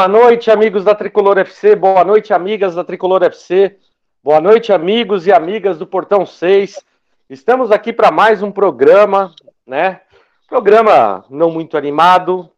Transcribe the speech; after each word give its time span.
Boa 0.00 0.08
noite, 0.08 0.50
amigos 0.50 0.82
da 0.82 0.94
Tricolor 0.94 1.36
FC. 1.36 1.76
Boa 1.76 2.02
noite, 2.02 2.32
amigas 2.32 2.74
da 2.74 2.82
Tricolor 2.82 3.22
FC. 3.22 3.76
Boa 4.24 4.40
noite, 4.40 4.72
amigos 4.72 5.26
e 5.26 5.32
amigas 5.32 5.78
do 5.78 5.86
Portão 5.86 6.24
6. 6.24 6.82
Estamos 7.28 7.70
aqui 7.70 7.92
para 7.92 8.10
mais 8.10 8.42
um 8.42 8.50
programa, 8.50 9.34
né? 9.66 10.00
Programa 10.48 11.22
não 11.28 11.50
muito 11.50 11.76
animado. 11.76 12.48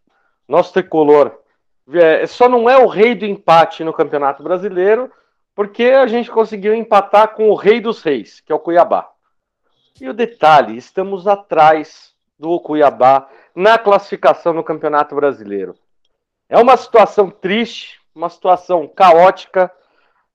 Nosso 0.46 0.72
tricolor 0.72 1.36
é, 1.92 2.24
só 2.28 2.48
não 2.48 2.70
é 2.70 2.78
o 2.78 2.86
rei 2.86 3.12
do 3.12 3.26
empate 3.26 3.82
no 3.82 3.92
Campeonato 3.92 4.40
Brasileiro, 4.44 5.10
porque 5.52 5.86
a 5.86 6.06
gente 6.06 6.30
conseguiu 6.30 6.72
empatar 6.72 7.34
com 7.34 7.50
o 7.50 7.56
rei 7.56 7.80
dos 7.80 8.02
reis, 8.02 8.38
que 8.38 8.52
é 8.52 8.54
o 8.54 8.60
Cuiabá. 8.60 9.10
E 10.00 10.08
o 10.08 10.14
detalhe, 10.14 10.76
estamos 10.76 11.26
atrás 11.26 12.14
do 12.38 12.60
Cuiabá 12.60 13.28
na 13.52 13.78
classificação 13.78 14.52
no 14.52 14.62
Campeonato 14.62 15.16
Brasileiro. 15.16 15.74
É 16.52 16.58
uma 16.58 16.76
situação 16.76 17.30
triste, 17.30 17.98
uma 18.14 18.28
situação 18.28 18.86
caótica. 18.86 19.72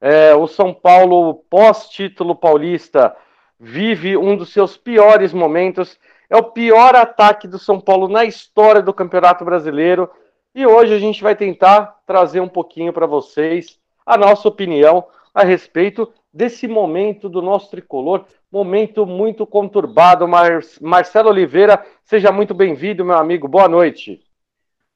É, 0.02 0.34
o 0.34 0.48
São 0.48 0.74
Paulo, 0.74 1.44
pós-título 1.48 2.36
paulista, 2.36 3.16
vive 3.60 4.18
um 4.18 4.36
dos 4.36 4.52
seus 4.52 4.76
piores 4.76 5.32
momentos. 5.32 5.96
É 6.28 6.36
o 6.36 6.42
pior 6.42 6.96
ataque 6.96 7.48
do 7.48 7.60
São 7.60 7.80
Paulo 7.80 8.08
na 8.08 8.26
história 8.26 8.82
do 8.82 8.96
Campeonato 8.96 9.46
Brasileiro. 9.46 10.10
E 10.56 10.66
hoje 10.66 10.96
a 10.96 10.98
gente 10.98 11.22
vai 11.22 11.36
tentar 11.36 11.98
trazer 12.04 12.40
um 12.40 12.50
pouquinho 12.50 12.92
para 12.92 13.06
vocês 13.06 13.78
a 14.04 14.18
nossa 14.18 14.48
opinião 14.48 15.06
a 15.36 15.44
respeito 15.44 16.12
desse 16.34 16.68
momento 16.68 17.30
do 17.30 17.44
nosso 17.44 17.70
tricolor, 17.70 18.26
momento 18.52 19.06
muito 19.06 19.46
conturbado. 19.46 20.28
Mar 20.28 20.62
Marcelo 20.82 21.30
Oliveira, 21.30 21.86
seja 22.04 22.32
muito 22.32 22.56
bem-vindo, 22.56 23.06
meu 23.06 23.18
amigo. 23.18 23.48
Boa 23.48 23.70
noite. 23.70 24.27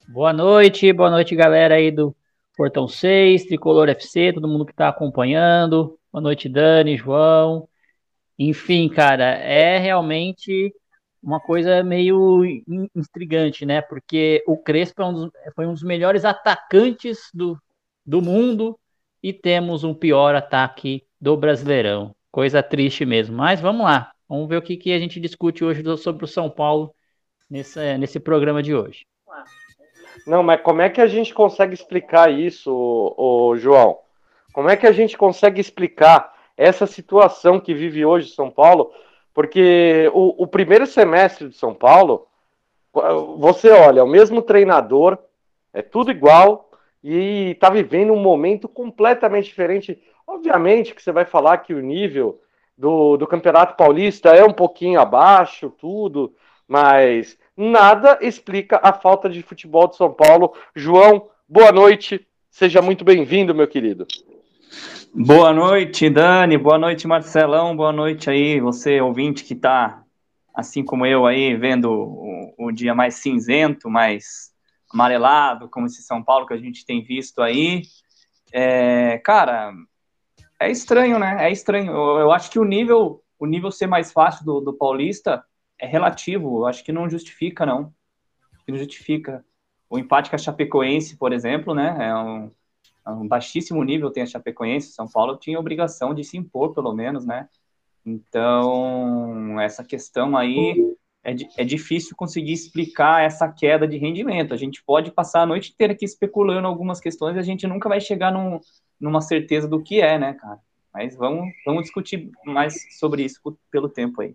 Boa 0.07 0.33
noite, 0.33 0.91
boa 0.91 1.09
noite, 1.09 1.35
galera 1.35 1.75
aí 1.75 1.89
do 1.89 2.15
Portão 2.57 2.87
6, 2.87 3.45
Tricolor 3.45 3.87
FC, 3.89 4.33
todo 4.33 4.47
mundo 4.47 4.65
que 4.65 4.71
está 4.71 4.89
acompanhando. 4.89 5.97
Boa 6.11 6.21
noite, 6.21 6.49
Dani, 6.49 6.97
João. 6.97 7.67
Enfim, 8.37 8.89
cara, 8.89 9.23
é 9.23 9.77
realmente 9.77 10.73
uma 11.23 11.39
coisa 11.39 11.83
meio 11.83 12.43
intrigante, 12.95 13.65
né? 13.65 13.81
Porque 13.81 14.43
o 14.47 14.57
Crespo 14.57 15.01
é 15.01 15.05
um 15.05 15.13
dos, 15.13 15.31
foi 15.55 15.65
um 15.65 15.73
dos 15.73 15.83
melhores 15.83 16.25
atacantes 16.25 17.29
do, 17.33 17.57
do 18.05 18.21
mundo 18.21 18.77
e 19.23 19.31
temos 19.31 19.83
um 19.83 19.93
pior 19.93 20.35
ataque 20.35 21.05
do 21.19 21.37
Brasileirão. 21.37 22.13
Coisa 22.31 22.61
triste 22.63 23.05
mesmo. 23.05 23.37
Mas 23.37 23.61
vamos 23.61 23.85
lá. 23.85 24.11
Vamos 24.27 24.49
ver 24.49 24.57
o 24.57 24.61
que, 24.61 24.75
que 24.75 24.91
a 24.91 24.99
gente 24.99 25.19
discute 25.19 25.63
hoje 25.63 25.83
sobre 25.97 26.25
o 26.25 26.27
São 26.27 26.49
Paulo 26.49 26.93
nesse, 27.49 27.97
nesse 27.97 28.19
programa 28.19 28.61
de 28.61 28.75
hoje. 28.75 29.05
Não, 30.25 30.43
mas 30.43 30.61
como 30.61 30.81
é 30.81 30.89
que 30.89 31.01
a 31.01 31.07
gente 31.07 31.33
consegue 31.33 31.73
explicar 31.73 32.31
isso, 32.31 32.71
ô, 32.71 33.49
ô, 33.49 33.57
João? 33.57 33.99
Como 34.53 34.69
é 34.69 34.75
que 34.75 34.85
a 34.85 34.91
gente 34.91 35.17
consegue 35.17 35.59
explicar 35.59 36.33
essa 36.57 36.85
situação 36.85 37.59
que 37.59 37.73
vive 37.73 38.05
hoje 38.05 38.33
São 38.33 38.49
Paulo? 38.49 38.91
Porque 39.33 40.11
o, 40.13 40.43
o 40.43 40.47
primeiro 40.47 40.85
semestre 40.85 41.49
de 41.49 41.55
São 41.55 41.73
Paulo, 41.73 42.27
você 43.37 43.69
olha, 43.69 44.03
o 44.03 44.09
mesmo 44.09 44.41
treinador, 44.41 45.17
é 45.73 45.81
tudo 45.81 46.11
igual 46.11 46.69
e 47.03 47.51
está 47.51 47.69
vivendo 47.69 48.13
um 48.13 48.21
momento 48.21 48.67
completamente 48.67 49.45
diferente. 49.45 50.01
Obviamente 50.27 50.93
que 50.93 51.01
você 51.01 51.11
vai 51.11 51.25
falar 51.25 51.59
que 51.59 51.73
o 51.73 51.81
nível 51.81 52.41
do, 52.77 53.17
do 53.17 53.27
Campeonato 53.27 53.75
Paulista 53.75 54.35
é 54.35 54.43
um 54.43 54.53
pouquinho 54.53 54.99
abaixo, 54.99 55.69
tudo, 55.69 56.33
mas 56.67 57.37
nada 57.55 58.17
explica 58.21 58.79
a 58.81 58.93
falta 58.93 59.29
de 59.29 59.41
futebol 59.41 59.87
de 59.87 59.95
São 59.95 60.11
Paulo. 60.11 60.53
João, 60.75 61.29
boa 61.47 61.71
noite, 61.71 62.25
seja 62.49 62.81
muito 62.81 63.03
bem-vindo, 63.03 63.53
meu 63.53 63.67
querido. 63.67 64.07
Boa 65.13 65.51
noite, 65.51 66.09
Dani. 66.09 66.57
Boa 66.57 66.77
noite, 66.77 67.07
Marcelão. 67.07 67.75
Boa 67.75 67.91
noite 67.91 68.29
aí, 68.29 68.61
você 68.61 69.01
ouvinte 69.01 69.43
que 69.43 69.53
está, 69.53 70.03
assim 70.55 70.83
como 70.83 71.05
eu 71.05 71.25
aí, 71.25 71.55
vendo 71.55 71.91
o, 71.91 72.53
o, 72.57 72.71
dia 72.71 72.95
mais 72.95 73.15
cinzento, 73.15 73.89
mais 73.89 74.51
amarelado, 74.93 75.69
como 75.69 75.85
esse 75.85 76.01
São 76.01 76.23
Paulo 76.23 76.47
que 76.47 76.53
a 76.53 76.57
gente 76.57 76.85
tem 76.85 77.03
visto 77.03 77.41
aí. 77.41 77.83
É, 78.53 79.17
cara, 79.17 79.73
é 80.59 80.71
estranho, 80.71 81.19
né? 81.19 81.37
É 81.45 81.51
estranho. 81.51 81.91
Eu, 81.91 82.19
eu, 82.19 82.31
acho 82.31 82.49
que 82.49 82.59
o 82.59 82.63
nível, 82.63 83.21
o 83.37 83.45
nível 83.45 83.69
ser 83.69 83.87
mais 83.87 84.13
fácil 84.13 84.45
do, 84.45 84.61
do 84.61 84.73
Paulista 84.73 85.43
é 85.81 85.87
relativo. 85.87 86.65
Acho 86.65 86.83
que 86.83 86.91
não 86.91 87.09
justifica, 87.09 87.65
não. 87.65 87.93
Que 88.65 88.71
não 88.71 88.77
justifica. 88.77 89.43
O 89.89 89.99
empate 89.99 90.29
com 90.29 90.35
a 90.35 90.39
Chapecoense, 90.39 91.17
por 91.17 91.33
exemplo, 91.33 91.73
né? 91.73 91.97
É 91.99 92.15
um 92.15 92.51
um 93.07 93.27
baixíssimo 93.27 93.83
nível 93.83 94.11
tem 94.11 94.23
a 94.23 94.27
Chapecoense, 94.27 94.93
São 94.93 95.07
Paulo 95.07 95.37
tinha 95.37 95.59
obrigação 95.59 96.13
de 96.13 96.23
se 96.23 96.37
impor, 96.37 96.73
pelo 96.73 96.93
menos, 96.93 97.25
né? 97.25 97.49
Então, 98.05 99.59
essa 99.59 99.83
questão 99.83 100.37
aí 100.37 100.75
é, 101.23 101.35
é 101.57 101.63
difícil 101.63 102.15
conseguir 102.15 102.53
explicar 102.53 103.23
essa 103.23 103.47
queda 103.47 103.87
de 103.87 103.97
rendimento. 103.97 104.53
A 104.53 104.57
gente 104.57 104.83
pode 104.83 105.11
passar 105.11 105.41
a 105.41 105.45
noite 105.45 105.71
inteira 105.71 105.93
aqui 105.93 106.05
especulando 106.05 106.67
algumas 106.67 106.99
questões 106.99 107.35
e 107.35 107.39
a 107.39 107.43
gente 107.43 107.67
nunca 107.67 107.89
vai 107.89 108.01
chegar 108.01 108.31
num, 108.31 108.59
numa 108.99 109.21
certeza 109.21 109.67
do 109.67 109.81
que 109.81 110.01
é, 110.01 110.17
né, 110.17 110.33
cara? 110.33 110.59
Mas 110.93 111.15
vamos, 111.15 111.47
vamos 111.65 111.83
discutir 111.83 112.29
mais 112.45 112.75
sobre 112.99 113.23
isso 113.23 113.39
pelo 113.71 113.87
tempo 113.87 114.21
aí. 114.21 114.33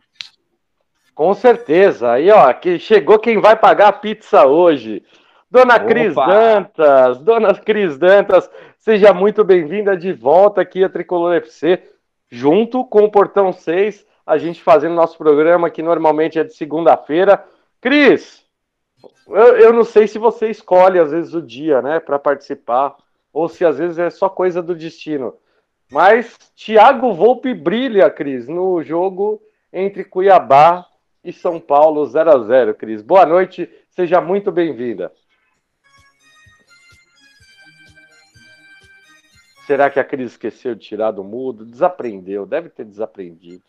Com 1.16 1.32
certeza. 1.32 2.12
Aí, 2.12 2.30
ó, 2.30 2.52
que 2.52 2.78
chegou 2.78 3.18
quem 3.18 3.40
vai 3.40 3.56
pagar 3.56 3.88
a 3.88 3.92
pizza 3.92 4.44
hoje. 4.44 5.02
Dona 5.50 5.76
Opa. 5.76 5.86
Cris 5.86 6.14
Dantas, 6.14 7.18
Dona 7.20 7.54
Cris 7.54 7.96
Dantas, 7.96 8.50
seja 8.76 9.14
muito 9.14 9.42
bem-vinda 9.42 9.96
de 9.96 10.12
volta 10.12 10.60
aqui 10.60 10.84
a 10.84 10.90
Tricolor 10.90 11.36
FC, 11.36 11.82
junto 12.28 12.84
com 12.84 13.04
o 13.04 13.10
Portão 13.10 13.50
6, 13.50 14.04
a 14.26 14.36
gente 14.36 14.62
fazendo 14.62 14.94
nosso 14.94 15.16
programa 15.16 15.70
que 15.70 15.82
normalmente 15.82 16.38
é 16.38 16.44
de 16.44 16.54
segunda-feira. 16.54 17.42
Cris, 17.80 18.44
eu, 19.26 19.56
eu, 19.56 19.72
não 19.72 19.84
sei 19.84 20.06
se 20.06 20.18
você 20.18 20.50
escolhe 20.50 20.98
às 20.98 21.12
vezes 21.12 21.32
o 21.32 21.40
dia, 21.40 21.80
né, 21.80 21.98
para 21.98 22.18
participar, 22.18 22.94
ou 23.32 23.48
se 23.48 23.64
às 23.64 23.78
vezes 23.78 23.98
é 23.98 24.10
só 24.10 24.28
coisa 24.28 24.60
do 24.60 24.74
destino. 24.74 25.32
Mas 25.90 26.36
Thiago 26.54 27.14
Volpe 27.14 27.54
brilha, 27.54 28.10
Cris, 28.10 28.46
no 28.46 28.82
jogo 28.82 29.40
entre 29.72 30.04
Cuiabá 30.04 30.84
e 31.26 31.32
São 31.32 31.58
Paulo 31.58 32.06
0 32.06 32.30
a 32.30 32.38
0 32.44 32.74
Cris. 32.76 33.02
Boa 33.02 33.26
noite, 33.26 33.68
seja 33.90 34.20
muito 34.20 34.52
bem-vinda. 34.52 35.12
Será 39.66 39.90
que 39.90 39.98
a 39.98 40.04
Cris 40.04 40.30
esqueceu 40.30 40.76
de 40.76 40.86
tirar 40.86 41.10
do 41.10 41.24
mudo? 41.24 41.66
Desaprendeu, 41.66 42.46
deve 42.46 42.68
ter 42.68 42.84
desaprendido. 42.84 43.64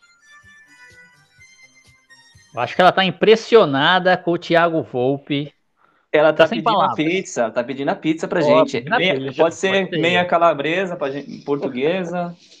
Eu 2.54 2.60
acho 2.60 2.76
que 2.76 2.80
ela 2.80 2.92
tá 2.92 3.04
impressionada 3.04 4.16
com 4.16 4.30
o 4.30 4.38
Thiago 4.38 4.80
Volpe. 4.84 5.52
Ela 6.12 6.32
tá, 6.32 6.44
tá 6.44 6.50
pedindo 6.50 6.64
palavras. 6.64 6.92
a 6.92 6.94
pizza, 6.94 7.50
tá 7.50 7.64
pedindo 7.64 7.88
a 7.88 7.96
pizza 7.96 8.28
pra 8.28 8.38
oh, 8.38 8.42
gente. 8.66 8.88
Meia, 8.88 9.32
pode 9.36 9.56
ser 9.56 9.88
pode 9.88 10.00
meia 10.00 10.24
calabresa 10.24 10.96
pra 10.96 11.10
gente, 11.10 11.44
portuguesa. 11.44 12.34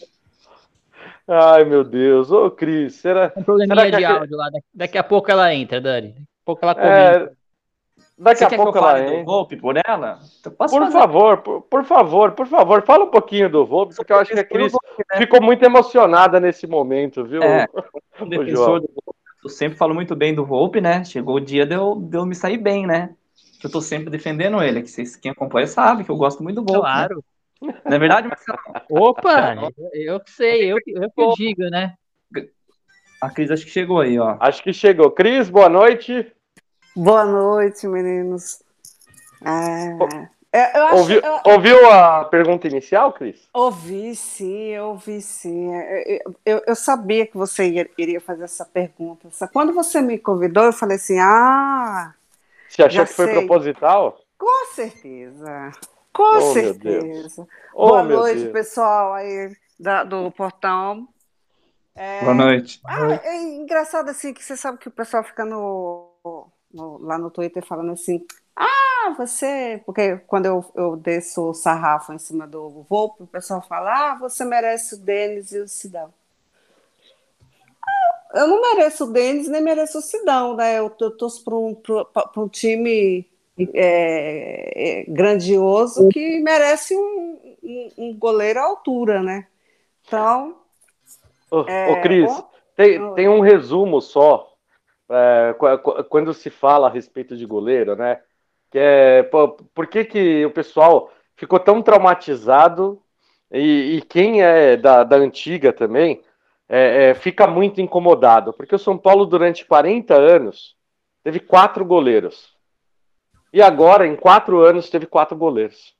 Ai, 1.28 1.64
meu 1.64 1.84
Deus. 1.84 2.30
Ô, 2.30 2.50
Cris, 2.50 2.94
será. 2.94 3.32
Um 3.36 3.42
probleminha 3.42 3.84
será 3.84 3.98
de 3.98 4.04
áudio 4.04 4.36
lá. 4.36 4.48
Daqui 4.72 4.96
a 4.96 5.04
pouco 5.04 5.30
ela 5.30 5.54
entra, 5.54 5.80
Dani. 5.80 6.12
Daqui 6.12 6.22
a 6.22 6.44
pouco 6.44 6.64
ela 6.64 6.72
é, 6.72 6.74
comenta. 6.74 7.32
É, 7.32 7.38
Daqui 8.18 8.38
Você 8.44 8.54
a 8.54 8.56
pouco 8.56 8.76
ela 8.76 9.00
do 9.00 9.24
Volpe 9.24 9.56
por 9.56 9.76
ela? 9.76 10.18
Então, 10.40 10.52
por 10.52 10.68
fazer? 10.68 10.90
favor, 10.90 11.38
por, 11.38 11.62
por, 11.62 11.84
favor, 11.84 12.32
por 12.32 12.46
favor, 12.48 12.82
fala 12.82 13.04
um 13.04 13.10
pouquinho 13.10 13.48
do 13.48 13.64
Volpe, 13.64 13.94
porque 13.94 14.12
eu 14.12 14.16
acho 14.16 14.32
que 14.32 14.40
a 14.40 14.44
Cris 14.44 14.72
né? 14.72 15.18
ficou 15.18 15.40
muito 15.40 15.64
emocionada 15.64 16.40
nesse 16.40 16.66
momento, 16.66 17.24
viu? 17.24 17.40
É, 17.40 17.68
defensor 18.28 18.80
do 18.80 18.90
Eu 19.44 19.48
sempre 19.48 19.78
falo 19.78 19.94
muito 19.94 20.16
bem 20.16 20.34
do 20.34 20.44
Volpe, 20.44 20.80
né? 20.80 21.04
Chegou 21.04 21.36
o 21.36 21.40
dia 21.40 21.64
de 21.64 21.76
eu, 21.76 21.94
de 21.94 22.18
eu 22.18 22.26
me 22.26 22.34
sair 22.34 22.58
bem, 22.58 22.88
né? 22.88 23.14
Eu 23.62 23.70
tô 23.70 23.80
sempre 23.80 24.10
defendendo 24.10 24.60
ele, 24.60 24.82
que 24.82 24.90
vocês, 24.90 25.14
quem 25.14 25.30
acompanha 25.30 25.68
sabe 25.68 26.02
que 26.02 26.10
eu 26.10 26.16
gosto 26.16 26.42
muito 26.42 26.60
do 26.60 26.72
Volpe. 26.72 26.88
Né? 26.88 26.94
Claro. 26.94 27.16
Né? 27.16 27.22
Não 27.60 27.74
é 27.84 27.98
verdade, 27.98 28.28
Marcelo? 28.28 28.58
Opa, 28.88 29.56
eu 29.92 30.20
que 30.20 30.30
sei, 30.30 30.72
eu, 30.72 30.78
eu 30.86 31.10
que 31.10 31.34
digo, 31.36 31.62
né? 31.70 31.94
A 33.20 33.30
Cris 33.30 33.50
acho 33.50 33.64
que 33.64 33.70
chegou 33.70 34.00
aí, 34.00 34.18
ó. 34.18 34.36
Acho 34.38 34.62
que 34.62 34.72
chegou. 34.72 35.10
Cris, 35.10 35.50
boa 35.50 35.68
noite. 35.68 36.32
Boa 36.94 37.24
noite, 37.24 37.86
meninos. 37.88 38.62
Ah, 39.44 40.28
eu 40.52 40.84
acho, 40.86 40.96
ouviu, 40.96 41.20
eu... 41.20 41.40
ouviu, 41.44 41.90
a 41.90 42.24
pergunta 42.24 42.66
inicial, 42.68 43.12
Cris? 43.12 43.48
Ouvi, 43.52 44.14
sim, 44.14 44.78
ouvi, 44.78 45.20
sim. 45.20 45.74
Eu, 45.74 46.34
eu, 46.46 46.62
eu 46.68 46.76
sabia 46.76 47.26
que 47.26 47.36
você 47.36 47.88
iria 47.98 48.20
fazer 48.20 48.44
essa 48.44 48.64
pergunta. 48.64 49.28
Quando 49.52 49.72
você 49.72 50.00
me 50.00 50.18
convidou, 50.18 50.64
eu 50.64 50.72
falei 50.72 50.96
assim: 50.96 51.18
ah. 51.18 52.14
Você 52.68 52.82
achou 52.82 53.04
que 53.04 53.12
sei. 53.12 53.26
foi 53.26 53.34
proposital? 53.34 54.20
Com 54.38 54.66
certeza. 54.74 55.72
Com 56.18 56.36
oh, 56.36 56.52
certeza. 56.52 57.46
Oh, 57.72 57.90
Boa 57.90 58.02
noite, 58.02 58.40
Deus. 58.40 58.52
pessoal 58.52 59.14
aí 59.14 59.56
da, 59.78 60.02
do 60.02 60.32
portão. 60.32 61.06
É... 61.94 62.22
Boa 62.22 62.34
noite. 62.34 62.80
Ah, 62.84 63.20
é 63.22 63.36
engraçado 63.54 64.08
assim 64.08 64.34
que 64.34 64.42
você 64.42 64.56
sabe 64.56 64.78
que 64.78 64.88
o 64.88 64.90
pessoal 64.90 65.22
fica 65.22 65.44
no, 65.44 66.10
no, 66.74 66.98
lá 66.98 67.16
no 67.18 67.30
Twitter 67.30 67.64
falando 67.64 67.92
assim: 67.92 68.26
ah, 68.56 69.14
você. 69.16 69.80
Porque 69.86 70.16
quando 70.26 70.46
eu, 70.46 70.64
eu 70.74 70.96
desço 70.96 71.50
o 71.50 71.54
sarrafo 71.54 72.12
em 72.12 72.18
cima 72.18 72.48
do 72.48 72.84
Volpe, 72.90 73.22
o 73.22 73.28
pessoal 73.28 73.62
fala: 73.62 74.10
ah, 74.10 74.14
você 74.16 74.44
merece 74.44 74.96
o 74.96 74.98
Denis 74.98 75.52
e 75.52 75.60
o 75.60 75.68
Sidão. 75.68 76.12
Eu 78.34 78.48
não 78.48 78.60
mereço 78.60 79.04
o 79.04 79.12
Denis, 79.12 79.46
nem 79.46 79.62
mereço 79.62 79.98
o 79.98 80.02
Sidão, 80.02 80.56
né? 80.56 80.80
Eu, 80.80 80.92
eu 81.00 81.16
torço 81.16 81.44
para 81.44 81.54
um, 81.54 81.80
um 82.36 82.48
time 82.48 83.24
é, 83.74 85.00
é, 85.00 85.04
grandioso 85.08 86.08
que 86.08 86.40
merece 86.40 86.96
um, 86.96 87.56
um, 87.62 87.90
um, 87.98 88.18
goleiro 88.18 88.60
à 88.60 88.64
altura, 88.64 89.22
né? 89.22 89.46
Então. 90.06 90.56
Ô, 91.50 91.62
é, 91.62 91.92
ô 91.92 92.00
Cris, 92.02 92.44
tem, 92.76 93.14
tem 93.14 93.28
um 93.28 93.40
resumo 93.40 94.00
só. 94.00 94.52
É, 95.10 95.54
quando 96.08 96.34
se 96.34 96.50
fala 96.50 96.88
a 96.88 96.90
respeito 96.90 97.36
de 97.36 97.46
goleiro, 97.46 97.96
né? 97.96 98.20
Que 98.70 98.78
é, 98.78 99.22
pô, 99.22 99.48
por 99.74 99.86
que, 99.86 100.04
que 100.04 100.44
o 100.44 100.50
pessoal 100.50 101.10
ficou 101.34 101.58
tão 101.58 101.80
traumatizado 101.80 103.00
e, 103.50 103.96
e 103.96 104.02
quem 104.02 104.42
é 104.42 104.76
da, 104.76 105.04
da 105.04 105.16
antiga 105.16 105.72
também 105.72 106.20
é, 106.68 107.10
é, 107.10 107.14
fica 107.14 107.46
muito 107.46 107.80
incomodado, 107.80 108.52
porque 108.52 108.74
o 108.74 108.78
São 108.78 108.98
Paulo 108.98 109.24
durante 109.24 109.64
40 109.64 110.14
anos 110.14 110.76
teve 111.24 111.40
quatro 111.40 111.84
goleiros. 111.84 112.57
E 113.52 113.62
agora, 113.62 114.06
em 114.06 114.14
quatro 114.14 114.60
anos, 114.60 114.90
teve 114.90 115.06
quatro 115.06 115.36
goleiros. 115.36 115.96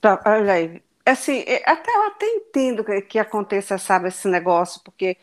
Tá, 0.00 0.20
olha 0.26 0.52
aí. 0.52 0.82
Assim, 1.04 1.44
é, 1.46 1.62
até, 1.66 1.94
eu 1.94 2.02
até 2.06 2.26
entendo 2.26 2.82
que, 2.82 3.02
que 3.02 3.18
aconteça, 3.18 3.76
sabe, 3.76 4.08
esse 4.08 4.26
negócio, 4.26 4.80
porque, 4.82 5.18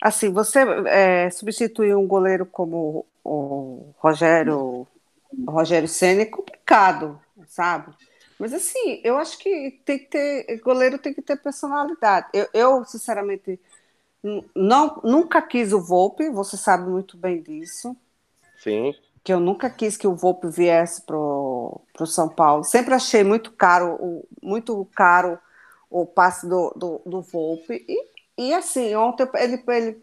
assim, 0.00 0.32
você 0.32 0.60
é, 0.86 1.30
substituir 1.30 1.94
um 1.94 2.06
goleiro 2.06 2.46
como 2.46 3.04
o 3.22 3.92
Rogério, 3.98 4.86
o 5.30 5.50
Rogério 5.50 5.88
Senna 5.88 6.22
é 6.22 6.26
complicado, 6.26 7.20
sabe? 7.46 7.92
Mas, 8.38 8.54
assim, 8.54 9.00
eu 9.04 9.18
acho 9.18 9.38
que 9.38 9.78
tem 9.84 9.98
que 9.98 10.06
ter, 10.06 10.60
goleiro 10.60 10.98
tem 10.98 11.12
que 11.12 11.22
ter 11.22 11.36
personalidade. 11.36 12.28
Eu, 12.32 12.48
eu 12.54 12.84
sinceramente, 12.86 13.60
não, 14.54 15.00
nunca 15.04 15.42
quis 15.42 15.72
o 15.74 15.80
Volpe, 15.80 16.30
você 16.30 16.56
sabe 16.56 16.88
muito 16.88 17.16
bem 17.16 17.42
disso. 17.42 17.94
Sim 18.58 18.94
que 19.26 19.32
eu 19.32 19.40
nunca 19.40 19.68
quis 19.68 19.96
que 19.96 20.06
o 20.06 20.14
Volpe 20.14 20.46
viesse 20.46 21.02
para 21.02 21.16
o 21.16 21.82
São 22.06 22.28
Paulo. 22.28 22.62
Sempre 22.62 22.94
achei 22.94 23.24
muito 23.24 23.50
caro, 23.50 23.96
o, 23.98 24.28
muito 24.40 24.88
caro 24.94 25.36
o 25.90 26.06
passe 26.06 26.48
do, 26.48 26.72
do, 26.76 27.02
do 27.04 27.22
Volpe. 27.22 27.84
E, 27.88 28.08
e 28.38 28.54
assim, 28.54 28.94
ontem 28.94 29.28
ele, 29.34 29.60
ele. 29.66 30.00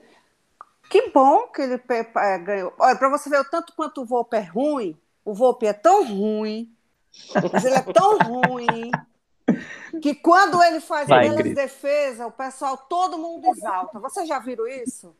Que 0.89 1.09
bom 1.11 1.47
que 1.47 1.61
ele 1.61 1.81
é, 2.17 2.37
ganhou. 2.37 2.73
Olha, 2.77 2.97
para 2.97 3.07
você 3.07 3.29
ver 3.29 3.39
o 3.39 3.49
tanto 3.49 3.71
quanto 3.77 4.01
o 4.01 4.05
Volpe 4.05 4.35
é 4.35 4.41
ruim, 4.41 4.99
o 5.23 5.33
Volpe 5.33 5.67
é 5.67 5.73
tão 5.73 6.05
ruim, 6.05 6.69
mas 7.33 7.63
ele 7.63 7.75
é 7.75 7.81
tão 7.81 8.17
ruim 8.17 8.91
que 10.01 10.15
quando 10.15 10.61
ele 10.61 10.81
faz 10.81 11.07
belas 11.07 11.55
defesas, 11.55 12.27
o 12.27 12.31
pessoal, 12.31 12.75
todo 12.75 13.17
mundo 13.17 13.47
exalta. 13.47 14.01
Vocês 14.01 14.27
já 14.27 14.39
viram 14.39 14.67
isso? 14.67 15.15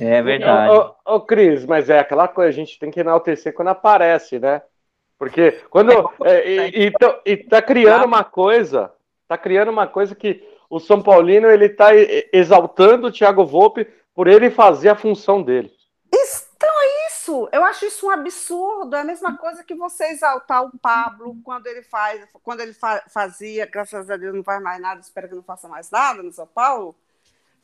É 0.00 0.22
verdade. 0.22 0.72
Ô, 0.72 0.94
ô, 1.04 1.16
ô, 1.16 1.20
Cris, 1.20 1.66
mas 1.66 1.90
é 1.90 1.98
aquela 1.98 2.26
coisa, 2.26 2.48
a 2.48 2.52
gente 2.52 2.78
tem 2.78 2.90
que 2.90 3.00
enaltecer 3.00 3.52
quando 3.52 3.68
aparece, 3.68 4.38
né? 4.38 4.62
Porque 5.18 5.52
quando. 5.68 5.90
É, 6.24 6.48
e, 6.48 6.88
e, 6.88 6.92
e 7.26 7.36
tá 7.36 7.60
criando 7.60 8.06
uma 8.06 8.24
coisa, 8.24 8.92
tá 9.28 9.36
criando 9.36 9.70
uma 9.70 9.86
coisa 9.86 10.14
que 10.14 10.42
o 10.68 10.80
São 10.80 11.02
Paulino 11.02 11.50
ele 11.50 11.68
tá 11.68 11.90
exaltando 12.32 13.08
o 13.08 13.12
Thiago 13.12 13.44
Volpe 13.44 13.86
por 14.14 14.26
ele 14.26 14.50
fazer 14.50 14.88
a 14.88 14.96
função 14.96 15.42
dele. 15.42 15.70
Então 16.12 16.68
é 16.68 17.06
isso, 17.06 17.48
eu 17.52 17.64
acho 17.64 17.86
isso 17.86 18.06
um 18.06 18.10
absurdo. 18.10 18.94
É 18.94 19.00
a 19.00 19.04
mesma 19.04 19.36
coisa 19.36 19.64
que 19.64 19.74
você 19.74 20.04
exaltar 20.06 20.64
o 20.64 20.78
Pablo 20.78 21.36
quando 21.42 21.66
ele 21.66 21.82
faz, 21.82 22.26
quando 22.42 22.60
ele 22.60 22.72
fa 22.72 23.02
fazia, 23.08 23.66
graças 23.66 24.10
a 24.10 24.16
Deus 24.16 24.34
não 24.34 24.44
faz 24.44 24.62
mais 24.62 24.80
nada, 24.80 25.00
espero 25.00 25.28
que 25.28 25.34
não 25.34 25.42
faça 25.42 25.68
mais 25.68 25.90
nada 25.90 26.22
no 26.22 26.32
São 26.32 26.46
Paulo 26.46 26.94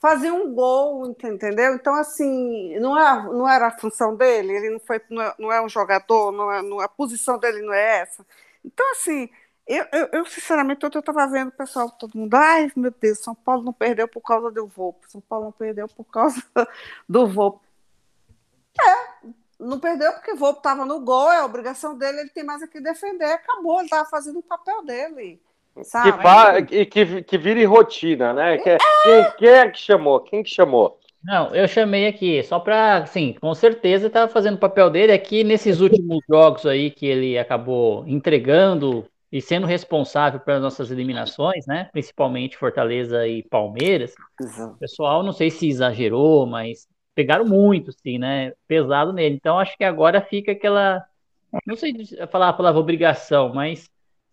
fazia 0.00 0.32
um 0.32 0.54
gol, 0.54 1.06
entendeu? 1.06 1.74
Então, 1.74 1.94
assim, 1.94 2.78
não, 2.78 2.98
é, 2.98 3.22
não 3.24 3.48
era 3.48 3.68
a 3.68 3.78
função 3.78 4.14
dele, 4.16 4.52
ele 4.52 4.70
não, 4.70 4.80
foi, 4.80 5.00
não, 5.10 5.22
é, 5.22 5.34
não 5.38 5.52
é 5.52 5.62
um 5.62 5.68
jogador, 5.68 6.32
não 6.32 6.52
é, 6.52 6.62
não, 6.62 6.80
a 6.80 6.88
posição 6.88 7.38
dele 7.38 7.62
não 7.62 7.72
é 7.72 8.00
essa. 8.00 8.24
Então, 8.64 8.90
assim, 8.92 9.28
eu, 9.66 9.84
eu, 9.92 10.08
eu 10.12 10.26
sinceramente, 10.26 10.84
eu 10.84 10.88
estava 10.88 11.26
vendo 11.26 11.48
o 11.48 11.52
pessoal, 11.52 11.90
todo 11.90 12.16
mundo, 12.16 12.34
ai, 12.34 12.70
meu 12.76 12.90
Deus, 12.90 13.18
São 13.18 13.34
Paulo 13.34 13.62
não 13.62 13.72
perdeu 13.72 14.06
por 14.06 14.20
causa 14.20 14.50
do 14.50 14.66
Volpe, 14.66 15.10
São 15.10 15.20
Paulo 15.20 15.46
não 15.46 15.52
perdeu 15.52 15.88
por 15.88 16.04
causa 16.04 16.42
do 17.08 17.26
Volpe. 17.26 17.66
É, 18.78 19.28
não 19.58 19.80
perdeu 19.80 20.12
porque 20.12 20.32
o 20.32 20.36
Volpe 20.36 20.60
estava 20.60 20.84
no 20.84 21.00
gol, 21.00 21.32
é 21.32 21.38
a 21.38 21.44
obrigação 21.44 21.96
dele, 21.96 22.20
ele 22.20 22.30
tem 22.30 22.44
mais 22.44 22.62
a 22.62 22.68
que 22.68 22.80
defender, 22.80 23.32
acabou, 23.32 23.78
ele 23.78 23.86
estava 23.86 24.08
fazendo 24.08 24.38
o 24.38 24.42
papel 24.42 24.84
dele. 24.84 25.40
Sabe? 25.82 26.12
Que, 26.12 26.22
fa... 26.22 26.62
que, 26.62 27.22
que 27.22 27.38
vire 27.38 27.64
rotina, 27.64 28.32
né? 28.32 28.58
Que, 28.58 28.70
é. 28.70 28.78
quem, 28.78 29.32
quem 29.38 29.48
é 29.48 29.68
que 29.68 29.78
chamou? 29.78 30.20
Quem 30.20 30.42
que 30.42 30.50
chamou? 30.50 30.98
Não, 31.22 31.52
eu 31.54 31.66
chamei 31.66 32.06
aqui 32.06 32.40
só 32.44 32.60
para, 32.60 33.04
sim, 33.06 33.34
com 33.40 33.52
certeza 33.52 34.06
estava 34.06 34.30
fazendo 34.30 34.54
o 34.54 34.60
papel 34.60 34.88
dele 34.88 35.12
aqui 35.12 35.42
nesses 35.42 35.80
últimos 35.80 36.20
jogos 36.28 36.64
aí 36.64 36.88
que 36.88 37.04
ele 37.04 37.36
acabou 37.36 38.04
entregando 38.06 39.04
e 39.32 39.42
sendo 39.42 39.66
responsável 39.66 40.38
pelas 40.38 40.62
nossas 40.62 40.92
eliminações, 40.92 41.66
né? 41.66 41.88
Principalmente 41.92 42.56
Fortaleza 42.56 43.26
e 43.26 43.42
Palmeiras. 43.42 44.14
Uhum. 44.40 44.66
O 44.68 44.76
pessoal, 44.76 45.24
não 45.24 45.32
sei 45.32 45.50
se 45.50 45.68
exagerou, 45.68 46.46
mas 46.46 46.86
pegaram 47.12 47.44
muito, 47.44 47.90
sim, 47.92 48.18
né? 48.18 48.52
Pesado 48.68 49.12
nele. 49.12 49.34
Então 49.34 49.58
acho 49.58 49.76
que 49.76 49.82
agora 49.82 50.20
fica 50.20 50.52
aquela, 50.52 51.04
não 51.66 51.74
sei 51.74 51.92
falar 52.30 52.50
a 52.50 52.52
palavra 52.52 52.80
obrigação, 52.80 53.52
mas 53.52 53.90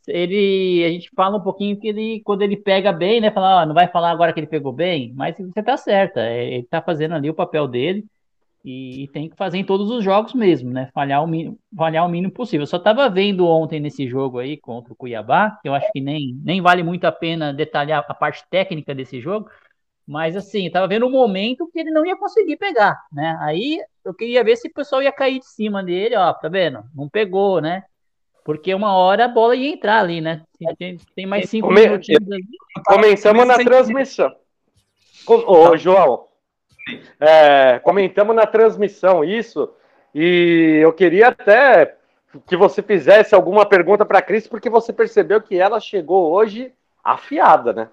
ele 0.07 0.83
a 0.85 0.89
gente 0.89 1.09
fala 1.15 1.37
um 1.37 1.41
pouquinho 1.41 1.79
que 1.79 1.87
ele 1.87 2.21
quando 2.25 2.41
ele 2.41 2.57
pega 2.57 2.91
bem, 2.91 3.21
né, 3.21 3.31
fala, 3.31 3.61
ah, 3.61 3.65
não 3.65 3.73
vai 3.73 3.87
falar 3.87 4.11
agora 4.11 4.33
que 4.33 4.39
ele 4.39 4.47
pegou 4.47 4.73
bem, 4.73 5.13
mas 5.15 5.37
você 5.37 5.63
tá 5.63 5.77
certa, 5.77 6.21
é, 6.21 6.55
ele 6.55 6.67
tá 6.67 6.81
fazendo 6.81 7.15
ali 7.15 7.29
o 7.29 7.33
papel 7.33 7.67
dele 7.67 8.05
e, 8.63 9.03
e, 9.03 9.07
tem 9.09 9.29
que 9.29 9.35
fazer 9.35 9.57
em 9.57 9.65
todos 9.65 9.89
os 9.89 10.03
jogos 10.03 10.33
mesmo, 10.33 10.71
né, 10.71 10.89
falhar 10.93 11.23
o 11.23 11.27
mínimo, 11.27 11.59
falhar 11.75 12.05
o 12.05 12.09
mínimo 12.09 12.31
possível. 12.31 12.63
Eu 12.63 12.67
só 12.67 12.79
tava 12.79 13.09
vendo 13.09 13.45
ontem 13.45 13.79
nesse 13.79 14.07
jogo 14.07 14.39
aí 14.39 14.57
contra 14.57 14.93
o 14.93 14.95
Cuiabá, 14.95 15.57
que 15.61 15.67
eu 15.67 15.73
acho 15.73 15.91
que 15.91 15.99
nem 16.01 16.39
nem 16.43 16.61
vale 16.61 16.83
muito 16.83 17.05
a 17.05 17.11
pena 17.11 17.53
detalhar 17.53 18.05
a 18.07 18.13
parte 18.13 18.43
técnica 18.49 18.95
desse 18.95 19.19
jogo, 19.19 19.49
mas 20.05 20.35
assim, 20.35 20.69
tava 20.69 20.87
vendo 20.87 21.05
um 21.07 21.11
momento 21.11 21.69
que 21.71 21.79
ele 21.79 21.91
não 21.91 22.05
ia 22.05 22.17
conseguir 22.17 22.57
pegar, 22.57 22.97
né? 23.11 23.37
Aí 23.41 23.79
eu 24.03 24.13
queria 24.13 24.43
ver 24.43 24.57
se 24.57 24.67
o 24.67 24.73
pessoal 24.73 25.01
ia 25.01 25.11
cair 25.11 25.39
de 25.39 25.45
cima 25.45 25.83
dele, 25.83 26.15
ó, 26.15 26.33
tá 26.33 26.49
vendo? 26.49 26.83
Não 26.93 27.09
pegou, 27.09 27.61
né? 27.61 27.83
Porque 28.43 28.73
uma 28.73 28.95
hora 28.95 29.25
a 29.25 29.29
bola 29.29 29.55
ia 29.55 29.73
entrar 29.73 29.99
ali, 29.99 30.19
né? 30.19 30.41
Tem, 30.77 30.97
tem 31.15 31.25
mais 31.25 31.49
cinco 31.49 31.67
Come... 31.67 31.81
minutos 31.81 32.09
ali. 32.09 32.43
Comentamos 32.85 33.47
na 33.47 33.57
transmissão. 33.57 34.35
Ô, 35.25 35.77
João, 35.77 36.27
é, 37.19 37.79
comentamos 37.79 38.35
na 38.35 38.45
transmissão 38.45 39.23
isso, 39.23 39.69
e 40.13 40.79
eu 40.81 40.91
queria 40.91 41.29
até 41.29 41.95
que 42.47 42.57
você 42.57 42.81
fizesse 42.81 43.33
alguma 43.33 43.65
pergunta 43.65 44.05
para 44.05 44.19
a 44.19 44.21
Cris, 44.21 44.47
porque 44.47 44.69
você 44.69 44.91
percebeu 44.91 45.41
que 45.41 45.57
ela 45.57 45.79
chegou 45.79 46.31
hoje 46.31 46.73
afiada, 47.03 47.71
né? 47.71 47.89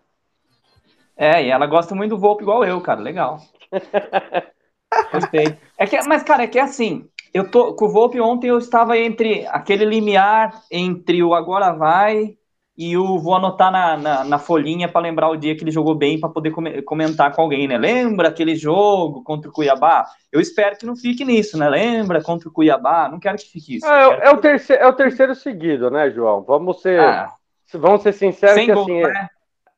É, 1.16 1.44
e 1.44 1.50
ela 1.50 1.66
gosta 1.66 1.94
muito 1.94 2.10
do 2.10 2.18
Volpe 2.18 2.42
igual 2.42 2.64
eu, 2.64 2.80
cara. 2.80 3.00
Legal. 3.00 3.40
Gostei. 5.12 5.56
É 5.76 5.86
que, 5.86 6.00
mas, 6.08 6.22
cara, 6.22 6.44
é 6.44 6.46
que 6.46 6.58
é 6.58 6.62
assim, 6.62 7.08
eu 7.32 7.50
tô 7.50 7.74
com 7.74 7.86
o 7.86 7.88
Volpe 7.88 8.20
ontem 8.20 8.48
eu 8.48 8.58
estava 8.58 8.98
entre 8.98 9.46
aquele 9.48 9.84
limiar 9.84 10.62
entre 10.70 11.22
o 11.22 11.34
agora 11.34 11.72
vai 11.72 12.36
e 12.76 12.96
o 12.96 13.18
vou 13.18 13.34
anotar 13.34 13.70
na, 13.70 13.96
na, 13.96 14.24
na 14.24 14.38
folhinha 14.38 14.88
para 14.88 15.02
lembrar 15.02 15.28
o 15.28 15.36
dia 15.36 15.54
que 15.54 15.62
ele 15.62 15.70
jogou 15.70 15.94
bem 15.94 16.18
para 16.18 16.30
poder 16.30 16.50
comentar 16.82 17.30
com 17.34 17.42
alguém, 17.42 17.68
né? 17.68 17.76
Lembra 17.76 18.28
aquele 18.28 18.54
jogo 18.54 19.22
contra 19.22 19.50
o 19.50 19.52
Cuiabá? 19.52 20.06
Eu 20.32 20.40
espero 20.40 20.78
que 20.78 20.86
não 20.86 20.96
fique 20.96 21.22
nisso, 21.22 21.58
né? 21.58 21.68
Lembra 21.68 22.22
contra 22.22 22.48
o 22.48 22.52
Cuiabá? 22.52 23.06
Não 23.06 23.20
quero 23.20 23.36
que 23.36 23.50
fique 23.50 23.76
isso. 23.76 23.86
É, 23.86 24.28
é 24.28 24.30
o, 24.30 24.38
terceiro, 24.38 24.82
é 24.82 24.86
o 24.86 24.94
terceiro 24.94 25.34
seguido, 25.34 25.90
né, 25.90 26.10
João? 26.10 26.42
Vamos 26.42 26.80
ser, 26.80 27.00
ah, 27.00 27.30
vamos 27.74 28.02
ser 28.02 28.14
sinceros 28.14 28.64
que 28.64 28.72
gol, 28.72 28.84
assim. 28.84 29.02
Né? 29.02 29.28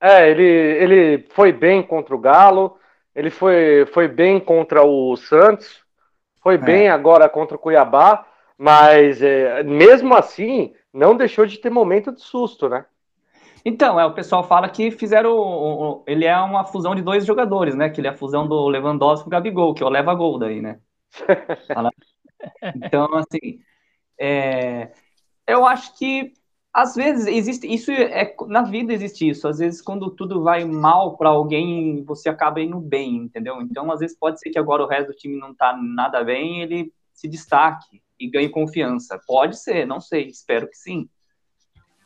É, 0.00 0.30
ele, 0.30 0.44
ele 0.44 1.26
foi 1.30 1.50
bem 1.50 1.82
contra 1.82 2.14
o 2.14 2.20
Galo, 2.20 2.76
ele 3.16 3.30
foi, 3.30 3.84
foi 3.92 4.06
bem 4.06 4.38
contra 4.38 4.84
o 4.84 5.16
Santos 5.16 5.81
foi 6.42 6.54
é. 6.54 6.58
bem 6.58 6.88
agora 6.88 7.28
contra 7.28 7.56
o 7.56 7.60
Cuiabá, 7.60 8.26
mas 8.58 9.22
é, 9.22 9.62
mesmo 9.62 10.14
assim 10.14 10.74
não 10.92 11.16
deixou 11.16 11.46
de 11.46 11.58
ter 11.58 11.70
momento 11.70 12.12
de 12.12 12.20
susto, 12.20 12.68
né? 12.68 12.84
Então, 13.64 13.98
é, 13.98 14.04
o 14.04 14.12
pessoal 14.12 14.42
fala 14.42 14.68
que 14.68 14.90
fizeram. 14.90 16.02
Ele 16.06 16.24
é 16.24 16.36
uma 16.38 16.64
fusão 16.64 16.94
de 16.94 17.02
dois 17.02 17.24
jogadores, 17.24 17.76
né? 17.76 17.88
Que 17.88 18.00
ele 18.00 18.08
é 18.08 18.10
a 18.10 18.16
fusão 18.16 18.46
do 18.46 18.68
Lewandowski 18.68 19.24
com 19.24 19.30
o 19.30 19.30
Gabigol, 19.30 19.72
que 19.72 19.82
é 19.82 19.86
o 19.86 19.88
leva 19.88 20.14
gol 20.14 20.38
daí, 20.38 20.60
né? 20.60 20.80
então, 22.76 23.08
assim. 23.14 23.60
É, 24.18 24.92
eu 25.46 25.64
acho 25.66 25.96
que 25.96 26.32
Às 26.72 26.94
vezes 26.94 27.26
existe 27.26 27.66
isso 27.66 27.92
é 27.92 28.34
na 28.48 28.62
vida 28.62 28.92
existe 28.92 29.28
isso. 29.28 29.46
Às 29.46 29.58
vezes 29.58 29.82
quando 29.82 30.10
tudo 30.10 30.42
vai 30.42 30.64
mal 30.64 31.16
para 31.16 31.28
alguém, 31.28 32.02
você 32.04 32.30
acaba 32.30 32.60
indo 32.60 32.80
bem, 32.80 33.16
entendeu? 33.16 33.60
Então 33.60 33.90
às 33.92 34.00
vezes 34.00 34.16
pode 34.16 34.40
ser 34.40 34.50
que 34.50 34.58
agora 34.58 34.82
o 34.82 34.88
resto 34.88 35.08
do 35.08 35.16
time 35.16 35.38
não 35.38 35.54
tá 35.54 35.76
nada 35.76 36.24
bem, 36.24 36.62
ele 36.62 36.92
se 37.12 37.28
destaque 37.28 38.02
e 38.18 38.28
ganhe 38.28 38.48
confiança. 38.48 39.20
Pode 39.26 39.58
ser, 39.58 39.86
não 39.86 40.00
sei, 40.00 40.28
espero 40.28 40.66
que 40.66 40.76
sim. 40.76 41.08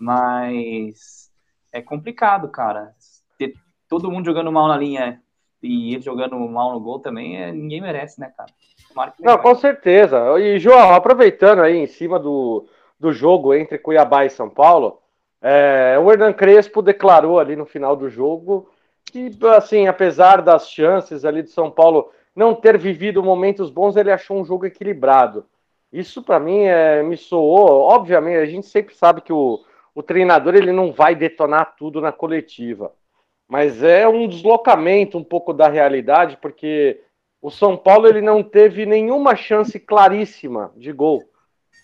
Mas 0.01 1.31
é 1.73 1.81
complicado, 1.81 2.49
cara. 2.49 2.93
Ter 3.39 3.55
todo 3.89 4.11
mundo 4.11 4.27
jogando 4.27 4.51
mal 4.51 4.67
na 4.67 4.77
linha 4.77 5.23
e 5.63 5.95
ele 5.95 6.03
jogando 6.03 6.37
mal 6.39 6.73
no 6.73 6.81
gol 6.81 6.99
também, 7.01 7.41
é, 7.41 7.53
ninguém 7.53 7.81
merece, 7.81 8.21
né, 8.21 8.33
cara? 8.37 8.51
Não, 9.21 9.39
com 9.39 9.55
certeza. 9.55 10.39
E, 10.39 10.59
João, 10.59 10.95
aproveitando 10.95 11.61
aí 11.61 11.77
em 11.77 11.87
cima 11.87 12.19
do, 12.19 12.67
do 12.99 13.13
jogo 13.13 13.55
entre 13.55 13.79
Cuiabá 13.79 14.25
e 14.25 14.31
São 14.31 14.49
Paulo, 14.49 15.01
é, 15.41 15.99
o 15.99 16.11
Hernan 16.11 16.33
Crespo 16.33 16.83
declarou 16.83 17.39
ali 17.39 17.55
no 17.57 17.67
final 17.67 17.95
do 17.95 18.09
jogo 18.09 18.71
que, 19.05 19.31
assim, 19.57 19.87
apesar 19.87 20.43
das 20.43 20.71
chances 20.71 21.25
ali 21.25 21.43
de 21.43 21.51
São 21.51 21.71
Paulo 21.71 22.11
não 22.35 22.55
ter 22.55 22.77
vivido 22.77 23.23
momentos 23.23 23.71
bons, 23.71 23.97
ele 23.97 24.11
achou 24.11 24.39
um 24.39 24.45
jogo 24.45 24.67
equilibrado. 24.67 25.47
Isso 25.93 26.23
para 26.23 26.41
mim 26.41 26.65
é, 26.65 27.03
me 27.03 27.17
soou, 27.17 27.81
obviamente, 27.83 28.39
a 28.39 28.47
gente 28.47 28.67
sempre 28.67 28.95
sabe 28.95 29.21
que 29.21 29.33
o, 29.33 29.65
o 29.95 30.03
treinador 30.03 30.55
ele 30.55 30.73
não 30.73 30.93
vai 30.93 31.15
detonar 31.15 31.77
tudo 31.77 32.01
na 32.01 32.13
coletiva, 32.13 32.93
mas 33.49 33.83
é 33.83 34.07
um 34.09 34.27
deslocamento 34.27 35.17
um 35.17 35.25
pouco 35.25 35.53
da 35.53 35.69
realidade, 35.69 36.37
porque 36.43 37.01
o 37.41 37.51
São 37.51 37.77
Paulo 37.77 38.09
ele 38.09 38.21
não 38.21 38.43
teve 38.43 38.85
nenhuma 38.85 39.37
chance 39.37 39.79
claríssima 39.79 40.73
de 40.77 40.93
gol 40.93 41.23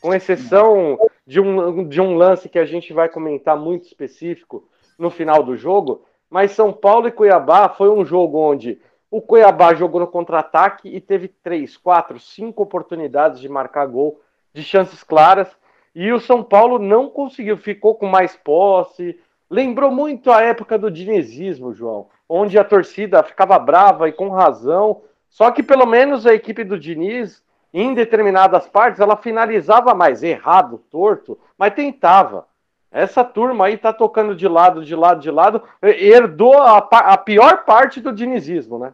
com 0.02 0.12
exceção 0.12 0.98
de 1.24 1.40
um, 1.40 1.88
de 1.88 2.00
um 2.00 2.16
lance 2.16 2.48
que 2.48 2.58
a 2.58 2.64
gente 2.66 2.92
vai 2.92 3.08
comentar 3.08 3.56
muito 3.56 3.86
específico 3.86 4.68
no 4.98 5.08
final 5.08 5.44
do 5.44 5.56
jogo, 5.56 6.04
mas 6.28 6.50
São 6.50 6.72
Paulo 6.72 7.06
e 7.06 7.12
Cuiabá 7.12 7.68
foi 7.68 7.88
um 7.88 8.04
jogo 8.04 8.36
onde 8.36 8.80
o 9.08 9.20
Cuiabá 9.20 9.74
jogou 9.74 10.00
no 10.00 10.06
contra-ataque 10.06 10.88
e 10.88 11.00
teve 11.00 11.28
três, 11.28 11.76
quatro, 11.76 12.18
cinco 12.18 12.62
oportunidades 12.62 13.40
de 13.40 13.48
marcar 13.48 13.86
gol, 13.86 14.20
de 14.52 14.62
chances 14.62 15.04
claras, 15.04 15.48
e 15.94 16.10
o 16.10 16.18
São 16.18 16.42
Paulo 16.42 16.78
não 16.78 17.08
conseguiu, 17.08 17.56
ficou 17.56 17.94
com 17.94 18.06
mais 18.06 18.34
posse. 18.34 19.20
Lembrou 19.50 19.90
muito 19.90 20.32
a 20.32 20.40
época 20.40 20.78
do 20.78 20.90
dinizismo, 20.90 21.74
João, 21.74 22.08
onde 22.26 22.58
a 22.58 22.64
torcida 22.64 23.22
ficava 23.22 23.58
brava 23.58 24.08
e 24.08 24.12
com 24.12 24.30
razão. 24.30 25.02
Só 25.28 25.50
que 25.50 25.62
pelo 25.62 25.86
menos 25.86 26.26
a 26.26 26.34
equipe 26.34 26.64
do 26.64 26.78
Diniz 26.78 27.42
em 27.72 27.94
determinadas 27.94 28.68
partes 28.68 29.00
ela 29.00 29.16
finalizava 29.16 29.94
mais 29.94 30.22
errado, 30.22 30.82
torto, 30.90 31.38
mas 31.56 31.74
tentava. 31.74 32.46
Essa 32.90 33.24
turma 33.24 33.66
aí 33.66 33.78
tá 33.78 33.92
tocando 33.92 34.36
de 34.36 34.46
lado, 34.46 34.84
de 34.84 34.94
lado, 34.94 35.20
de 35.20 35.30
lado, 35.30 35.62
herdou 35.82 36.58
a, 36.58 36.76
a 36.76 37.16
pior 37.16 37.64
parte 37.64 38.00
do 38.00 38.12
dinizismo, 38.12 38.78
né? 38.78 38.92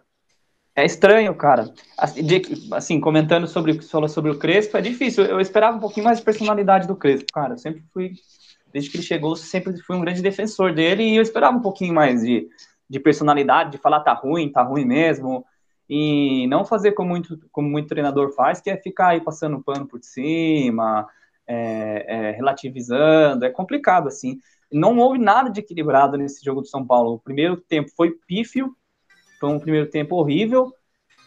É 0.77 0.85
estranho, 0.85 1.35
cara. 1.35 1.75
Assim, 2.71 3.01
comentando 3.01 3.49
sobre 3.49 3.73
o 3.73 3.77
que 3.77 3.83
você 3.83 3.91
falou 3.91 4.09
sobre 4.09 4.31
o 4.31 4.39
Crespo, 4.39 4.77
é 4.77 4.81
difícil. 4.81 5.25
Eu 5.25 5.41
esperava 5.41 5.77
um 5.77 5.81
pouquinho 5.81 6.05
mais 6.05 6.19
de 6.19 6.25
personalidade 6.25 6.87
do 6.87 6.95
Crespo, 6.95 7.33
cara. 7.33 7.55
Eu 7.55 7.59
sempre 7.59 7.83
fui, 7.93 8.13
desde 8.73 8.89
que 8.89 8.99
ele 8.99 9.03
chegou, 9.03 9.35
sempre 9.35 9.77
fui 9.79 9.97
um 9.97 10.01
grande 10.01 10.23
defensor 10.23 10.73
dele 10.73 11.03
e 11.03 11.17
eu 11.17 11.23
esperava 11.23 11.57
um 11.57 11.61
pouquinho 11.61 11.93
mais 11.93 12.23
de, 12.23 12.47
de 12.89 13.01
personalidade, 13.01 13.73
de 13.73 13.79
falar 13.79 14.01
tá 14.01 14.13
ruim, 14.13 14.53
tá 14.53 14.63
ruim 14.63 14.85
mesmo 14.85 15.45
e 15.89 16.47
não 16.49 16.65
fazer 16.65 16.93
como 16.93 17.09
muito, 17.09 17.39
como 17.51 17.69
muito 17.69 17.89
treinador 17.89 18.33
faz, 18.33 18.61
que 18.61 18.71
é 18.71 18.77
ficar 18.77 19.09
aí 19.09 19.21
passando 19.21 19.63
pano 19.63 19.87
por 19.87 20.03
cima, 20.03 21.07
é, 21.47 22.05
é, 22.07 22.31
relativizando, 22.33 23.45
é 23.45 23.51
complicado 23.51 24.09
assim. 24.09 24.39
Não 24.71 24.99
houve 24.99 25.19
nada 25.19 25.49
de 25.49 25.61
equilibrado 25.61 26.19
nesse 26.19 26.45
jogo 26.45 26.61
do 26.61 26.67
São 26.67 26.87
Paulo. 26.87 27.15
O 27.15 27.19
primeiro 27.19 27.57
tempo 27.57 27.91
foi 27.97 28.11
pífio, 28.27 28.77
foi 29.41 29.49
um 29.49 29.59
primeiro 29.59 29.89
tempo 29.89 30.17
horrível, 30.17 30.73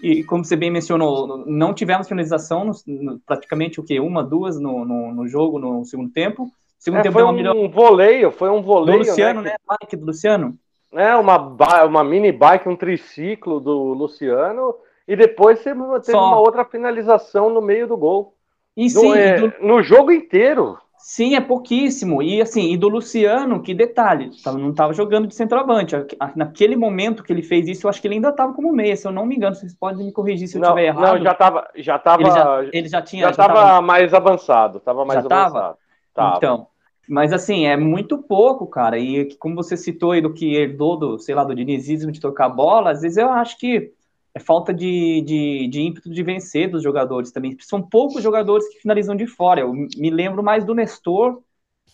e 0.01 0.23
como 0.23 0.43
você 0.43 0.55
bem 0.55 0.71
mencionou, 0.71 1.45
não 1.45 1.73
tivemos 1.73 2.07
finalização, 2.07 2.65
no, 2.65 2.73
no, 2.87 3.19
praticamente 3.19 3.79
o 3.79 3.83
que? 3.83 3.99
Uma, 3.99 4.23
duas 4.23 4.59
no, 4.59 4.83
no, 4.83 5.27
jogo 5.27 5.59
no 5.59 5.85
segundo 5.85 6.11
tempo. 6.11 6.51
Segundo 6.79 7.01
é, 7.01 7.03
tempo 7.03 7.13
foi 7.13 7.23
um 7.23 7.31
melhor... 7.31 7.69
voleio, 7.69 8.31
foi 8.31 8.49
um 8.49 8.63
voleio. 8.63 9.03
Do 9.03 9.07
Luciano, 9.07 9.41
né? 9.41 9.51
né? 9.51 9.55
Mike 9.69 9.95
do 9.95 10.05
Luciano 10.07 10.57
né, 10.91 11.15
uma, 11.15 11.37
uma 11.85 12.03
mini 12.03 12.31
bike, 12.31 12.67
um 12.67 12.75
triciclo 12.75 13.59
do 13.59 13.93
Luciano, 13.93 14.75
e 15.07 15.15
depois 15.15 15.59
você 15.59 15.73
teve 15.73 16.11
Só. 16.11 16.27
uma 16.27 16.39
outra 16.39 16.65
finalização 16.65 17.49
no 17.49 17.61
meio 17.61 17.87
do 17.87 17.97
gol. 17.97 18.35
E 18.75 18.89
sim, 18.89 19.09
no, 19.09 19.15
é, 19.15 19.39
do... 19.39 19.53
no 19.59 19.83
jogo 19.83 20.11
inteiro. 20.11 20.77
Sim, 20.97 21.35
é 21.35 21.41
pouquíssimo. 21.41 22.21
E 22.21 22.41
assim, 22.41 22.71
e 22.71 22.77
do 22.77 22.87
Luciano, 22.87 23.61
que 23.61 23.73
detalhe, 23.73 24.29
não 24.45 24.69
estava 24.69 24.93
jogando 24.93 25.27
de 25.27 25.33
centroavante. 25.33 25.95
Naquele 26.35 26.75
momento 26.75 27.23
que 27.23 27.33
ele 27.33 27.41
fez 27.41 27.67
isso, 27.67 27.87
eu 27.87 27.89
acho 27.89 27.99
que 27.99 28.07
ele 28.07 28.15
ainda 28.15 28.29
estava 28.29 28.53
como 28.53 28.71
meia, 28.71 28.95
se 28.95 29.07
eu 29.07 29.11
não 29.11 29.25
me 29.25 29.35
engano. 29.35 29.55
Vocês 29.55 29.73
podem 29.73 30.05
me 30.05 30.11
corrigir 30.11 30.47
se 30.47 30.57
eu 30.57 30.61
estiver 30.61 30.85
errado. 30.85 31.17
Não, 31.17 31.23
já 31.23 31.31
estava. 31.31 31.67
Já 31.75 31.99
tava, 31.99 32.21
ele, 32.21 32.31
já, 32.31 32.63
ele 32.71 32.87
já 32.87 33.01
tinha. 33.01 33.23
Já 33.23 33.31
estava 33.31 33.81
mais 33.81 34.13
avançado. 34.13 34.79
Tava 34.79 35.03
mais 35.03 35.23
já 35.23 35.25
avançado. 35.25 35.77
Tava? 36.13 36.37
Então, 36.37 36.67
mas 37.07 37.33
assim, 37.33 37.65
é 37.65 37.75
muito 37.75 38.17
pouco, 38.17 38.67
cara. 38.67 38.97
E 38.97 39.33
como 39.35 39.55
você 39.55 39.75
citou 39.75 40.11
aí 40.11 40.21
do 40.21 40.33
que 40.33 40.55
herdou 40.55 40.97
do, 40.97 41.19
sei 41.19 41.35
lá, 41.35 41.43
do 41.43 41.55
dinizismo 41.55 42.11
de 42.11 42.19
tocar 42.19 42.49
bola, 42.49 42.91
às 42.91 43.01
vezes 43.01 43.17
eu 43.17 43.29
acho 43.29 43.57
que 43.57 43.91
é 44.33 44.39
falta 44.39 44.73
de, 44.73 45.21
de, 45.21 45.67
de 45.67 45.81
ímpeto 45.81 46.09
de 46.09 46.23
vencer 46.23 46.69
dos 46.69 46.81
jogadores 46.81 47.31
também. 47.31 47.57
São 47.59 47.81
poucos 47.81 48.23
jogadores 48.23 48.67
que 48.69 48.79
finalizam 48.79 49.15
de 49.15 49.27
fora. 49.27 49.61
Eu 49.61 49.73
me 49.73 50.09
lembro 50.09 50.41
mais 50.41 50.63
do 50.63 50.73
Nestor, 50.73 51.41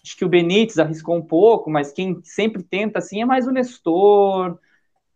acho 0.03 0.15
que 0.15 0.25
o 0.25 0.29
Benítez 0.29 0.77
arriscou 0.77 1.15
um 1.15 1.21
pouco, 1.21 1.69
mas 1.69 1.91
quem 1.91 2.19
sempre 2.23 2.61
tenta 2.61 2.99
assim 2.99 3.21
é 3.21 3.25
mais 3.25 3.47
o 3.47 3.51
Nestor. 3.51 4.59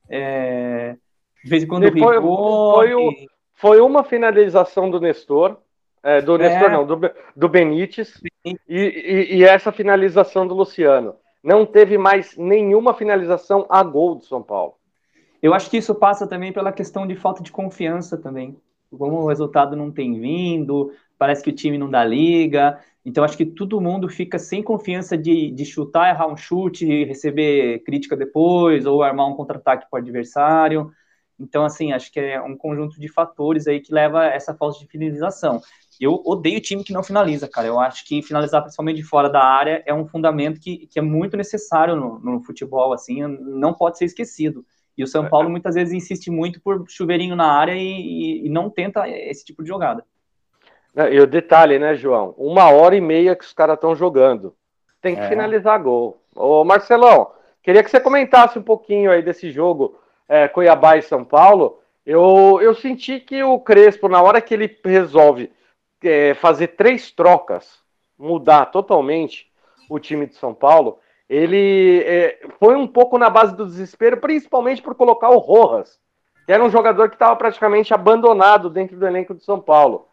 É... 0.09 0.97
De 1.43 1.49
vez 1.49 1.63
em 1.63 1.67
quando 1.67 1.85
o 1.85 1.91
foi, 1.91 2.19
foi, 2.19 2.93
o, 2.93 3.11
foi 3.53 3.81
uma 3.81 4.03
finalização 4.03 4.89
do 4.89 4.99
Nestor, 4.99 5.57
é, 6.03 6.21
do 6.21 6.37
Nestor, 6.37 6.69
é. 6.69 6.71
não, 6.71 6.85
do, 6.85 6.99
do 7.35 7.49
Benítez 7.49 8.19
e, 8.43 8.57
e, 8.67 9.37
e, 9.37 9.43
essa 9.43 9.71
finalização 9.71 10.47
do 10.47 10.55
Luciano. 10.55 11.15
Não 11.43 11.65
teve 11.65 11.97
mais 11.97 12.35
nenhuma 12.37 12.93
finalização 12.93 13.65
a 13.69 13.83
gol 13.83 14.15
do 14.15 14.25
São 14.25 14.41
Paulo. 14.41 14.75
Eu 15.41 15.53
acho 15.53 15.69
que 15.69 15.77
isso 15.77 15.95
passa 15.95 16.27
também 16.27 16.53
pela 16.53 16.71
questão 16.71 17.07
de 17.07 17.15
falta 17.15 17.41
de 17.41 17.51
confiança 17.51 18.17
também. 18.17 18.55
Como 18.95 19.17
o 19.17 19.27
resultado 19.27 19.75
não 19.75 19.91
tem 19.91 20.19
vindo, 20.19 20.91
parece 21.17 21.43
que 21.43 21.49
o 21.49 21.55
time 21.55 21.77
não 21.77 21.89
dá 21.89 22.03
liga. 22.03 22.79
Então, 23.03 23.23
acho 23.23 23.37
que 23.37 23.45
todo 23.45 23.81
mundo 23.81 24.07
fica 24.07 24.37
sem 24.37 24.61
confiança 24.61 25.17
de, 25.17 25.49
de 25.49 25.65
chutar, 25.65 26.09
errar 26.09 26.27
um 26.27 26.37
chute, 26.37 27.03
receber 27.05 27.79
crítica 27.79 28.15
depois, 28.15 28.85
ou 28.85 29.01
armar 29.01 29.27
um 29.27 29.33
contra-ataque 29.33 29.87
para 29.89 29.97
o 29.97 30.01
adversário. 30.01 30.91
Então, 31.39 31.65
assim, 31.65 31.91
acho 31.91 32.11
que 32.11 32.19
é 32.19 32.39
um 32.39 32.55
conjunto 32.55 32.99
de 32.99 33.07
fatores 33.07 33.67
aí 33.67 33.79
que 33.79 33.91
leva 33.91 34.21
a 34.21 34.27
essa 34.27 34.53
falta 34.53 34.77
de 34.77 34.85
finalização. 34.85 35.59
Eu 36.01 36.19
odeio 36.25 36.59
time 36.59 36.83
que 36.83 36.91
não 36.91 37.03
finaliza, 37.03 37.47
cara. 37.47 37.67
Eu 37.67 37.79
acho 37.79 38.03
que 38.07 38.23
finalizar 38.23 38.63
principalmente 38.63 38.95
de 38.95 39.03
fora 39.03 39.29
da 39.29 39.43
área 39.43 39.83
é 39.85 39.93
um 39.93 40.07
fundamento 40.07 40.59
que, 40.59 40.87
que 40.87 40.97
é 40.97 41.01
muito 41.01 41.37
necessário 41.37 41.95
no, 41.95 42.19
no 42.19 42.41
futebol, 42.41 42.91
assim, 42.91 43.21
não 43.21 43.71
pode 43.71 43.99
ser 43.99 44.05
esquecido. 44.05 44.65
E 44.97 45.03
o 45.03 45.07
São 45.07 45.29
Paulo 45.29 45.47
é. 45.47 45.51
muitas 45.51 45.75
vezes 45.75 45.93
insiste 45.93 46.31
muito 46.31 46.59
por 46.59 46.83
chuveirinho 46.87 47.35
na 47.35 47.51
área 47.51 47.75
e, 47.75 48.47
e 48.47 48.49
não 48.49 48.67
tenta 48.67 49.07
esse 49.07 49.45
tipo 49.45 49.61
de 49.61 49.69
jogada. 49.69 50.03
E 51.11 51.19
o 51.19 51.27
detalhe, 51.27 51.77
né, 51.77 51.95
João? 51.95 52.33
Uma 52.35 52.69
hora 52.71 52.95
e 52.95 53.01
meia 53.01 53.35
que 53.35 53.45
os 53.45 53.53
caras 53.53 53.75
estão 53.75 53.95
jogando. 53.95 54.55
Tem 55.01 55.15
que 55.15 55.21
é. 55.21 55.29
finalizar 55.29 55.81
gol. 55.81 56.19
Ô, 56.35 56.63
Marcelão, 56.63 57.31
queria 57.61 57.83
que 57.83 57.91
você 57.91 57.99
comentasse 57.99 58.57
um 58.57 58.63
pouquinho 58.63 59.11
aí 59.11 59.21
desse 59.21 59.51
jogo 59.51 59.97
é, 60.27 60.47
Cuiabá 60.47 60.97
e 60.97 61.03
São 61.03 61.23
Paulo. 61.23 61.79
Eu, 62.03 62.59
eu 62.59 62.73
senti 62.73 63.19
que 63.19 63.43
o 63.43 63.59
Crespo, 63.59 64.09
na 64.09 64.21
hora 64.21 64.41
que 64.41 64.53
ele 64.53 64.79
resolve 64.83 65.51
é, 66.03 66.33
fazer 66.33 66.67
três 66.69 67.11
trocas, 67.11 67.79
mudar 68.17 68.67
totalmente 68.67 69.49
o 69.89 69.99
time 69.99 70.25
de 70.25 70.35
São 70.35 70.53
Paulo, 70.53 70.99
ele 71.29 72.03
é, 72.05 72.39
foi 72.59 72.75
um 72.75 72.87
pouco 72.87 73.17
na 73.17 73.29
base 73.29 73.55
do 73.55 73.65
desespero, 73.65 74.17
principalmente 74.17 74.81
por 74.81 74.95
colocar 74.95 75.29
o 75.29 75.37
Rojas, 75.37 75.99
que 76.45 76.51
era 76.51 76.63
um 76.63 76.69
jogador 76.69 77.09
que 77.09 77.15
estava 77.15 77.35
praticamente 77.35 77.93
abandonado 77.93 78.69
dentro 78.69 78.97
do 78.97 79.07
elenco 79.07 79.33
de 79.33 79.43
São 79.43 79.59
Paulo. 79.59 80.07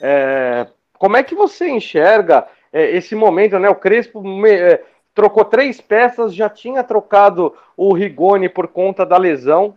É, 0.00 0.66
como 0.98 1.16
é 1.16 1.22
que 1.22 1.34
você 1.34 1.70
enxerga 1.70 2.46
é, 2.72 2.90
esse 2.96 3.14
momento, 3.14 3.58
né? 3.58 3.68
O 3.70 3.74
Crespo 3.74 4.22
é, 4.46 4.82
trocou 5.14 5.44
três 5.44 5.80
peças, 5.80 6.34
já 6.34 6.48
tinha 6.48 6.84
trocado 6.84 7.54
o 7.76 7.94
Rigoni 7.94 8.48
por 8.48 8.68
conta 8.68 9.06
da 9.06 9.16
lesão. 9.16 9.74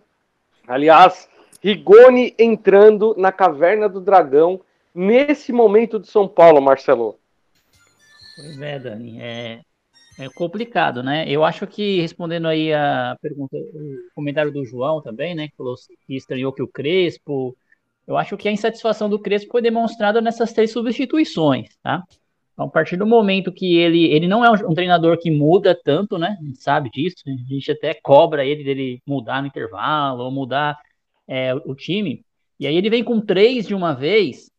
Aliás, 0.68 1.30
Rigoni 1.62 2.36
entrando 2.38 3.16
na 3.18 3.32
caverna 3.32 3.88
do 3.88 4.02
Dragão 4.02 4.60
nesse 4.94 5.52
momento 5.52 6.00
de 6.00 6.08
São 6.08 6.28
Paulo, 6.28 6.62
Marcelo? 6.62 7.20
Pois 8.36 8.62
é, 8.62 8.80
Dani, 8.80 9.22
é, 9.22 9.62
é 10.20 10.30
complicado, 10.30 11.04
né? 11.04 11.26
Eu 11.28 11.44
acho 11.44 11.68
que, 11.68 12.02
respondendo 12.02 12.48
aí 12.48 12.74
a 12.74 13.18
pergunta, 13.22 13.56
o 13.56 14.14
comentário 14.16 14.52
do 14.52 14.66
João 14.66 15.02
também, 15.02 15.36
né, 15.36 15.48
que 15.48 15.56
falou 15.56 15.76
que 16.06 16.16
estranhou 16.16 16.54
que 16.54 16.62
o 16.62 16.68
Crespo, 16.68 17.56
eu 18.08 18.18
acho 18.18 18.36
que 18.38 18.48
a 18.48 18.52
insatisfação 18.52 19.10
do 19.10 19.20
Crespo 19.20 19.52
foi 19.52 19.62
demonstrada 19.62 20.22
nessas 20.22 20.54
três 20.54 20.72
substituições, 20.72 21.70
tá? 21.82 22.04
Então, 22.54 22.66
a 22.66 22.70
partir 22.70 22.98
do 22.98 23.08
momento 23.08 23.52
que 23.52 23.78
ele, 23.78 24.06
ele 24.12 24.28
não 24.28 24.44
é 24.44 24.52
um, 24.52 24.74
treinador 24.74 25.18
que 25.18 25.32
muda 25.32 25.74
tanto, 25.74 26.18
né? 26.18 26.38
A 26.40 26.44
gente 26.44 26.62
sabe 26.62 26.90
disso, 26.90 27.16
a 27.26 27.54
gente 27.54 27.72
até 27.72 27.94
cobra 27.94 28.46
ele 28.46 28.64
dele 28.64 29.02
mudar 29.08 29.42
no 29.42 29.48
intervalo 29.48 30.24
ou 30.24 30.32
mudar 30.32 30.78
é, 31.28 31.56
o 31.56 31.74
time. 31.74 32.24
E 32.60 32.68
aí 32.68 32.76
ele 32.76 32.90
vem 32.90 33.04
com 33.04 33.20
três 33.20 33.66
de 33.66 33.74
uma 33.74 33.94
vez. 33.94 34.51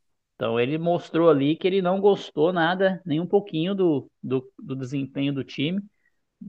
Então 0.42 0.58
ele 0.58 0.76
mostrou 0.76 1.30
ali 1.30 1.54
que 1.54 1.68
ele 1.68 1.80
não 1.80 2.00
gostou 2.00 2.52
nada, 2.52 3.00
nem 3.06 3.20
um 3.20 3.26
pouquinho 3.28 3.76
do, 3.76 4.10
do, 4.20 4.52
do 4.58 4.74
desempenho 4.74 5.32
do 5.32 5.44
time. 5.44 5.80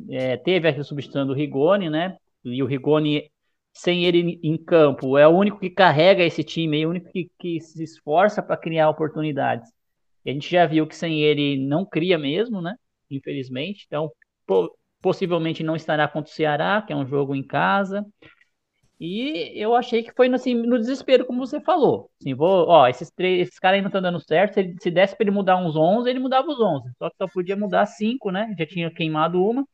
É, 0.09 0.35
teve 0.35 0.67
a 0.67 0.83
substituição 0.83 1.27
do 1.27 1.33
Rigoni, 1.35 1.91
né? 1.91 2.17
E 2.43 2.63
o 2.63 2.65
Rigoni, 2.65 3.31
sem 3.71 4.03
ele 4.03 4.39
em 4.41 4.57
campo, 4.57 5.15
é 5.15 5.27
o 5.27 5.37
único 5.37 5.59
que 5.59 5.69
carrega 5.69 6.23
esse 6.23 6.43
time, 6.43 6.81
é 6.81 6.87
o 6.87 6.89
único 6.89 7.11
que, 7.11 7.29
que 7.37 7.61
se 7.61 7.83
esforça 7.83 8.41
para 8.41 8.57
criar 8.57 8.89
oportunidades. 8.89 9.71
E 10.25 10.31
a 10.31 10.33
gente 10.33 10.49
já 10.49 10.65
viu 10.65 10.87
que 10.87 10.95
sem 10.95 11.21
ele 11.21 11.63
não 11.63 11.85
cria 11.85 12.17
mesmo, 12.17 12.63
né? 12.63 12.73
Infelizmente. 13.11 13.85
Então, 13.85 14.11
possivelmente 15.03 15.61
não 15.61 15.75
estará 15.75 16.07
contra 16.07 16.31
o 16.31 16.33
Ceará, 16.33 16.81
que 16.81 16.91
é 16.91 16.95
um 16.95 17.05
jogo 17.05 17.35
em 17.35 17.45
casa. 17.45 18.03
E 18.99 19.51
eu 19.55 19.75
achei 19.75 20.03
que 20.03 20.13
foi 20.13 20.33
assim, 20.33 20.53
no 20.53 20.77
desespero, 20.77 21.25
como 21.25 21.45
você 21.45 21.59
falou. 21.59 22.09
Assim, 22.19 22.33
vou, 22.33 22.67
ó, 22.67 22.87
esses 22.87 23.11
três, 23.11 23.47
esses 23.47 23.59
caras 23.59 23.75
aí 23.75 23.81
não 23.81 23.89
estão 23.89 24.01
dando 24.01 24.19
certo. 24.19 24.53
Se, 24.53 24.59
ele, 24.61 24.75
se 24.79 24.91
desse 24.91 25.15
para 25.15 25.25
ele 25.25 25.31
mudar 25.31 25.57
uns 25.57 25.75
11, 25.75 26.09
ele 26.09 26.19
mudava 26.19 26.47
os 26.47 26.59
11. 26.59 26.89
Só 26.97 27.09
que 27.09 27.17
só 27.17 27.27
podia 27.27 27.55
mudar 27.55 27.85
cinco, 27.85 28.31
né? 28.31 28.53
Já 28.57 28.65
tinha 28.65 28.91
queimado 28.91 29.43
uma. 29.43 29.65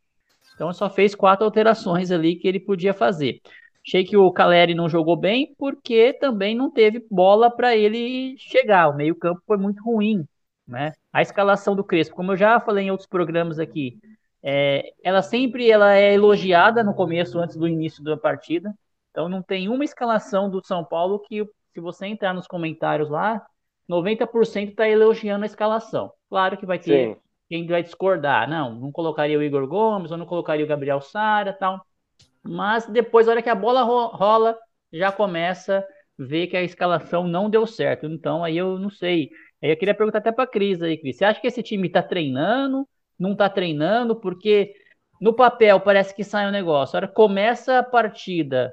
Então 0.56 0.74
só 0.74 0.90
fez 0.90 1.16
quatro 1.16 1.46
alterações 1.46 2.12
ali 2.12 2.36
que 2.36 2.48
ele 2.48 2.60
podia 2.60 2.94
fazer. 2.94 3.40
Achei 3.86 4.04
que 4.04 4.18
o 4.18 4.32
Caleri 4.32 4.76
não 4.76 4.90
jogou 4.90 5.16
bem 5.16 5.54
porque 5.58 6.14
também 6.14 6.56
não 6.56 6.70
teve 6.70 7.06
bola 7.10 7.50
para 7.50 7.76
ele 7.76 8.36
chegar. 8.38 8.90
O 8.90 8.96
meio-campo 8.96 9.42
foi 9.46 9.58
muito 9.58 9.84
ruim. 9.84 10.26
Né? 10.68 10.94
A 11.12 11.22
escalação 11.22 11.76
do 11.76 11.84
Crespo, 11.84 12.16
como 12.16 12.34
eu 12.34 12.38
já 12.38 12.60
falei 12.60 12.86
em 12.86 12.92
outros 12.92 13.08
programas 13.08 13.58
aqui, 13.58 13.98
é, 14.44 14.94
ela 15.04 15.22
sempre 15.22 15.70
ela 15.70 15.96
é 15.96 16.14
elogiada 16.14 16.84
no 16.84 16.94
começo, 16.94 17.40
antes 17.40 17.56
do 17.56 17.68
início 17.68 18.04
da 18.04 18.16
partida. 18.16 18.74
Então 19.20 19.28
não 19.28 19.44
tem 19.44 19.68
uma 19.68 19.84
escalação 19.84 20.50
do 20.50 20.66
São 20.66 20.82
Paulo 20.82 21.20
que, 21.20 21.46
se 21.74 21.82
você 21.82 22.08
entrar 22.08 22.34
nos 22.34 22.48
comentários 22.48 23.10
lá, 23.10 23.46
90% 23.90 24.70
está 24.70 24.88
elogiando 24.88 25.44
a 25.44 25.46
escalação. 25.46 26.10
Claro 26.30 26.56
que 26.56 26.66
vai 26.66 26.80
ter 26.80 27.16
Sim. 27.16 27.22
quem 27.50 27.68
vai 27.68 27.84
discordar. 27.84 28.50
Não, 28.50 28.74
não 28.76 28.94
colocaria 28.94 29.38
o 29.38 29.44
Igor 29.44 29.68
Gomes, 29.68 30.10
ou 30.10 30.18
não 30.18 30.26
colocaria 30.26 30.64
o 30.64 30.68
Gabriel 30.70 31.02
Sara 31.02 31.52
tal. 31.52 31.86
Mas 32.42 32.86
depois, 32.86 33.28
a 33.28 33.32
hora 33.32 33.42
que 33.42 33.50
a 33.50 33.56
bola 33.56 33.82
rola, 33.84 34.58
já 34.94 35.12
começa 35.12 35.80
a 35.80 35.84
ver 36.18 36.48
que 36.48 36.56
a 36.56 36.64
escalação 36.64 37.28
não 37.28 37.50
deu 37.50 37.68
certo. 37.68 38.06
Então 38.06 38.42
aí 38.42 38.58
eu 38.58 38.80
não 38.80 38.90
sei. 38.90 39.32
Aí 39.62 39.70
eu 39.70 39.76
queria 39.76 39.94
perguntar 39.94 40.20
até 40.20 40.32
para 40.32 40.46
a 40.46 40.48
Cris 40.48 40.82
aí, 40.82 40.98
Cris. 40.98 41.18
Você 41.18 41.26
acha 41.26 41.42
que 41.42 41.48
esse 41.48 41.62
time 41.62 41.88
está 41.88 42.02
treinando? 42.02 42.88
Não 43.20 43.34
está 43.34 43.50
treinando? 43.50 44.16
Porque 44.16 44.74
no 45.20 45.34
papel 45.34 45.78
parece 45.82 46.16
que 46.16 46.24
sai 46.24 46.48
um 46.48 46.52
negócio. 46.52 46.96
A 46.96 47.00
hora 47.00 47.08
começa 47.10 47.80
a 47.80 47.84
partida, 47.84 48.72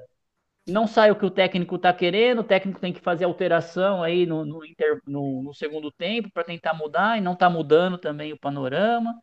não 0.67 0.85
sai 0.85 1.11
o 1.11 1.15
que 1.15 1.25
o 1.25 1.31
técnico 1.31 1.75
está 1.75 1.93
querendo, 1.93 2.39
o 2.39 2.43
técnico 2.43 2.79
tem 2.79 2.93
que 2.93 2.99
fazer 2.99 3.25
alteração 3.25 4.03
aí 4.03 4.25
no, 4.25 4.45
no, 4.45 4.65
inter, 4.65 4.99
no, 5.07 5.41
no 5.43 5.53
segundo 5.53 5.91
tempo 5.91 6.29
para 6.31 6.43
tentar 6.43 6.73
mudar, 6.73 7.17
e 7.17 7.21
não 7.21 7.33
está 7.33 7.49
mudando 7.49 7.97
também 7.97 8.33
o 8.33 8.39
panorama. 8.39 9.15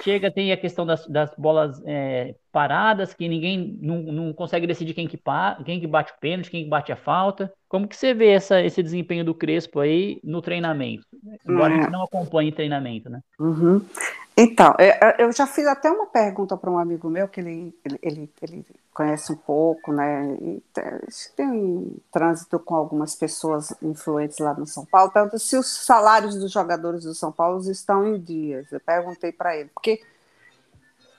Chega, 0.00 0.30
tem 0.30 0.52
a 0.52 0.56
questão 0.56 0.86
das, 0.86 1.06
das 1.06 1.34
bolas 1.36 1.82
é, 1.84 2.34
paradas, 2.50 3.12
que 3.12 3.28
ninguém 3.28 3.78
não, 3.80 4.02
não 4.02 4.32
consegue 4.32 4.66
decidir 4.66 4.94
quem 4.94 5.06
que, 5.06 5.18
quem 5.64 5.80
que 5.80 5.86
bate 5.86 6.12
o 6.12 6.18
pênalti, 6.18 6.50
quem 6.50 6.64
que 6.64 6.70
bate 6.70 6.90
a 6.90 6.96
falta. 6.96 7.52
Como 7.68 7.86
que 7.86 7.94
você 7.94 8.14
vê 8.14 8.28
essa, 8.28 8.62
esse 8.62 8.82
desempenho 8.82 9.24
do 9.24 9.34
Crespo 9.34 9.80
aí 9.80 10.18
no 10.24 10.40
treinamento? 10.40 11.06
Embora 11.46 11.74
a 11.74 11.76
gente 11.76 11.88
é. 11.88 11.90
não 11.90 12.04
acompanhe 12.04 12.50
treinamento, 12.50 13.10
né? 13.10 13.20
Uhum. 13.38 13.84
Então, 14.36 14.74
é, 14.78 14.88
é, 14.88 15.16
eu 15.18 15.30
já 15.30 15.46
fiz 15.46 15.66
até 15.66 15.90
uma 15.90 16.06
pergunta 16.06 16.56
para 16.56 16.70
um 16.70 16.78
amigo 16.78 17.08
meu, 17.10 17.28
que 17.28 17.40
ele, 17.40 17.74
ele, 18.02 18.30
ele, 18.40 18.66
conhece 18.94 19.32
um 19.32 19.36
pouco, 19.36 19.92
né? 19.92 20.36
E 20.40 20.62
tem 21.36 21.50
um 21.50 21.96
trânsito 22.10 22.58
com 22.58 22.74
algumas 22.74 23.14
pessoas 23.14 23.74
influentes 23.82 24.38
lá 24.38 24.54
no 24.54 24.66
São 24.66 24.86
Paulo. 24.86 25.10
Pergunta 25.10 25.38
se 25.38 25.56
os 25.56 25.66
salários 25.66 26.34
dos 26.36 26.50
jogadores 26.50 27.04
do 27.04 27.14
São 27.14 27.30
Paulo 27.30 27.60
estão 27.70 28.06
em 28.06 28.18
dias. 28.18 28.72
Eu 28.72 28.80
perguntei 28.80 29.32
para 29.32 29.56
ele, 29.56 29.70
porque, 29.74 30.02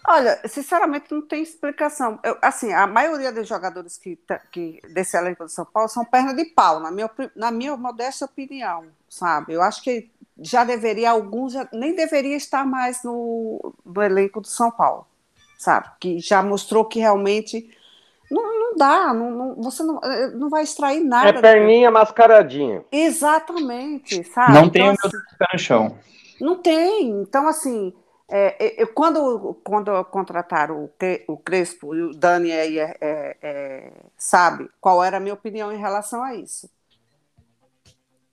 olha, 0.08 0.40
sinceramente 0.48 1.12
não 1.12 1.22
tem 1.22 1.42
explicação. 1.42 2.20
Eu, 2.24 2.38
assim, 2.42 2.74
a 2.74 2.86
maioria 2.86 3.32
dos 3.32 3.48
jogadores 3.48 3.98
que, 3.98 4.20
que 4.52 4.80
desse 4.94 5.18
elenco 5.18 5.44
do 5.44 5.50
São 5.50 5.66
Paulo 5.66 5.90
são 5.90 6.04
perna 6.06 6.34
de 6.34 6.46
pau, 6.46 6.80
na 6.80 6.92
minha, 6.92 7.10
na 7.36 7.52
minha 7.52 7.76
modesta 7.78 8.26
opinião, 8.26 8.86
sabe? 9.10 9.54
Eu 9.54 9.62
acho 9.62 9.82
que 9.84 10.10
já 10.40 10.64
deveria, 10.64 11.12
alguns 11.12 11.54
já, 11.54 11.68
nem 11.72 11.96
deveria 11.96 12.36
estar 12.36 12.66
mais 12.66 13.04
no, 13.04 13.74
no 13.86 14.02
elenco 14.02 14.42
do 14.42 14.48
São 14.48 14.72
Paulo, 14.72 15.06
sabe? 15.58 15.90
Que 16.00 16.20
já 16.20 16.42
mostrou 16.42 16.86
que 16.86 17.00
realmente 17.00 17.70
não, 18.30 18.60
não 18.60 18.76
dá, 18.76 19.14
não, 19.14 19.32
não, 19.32 19.56
você 19.56 19.84
não, 19.84 20.00
eh, 20.04 20.32
não 20.32 20.50
vai 20.50 20.64
extrair 20.64 21.04
nada. 21.04 21.30
É 21.30 21.42
perninha 21.42 21.92
mascaradinha. 21.92 22.84
Exatamente, 22.92 24.24
sabe? 24.24 24.54
Não 24.54 24.70
tem 24.70 24.88
então, 24.88 24.96
assim, 25.06 25.18
pé 25.38 25.46
no 25.54 25.60
chão. 25.60 25.98
Não 26.42 26.56
tem. 26.58 27.10
Então, 27.10 27.48
assim, 27.48 27.94
é, 28.36 28.82
eu, 28.82 28.88
quando, 28.88 29.54
quando 29.64 30.04
contrataram 30.06 30.90
o, 31.28 31.38
Crespo 31.38 31.96
e 31.96 32.02
o 32.02 32.14
Dani 32.14 32.52
aí 32.52 32.80
é, 32.80 32.98
é, 33.00 33.38
é, 33.42 33.92
sabe 34.18 34.70
qual 34.82 35.04
era 35.04 35.18
a 35.18 35.20
minha 35.20 35.34
opinião 35.34 35.72
em 35.72 35.78
relação 35.78 36.24
a 36.24 36.36
isso 36.36 36.70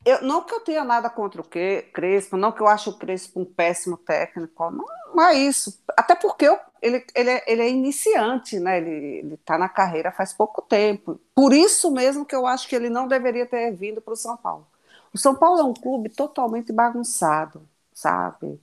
eu, 0.04 0.22
não 0.22 0.42
que 0.42 0.54
eu 0.54 0.60
tenha 0.60 0.82
nada 0.82 1.10
contra 1.10 1.42
o 1.42 1.44
Crespo, 1.92 2.36
não 2.36 2.52
que 2.52 2.60
eu 2.60 2.66
acho 2.66 2.90
o 2.90 2.98
Crespo 2.98 3.40
um 3.40 3.44
péssimo 3.44 3.96
técnico, 3.98 4.70
não, 4.70 4.84
não 5.14 5.24
é 5.24 5.34
isso. 5.34 5.78
Até 5.96 6.14
porque 6.14 6.46
eu, 6.46 6.58
ele, 6.80 7.04
ele, 7.14 7.30
é, 7.30 7.44
ele 7.46 7.62
é 7.62 7.68
iniciante, 7.68 8.58
né? 8.58 8.78
ele 8.78 9.34
está 9.34 9.58
na 9.58 9.68
carreira 9.68 10.10
faz 10.10 10.32
pouco 10.32 10.62
tempo. 10.62 11.20
Por 11.34 11.52
isso 11.52 11.90
mesmo 11.90 12.24
que 12.24 12.34
eu 12.34 12.46
acho 12.46 12.66
que 12.66 12.74
ele 12.74 12.88
não 12.88 13.06
deveria 13.06 13.44
ter 13.44 13.70
vindo 13.72 14.00
para 14.00 14.14
o 14.14 14.16
São 14.16 14.36
Paulo. 14.36 14.66
O 15.12 15.18
São 15.18 15.34
Paulo 15.34 15.60
é 15.60 15.64
um 15.64 15.74
clube 15.74 16.08
totalmente 16.08 16.72
bagunçado, 16.72 17.62
sabe? 17.92 18.58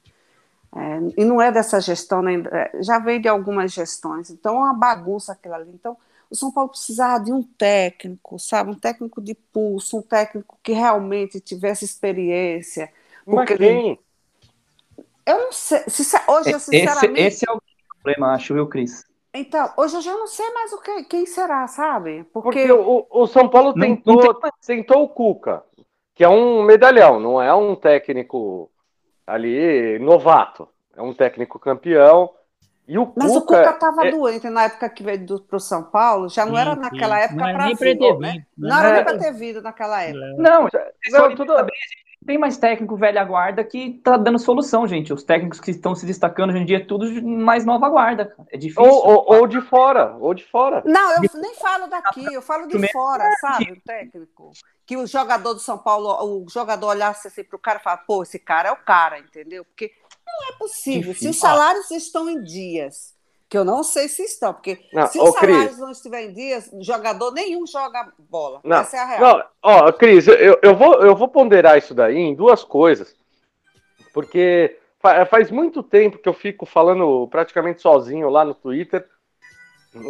É, 0.76 1.22
e 1.22 1.26
não 1.26 1.42
é 1.42 1.52
dessa 1.52 1.80
gestão, 1.80 2.22
nem, 2.22 2.44
é, 2.52 2.72
já 2.82 3.00
veio 3.00 3.22
de 3.22 3.28
algumas 3.28 3.72
gestões, 3.72 4.30
então 4.30 4.56
é 4.56 4.60
uma 4.60 4.74
bagunça 4.74 5.32
aquilo 5.32 5.56
ali. 5.56 5.72
Então, 5.74 5.98
o 6.30 6.36
São 6.36 6.52
Paulo 6.52 6.70
precisava 6.70 7.24
de 7.24 7.32
um 7.32 7.42
técnico, 7.42 8.38
sabe? 8.38 8.72
Um 8.72 8.76
técnico 8.76 9.22
de 9.22 9.34
pulso, 9.34 9.98
um 9.98 10.02
técnico 10.02 10.58
que 10.62 10.74
realmente 10.74 11.40
tivesse 11.40 11.86
experiência. 11.86 12.92
Porque 13.24 13.54
Mas 13.54 13.58
quem? 13.58 14.00
Eu 15.26 15.40
não 15.40 15.52
sei. 15.52 15.84
Hoje, 16.28 16.52
eu 16.52 16.60
sinceramente. 16.60 17.20
Esse, 17.20 17.44
esse 17.44 17.50
é 17.50 17.54
o 17.54 17.62
problema, 17.90 18.34
acho, 18.34 18.54
viu, 18.54 18.68
Cris? 18.68 19.06
Então, 19.34 19.72
hoje 19.78 19.96
eu 19.96 20.02
já 20.02 20.14
não 20.14 20.28
sei 20.28 20.50
mais 20.52 20.74
o 20.74 20.82
que, 20.82 21.04
quem 21.04 21.26
será, 21.26 21.68
sabe? 21.68 22.24
Porque, 22.34 22.68
Porque 22.68 22.72
o, 22.72 23.06
o, 23.10 23.28
São 23.28 23.48
Paulo 23.48 23.74
não, 23.76 23.88
tentou, 23.88 24.16
não 24.16 24.34
tem... 24.34 24.52
tentou 24.66 25.04
o 25.04 25.10
Cuca, 25.10 25.64
que 26.16 26.24
é 26.24 26.30
um 26.30 26.64
medalhão, 26.64 27.20
não 27.20 27.42
é 27.42 27.54
um 27.54 27.76
técnico 27.76 28.72
ali 29.28 30.00
novato. 30.00 30.68
É 30.96 31.02
um 31.02 31.14
técnico 31.14 31.60
campeão 31.60 32.32
e 32.88 32.98
o 32.98 33.12
Mas 33.18 33.32
Cuca, 33.34 33.38
o 33.38 33.42
Cuca 33.42 33.72
estava 33.72 34.08
é... 34.08 34.12
doente 34.12 34.50
na 34.50 34.64
época 34.64 34.90
que 34.90 35.04
veio 35.04 35.40
para 35.42 35.58
o 35.58 35.60
São 35.60 35.84
Paulo, 35.84 36.30
já 36.30 36.46
não 36.46 36.56
sim, 36.56 36.62
era 36.62 36.76
naquela 36.76 37.18
sim. 37.18 37.24
época 37.26 37.44
para 37.44 37.74
vir, 37.74 38.20
né? 38.20 38.46
Não, 38.58 38.70
não 38.70 38.80
era 38.80 38.94
nem 38.94 39.04
para 39.04 39.18
ter 39.18 39.34
vindo 39.34 39.62
naquela 39.62 40.02
época. 40.02 40.26
Não, 40.38 40.70
não 41.12 41.36
tudo... 41.36 41.54
tem 42.28 42.38
mais 42.38 42.58
técnico 42.58 42.98
velha 42.98 43.24
guarda 43.24 43.64
que 43.64 44.02
tá 44.04 44.18
dando 44.18 44.38
solução, 44.38 44.86
gente. 44.86 45.14
Os 45.14 45.24
técnicos 45.24 45.62
que 45.62 45.72
estão 45.72 45.96
se 45.96 46.06
destacando 46.06 46.50
hoje 46.50 46.60
em 46.60 46.66
dia, 46.66 46.78
é 46.78 46.86
tudo 46.86 47.24
mais 47.24 47.66
nova 47.66 47.88
guarda. 47.88 48.36
É 48.52 48.58
difícil. 48.58 48.84
Ou, 48.84 49.08
ou, 49.08 49.36
ou, 49.36 49.48
de 49.48 49.62
fora, 49.62 50.16
ou 50.20 50.34
de 50.34 50.44
fora. 50.44 50.84
Não, 50.86 51.14
eu 51.14 51.22
nem 51.42 51.56
falo 51.56 51.88
daqui, 51.88 52.26
eu 52.32 52.42
falo 52.42 52.68
de 52.68 52.92
fora, 52.92 53.24
sabe, 53.40 53.72
o 53.72 53.82
técnico. 53.82 54.52
Que 54.86 54.98
o 54.98 55.08
jogador 55.08 55.54
do 55.54 55.60
São 55.60 55.78
Paulo, 55.78 56.44
o 56.44 56.50
jogador 56.50 56.88
olhasse 56.88 57.30
assim 57.30 57.44
para 57.44 57.56
o 57.56 57.60
cara 57.60 57.80
e 57.80 57.84
falasse, 57.84 58.06
pô, 58.06 58.22
esse 58.22 58.38
cara 58.38 58.70
é 58.70 58.72
o 58.74 58.78
cara, 58.78 59.20
entendeu? 59.20 59.64
Porque 59.64 59.92
não 60.26 60.50
é 60.50 60.58
possível. 60.58 61.14
Difícil. 61.14 61.34
Se 61.34 61.38
os 61.38 61.40
salários 61.40 61.90
estão 61.92 62.30
em 62.30 62.44
dias, 62.44 63.17
que 63.50 63.58
eu 63.58 63.64
não 63.64 63.84
sei 63.84 64.08
se 64.08 64.24
estão, 64.24 64.54
porque 64.54 64.80
não, 64.92 65.08
se 65.08 65.20
os 65.20 65.34
salários 65.34 65.66
Cris, 65.68 65.78
não 65.80 65.92
estiverem 65.92 66.30
em 66.30 66.34
dias, 66.34 66.70
jogador 66.82 67.32
nenhum 67.32 67.66
joga 67.66 68.12
bola. 68.18 68.60
Não, 68.64 68.78
Essa 68.78 68.98
é 68.98 69.00
a 69.00 69.06
real. 69.06 69.22
Não, 69.22 69.46
ó, 69.64 69.92
Cris, 69.92 70.28
eu, 70.28 70.60
eu, 70.62 70.76
vou, 70.76 70.96
eu 71.02 71.16
vou 71.16 71.28
ponderar 71.28 71.78
isso 71.78 71.94
daí 71.94 72.18
em 72.18 72.36
duas 72.36 72.64
coisas. 72.64 73.16
Porque 74.14 74.78
faz 75.30 75.50
muito 75.52 75.82
tempo 75.82 76.18
que 76.18 76.28
eu 76.28 76.34
fico 76.34 76.66
falando 76.66 77.28
praticamente 77.30 77.82
sozinho 77.82 78.30
lá 78.30 78.44
no 78.44 78.54
Twitter, 78.54 79.08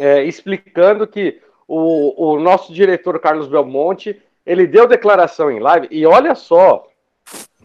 é, 0.00 0.24
explicando 0.24 1.06
que 1.06 1.40
o, 1.66 2.32
o 2.32 2.40
nosso 2.40 2.72
diretor 2.72 3.20
Carlos 3.20 3.48
Belmonte 3.48 4.20
ele 4.44 4.66
deu 4.66 4.86
declaração 4.86 5.50
em 5.50 5.60
live 5.60 5.88
e 5.90 6.06
olha 6.06 6.34
só 6.34 6.88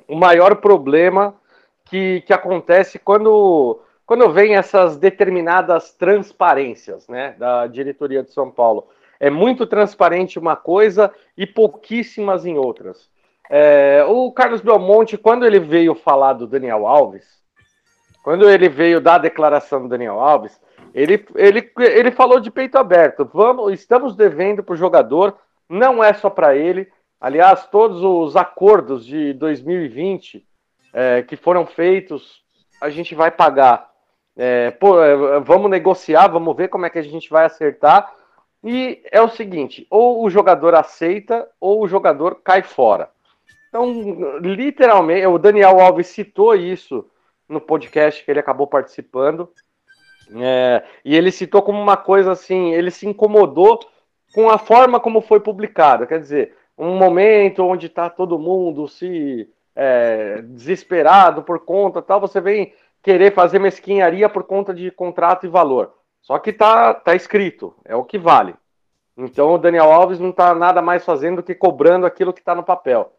o 0.06 0.16
maior 0.16 0.58
problema 0.58 1.34
que, 1.86 2.22
que 2.28 2.34
acontece 2.34 3.00
quando, 3.00 3.80
quando 4.06 4.32
vem 4.32 4.56
essas 4.56 4.98
determinadas 4.98 5.94
transparências 5.94 7.08
né, 7.08 7.36
da 7.38 7.68
diretoria 7.68 8.24
de 8.24 8.32
São 8.32 8.52
Paulo. 8.52 8.88
É 9.20 9.30
muito 9.30 9.66
transparente 9.66 10.38
uma 10.38 10.56
coisa 10.56 11.14
e 11.38 11.48
pouquíssimas 11.48 12.46
em 12.46 12.58
outras. 12.58 13.10
É, 13.50 14.04
o 14.08 14.32
Carlos 14.32 14.62
Belmonte, 14.62 15.18
quando 15.18 15.46
ele 15.46 15.60
veio 15.60 15.96
falar 15.96 16.34
do 16.34 16.48
Daniel 16.48 16.88
Alves, 16.88 17.26
quando 18.24 18.50
ele 18.50 18.70
veio 18.70 19.02
dar 19.02 19.16
a 19.16 19.20
declaração 19.20 19.82
do 19.82 19.90
Daniel 19.90 20.20
Alves, 20.20 20.60
ele, 20.94 21.26
ele, 21.36 21.72
ele 21.78 22.12
falou 22.12 22.40
de 22.40 22.52
peito 22.52 22.78
aberto. 22.78 23.30
Vamos, 23.34 23.74
estamos 23.74 24.16
devendo 24.16 24.64
para 24.64 24.74
o 24.74 24.78
jogador, 24.78 25.38
não 25.68 26.04
é 26.04 26.14
só 26.14 26.30
para 26.30 26.56
ele. 26.56 26.88
Aliás, 27.20 27.68
todos 27.68 28.02
os 28.04 28.36
acordos 28.36 29.06
de 29.06 29.34
2020 29.34 30.46
é, 30.94 31.24
que 31.24 31.36
foram 31.36 31.66
feitos, 31.66 32.42
a 32.82 32.90
gente 32.90 33.16
vai 33.16 33.32
pagar. 33.32 33.93
É, 34.36 34.72
pô, 34.72 35.02
é, 35.02 35.40
vamos 35.40 35.70
negociar, 35.70 36.28
vamos 36.28 36.56
ver 36.56 36.68
como 36.68 36.86
é 36.86 36.90
que 36.90 37.00
a 37.00 37.04
gente 37.04 37.30
vai 37.30 37.46
acertar. 37.46 38.14
E 38.64 39.02
é 39.12 39.22
o 39.22 39.30
seguinte: 39.30 39.86
ou 39.90 40.24
o 40.24 40.30
jogador 40.30 40.76
aceita, 40.76 41.48
ou 41.60 41.84
o 41.84 41.88
jogador 41.88 42.42
cai 42.44 42.64
fora. 42.64 43.10
Então, 43.70 44.40
literalmente, 44.40 45.26
o 45.26 45.38
Daniel 45.38 45.80
Alves 45.80 46.08
citou 46.08 46.56
isso 46.56 47.10
no 47.50 47.60
podcast 47.60 48.24
que 48.24 48.30
ele 48.30 48.40
acabou 48.40 48.68
participando. 48.68 49.50
É, 50.36 50.84
e 51.04 51.16
ele 51.16 51.32
citou 51.32 51.62
como 51.62 51.82
uma 51.82 51.98
coisa 51.98 52.32
assim, 52.32 52.74
ele 52.74 52.90
se 52.90 53.08
incomodou 53.08 53.80
com 54.34 54.50
a 54.50 54.58
forma 54.58 55.00
como 55.00 55.22
foi 55.22 55.40
publicado. 55.40 56.08
Quer 56.08 56.20
dizer, 56.20 56.56
um 56.78 56.96
momento 56.96 57.64
onde 57.64 57.88
está 57.88 58.10
todo 58.10 58.40
mundo 58.40 58.88
se 58.88 59.50
é, 59.76 60.42
desesperado 60.44 61.44
por 61.44 61.60
conta 61.60 62.02
tal, 62.02 62.20
você 62.20 62.40
vem 62.40 62.74
querer 63.04 63.34
fazer 63.34 63.60
mesquinharia 63.60 64.30
por 64.30 64.44
conta 64.46 64.74
de 64.74 64.90
contrato 64.90 65.46
e 65.46 65.50
valor. 65.50 65.94
Só 66.22 66.40
que 66.40 66.54
tá, 66.54 66.94
tá 66.94 67.14
escrito, 67.14 67.76
é 67.84 67.94
o 67.96 68.06
que 68.06 68.18
vale. 68.18 68.56
Então 69.16 69.54
o 69.54 69.58
Daniel 69.58 69.92
Alves 69.92 70.20
não 70.20 70.30
está 70.30 70.56
nada 70.56 70.82
mais 70.82 71.04
fazendo 71.04 71.38
do 71.38 71.44
que 71.44 71.54
cobrando 71.54 72.06
aquilo 72.06 72.34
que 72.34 72.40
está 72.40 72.56
no 72.56 72.64
papel. 72.64 73.14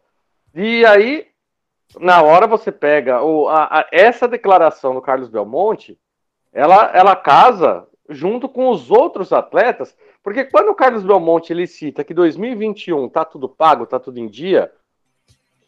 E 0.53 0.83
aí, 0.85 1.27
na 1.99 2.21
hora 2.23 2.47
você 2.47 2.71
pega 2.71 3.21
o, 3.21 3.47
a, 3.47 3.79
a, 3.79 3.87
essa 3.91 4.27
declaração 4.27 4.95
do 4.95 5.01
Carlos 5.01 5.29
Belmonte, 5.29 5.97
ela, 6.51 6.91
ela 6.93 7.15
casa 7.15 7.87
junto 8.09 8.49
com 8.49 8.69
os 8.69 8.89
outros 8.89 9.31
atletas, 9.31 9.95
porque 10.23 10.45
quando 10.45 10.69
o 10.69 10.75
Carlos 10.75 11.03
Belmonte 11.03 11.53
ele 11.53 11.67
cita 11.67 12.03
que 12.03 12.13
2021 12.13 13.07
tá 13.09 13.23
tudo 13.23 13.47
pago, 13.47 13.85
tá 13.85 13.99
tudo 13.99 14.19
em 14.19 14.27
dia, 14.27 14.71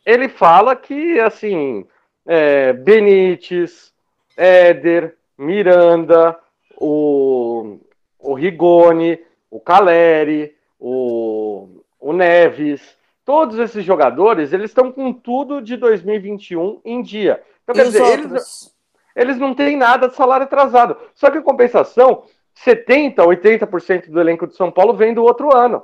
ele 0.05 0.27
fala 0.27 0.75
que 0.75 1.19
assim 1.19 1.85
é, 2.25 2.73
Benítez, 2.73 3.93
Éder, 4.37 5.17
Miranda, 5.37 6.37
o, 6.79 7.79
o 8.19 8.33
Rigoni, 8.33 9.19
o 9.49 9.59
Caleri, 9.59 10.55
o, 10.79 11.81
o 11.99 12.13
Neves, 12.13 12.95
todos 13.25 13.59
esses 13.59 13.83
jogadores, 13.83 14.53
eles 14.53 14.71
estão 14.71 14.91
com 14.91 15.11
tudo 15.11 15.61
de 15.61 15.75
2021 15.75 16.79
em 16.85 17.01
dia. 17.01 17.43
Então, 17.63 17.75
quer 17.75 17.83
dizer, 17.83 18.19
eles, 18.19 18.73
eles 19.15 19.37
não 19.37 19.53
têm 19.53 19.75
nada 19.75 20.07
de 20.07 20.15
salário 20.15 20.45
atrasado. 20.45 20.95
Só 21.13 21.29
que, 21.29 21.37
em 21.37 21.41
compensação, 21.41 22.23
70%, 22.65 23.15
80% 23.15 24.09
do 24.09 24.21
elenco 24.21 24.47
de 24.47 24.55
São 24.55 24.71
Paulo 24.71 24.93
vem 24.93 25.13
do 25.13 25.23
outro 25.23 25.55
ano. 25.55 25.83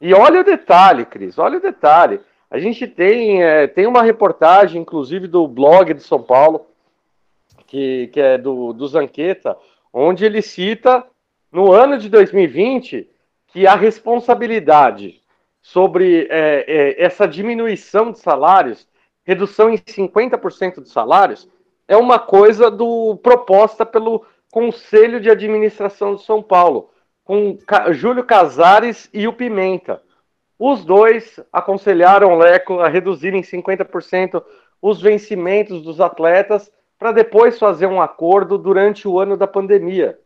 E 0.00 0.14
olha 0.14 0.40
o 0.40 0.44
detalhe, 0.44 1.04
Cris, 1.04 1.38
olha 1.38 1.58
o 1.58 1.62
detalhe. 1.62 2.20
A 2.50 2.58
gente 2.58 2.86
tem, 2.86 3.42
é, 3.42 3.66
tem 3.66 3.86
uma 3.86 4.02
reportagem, 4.02 4.82
inclusive, 4.82 5.26
do 5.26 5.48
blog 5.48 5.94
de 5.94 6.02
São 6.02 6.22
Paulo, 6.22 6.66
que, 7.72 8.08
que 8.08 8.20
é 8.20 8.36
do, 8.36 8.74
do 8.74 8.86
Zanqueta, 8.86 9.56
onde 9.90 10.26
ele 10.26 10.42
cita, 10.42 11.02
no 11.50 11.72
ano 11.72 11.96
de 11.96 12.10
2020, 12.10 13.08
que 13.46 13.66
a 13.66 13.74
responsabilidade 13.74 15.22
sobre 15.62 16.28
é, 16.30 16.66
é, 16.68 17.02
essa 17.02 17.26
diminuição 17.26 18.12
de 18.12 18.18
salários, 18.18 18.86
redução 19.24 19.70
em 19.70 19.78
50% 19.78 20.82
de 20.82 20.90
salários, 20.90 21.48
é 21.88 21.96
uma 21.96 22.18
coisa 22.18 22.70
do 22.70 23.16
proposta 23.22 23.86
pelo 23.86 24.22
Conselho 24.50 25.18
de 25.18 25.30
Administração 25.30 26.14
de 26.14 26.24
São 26.24 26.42
Paulo, 26.42 26.90
com 27.24 27.56
Júlio 27.92 28.24
Casares 28.24 29.08
e 29.14 29.26
o 29.26 29.32
Pimenta. 29.32 30.02
Os 30.58 30.84
dois 30.84 31.40
aconselharam 31.50 32.34
o 32.34 32.38
Leco 32.38 32.80
a 32.80 32.88
reduzir 32.88 33.32
em 33.32 33.40
50% 33.40 34.44
os 34.82 35.00
vencimentos 35.00 35.80
dos 35.82 36.02
atletas 36.02 36.70
para 37.02 37.10
depois 37.10 37.58
fazer 37.58 37.86
um 37.86 38.00
acordo 38.00 38.56
durante 38.56 39.08
o 39.08 39.18
ano 39.18 39.36
da 39.36 39.48
pandemia. 39.48 40.20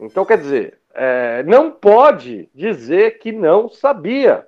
Então, 0.00 0.24
quer 0.24 0.38
dizer, 0.38 0.78
é, 0.94 1.42
não 1.42 1.70
pode 1.70 2.48
dizer 2.54 3.18
que 3.18 3.30
não 3.30 3.68
sabia 3.68 4.46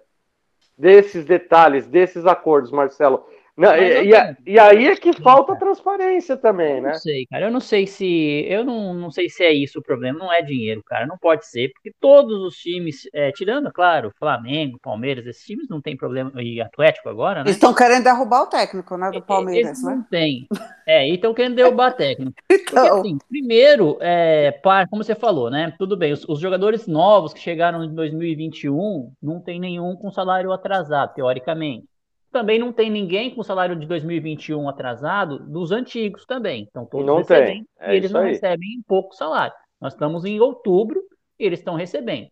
desses 0.79 1.27
detalhes, 1.27 1.87
desses 1.87 2.25
acordos, 2.25 2.71
Marcelo. 2.71 3.23
Não, 3.57 3.75
e, 3.75 4.11
e, 4.11 4.53
e, 4.53 4.59
aí 4.59 4.87
é 4.87 4.97
que 4.97 5.15
falta 5.15 5.57
transparência 5.57 6.37
também, 6.37 6.79
né? 6.79 6.91
Não 6.91 6.99
sei, 6.99 7.25
cara. 7.27 7.47
Eu 7.47 7.51
não 7.51 7.61
sei 7.61 7.87
se. 7.87 8.45
Eu 8.47 8.63
não, 8.65 8.93
não 8.93 9.11
sei 9.11 9.31
se 9.31 9.43
é 9.43 9.51
isso 9.51 9.79
o 9.79 9.83
problema. 9.83 10.19
Não 10.19 10.31
é 10.31 10.43
dinheiro, 10.43 10.83
cara. 10.85 11.07
Não 11.07 11.17
pode 11.17 11.47
ser, 11.47 11.73
porque 11.73 11.91
todos 11.99 12.39
os 12.43 12.55
times, 12.57 13.09
é, 13.15 13.33
tirando, 13.33 13.73
claro, 13.73 14.13
Flamengo, 14.19 14.79
Palmeiras, 14.83 15.27
esses 15.27 15.43
times 15.43 15.69
não 15.71 15.81
tem 15.81 15.97
problema. 15.97 16.31
E 16.37 16.61
Atlético 16.61 17.09
agora, 17.09 17.37
né? 17.37 17.47
Eles 17.47 17.57
estão 17.57 17.75
querendo 17.75 18.05
derrubar 18.05 18.43
o 18.43 18.47
técnico, 18.47 18.95
né? 18.99 19.11
Do 19.11 19.23
Palmeiras, 19.23 19.69
Eles 19.69 19.83
né? 19.83 19.95
Não 19.95 20.03
tem. 20.03 20.47
É, 20.87 21.09
e 21.09 21.15
estão 21.15 21.33
querendo 21.33 21.57
derrubar 21.57 21.93
o 21.93 21.95
técnico. 21.95 22.37
Então... 22.67 22.97
Porque, 22.97 23.09
assim, 23.09 23.19
primeiro, 23.29 23.97
é, 24.01 24.51
para, 24.51 24.89
como 24.89 25.03
você 25.03 25.15
falou, 25.15 25.49
né? 25.51 25.73
Tudo 25.79 25.97
bem, 25.97 26.13
os, 26.13 26.29
os 26.29 26.41
jogadores 26.41 26.87
novos 26.87 27.33
que 27.33 27.39
chegaram 27.39 27.85
em 27.85 27.95
2021 27.95 29.13
não 29.23 29.41
tem 29.41 29.61
nenhum 29.61 29.95
com 29.95 30.11
salário 30.11 30.53
atrasado, 30.53 31.15
teoricamente 31.15 31.87
também 32.31 32.59
não 32.59 32.73
tem 32.73 32.91
ninguém 32.91 33.35
com 33.35 33.43
salário 33.43 33.77
de 33.77 33.87
2021 33.87 34.69
atrasado 34.69 35.39
dos 35.39 35.71
antigos 35.73 36.25
também. 36.25 36.67
Então 36.69 36.87
todos 36.87 37.07
não 37.07 37.19
recebem 37.19 37.65
tem. 37.65 37.69
É 37.79 37.95
e 37.95 37.97
eles 37.97 38.11
não 38.11 38.21
aí. 38.23 38.33
recebem 38.33 38.83
pouco 38.87 39.15
salário. 39.15 39.55
Nós 39.81 39.93
estamos 39.93 40.25
em 40.25 40.41
outubro 40.41 41.01
e 41.39 41.45
eles 41.45 41.61
estão 41.61 41.75
recebendo. 41.75 42.29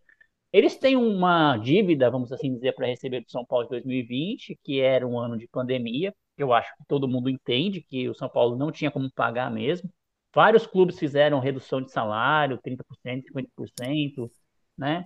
Eles 0.53 0.77
têm 0.77 0.95
uma 0.97 1.57
dívida, 1.57 2.11
vamos 2.11 2.31
assim 2.31 2.55
dizer, 2.55 2.75
para 2.75 2.87
receber 2.87 3.21
do 3.21 3.31
São 3.31 3.45
Paulo 3.45 3.65
de 3.65 3.71
2020, 3.71 4.57
que 4.63 4.81
era 4.81 5.07
um 5.07 5.19
ano 5.19 5.37
de 5.37 5.49
pandemia. 5.49 6.15
Eu 6.39 6.53
acho 6.53 6.71
que 6.77 6.85
todo 6.87 7.09
mundo 7.09 7.29
entende 7.29 7.83
que 7.83 8.09
o 8.09 8.15
São 8.15 8.29
Paulo 8.29 8.57
não 8.57 8.71
tinha 8.71 8.91
como 8.91 9.11
pagar 9.13 9.51
mesmo. 9.51 9.91
Vários 10.33 10.67
clubes 10.67 10.99
fizeram 10.99 11.41
redução 11.41 11.81
de 11.81 11.91
salário, 11.91 12.59
30%, 12.59 13.25
50%, 13.33 14.31
né? 14.77 15.05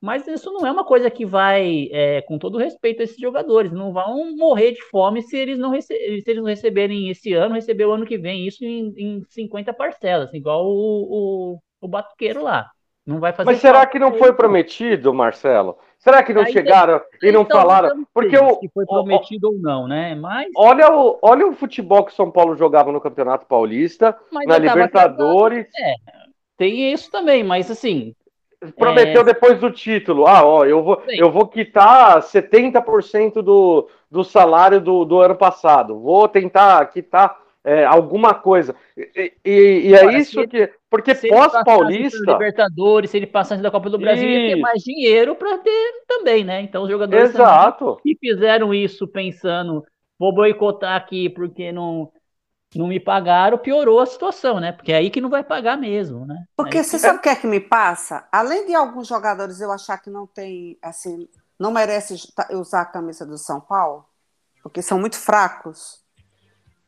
Mas 0.00 0.26
isso 0.26 0.50
não 0.50 0.66
é 0.66 0.70
uma 0.70 0.84
coisa 0.84 1.10
que 1.10 1.26
vai, 1.26 1.88
é, 1.92 2.22
com 2.22 2.38
todo 2.38 2.56
respeito 2.56 3.00
a 3.00 3.04
esses 3.04 3.18
jogadores, 3.18 3.70
não 3.70 3.92
vão 3.92 4.34
morrer 4.34 4.72
de 4.72 4.82
fome 4.84 5.22
se 5.22 5.36
eles 5.36 5.58
não, 5.58 5.78
se 5.78 5.92
eles 5.92 6.36
não 6.36 6.44
receberem 6.44 7.10
esse 7.10 7.34
ano, 7.34 7.54
receber 7.54 7.84
o 7.84 7.92
ano 7.92 8.06
que 8.06 8.16
vem, 8.16 8.46
isso 8.46 8.64
em, 8.64 8.94
em 8.96 9.22
50 9.28 9.74
parcelas, 9.74 10.32
igual 10.32 10.64
o, 10.64 11.52
o, 11.52 11.58
o 11.82 11.88
Batuqueiro 11.88 12.42
lá. 12.42 12.70
Não 13.06 13.18
vai 13.18 13.32
fazer 13.32 13.50
Mas 13.50 13.60
será 13.60 13.84
que 13.86 13.98
não 13.98 14.14
foi 14.14 14.32
prometido, 14.32 15.12
Marcelo? 15.12 15.76
Será 15.98 16.22
que 16.22 16.32
não 16.32 16.42
Aí, 16.42 16.52
chegaram 16.52 17.00
e 17.22 17.32
não 17.32 17.42
então, 17.42 17.60
falaram? 17.60 18.06
Porque 18.14 18.38
o 18.38 18.58
se 18.58 18.70
foi 18.72 18.86
prometido 18.86 19.48
o, 19.48 19.52
ou 19.54 19.58
não, 19.58 19.88
né? 19.88 20.14
Mas 20.14 20.48
olha 20.56 20.90
o, 20.90 21.18
olha 21.20 21.46
o 21.46 21.52
futebol 21.52 22.04
que 22.04 22.14
São 22.14 22.30
Paulo 22.30 22.56
jogava 22.56 22.92
no 22.92 23.00
Campeonato 23.00 23.46
Paulista, 23.46 24.16
na 24.46 24.58
Libertadores. 24.58 25.66
É, 25.78 25.94
tem 26.56 26.92
isso 26.92 27.10
também, 27.10 27.42
mas 27.42 27.70
assim, 27.70 28.14
prometeu 28.76 29.22
é... 29.22 29.24
depois 29.24 29.58
do 29.58 29.70
título. 29.70 30.26
Ah, 30.26 30.44
ó, 30.44 30.64
eu 30.64 30.82
vou, 30.82 31.02
eu 31.08 31.30
vou 31.30 31.46
quitar 31.46 32.20
70% 32.20 33.42
do, 33.42 33.88
do 34.10 34.22
salário 34.22 34.80
do, 34.80 35.04
do 35.04 35.20
ano 35.20 35.34
passado. 35.34 35.98
Vou 35.98 36.28
tentar 36.28 36.84
quitar 36.86 37.36
é, 37.64 37.84
alguma 37.84 38.34
coisa. 38.34 38.74
E, 38.96 39.32
e, 39.44 39.88
e 39.88 39.94
é 39.94 40.18
isso 40.18 40.46
que. 40.48 40.70
Porque 40.88 41.14
pós-paulista. 41.14 42.32
Libertadores, 42.32 43.10
se 43.10 43.16
ele 43.16 43.26
passasse 43.26 43.62
da 43.62 43.70
Copa 43.70 43.88
do 43.88 43.98
Brasil, 43.98 44.28
isso. 44.28 44.40
ia 44.40 44.54
ter 44.54 44.60
mais 44.60 44.82
dinheiro 44.82 45.36
para 45.36 45.58
ter 45.58 45.92
também, 46.08 46.42
né? 46.42 46.62
Então 46.62 46.82
os 46.82 46.90
jogadores 46.90 47.30
Exato. 47.30 47.98
que 48.02 48.16
fizeram 48.18 48.74
isso 48.74 49.06
pensando, 49.06 49.84
vou 50.18 50.34
boicotar 50.34 50.96
aqui 50.96 51.28
porque 51.28 51.70
não 51.70 52.10
não 52.78 52.86
me 52.86 53.00
pagaram, 53.00 53.58
piorou 53.58 54.00
a 54.00 54.06
situação, 54.06 54.60
né? 54.60 54.72
Porque 54.72 54.92
é 54.92 54.96
aí 54.96 55.10
que 55.10 55.20
não 55.20 55.28
vai 55.28 55.42
pagar 55.42 55.76
mesmo, 55.76 56.24
né? 56.24 56.44
Porque 56.56 56.78
aí 56.78 56.84
você 56.84 56.96
que... 56.96 56.98
sabe 56.98 57.18
o 57.18 57.22
que 57.22 57.28
é 57.28 57.34
que 57.34 57.46
me 57.46 57.60
passa? 57.60 58.26
Além 58.30 58.66
de 58.66 58.74
alguns 58.74 59.08
jogadores 59.08 59.60
eu 59.60 59.72
achar 59.72 59.98
que 59.98 60.08
não 60.08 60.26
tem, 60.26 60.78
assim, 60.80 61.28
não 61.58 61.72
merece 61.72 62.14
usar 62.52 62.82
a 62.82 62.86
camisa 62.86 63.26
do 63.26 63.36
São 63.36 63.60
Paulo, 63.60 64.04
porque 64.62 64.82
são 64.82 64.98
muito 64.98 65.16
fracos. 65.16 66.00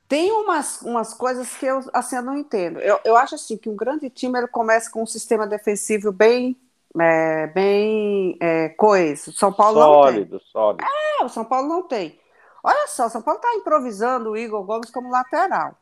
Tem 0.07 0.31
umas, 0.31 0.83
umas 0.83 1.15
coisas 1.15 1.57
que 1.57 1.67
eu, 1.67 1.81
assim, 1.93 2.17
eu 2.17 2.23
não 2.23 2.37
entendo. 2.37 2.79
Eu, 2.79 3.01
eu 3.05 3.17
acho 3.17 3.35
assim 3.35 3.57
que 3.57 3.69
um 3.69 3.77
grande 3.77 4.09
time 4.11 4.39
ele 4.39 4.47
começa 4.47 4.91
com 4.91 5.03
um 5.03 5.07
sistema 5.07 5.47
defensivo 5.47 6.13
bem 6.13 6.57
é, 7.01 7.47
bem 7.49 8.37
é, 8.41 8.69
coeso. 8.71 9.33
São 9.33 9.53
Paulo 9.53 9.81
sólido, 9.81 10.33
não 10.33 10.39
tem. 10.39 10.49
Sólido, 10.51 10.85
É, 10.85 11.25
o 11.25 11.29
São 11.29 11.45
Paulo 11.45 11.69
não 11.69 11.83
tem. 11.83 12.19
Olha 12.63 12.87
só, 12.87 13.09
São 13.09 13.21
Paulo 13.21 13.41
está 13.41 13.55
improvisando 13.55 14.31
o 14.31 14.37
Igor 14.37 14.63
Gomes 14.63 14.91
como 14.91 15.11
lateral. 15.11 15.77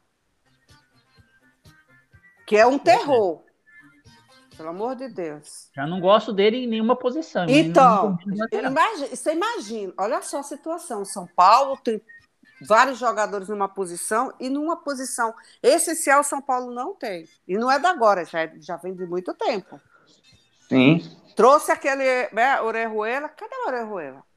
Que 2.46 2.56
é 2.56 2.66
um 2.66 2.78
terror. 2.78 3.42
Pelo 4.56 4.70
amor 4.70 4.94
de 4.94 5.08
Deus. 5.08 5.70
Já 5.74 5.86
não 5.86 6.00
gosto 6.00 6.32
dele 6.32 6.64
em 6.64 6.66
nenhuma 6.66 6.96
posição. 6.96 7.46
Então, 7.48 8.18
imagina, 8.26 9.16
você 9.16 9.32
imagina, 9.32 9.92
olha 9.96 10.20
só 10.22 10.40
a 10.40 10.42
situação. 10.42 11.04
São 11.04 11.26
Paulo 11.26 11.76
tem 11.78 12.00
vários 12.62 12.98
jogadores 12.98 13.48
numa 13.48 13.68
posição 13.68 14.32
e 14.38 14.50
numa 14.50 14.76
posição 14.76 15.34
essencial 15.62 16.22
São 16.22 16.42
Paulo 16.42 16.72
não 16.72 16.94
tem. 16.94 17.26
E 17.46 17.56
não 17.56 17.70
é 17.70 17.78
da 17.78 17.90
agora, 17.90 18.24
já, 18.24 18.46
já 18.58 18.76
vem 18.76 18.94
de 18.94 19.06
muito 19.06 19.32
tempo. 19.34 19.80
Sim. 20.68 21.00
Trouxe 21.34 21.72
aquele 21.72 22.28
né, 22.32 22.60
Orejuela. 22.60 23.28
Cadê 23.28 23.54
o 23.54 23.68
Orejuela? 23.68 24.29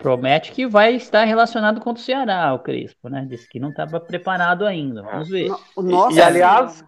Promete 0.00 0.52
que 0.52 0.66
vai 0.66 0.94
estar 0.94 1.24
relacionado 1.24 1.78
com 1.78 1.92
o 1.92 1.96
Ceará, 1.96 2.54
o 2.54 2.58
Crespo, 2.58 3.10
né? 3.10 3.26
Disse 3.28 3.46
que 3.46 3.60
não 3.60 3.68
estava 3.68 4.00
preparado 4.00 4.64
ainda. 4.64 5.02
Vamos 5.02 5.28
ver. 5.28 5.50
Nossa, 5.76 6.18
e, 6.18 6.22
aliás, 6.22 6.82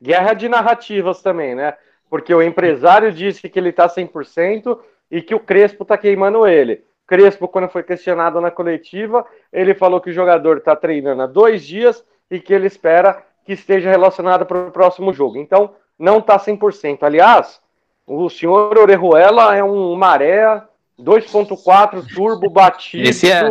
guerra 0.00 0.32
de 0.32 0.48
narrativas 0.48 1.20
também, 1.20 1.54
né? 1.54 1.74
Porque 2.08 2.34
o 2.34 2.42
empresário 2.42 3.12
disse 3.12 3.50
que 3.50 3.58
ele 3.58 3.68
está 3.68 3.86
100% 3.86 4.78
e 5.10 5.20
que 5.20 5.34
o 5.34 5.40
Crespo 5.40 5.82
está 5.82 5.98
queimando 5.98 6.46
ele. 6.46 6.82
Crespo, 7.06 7.46
quando 7.48 7.68
foi 7.68 7.82
questionado 7.82 8.40
na 8.40 8.50
coletiva, 8.50 9.26
ele 9.52 9.74
falou 9.74 10.00
que 10.00 10.08
o 10.08 10.14
jogador 10.14 10.56
está 10.56 10.74
treinando 10.74 11.20
há 11.20 11.26
dois 11.26 11.66
dias 11.66 12.02
e 12.30 12.40
que 12.40 12.54
ele 12.54 12.66
espera 12.66 13.22
que 13.44 13.52
esteja 13.52 13.90
relacionado 13.90 14.46
para 14.46 14.68
o 14.68 14.70
próximo 14.70 15.12
jogo. 15.12 15.36
Então, 15.36 15.74
não 15.98 16.16
está 16.16 16.38
100%. 16.38 17.02
Aliás, 17.02 17.60
o 18.06 18.30
senhor 18.30 18.78
Orejuela 18.78 19.54
é 19.54 19.62
um 19.62 19.94
maré 19.94 20.62
2.4 20.98 22.14
turbo 22.14 22.50
batido. 22.50 23.08
Esse 23.08 23.30
é. 23.30 23.42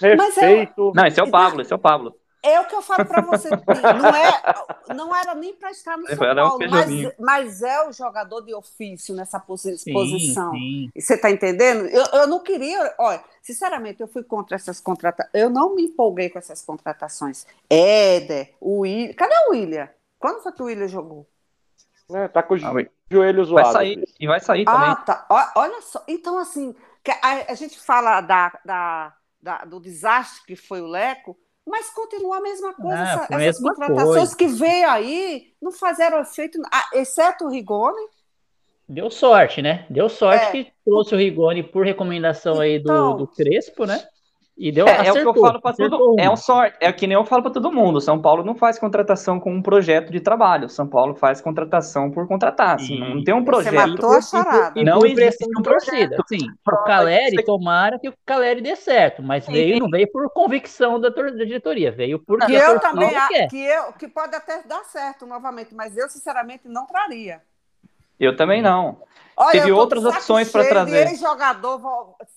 Refeito. 0.00 0.92
Não, 0.94 1.06
esse 1.06 1.20
é 1.20 1.22
o 1.22 1.30
Pablo, 1.30 1.62
esse 1.62 1.72
é 1.72 1.76
o 1.76 1.78
Pablo. 1.78 2.14
É 2.44 2.60
o 2.60 2.66
que 2.66 2.74
eu 2.74 2.82
falo 2.82 3.06
para 3.06 3.22
você. 3.22 3.48
Não, 3.48 4.14
é, 4.14 4.94
não 4.94 5.16
era 5.16 5.34
nem 5.34 5.54
para 5.54 5.70
estar 5.70 5.96
no 5.96 6.06
São 6.06 6.18
Paulo, 6.18 6.58
mas, 6.68 7.12
mas, 7.18 7.62
é 7.62 7.88
o 7.88 7.92
jogador 7.92 8.42
de 8.42 8.54
ofício 8.54 9.14
nessa 9.14 9.40
posi 9.40 9.78
sim, 9.78 9.94
posição. 9.94 10.52
Sim. 10.52 10.90
Você 10.94 11.14
está 11.14 11.30
entendendo? 11.30 11.86
Eu, 11.86 12.04
eu 12.12 12.26
não 12.26 12.40
queria. 12.40 12.94
Olha, 12.98 13.24
sinceramente, 13.40 14.02
eu 14.02 14.08
fui 14.08 14.22
contra 14.22 14.56
essas 14.56 14.78
contratações. 14.78 15.32
Eu 15.32 15.48
não 15.48 15.74
me 15.74 15.84
empolguei 15.84 16.28
com 16.28 16.38
essas 16.38 16.60
contratações. 16.60 17.46
Éder, 17.70 18.52
o 18.60 18.80
William. 18.80 19.14
Cadê 19.14 19.34
o 19.48 19.52
William? 19.52 19.88
Quando 20.18 20.42
foi 20.42 20.52
que 20.52 20.62
o 20.62 20.66
William 20.66 20.88
jogou? 20.88 21.26
É, 22.12 22.28
tá 22.28 22.42
com 22.42 22.54
o 22.54 22.56
ah, 22.56 22.84
joelho 23.10 23.44
zoado. 23.44 23.64
Vai 23.64 23.72
sair, 23.72 24.04
e 24.20 24.26
vai 24.26 24.40
sair 24.40 24.64
também. 24.64 24.90
Ah, 24.90 24.96
tá. 24.96 25.26
Olha 25.56 25.80
só. 25.80 26.02
Então, 26.06 26.38
assim, 26.38 26.74
a, 27.22 27.52
a 27.52 27.54
gente 27.54 27.78
fala 27.80 28.20
da, 28.20 28.60
da, 28.64 29.14
da, 29.40 29.58
do 29.64 29.80
desastre 29.80 30.44
que 30.46 30.56
foi 30.56 30.80
o 30.80 30.86
Leco, 30.86 31.36
mas 31.66 31.88
continua 31.90 32.38
a 32.38 32.42
mesma 32.42 32.74
coisa. 32.74 33.02
Ah, 33.02 33.26
essa, 33.30 33.42
essas 33.42 33.62
contratações 33.62 34.34
coisa. 34.34 34.36
que 34.36 34.46
veio 34.46 34.88
aí 34.88 35.54
não 35.60 35.72
fizeram 35.72 36.20
efeito, 36.20 36.60
exceto 36.92 37.46
o 37.46 37.50
Rigoni. 37.50 38.06
Deu 38.86 39.10
sorte, 39.10 39.62
né? 39.62 39.86
Deu 39.88 40.10
sorte 40.10 40.44
é. 40.44 40.50
que 40.50 40.72
trouxe 40.84 41.14
o 41.14 41.18
Rigoni 41.18 41.62
por 41.62 41.86
recomendação 41.86 42.60
aí 42.60 42.78
do, 42.78 42.92
então, 42.92 43.16
do 43.16 43.26
Crespo, 43.26 43.86
né? 43.86 44.06
E 44.56 44.70
deu, 44.70 44.86
é, 44.86 45.00
acertou, 45.00 45.18
é 45.18 45.22
o 45.22 45.32
que 45.32 45.38
eu 45.38 45.42
falo 45.42 45.60
para 45.60 45.74
todo 45.74 46.16
É 46.16 46.30
um 46.30 46.36
sorte, 46.36 46.76
é 46.80 46.92
que 46.92 47.08
nem 47.08 47.16
eu 47.16 47.24
falo 47.24 47.42
para 47.42 47.50
todo 47.50 47.72
mundo. 47.72 48.00
São 48.00 48.22
Paulo 48.22 48.44
não 48.44 48.54
faz 48.54 48.78
contratação 48.78 49.40
com 49.40 49.52
um 49.52 49.60
projeto 49.60 50.12
de 50.12 50.20
trabalho. 50.20 50.68
São 50.68 50.86
Paulo 50.86 51.16
faz 51.16 51.40
contratação 51.40 52.08
por 52.08 52.28
contratar. 52.28 52.76
Assim, 52.76 53.00
não 53.00 53.24
tem 53.24 53.34
um 53.34 53.44
projeto. 53.44 53.74
Você 53.74 53.86
matou 53.86 54.12
a 54.12 54.22
charada. 54.22 54.78
E 54.78 54.84
não 54.84 55.04
existe 55.04 55.44
um 55.44 55.60
torcida. 55.60 56.16
Sim, 56.28 56.46
o 56.66 56.84
Caleri, 56.84 57.44
tomara 57.44 57.98
que 57.98 58.08
o 58.08 58.14
Caleri 58.24 58.60
dê 58.60 58.76
certo, 58.76 59.22
mas 59.22 59.44
veio 59.44 59.80
não 59.80 59.90
veio 59.90 60.10
por 60.10 60.30
convicção 60.30 61.00
da, 61.00 61.08
da 61.08 61.44
diretoria, 61.44 61.90
veio 61.90 62.20
porque 62.20 62.46
que 62.46 62.52
eu 62.52 62.78
também 62.78 63.10
quer. 63.28 63.48
que 63.48 63.60
eu 63.60 63.92
que 63.92 64.06
pode 64.06 64.36
até 64.36 64.62
dar 64.62 64.84
certo 64.84 65.26
novamente, 65.26 65.74
mas 65.74 65.96
eu 65.96 66.08
sinceramente 66.08 66.68
não 66.68 66.86
traria. 66.86 67.42
Eu 68.20 68.36
também 68.36 68.62
não. 68.62 68.98
Olha, 69.36 69.50
Teve 69.50 69.72
outras 69.72 70.04
opções 70.04 70.50
para 70.50 70.64
trazer. 70.68 71.16
Jogador 71.16 71.80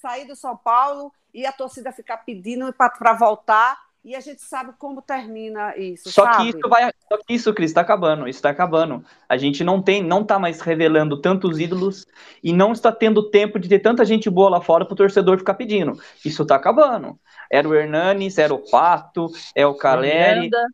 sair 0.02 0.26
do 0.26 0.36
São 0.36 0.58
Paulo 0.58 1.12
e 1.38 1.46
a 1.46 1.52
torcida 1.52 1.92
ficar 1.92 2.18
pedindo 2.18 2.74
para 2.74 3.14
voltar 3.14 3.78
e 4.04 4.16
a 4.16 4.20
gente 4.20 4.42
sabe 4.42 4.74
como 4.80 5.04
termina 5.04 5.78
isso. 5.78 6.10
Só 6.10 6.24
sabe? 6.24 6.38
que 6.38 6.58
isso 6.58 6.70
vai, 6.70 6.92
só 7.08 7.18
que 7.18 7.34
isso, 7.34 7.54
Cris, 7.54 7.70
está 7.70 7.82
acabando. 7.82 8.28
Isso 8.28 8.40
está 8.40 8.50
acabando. 8.50 9.06
A 9.30 9.38
gente 9.38 9.64
não 9.64 9.80
tem, 9.80 10.02
não 10.02 10.22
está 10.22 10.40
mais 10.40 10.62
revelando 10.62 11.22
tantos 11.22 11.60
ídolos 11.60 12.08
e 12.44 12.52
não 12.52 12.72
está 12.72 12.92
tendo 12.92 13.30
tempo 13.30 13.60
de 13.60 13.70
ter 13.70 13.80
tanta 13.80 14.04
gente 14.04 14.32
boa 14.32 14.50
lá 14.50 14.62
fora 14.62 14.84
para 14.84 14.94
o 14.94 14.98
torcedor 14.98 15.38
ficar 15.38 15.54
pedindo. 15.54 16.02
Isso 16.26 16.42
está 16.42 16.56
acabando. 16.56 17.20
Era 17.52 17.68
o 17.68 17.76
Hernanes, 17.76 18.40
era 18.40 18.54
o 18.54 18.60
Pato, 18.60 19.28
é 19.54 19.68
o 19.68 19.76
Caleri. 19.76 20.40
Miranda. 20.40 20.68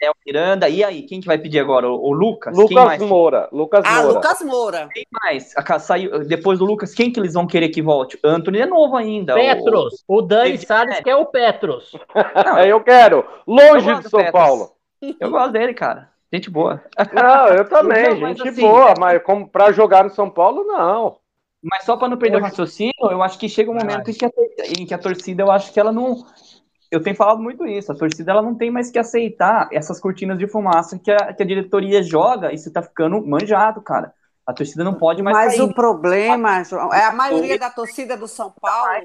É 0.00 0.10
o 0.10 0.14
Miranda. 0.26 0.68
E 0.68 0.84
aí, 0.84 1.02
quem 1.02 1.20
que 1.20 1.26
vai 1.26 1.38
pedir 1.38 1.58
agora? 1.58 1.88
O, 1.88 2.08
o 2.08 2.12
Lucas? 2.12 2.56
Lucas 2.56 2.98
Moura. 2.98 3.48
Lucas 3.52 3.84
ah, 3.86 4.02
Moura. 4.02 4.14
Lucas 4.14 4.42
Moura. 4.42 4.88
Quem 4.92 5.06
mais? 5.22 5.54
A, 5.56 5.78
saiu, 5.78 6.24
depois 6.24 6.58
do 6.58 6.64
Lucas, 6.64 6.94
quem 6.94 7.10
que 7.10 7.18
eles 7.18 7.34
vão 7.34 7.46
querer 7.46 7.70
que 7.70 7.82
volte? 7.82 8.18
Anthony 8.22 8.60
é 8.60 8.66
novo 8.66 8.96
ainda. 8.96 9.34
Petros. 9.34 10.04
O, 10.06 10.18
o 10.18 10.22
Dani 10.22 10.58
Salles 10.58 11.00
quer 11.00 11.16
o 11.16 11.26
Petros. 11.26 11.92
Não, 12.44 12.58
eu 12.60 12.80
quero. 12.82 13.24
Longe 13.46 13.94
de 13.96 14.08
São 14.08 14.30
Paulo. 14.30 14.72
Eu 15.20 15.30
gosto 15.30 15.52
dele, 15.52 15.74
cara. 15.74 16.10
Gente 16.32 16.50
boa. 16.50 16.82
Não, 17.12 17.48
eu 17.48 17.64
também, 17.68 18.20
não, 18.20 18.28
gente 18.28 18.48
assim, 18.48 18.60
boa, 18.60 18.94
mas 18.98 19.22
como 19.22 19.48
para 19.48 19.72
jogar 19.72 20.04
no 20.04 20.10
São 20.10 20.28
Paulo, 20.28 20.64
não. 20.64 21.18
Mas 21.62 21.84
só 21.84 21.96
para 21.96 22.08
não 22.08 22.16
perder 22.16 22.38
o 22.38 22.42
raciocínio, 22.42 22.92
eu 23.00 23.22
acho 23.22 23.38
que 23.38 23.48
chega 23.48 23.70
um 23.70 23.74
momento 23.74 24.10
em 24.10 24.14
que, 24.14 24.24
a, 24.24 24.30
em 24.78 24.86
que 24.86 24.94
a 24.94 24.98
torcida, 24.98 25.42
eu 25.42 25.50
acho 25.50 25.72
que 25.72 25.80
ela 25.80 25.92
não 25.92 26.24
eu 26.90 27.02
tenho 27.02 27.16
falado 27.16 27.42
muito 27.42 27.66
isso, 27.66 27.90
a 27.90 27.94
torcida 27.96 28.32
ela 28.32 28.42
não 28.42 28.54
tem 28.54 28.70
mais 28.70 28.90
que 28.90 28.98
aceitar 28.98 29.68
essas 29.72 30.00
cortinas 30.00 30.38
de 30.38 30.46
fumaça 30.46 30.98
que 30.98 31.10
a, 31.10 31.32
que 31.32 31.42
a 31.42 31.46
diretoria 31.46 32.02
joga, 32.02 32.52
isso 32.52 32.72
tá 32.72 32.82
ficando 32.82 33.24
manjado, 33.26 33.80
cara. 33.80 34.14
A 34.46 34.52
torcida 34.52 34.84
não 34.84 34.94
pode 34.94 35.22
mais. 35.22 35.36
Mas 35.36 35.56
cair. 35.56 35.62
o 35.62 35.74
problema, 35.74 36.62
João, 36.62 36.92
é 36.94 37.04
a 37.04 37.12
maioria 37.12 37.58
da 37.58 37.68
torcida 37.68 38.16
do 38.16 38.28
São 38.28 38.52
Paulo 38.60 39.04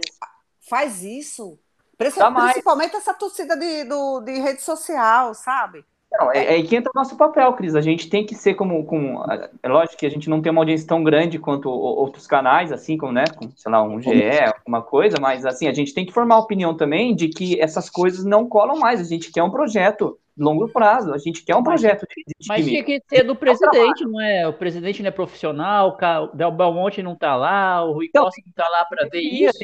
faz 0.69 1.01
isso. 1.01 1.57
Principalmente 1.97 2.95
essa 2.95 3.13
torcida 3.13 3.55
de, 3.55 3.83
do, 3.83 4.21
de 4.21 4.39
rede 4.39 4.61
social, 4.61 5.33
sabe? 5.33 5.83
Não, 6.11 6.31
é, 6.31 6.45
é 6.45 6.49
aí 6.55 6.63
que 6.63 6.75
entra 6.75 6.91
o 6.93 6.97
nosso 6.97 7.15
papel, 7.15 7.53
Cris. 7.53 7.73
A 7.73 7.81
gente 7.81 8.09
tem 8.09 8.25
que 8.25 8.35
ser 8.35 8.53
como, 8.53 8.83
como. 8.85 9.23
É 9.63 9.67
lógico 9.69 9.97
que 9.97 10.05
a 10.05 10.09
gente 10.09 10.29
não 10.29 10.41
tem 10.41 10.51
uma 10.51 10.61
audiência 10.61 10.87
tão 10.87 11.03
grande 11.03 11.39
quanto 11.39 11.69
outros 11.69 12.27
canais, 12.27 12.71
assim, 12.71 12.97
como, 12.97 13.13
né? 13.13 13.23
Como, 13.35 13.51
sei 13.55 13.71
lá, 13.71 13.81
um 13.81 14.01
GE, 14.01 14.11
alguma 14.57 14.81
coisa, 14.81 15.17
mas 15.21 15.45
assim, 15.45 15.67
a 15.67 15.73
gente 15.73 15.93
tem 15.93 16.05
que 16.05 16.11
formar 16.11 16.39
opinião 16.39 16.75
também 16.75 17.15
de 17.15 17.29
que 17.29 17.59
essas 17.61 17.89
coisas 17.89 18.25
não 18.25 18.47
colam 18.47 18.77
mais. 18.77 18.99
A 18.99 19.05
gente 19.05 19.31
quer 19.31 19.43
um 19.43 19.49
projeto 19.49 20.17
longo 20.37 20.67
prazo, 20.69 21.13
a 21.13 21.17
gente 21.17 21.43
quer 21.43 21.55
um 21.55 21.63
projeto 21.63 22.05
de, 22.09 22.23
de 22.25 22.47
Mas 22.47 22.65
tinha 22.65 22.83
que 22.83 23.01
ser 23.07 23.23
do 23.23 23.35
presidente, 23.35 24.05
não 24.05 24.19
é? 24.19 24.47
O 24.47 24.53
presidente 24.53 25.01
não 25.01 25.09
é 25.09 25.11
profissional, 25.11 25.97
o 25.97 26.35
Del 26.35 26.51
Belmonte 26.51 27.03
não 27.03 27.15
tá 27.15 27.35
lá, 27.35 27.83
o 27.83 27.93
Rui 27.93 28.07
então, 28.07 28.23
Costa 28.23 28.41
não 28.45 28.53
tá 28.53 28.69
lá 28.69 28.85
para 28.85 29.07
ver 29.07 29.21
isso. 29.21 29.59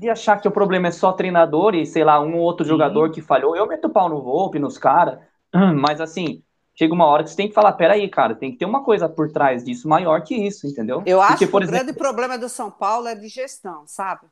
De 0.00 0.10
achar 0.10 0.40
que 0.40 0.48
o 0.48 0.52
problema 0.52 0.88
é 0.88 0.90
só 0.90 1.12
treinador 1.12 1.74
e, 1.74 1.86
sei 1.86 2.04
lá, 2.04 2.20
um 2.20 2.36
ou 2.36 2.42
outro 2.42 2.64
Sim. 2.64 2.70
jogador 2.70 3.10
que 3.10 3.22
falhou. 3.22 3.56
Eu 3.56 3.66
meto 3.66 3.86
o 3.86 3.90
pau 3.90 4.08
no 4.08 4.20
Volpe, 4.20 4.58
nos 4.58 4.76
caras. 4.76 5.18
Mas 5.80 6.00
assim, 6.00 6.42
chega 6.74 6.92
uma 6.92 7.06
hora 7.06 7.22
que 7.22 7.30
você 7.30 7.36
tem 7.36 7.48
que 7.48 7.54
falar, 7.54 7.72
peraí, 7.72 8.08
cara, 8.08 8.34
tem 8.34 8.50
que 8.50 8.58
ter 8.58 8.64
uma 8.64 8.82
coisa 8.82 9.08
por 9.08 9.30
trás 9.30 9.64
disso 9.64 9.88
maior 9.88 10.22
que 10.22 10.34
isso, 10.34 10.66
entendeu? 10.66 11.02
Eu 11.06 11.20
acho 11.20 11.32
Porque, 11.32 11.46
que 11.46 11.56
o 11.56 11.58
exemplo... 11.58 11.78
grande 11.78 11.92
problema 11.98 12.38
do 12.38 12.48
São 12.48 12.70
Paulo 12.70 13.06
é 13.06 13.14
de 13.14 13.28
gestão, 13.28 13.84
sabe? 13.86 14.26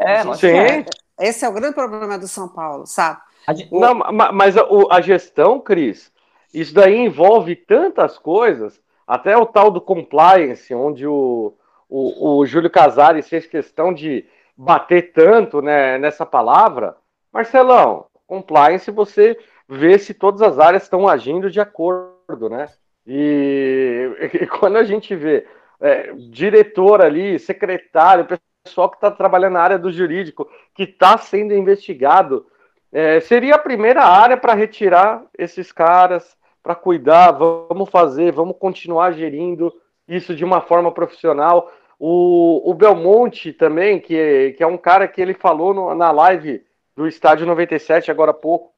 É, 0.00 0.22
sim. 0.34 0.46
É. 0.46 0.84
Esse 1.20 1.44
é 1.44 1.48
o 1.48 1.52
grande 1.52 1.74
problema 1.74 2.18
do 2.18 2.26
São 2.26 2.48
Paulo, 2.48 2.86
sabe? 2.86 3.20
Gente... 3.50 3.72
Não, 3.72 3.94
mas 3.94 4.56
a, 4.56 4.62
a 4.90 5.00
gestão, 5.00 5.60
Cris, 5.60 6.10
isso 6.54 6.72
daí 6.72 6.96
envolve 6.96 7.54
tantas 7.54 8.16
coisas, 8.16 8.80
até 9.06 9.36
o 9.36 9.44
tal 9.44 9.70
do 9.70 9.80
compliance, 9.80 10.72
onde 10.74 11.06
o, 11.06 11.54
o, 11.88 12.38
o 12.38 12.46
Júlio 12.46 12.70
Casares 12.70 13.28
fez 13.28 13.46
questão 13.46 13.92
de 13.92 14.24
bater 14.56 15.12
tanto 15.12 15.60
né, 15.60 15.98
nessa 15.98 16.24
palavra. 16.24 16.96
Marcelão, 17.32 18.06
compliance 18.26 18.90
você 18.90 19.36
ver 19.70 20.00
se 20.00 20.12
todas 20.12 20.42
as 20.42 20.58
áreas 20.58 20.82
estão 20.82 21.06
agindo 21.06 21.48
de 21.48 21.60
acordo, 21.60 22.48
né? 22.50 22.68
E, 23.06 24.10
e 24.42 24.46
quando 24.46 24.76
a 24.76 24.82
gente 24.82 25.14
vê 25.14 25.46
é, 25.80 26.12
diretor 26.14 27.00
ali, 27.00 27.38
secretário, 27.38 28.26
pessoal 28.64 28.90
que 28.90 28.96
está 28.96 29.10
trabalhando 29.10 29.54
na 29.54 29.62
área 29.62 29.78
do 29.78 29.92
jurídico, 29.92 30.50
que 30.74 30.82
está 30.82 31.16
sendo 31.16 31.54
investigado, 31.54 32.46
é, 32.92 33.20
seria 33.20 33.54
a 33.54 33.58
primeira 33.58 34.02
área 34.02 34.36
para 34.36 34.54
retirar 34.54 35.24
esses 35.38 35.70
caras, 35.70 36.36
para 36.62 36.74
cuidar, 36.74 37.30
vamos 37.32 37.88
fazer, 37.88 38.32
vamos 38.32 38.56
continuar 38.58 39.12
gerindo 39.12 39.72
isso 40.06 40.34
de 40.34 40.44
uma 40.44 40.60
forma 40.60 40.92
profissional. 40.92 41.72
O, 41.98 42.68
o 42.70 42.74
Belmonte 42.74 43.52
também, 43.52 44.00
que 44.00 44.16
é, 44.16 44.52
que 44.52 44.62
é 44.62 44.66
um 44.66 44.76
cara 44.76 45.06
que 45.06 45.20
ele 45.20 45.34
falou 45.34 45.72
no, 45.72 45.94
na 45.94 46.10
live 46.10 46.62
do 46.96 47.06
Estádio 47.06 47.46
97 47.46 48.10
agora 48.10 48.32
há 48.32 48.34
pouco, 48.34 48.69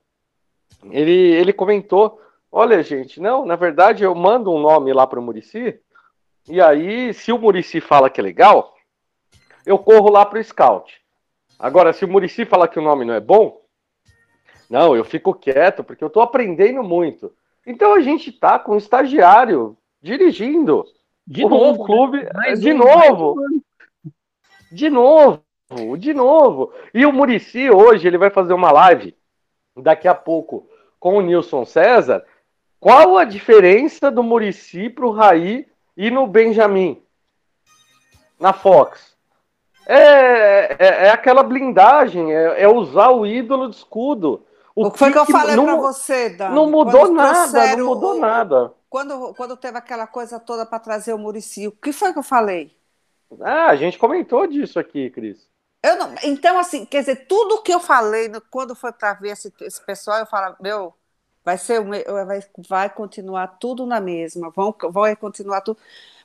ele, 0.90 1.12
ele 1.12 1.52
comentou: 1.52 2.20
olha, 2.50 2.82
gente, 2.82 3.20
não, 3.20 3.44
na 3.44 3.56
verdade 3.56 4.04
eu 4.04 4.14
mando 4.14 4.52
um 4.52 4.60
nome 4.60 4.92
lá 4.92 5.06
para 5.06 5.20
o 5.20 5.22
Murici, 5.22 5.80
e 6.48 6.60
aí, 6.60 7.14
se 7.14 7.32
o 7.32 7.38
Murici 7.38 7.80
fala 7.80 8.10
que 8.10 8.20
é 8.20 8.24
legal, 8.24 8.74
eu 9.64 9.78
corro 9.78 10.10
lá 10.10 10.26
para 10.26 10.40
o 10.40 10.44
scout. 10.44 11.00
Agora, 11.58 11.92
se 11.92 12.04
o 12.04 12.08
Murici 12.08 12.44
fala 12.44 12.66
que 12.66 12.78
o 12.78 12.82
nome 12.82 13.04
não 13.04 13.14
é 13.14 13.20
bom, 13.20 13.62
não, 14.68 14.96
eu 14.96 15.04
fico 15.04 15.34
quieto, 15.34 15.84
porque 15.84 16.02
eu 16.02 16.08
estou 16.08 16.22
aprendendo 16.22 16.82
muito. 16.82 17.32
Então 17.64 17.94
a 17.94 18.00
gente 18.00 18.32
tá 18.32 18.58
com 18.58 18.72
um 18.72 18.78
estagiário 18.78 19.76
dirigindo. 20.00 20.84
De 21.24 21.42
novo. 21.42 21.82
O 21.82 21.86
clube, 21.86 22.28
Mais 22.34 22.60
de 22.60 22.72
um, 22.72 22.78
novo. 22.78 23.36
De 24.72 24.90
novo, 24.90 25.42
de 25.96 26.12
novo. 26.12 26.72
E 26.92 27.06
o 27.06 27.12
Murici 27.12 27.70
hoje 27.70 28.08
ele 28.08 28.18
vai 28.18 28.30
fazer 28.30 28.52
uma 28.52 28.72
live 28.72 29.14
daqui 29.76 30.08
a 30.08 30.14
pouco 30.14 30.66
com 30.98 31.16
o 31.16 31.20
Nilson 31.20 31.64
César. 31.64 32.24
Qual 32.78 33.16
a 33.16 33.24
diferença 33.24 34.10
do 34.10 34.22
Murici 34.22 34.90
para 34.90 35.06
o 35.06 35.10
Raí 35.12 35.66
e 35.96 36.10
no 36.10 36.26
Benjamin? 36.26 37.02
Na 38.38 38.52
Fox. 38.52 39.12
É, 39.86 40.76
é, 40.78 41.06
é 41.06 41.10
aquela 41.10 41.42
blindagem, 41.42 42.32
é, 42.32 42.62
é 42.62 42.68
usar 42.68 43.10
o 43.10 43.26
ídolo 43.26 43.68
de 43.68 43.76
escudo. 43.76 44.44
O 44.74 44.90
que 44.90 44.98
foi 44.98 45.12
que 45.12 45.18
eu 45.18 45.26
falei 45.26 45.54
para 45.56 45.76
você, 45.76 46.30
Dani? 46.30 46.54
Não 46.54 46.70
mudou 46.70 47.12
nada, 47.12 47.76
não 47.76 47.86
mudou 47.86 48.16
o- 48.16 48.20
nada. 48.20 48.72
Quando, 48.88 49.34
quando 49.34 49.56
teve 49.56 49.78
aquela 49.78 50.06
coisa 50.06 50.38
toda 50.38 50.64
para 50.66 50.78
trazer 50.78 51.12
o 51.14 51.18
Murici, 51.18 51.66
o 51.66 51.72
que 51.72 51.92
foi 51.92 52.12
que 52.12 52.18
eu 52.18 52.22
falei? 52.22 52.76
Ah, 53.40 53.66
a 53.68 53.76
gente 53.76 53.98
comentou 53.98 54.46
disso 54.46 54.78
aqui, 54.78 55.08
Cris. 55.10 55.48
Eu 55.82 55.96
não, 55.98 56.14
então, 56.22 56.58
assim, 56.58 56.84
quer 56.86 57.00
dizer, 57.00 57.26
tudo 57.26 57.62
que 57.62 57.72
eu 57.72 57.80
falei 57.80 58.28
no- 58.28 58.40
quando 58.40 58.74
foi 58.74 58.92
para 58.92 59.14
ver 59.14 59.30
esse, 59.30 59.52
esse 59.60 59.84
pessoal, 59.84 60.18
eu 60.20 60.26
falo, 60.26 60.56
meu, 60.60 60.94
vai 61.44 61.58
ser 61.58 61.80
vai, 62.26 62.40
vai 62.68 62.90
continuar 62.94 63.48
tudo 63.58 63.84
na 63.86 64.00
mesma, 64.00 64.50
vão, 64.50 64.74
vão 64.92 65.16
continuar 65.16 65.60
tudo. 65.62 65.78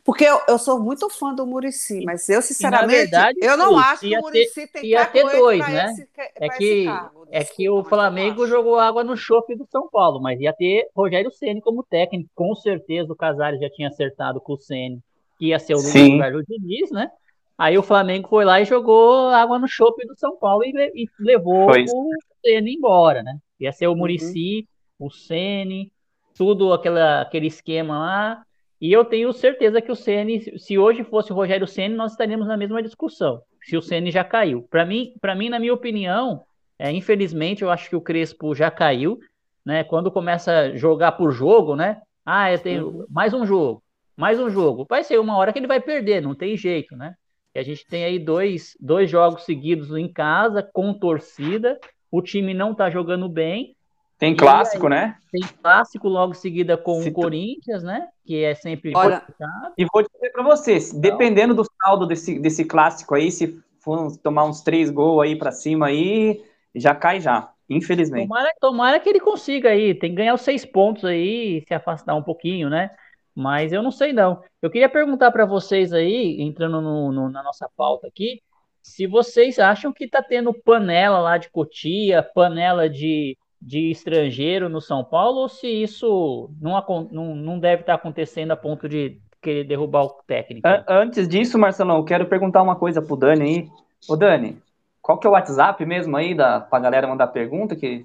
Porque 0.03 0.23
eu, 0.25 0.39
eu 0.47 0.59
sou 0.59 0.79
muito 0.79 1.09
fã 1.09 1.33
do 1.33 1.45
Murici, 1.45 2.01
mas 2.01 2.29
eu, 2.29 2.41
sinceramente, 2.41 3.29
verdade, 3.29 3.37
eu 3.41 3.57
não 3.57 3.77
Cris, 3.77 3.77
acho 3.77 4.07
que 4.07 4.15
o 4.15 4.17
Murici 4.19 4.67
tem 4.67 4.85
ia 4.87 5.05
ter 5.05 5.25
dois, 5.25 5.67
né? 5.67 5.85
esse- 5.85 6.07
É 6.39 6.49
esse 6.49 6.49
que, 6.49 6.71
cargo. 6.77 7.27
é 7.31 7.43
que 7.43 7.69
o 7.69 7.83
Flamengo 7.83 8.45
jogou 8.47 8.77
água 8.79 9.03
no 9.03 9.17
chope 9.17 9.55
do 9.55 9.65
São 9.71 9.89
Paulo, 9.89 10.21
mas 10.21 10.39
ia 10.39 10.53
ter 10.53 10.87
Rogério 10.95 11.31
Ceni 11.31 11.61
como 11.61 11.83
técnico. 11.83 12.29
Com 12.35 12.53
certeza 12.55 13.11
o 13.11 13.15
Casares 13.15 13.59
já 13.59 13.69
tinha 13.69 13.87
acertado 13.89 14.39
com 14.41 14.53
o 14.53 14.57
Ceni, 14.57 15.01
que 15.37 15.47
ia 15.47 15.59
ser 15.59 15.75
o 15.75 15.81
Sim. 15.83 16.11
lugar 16.11 16.31
do 16.31 16.43
Diniz, 16.43 16.91
né? 16.91 17.09
Aí 17.57 17.77
o 17.77 17.83
Flamengo 17.83 18.27
foi 18.29 18.45
lá 18.45 18.61
e 18.61 18.65
jogou 18.65 19.29
água 19.29 19.57
no 19.57 19.67
chope 19.67 20.05
do 20.05 20.15
São 20.17 20.37
Paulo 20.37 20.63
e, 20.63 20.71
e 20.93 21.09
levou 21.19 21.67
o 21.69 22.09
Ceni 22.45 22.75
embora, 22.75 23.23
né? 23.23 23.37
Ia 23.59 23.71
ser 23.71 23.87
o 23.87 23.91
Uhum. 23.91 23.97
Murici, 23.97 24.67
o 24.99 25.09
Ceni, 25.09 25.91
tudo 26.35 26.71
aquela, 26.71 27.21
aquele 27.21 27.47
esquema 27.47 27.97
lá. 27.97 28.43
E 28.79 28.93
eu 28.93 29.03
tenho 29.03 29.33
certeza 29.33 29.81
que 29.81 29.91
o 29.91 29.95
Ceni, 29.95 30.59
se 30.59 30.77
hoje 30.77 31.03
fosse 31.03 31.31
o 31.31 31.35
Rogério 31.35 31.65
Ceni, 31.65 31.95
nós 31.95 32.11
estaríamos 32.11 32.47
na 32.47 32.55
mesma 32.55 32.83
discussão. 32.83 33.41
Se 33.63 33.75
o 33.75 33.81
Ceni 33.81 34.11
já 34.11 34.23
caiu. 34.23 34.67
Para 34.69 34.85
mim, 34.85 35.13
para 35.19 35.33
mim, 35.33 35.49
na 35.49 35.59
minha 35.59 35.73
opinião, 35.73 36.43
é, 36.77 36.91
infelizmente, 36.91 37.63
eu 37.63 37.71
acho 37.71 37.89
que 37.89 37.95
o 37.95 38.01
Crespo 38.01 38.53
já 38.53 38.69
caiu, 38.69 39.17
né? 39.65 39.83
Quando 39.83 40.11
começa 40.11 40.51
a 40.51 40.75
jogar 40.75 41.13
por 41.13 41.31
jogo, 41.31 41.75
né? 41.75 41.99
Ah, 42.23 42.51
eu 42.51 42.59
tenho 42.59 43.05
mais 43.09 43.33
um 43.33 43.45
jogo, 43.47 43.81
mais 44.15 44.39
um 44.39 44.49
jogo. 44.49 44.85
Vai 44.87 45.03
ser 45.03 45.19
uma 45.19 45.35
hora 45.37 45.51
que 45.51 45.57
ele 45.57 45.65
vai 45.67 45.79
perder, 45.81 46.21
não 46.21 46.35
tem 46.35 46.55
jeito, 46.55 46.95
né? 46.95 47.15
E 47.57 47.59
a 47.59 47.63
gente 47.63 47.87
tem 47.87 48.05
aí 48.05 48.19
dois, 48.19 48.77
dois 48.79 49.09
jogos 49.09 49.43
seguidos 49.43 49.89
em 49.97 50.07
casa, 50.07 50.61
com 50.61 50.93
torcida. 50.93 51.79
O 52.11 52.21
time 52.21 52.53
não 52.53 52.75
tá 52.75 52.87
jogando 52.87 53.27
bem. 53.27 53.75
Tem 54.19 54.35
clássico, 54.35 54.87
né? 54.87 55.17
Tem 55.31 55.41
clássico 55.59 56.07
logo 56.07 56.33
em 56.33 56.35
seguida 56.35 56.77
com 56.77 57.01
Se 57.01 57.09
o 57.09 57.11
tu- 57.11 57.21
Corinthians, 57.21 57.81
né? 57.81 58.09
Que 58.23 58.43
é 58.43 58.53
sempre 58.53 58.93
Olha, 58.95 59.21
complicado. 59.21 59.73
E 59.75 59.85
vou 59.91 60.03
dizer 60.03 60.29
pra 60.31 60.43
você, 60.43 60.79
se- 60.79 61.01
dependendo 61.01 61.55
do 61.55 61.65
saldo 61.83 62.05
desse, 62.05 62.37
desse 62.37 62.63
clássico 62.63 63.15
aí, 63.15 63.31
se 63.31 63.59
for 63.79 64.15
tomar 64.17 64.43
uns 64.43 64.61
três 64.61 64.91
gols 64.91 65.23
aí 65.23 65.35
pra 65.35 65.51
cima 65.51 65.87
aí, 65.87 66.43
já 66.75 66.93
cai 66.93 67.19
já, 67.19 67.51
infelizmente. 67.67 68.27
Tomara, 68.27 68.51
tomara 68.61 68.99
que 68.99 69.09
ele 69.09 69.19
consiga 69.19 69.69
aí. 69.69 69.95
Tem 69.95 70.11
que 70.11 70.17
ganhar 70.17 70.35
os 70.35 70.41
seis 70.41 70.63
pontos 70.63 71.05
aí 71.05 71.57
e 71.57 71.65
se 71.67 71.73
afastar 71.73 72.13
um 72.13 72.21
pouquinho, 72.23 72.69
né? 72.69 72.91
Mas 73.39 73.71
eu 73.71 73.83
não 73.83 73.91
sei 73.91 74.11
não. 74.13 74.41
Eu 74.63 74.71
queria 74.71 74.89
perguntar 74.89 75.31
para 75.31 75.45
vocês 75.45 75.93
aí, 75.93 76.41
entrando 76.41 76.81
no- 76.81 77.11
no- 77.11 77.29
na 77.29 77.43
nossa 77.43 77.69
pauta 77.77 78.07
aqui, 78.07 78.41
se 78.81 79.05
vocês 79.05 79.59
acham 79.59 79.93
que 79.93 80.07
tá 80.07 80.23
tendo 80.23 80.51
panela 80.51 81.19
lá 81.19 81.37
de 81.37 81.47
Cotia, 81.51 82.23
panela 82.23 82.89
de, 82.89 83.37
de 83.61 83.91
estrangeiro 83.91 84.67
no 84.69 84.81
São 84.81 85.03
Paulo, 85.03 85.41
ou 85.41 85.47
se 85.49 85.67
isso 85.67 86.49
não, 86.59 86.83
não, 87.11 87.35
não 87.35 87.59
deve 87.59 87.81
estar 87.81 87.93
acontecendo 87.93 88.49
a 88.53 88.57
ponto 88.57 88.89
de 88.89 89.21
querer 89.39 89.65
derrubar 89.65 90.05
o 90.05 90.09
técnico. 90.25 90.67
An- 90.67 90.83
Antes 90.87 91.27
disso, 91.27 91.59
Marcelão, 91.59 91.97
eu 91.97 92.05
quero 92.05 92.25
perguntar 92.25 92.63
uma 92.63 92.75
coisa 92.75 93.03
pro 93.03 93.15
Dani 93.15 93.43
aí. 93.43 93.69
Ô, 94.09 94.15
Dani, 94.15 94.59
qual 94.99 95.19
que 95.19 95.27
é 95.27 95.29
o 95.29 95.33
WhatsApp 95.33 95.85
mesmo 95.85 96.17
aí 96.17 96.33
da, 96.33 96.59
pra 96.59 96.79
galera 96.79 97.07
mandar 97.07 97.27
pergunta? 97.27 97.75
Que... 97.75 98.03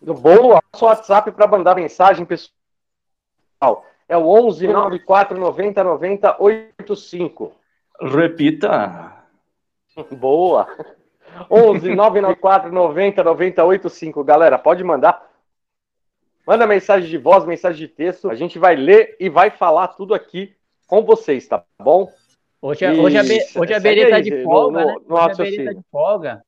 Boa, 0.00 0.62
nosso 0.72 0.86
WhatsApp 0.86 1.30
para 1.32 1.46
mandar 1.46 1.74
mensagem, 1.74 2.24
pessoal. 2.24 2.61
É 4.08 4.16
o 4.16 4.26
11 4.28 4.66
94 4.66 5.38
90 5.38 5.84
90 5.84 6.36
85. 6.42 7.52
Repita. 8.00 9.12
Boa. 10.10 10.66
11 11.50 11.94
994 11.94 12.72
90 12.72 13.22
90 13.24 13.64
85. 13.64 14.24
Galera, 14.24 14.58
pode 14.58 14.82
mandar. 14.84 15.30
Manda 16.46 16.66
mensagem 16.66 17.08
de 17.08 17.16
voz, 17.18 17.44
mensagem 17.44 17.86
de 17.86 17.88
texto. 17.92 18.28
A 18.28 18.34
gente 18.34 18.58
vai 18.58 18.74
ler 18.74 19.16
e 19.20 19.28
vai 19.28 19.50
falar 19.50 19.88
tudo 19.88 20.12
aqui 20.14 20.54
com 20.86 21.02
vocês, 21.04 21.46
tá 21.46 21.64
bom? 21.80 22.10
Hoje, 22.60 22.84
a- 22.84 22.92
hoje 22.92 23.16
a, 23.16 23.22
Be- 23.22 23.36
Isso, 23.38 23.60
hoje 23.60 23.72
a 23.74 23.80
Berê 23.80 24.10
tá 24.10 24.20
de 24.20 24.30
no- 24.30 24.42
folga, 24.44 24.80
no- 24.80 24.86
né? 24.86 24.96
no 25.08 25.14
Hoje 25.16 25.24
a 25.30 25.34
Berê 25.34 25.64
tá 25.64 25.72
de 25.72 25.82
folga. 25.90 26.42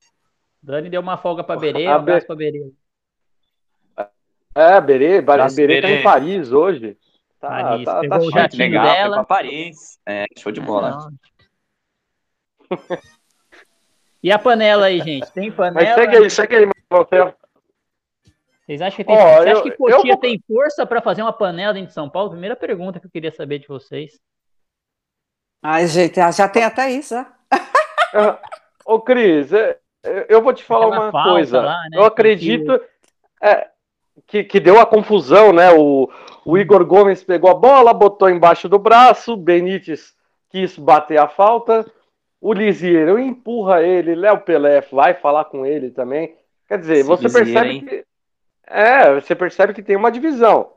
Dani 0.61 0.89
deu 0.89 1.01
uma 1.01 1.17
folga 1.17 1.43
pra 1.43 1.55
Berê, 1.55 1.87
um 1.87 1.91
abraço 1.93 2.21
Be- 2.21 2.27
pra 2.27 2.35
Berê. 2.35 2.71
É, 4.53 4.79
Berê, 4.81 5.17
Abraço, 5.17 5.55
Berê 5.55 5.81
tá 5.81 5.87
Berê. 5.87 5.99
em 5.99 6.03
Paris 6.03 6.51
hoje. 6.51 6.97
Tá, 7.49 7.61
Paris, 7.63 7.85
tá, 7.85 7.99
pegou 8.01 8.19
tá 8.19 8.25
o 8.25 8.31
jatinho 8.31 8.63
Legal, 8.63 8.83
dela. 8.85 9.15
foi 9.17 9.25
pra 9.25 9.35
Paris. 9.35 9.99
É, 10.05 10.25
show 10.37 10.51
de 10.51 10.61
bola. 10.61 11.09
E 14.23 14.31
a 14.31 14.39
panela 14.39 14.87
aí, 14.87 14.99
gente? 15.01 15.31
Tem 15.31 15.47
Mas 15.49 15.55
panela? 15.55 15.95
segue 15.95 16.17
aí, 16.17 16.29
segue 16.29 16.55
aí, 16.55 16.65
você. 16.89 17.33
Vocês 18.65 18.81
acham 18.81 18.97
que 18.97 19.03
tem, 19.03 19.15
acha 19.15 19.49
eu- 19.51 19.61
que 19.63 19.71
Cotia 19.71 19.97
vou- 20.13 20.17
tem 20.17 20.41
força 20.47 20.85
pra 20.87 20.99
fazer 21.01 21.21
uma 21.21 21.31
panela 21.33 21.73
dentro 21.73 21.89
de 21.89 21.93
São 21.93 22.09
Paulo? 22.09 22.31
Primeira 22.31 22.55
pergunta 22.55 22.99
que 22.99 23.05
eu 23.05 23.11
queria 23.11 23.31
saber 23.31 23.59
de 23.59 23.67
vocês. 23.67 24.19
Ai, 25.63 25.85
gente, 25.87 26.15
já- 26.15 26.31
já 26.31 26.49
tem 26.49 26.63
até 26.63 26.89
isso, 26.89 27.13
né? 27.13 27.27
Ô, 28.83 28.99
Cris, 28.99 29.53
é, 29.53 29.77
é, 30.03 30.25
eu 30.29 30.41
vou 30.41 30.53
te 30.53 30.63
falar 30.63 30.87
Aquela 30.87 31.09
uma 31.09 31.23
coisa. 31.23 31.61
lá, 31.61 31.73
né, 31.91 31.97
eu 31.97 32.01
que- 32.01 32.07
acredito 32.07 32.81
é, 33.41 33.69
que, 34.25 34.43
que 34.43 34.59
deu 34.59 34.79
a 34.79 34.85
confusão, 34.85 35.53
né? 35.53 35.71
O, 35.71 36.09
o 36.45 36.57
Igor 36.57 36.85
Gomes 36.85 37.23
pegou 37.23 37.49
a 37.49 37.55
bola, 37.55 37.91
botou 37.91 38.29
embaixo 38.29 38.69
do 38.69 38.77
braço, 38.77 39.33
o 39.33 39.37
Benítez 39.37 40.13
quis 40.49 40.77
bater 40.77 41.19
a 41.19 41.27
falta, 41.27 41.91
o 42.39 42.53
Lisieiro 42.53 43.17
empurra 43.17 43.81
ele, 43.81 44.13
Léo 44.13 44.39
Pelé 44.41 44.79
vai 44.81 45.15
falar 45.15 45.45
com 45.45 45.65
ele 45.65 45.89
também. 45.89 46.37
Quer 46.67 46.77
dizer, 46.77 46.97
Esse 46.97 47.07
você 47.07 47.23
Lisieiro, 47.23 47.51
percebe 47.51 47.69
hein? 47.71 47.85
que. 47.85 48.05
É, 48.67 49.13
você 49.15 49.35
percebe 49.35 49.73
que 49.73 49.81
tem 49.81 49.95
uma 49.95 50.11
divisão. 50.11 50.71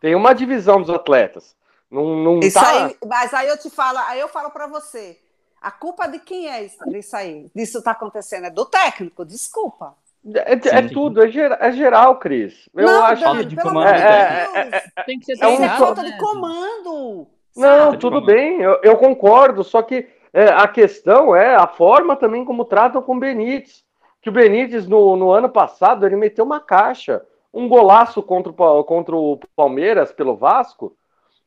Tem 0.00 0.14
uma 0.14 0.34
divisão 0.34 0.80
dos 0.80 0.90
atletas. 0.90 1.54
Não, 1.90 2.16
não 2.16 2.40
Isso 2.40 2.58
tá... 2.58 2.86
aí, 2.86 2.96
mas 3.06 3.34
aí 3.34 3.48
eu 3.48 3.58
te 3.58 3.68
falo, 3.68 3.98
aí 3.98 4.20
eu 4.20 4.28
falo 4.28 4.50
para 4.50 4.66
você. 4.66 5.18
A 5.60 5.70
culpa 5.70 6.06
de 6.06 6.18
quem 6.20 6.48
é 6.48 6.64
isso, 6.64 6.78
disso 6.88 7.16
aí? 7.16 7.50
Disso 7.54 7.82
tá 7.82 7.90
acontecendo 7.90 8.46
é 8.46 8.50
do 8.50 8.64
técnico, 8.64 9.24
desculpa. 9.24 9.96
É, 10.34 10.54
é 10.54 10.82
Sim. 10.82 10.88
tudo, 10.88 11.22
é, 11.22 11.28
gera- 11.28 11.58
é 11.60 11.72
geral, 11.72 12.16
Cris. 12.18 12.68
Eu 12.74 12.86
não, 12.86 13.04
acho 13.04 13.22
Dani, 13.22 13.38
que. 13.40 13.44
de 13.46 13.56
pelo 13.56 13.68
comando 13.68 13.88
amor 13.88 13.98
de 13.98 14.02
do 14.02 14.52
técnico. 14.52 14.70
Deus. 14.70 15.06
Tem 15.06 15.18
que 15.18 15.24
ser 15.36 15.44
É 15.44 15.48
um 15.48 15.64
é 15.64 15.68
falta 15.70 16.02
né? 16.02 16.10
de 16.10 16.18
comando. 16.18 17.26
Não, 17.56 17.84
sabe? 17.86 17.96
tudo 17.98 18.20
bem, 18.20 18.60
eu, 18.60 18.78
eu 18.82 18.96
concordo, 18.96 19.64
só 19.64 19.82
que 19.82 20.08
é, 20.32 20.44
a 20.48 20.68
questão 20.68 21.34
é 21.34 21.54
a 21.56 21.66
forma 21.66 22.14
também 22.14 22.44
como 22.44 22.64
tratam 22.64 23.02
com 23.02 23.16
o 23.16 23.20
Benítez. 23.20 23.84
Que 24.20 24.28
o 24.28 24.32
Benítez, 24.32 24.86
no, 24.86 25.16
no 25.16 25.30
ano 25.30 25.48
passado, 25.48 26.04
ele 26.04 26.16
meteu 26.16 26.44
uma 26.44 26.60
caixa, 26.60 27.22
um 27.54 27.68
golaço 27.68 28.22
contra 28.22 28.52
o, 28.52 28.84
contra 28.84 29.16
o 29.16 29.38
Palmeiras 29.56 30.12
pelo 30.12 30.36
Vasco, 30.36 30.94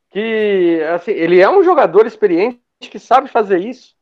que 0.09 0.81
assim, 0.93 1.11
ele 1.11 1.39
é 1.39 1.49
um 1.49 1.63
jogador 1.63 2.05
experiente 2.05 2.59
que 2.79 2.97
sabe 2.99 3.27
fazer 3.29 3.59
isso. 3.59 3.95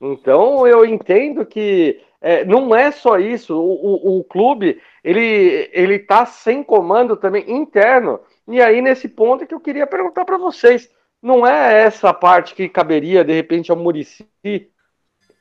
Então 0.00 0.66
eu 0.66 0.84
entendo 0.84 1.44
que 1.44 2.00
é, 2.20 2.44
não 2.44 2.74
é 2.74 2.90
só 2.90 3.18
isso, 3.18 3.56
o, 3.56 4.16
o, 4.16 4.18
o 4.20 4.24
clube 4.24 4.80
ele 5.04 5.70
ele 5.72 5.98
tá 5.98 6.26
sem 6.26 6.62
comando 6.62 7.16
também 7.16 7.50
interno. 7.50 8.20
E 8.46 8.60
aí 8.62 8.80
nesse 8.80 9.08
ponto 9.08 9.44
é 9.44 9.46
que 9.46 9.54
eu 9.54 9.60
queria 9.60 9.86
perguntar 9.86 10.24
para 10.24 10.38
vocês, 10.38 10.88
não 11.22 11.46
é 11.46 11.82
essa 11.82 12.12
parte 12.14 12.54
que 12.54 12.68
caberia 12.68 13.24
de 13.24 13.32
repente 13.32 13.70
ao 13.70 13.76
Murici 13.76 14.26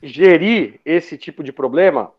gerir 0.01 0.80
esse 0.86 1.18
tipo 1.18 1.43
de 1.43 1.51
problema? 1.51 2.12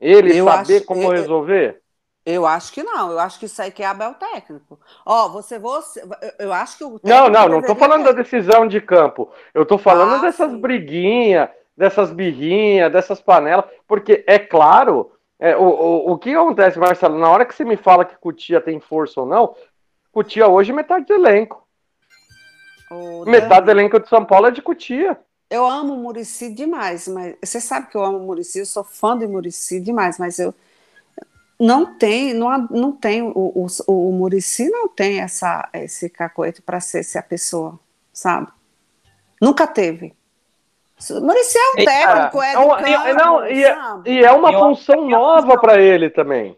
Ele 0.00 0.34
Eu 0.34 0.44
saber 0.44 0.76
acho- 0.76 0.86
como 0.86 1.02
eu- 1.12 1.22
resolver? 1.22 1.80
Eu 2.28 2.44
acho 2.44 2.72
que 2.72 2.82
não, 2.82 3.12
eu 3.12 3.20
acho 3.20 3.38
que 3.38 3.46
isso 3.46 3.62
aí 3.62 3.70
que 3.70 3.84
é 3.84 3.86
Abel 3.86 4.12
técnico. 4.14 4.80
Ó, 5.04 5.28
você, 5.28 5.60
você, 5.60 6.02
eu- 6.40 6.52
acho 6.52 6.76
que 6.76 6.82
o 6.84 6.98
Não, 7.04 7.28
não, 7.28 7.48
não 7.48 7.60
deveria 7.60 7.74
falando 7.76 8.04
da 8.04 8.12
decisão 8.12 8.66
de 8.66 8.80
campo. 8.80 9.30
Eu 9.54 9.64
tô 9.64 9.78
falando 9.78 10.14
Ah, 10.14 10.22
dessas 10.22 10.50
sim. 10.50 10.58
briguinhas, 10.60 11.48
dessas 11.76 12.10
birrinhas, 12.10 12.90
dessas 12.90 13.20
panelas, 13.20 13.66
porque 13.86 14.24
é 14.26 14.38
claro, 14.38 15.12
é, 15.38 15.56
o, 15.56 15.62
o, 15.62 16.12
o 16.12 16.18
que 16.18 16.34
acontece, 16.34 16.78
Marcelo, 16.78 17.18
na 17.18 17.30
hora 17.30 17.44
que 17.44 17.54
você 17.54 17.64
me 17.64 17.76
fala 17.76 18.04
que 18.04 18.16
Cutia 18.16 18.60
tem 18.60 18.80
força 18.80 19.20
ou 19.20 19.26
não, 19.26 19.54
Cutia 20.10 20.48
hoje 20.48 20.72
metade 20.72 21.04
do 21.04 21.14
elenco. 21.14 21.66
O 22.90 23.24
Metade 23.24 23.62
do 23.62 23.66
Dani, 23.66 23.80
elenco 23.80 24.00
de 24.00 24.08
São 24.08 24.24
Paulo 24.24 24.46
é 24.46 24.50
de 24.50 24.62
Cutia. 24.62 25.18
Eu 25.50 25.66
amo 25.66 25.94
o 25.94 25.98
Murici 25.98 26.52
demais, 26.52 27.06
mas 27.06 27.36
você 27.42 27.60
sabe 27.60 27.88
que 27.88 27.96
eu 27.96 28.04
amo 28.04 28.18
o 28.18 28.26
Murici, 28.26 28.60
eu 28.60 28.66
sou 28.66 28.82
fã 28.82 29.16
de 29.16 29.26
Murici 29.26 29.80
demais, 29.80 30.18
mas 30.18 30.38
eu 30.38 30.54
não 31.58 31.94
tem, 31.94 32.32
não, 32.32 32.66
não 32.70 32.92
tem 32.92 33.22
o, 33.22 33.32
o, 33.34 33.66
o 33.86 34.12
Murici 34.12 34.68
não 34.70 34.88
tem 34.88 35.20
essa 35.20 35.68
esse 35.72 36.08
cacoete 36.08 36.62
para 36.62 36.80
ser 36.80 37.00
essa 37.00 37.22
pessoa, 37.22 37.78
sabe? 38.12 38.48
Nunca 39.40 39.66
teve. 39.66 40.15
O 41.10 41.20
Murici 41.20 41.58
é 41.58 41.70
um 41.72 41.84
técnico, 41.84 42.42
é 42.42 42.52
é 42.54 42.58
uma- 42.58 42.82
de 42.82 42.90
e- 42.90 42.94
campo, 42.94 43.14
não, 43.14 43.46
e- 43.46 43.64
sabe? 43.64 44.10
E 44.10 44.24
é 44.24 44.32
uma 44.32 44.52
Eu 44.52 44.60
função 44.60 45.08
nova 45.08 45.58
para 45.60 45.80
ele 45.80 46.08
também. 46.08 46.56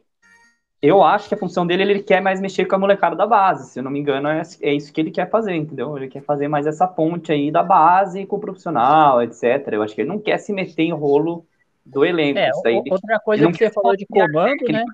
Eu 0.80 1.03
acho 1.03 1.28
que 1.28 1.34
a 1.34 1.39
função 1.39 1.66
dele, 1.66 1.82
ele 1.82 2.03
quer 2.05 2.22
mais 2.22 2.41
mexer 2.41 2.64
com 2.64 2.76
a 2.76 2.78
molecada 2.78 3.16
da 3.16 3.26
base. 3.26 3.68
Se 3.68 3.80
eu 3.80 3.82
não 3.82 3.91
me 3.91 3.99
engano, 3.99 4.28
é, 4.28 4.43
é 4.62 4.72
isso 4.72 4.93
que 4.93 5.01
ele 5.01 5.11
quer 5.11 5.28
fazer, 5.28 5.55
entendeu? 5.57 5.97
Ele 5.97 6.07
quer 6.07 6.22
fazer 6.22 6.47
mais 6.47 6.68
essa 6.68 6.86
ponte 6.86 7.32
aí 7.32 7.51
da 7.51 7.64
base 7.64 8.24
com 8.26 8.36
o 8.36 8.41
profissional, 8.41 9.20
etc. 9.20 9.74
Eu 9.74 9.82
acho 9.82 9.93
que 9.95 10.03
ele 10.03 10.09
não 10.09 10.20
quer 10.20 10.39
se 10.39 10.53
meter 10.53 10.84
em 10.84 10.93
rolo 10.93 11.45
do 11.84 12.05
elenco. 12.05 12.39
É, 12.39 12.51
Isso 12.51 12.62
daí, 12.62 12.80
outra 12.89 13.18
coisa 13.18 13.51
que 13.51 13.59
você 13.59 13.70
falou 13.70 13.97
de 13.97 14.07
comando, 14.07 14.72
né? 14.72 14.84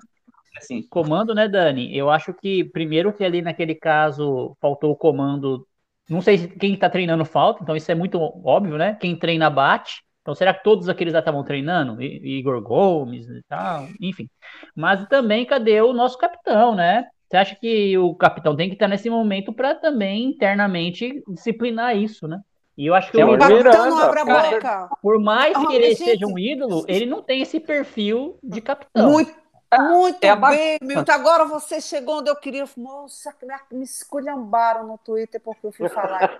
assim. 0.57 0.81
Comando, 0.89 1.35
né, 1.35 1.47
Dani? 1.47 1.95
Eu 1.95 2.09
acho 2.09 2.33
que 2.33 2.63
primeiro 2.63 3.13
que 3.13 3.23
ali 3.23 3.41
naquele 3.43 3.75
caso 3.75 4.55
faltou 4.59 4.91
o 4.91 4.95
comando. 4.95 5.67
Não 6.09 6.21
sei 6.21 6.37
se 6.37 6.47
quem 6.49 6.77
tá 6.77 6.89
treinando 6.89 7.25
falta, 7.25 7.61
então 7.63 7.75
isso 7.75 7.91
é 7.91 7.95
muito 7.95 8.19
óbvio, 8.45 8.77
né? 8.77 8.95
Quem 8.95 9.17
treina 9.17 9.49
bate. 9.49 10.03
Então 10.21 10.35
será 10.35 10.53
que 10.53 10.63
todos 10.63 10.89
aqueles 10.89 11.13
lá 11.13 11.19
estavam 11.19 11.43
treinando? 11.43 12.01
I- 12.01 12.39
Igor 12.39 12.61
Gomes 12.61 13.27
e 13.27 13.41
tal, 13.47 13.91
enfim. 13.99 14.29
Mas 14.75 15.07
também 15.07 15.45
cadê 15.45 15.81
o 15.81 15.93
nosso 15.93 16.17
capitão, 16.17 16.75
né? 16.75 17.05
Você 17.29 17.37
acha 17.37 17.55
que 17.55 17.97
o 17.97 18.15
capitão 18.15 18.55
tem 18.55 18.69
que 18.69 18.75
estar 18.75 18.87
nesse 18.87 19.09
momento 19.09 19.51
para 19.53 19.75
também 19.75 20.25
internamente 20.25 21.23
disciplinar 21.27 21.95
isso, 21.97 22.27
né? 22.27 22.39
E 22.77 22.85
eu 22.87 22.93
acho 22.93 23.13
que 23.13 23.17
Sim, 23.17 23.23
o 23.23 23.37
capitão 23.37 23.87
não 23.87 23.97
abre 23.97 24.19
a 24.19 24.25
cara, 24.25 24.59
boca. 24.59 24.89
por 25.01 25.19
mais 25.19 25.63
que 25.63 25.73
ele 25.73 25.89
gente. 25.97 26.19
seja 26.19 26.27
um 26.27 26.37
ídolo, 26.37 26.85
ele 26.87 27.05
não 27.05 27.21
tem 27.23 27.41
esse 27.41 27.59
perfil 27.59 28.37
de 28.43 28.61
capitão. 28.61 29.09
Muito, 29.09 29.31
muito 29.77 30.23
é 30.23 30.35
bem, 30.35 30.77
Milton. 30.81 31.11
Agora 31.11 31.45
você 31.45 31.79
chegou 31.81 32.19
onde 32.19 32.29
eu 32.29 32.35
queria. 32.35 32.65
Moça, 32.77 33.33
que 33.33 33.45
me- 33.45 33.83
esculhambaram 33.83 34.85
no 34.85 34.97
Twitter 34.97 35.39
porque 35.41 35.67
eu 35.67 35.71
fui 35.71 35.87
falar. 35.89 36.39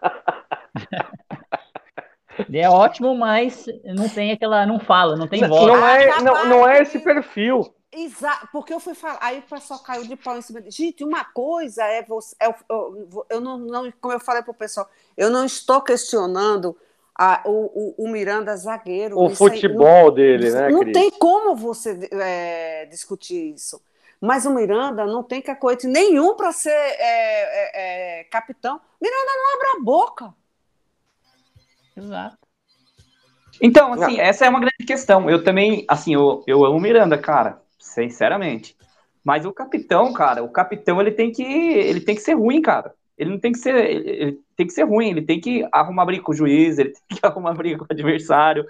Ele 2.48 2.60
é 2.60 2.70
ótimo, 2.70 3.16
mas 3.16 3.66
não 3.84 4.10
tem 4.10 4.32
aquela. 4.32 4.66
Não 4.66 4.80
fala, 4.80 5.16
não 5.16 5.28
tem 5.28 5.48
voz. 5.48 5.68
não 5.68 5.88
é, 5.88 6.10
Ah, 6.10 6.22
não, 6.22 6.46
não 6.46 6.68
é 6.68 6.74
capaz 6.80 6.90
esse 6.90 7.00
perfil. 7.00 7.74
Exato, 7.98 8.50
porque 8.52 8.74
eu 8.74 8.80
fui 8.82 8.94
falar, 8.94 9.18
aí 9.22 9.40
o 9.40 9.42
pessoal 9.44 9.80
caiu 9.80 10.04
de 10.04 10.18
pau 10.18 10.38
em 10.38 10.42
cima 10.42 10.62
de. 10.62 10.70
Gente, 10.70 11.02
uma 11.04 11.24
coisa 11.24 11.82
é 11.86 12.04
você. 12.04 12.36
é 12.42 12.54
eu, 12.70 13.26
eu 13.30 13.40
não, 13.40 13.58
não, 13.58 13.90
como 14.02 14.14
eu 14.14 14.20
falei 14.20 14.42
para 14.42 14.52
o 14.52 14.56
pessoal, 14.56 14.90
eu 15.16 15.30
não 15.30 15.46
estou 15.46 15.82
questionando 15.82 16.76
a- 17.16 17.44
o, 17.46 17.96
o, 18.02 18.06
o 18.06 18.10
Miranda 18.10 18.56
zagueiro. 18.56 19.20
O 19.20 19.30
Isso 19.30 19.50
aí 19.50 19.62
futebol 19.62 20.12
dele, 20.12 20.52
né, 20.52 20.72
não 20.72 20.80
Cris? 20.80 20.94
tem 20.94 21.10
como 21.12 21.56
você 21.56 22.10
é, 22.12 22.86
discutir 22.88 23.54
isso. 23.54 23.82
Mas 24.20 24.46
o 24.46 24.54
Miranda 24.54 25.06
não 25.06 25.24
tem 25.24 25.42
cacoete 25.42 25.88
nenhum 25.88 26.36
para 26.36 26.52
ser 26.52 26.72
é, 26.72 28.20
é, 28.20 28.20
é, 28.22 28.24
capitão. 28.26 28.80
Miranda 29.02 29.32
não 29.36 29.56
abre 29.56 29.68
a 29.78 29.84
boca. 29.84 30.34
Exato. 31.96 32.48
Então, 33.62 33.94
assim, 33.94 34.20
essa 34.20 34.46
é 34.46 34.50
uma 34.50 34.60
grande 34.60 34.86
questão. 34.86 35.30
Eu 35.30 35.44
também, 35.44 35.86
assim, 35.88 36.14
eu, 36.14 36.44
eu 36.46 36.66
amo 36.66 36.78
o 36.78 36.82
Miranda, 36.82 37.18
cara, 37.18 37.62
sinceramente. 37.80 38.76
Mas 39.24 39.46
o 39.46 39.54
capitão, 39.54 40.14
cara, 40.14 40.44
o 40.44 40.50
capitão 40.52 41.02
ele 41.02 41.12
tem 41.12 41.32
que 41.32 41.44
ele 41.44 42.02
tem 42.02 42.16
que 42.16 42.22
ser 42.22 42.34
ruim, 42.34 42.62
cara. 42.62 42.94
Ele 43.18 43.30
não 43.30 43.40
tem 43.40 43.52
que 43.52 43.60
ser, 43.60 43.76
ele, 43.76 44.40
tem 44.56 44.68
que 44.68 44.74
ser 44.74 44.84
ruim, 44.84 45.10
ele 45.10 45.22
tem 45.22 45.40
que 45.40 45.68
arrumar 45.72 46.06
briga 46.06 46.24
com 46.24 46.32
o 46.32 46.36
juiz, 46.36 46.78
ele 46.78 46.94
tem 47.08 47.18
que 47.18 47.26
arrumar 47.26 47.54
briga 47.54 47.78
com 47.78 47.86
o 47.86 47.88
adversário, 47.90 48.66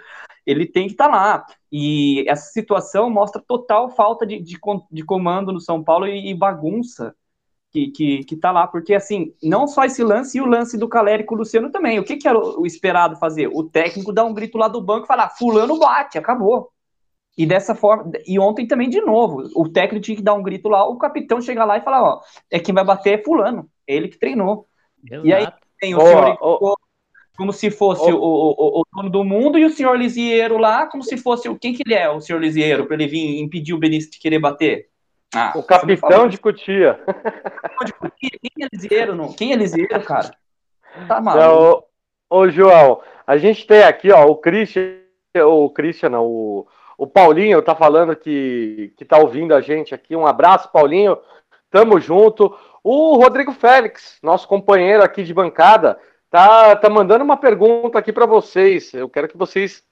ele 0.45 0.65
tem 0.65 0.87
que 0.87 0.93
estar 0.93 1.07
lá. 1.07 1.45
E 1.71 2.23
essa 2.27 2.51
situação 2.51 3.09
mostra 3.09 3.41
total 3.45 3.89
falta 3.89 4.25
de, 4.25 4.39
de, 4.39 4.57
de 4.91 5.05
comando 5.05 5.51
no 5.51 5.59
São 5.59 5.83
Paulo 5.83 6.07
e, 6.07 6.29
e 6.29 6.33
bagunça 6.33 7.15
que, 7.75 7.87
que, 7.91 8.23
que 8.23 8.35
tá 8.37 8.51
lá, 8.51 8.65
porque 8.67 8.93
assim, 8.93 9.33
não 9.43 9.67
só 9.67 9.83
esse 9.83 10.01
lance 10.01 10.37
e 10.37 10.41
o 10.41 10.45
lance 10.45 10.77
do 10.77 10.87
Caleri 10.87 11.25
com 11.25 11.35
o 11.35 11.39
Luciano 11.39 11.69
também. 11.69 11.99
O 11.99 12.05
que, 12.05 12.15
que 12.15 12.27
era 12.27 12.39
o 12.39 12.65
esperado 12.65 13.17
fazer? 13.17 13.49
O 13.53 13.63
técnico 13.63 14.13
dar 14.13 14.23
um 14.23 14.33
grito 14.33 14.57
lá 14.57 14.69
do 14.69 14.81
banco 14.81 15.03
e 15.03 15.07
falar: 15.07 15.29
Fulano 15.31 15.77
bate, 15.77 16.17
acabou. 16.17 16.71
E 17.37 17.45
dessa 17.45 17.75
forma, 17.75 18.09
e 18.25 18.39
ontem 18.39 18.65
também 18.65 18.89
de 18.89 19.01
novo, 19.01 19.49
o 19.53 19.67
técnico 19.67 20.05
tinha 20.05 20.15
que 20.15 20.23
dar 20.23 20.35
um 20.35 20.43
grito 20.43 20.69
lá, 20.69 20.87
o 20.87 20.97
capitão 20.97 21.41
chegar 21.41 21.65
lá 21.65 21.77
e 21.77 21.81
falar: 21.81 22.01
Ó, 22.01 22.21
é 22.49 22.59
quem 22.59 22.73
vai 22.73 22.85
bater 22.85 23.19
é 23.19 23.23
Fulano, 23.23 23.69
ele 23.87 24.07
que 24.07 24.17
treinou. 24.17 24.67
E 25.23 25.33
aí 25.33 25.43
Exato. 25.43 25.57
tem 25.79 25.93
o 25.95 25.99
Ó, 25.99 26.05
senhor 26.05 26.37
ó. 26.41 26.75
como 27.37 27.51
se 27.53 27.69
fosse 27.69 28.11
Ó. 28.11 28.15
o, 28.15 28.19
o, 28.19 28.81
o 28.81 28.83
dono 28.93 29.09
do 29.09 29.23
mundo 29.23 29.57
e 29.59 29.65
o 29.65 29.69
senhor 29.69 29.97
Lisieiro 29.97 30.57
lá, 30.57 30.87
como 30.87 31.03
se 31.03 31.17
fosse 31.17 31.47
o 31.49 31.57
quem 31.57 31.73
que 31.73 31.83
ele 31.85 31.93
é, 31.93 32.09
o 32.09 32.19
senhor 32.21 32.39
Lisieiro, 32.39 32.85
para 32.85 32.95
ele 32.95 33.07
vir 33.07 33.39
impedir 33.39 33.73
o 33.73 33.77
Benício 33.79 34.09
de 34.11 34.19
querer 34.19 34.39
bater. 34.39 34.89
Ah, 35.33 35.53
O 35.55 35.63
capitão 35.63 36.27
de 36.27 36.37
Cutia. 36.37 36.99
quem 38.19 38.31
é 38.63 38.67
Lisieiro, 38.71 39.15
não? 39.15 39.33
Quem 39.33 39.51
é 39.53 39.55
Lisieiro, 39.55 40.01
cara? 40.03 40.31
Tá 41.07 41.15
Não, 41.17 41.23
maluco. 41.23 41.87
ô, 42.29 42.37
ô, 42.39 42.49
João, 42.49 43.01
a 43.27 43.37
gente 43.37 43.67
tem 43.67 43.83
aqui, 43.83 44.11
ó, 44.11 44.25
o 44.25 44.37
Christian, 44.37 44.95
o 45.45 45.69
Christian, 45.69 46.09
não, 46.09 46.25
o, 46.25 46.67
o 46.97 47.05
Paulinho 47.05 47.61
tá 47.61 47.75
falando 47.75 48.15
que, 48.15 48.93
que 48.97 49.03
tá 49.03 49.17
ouvindo 49.17 49.53
a 49.53 49.59
gente 49.59 49.93
aqui. 49.93 50.15
Um 50.15 50.25
abraço, 50.25 50.71
Paulinho. 50.71 51.17
Tamo 51.69 51.99
junto. 51.99 52.55
O 52.87 53.15
Rodrigo 53.15 53.51
Félix, 53.51 54.19
nosso 54.21 54.47
companheiro 54.47 55.01
aqui 55.03 55.23
de 55.23 55.33
bancada, 55.33 55.99
tá, 56.29 56.75
tá 56.75 56.87
mandando 56.87 57.23
uma 57.23 57.35
pergunta 57.35 57.97
aqui 57.97 58.13
para 58.13 58.27
vocês. 58.27 58.93
Eu 58.93 59.09
quero 59.09 59.27
que 59.27 59.35
vocês 59.35 59.83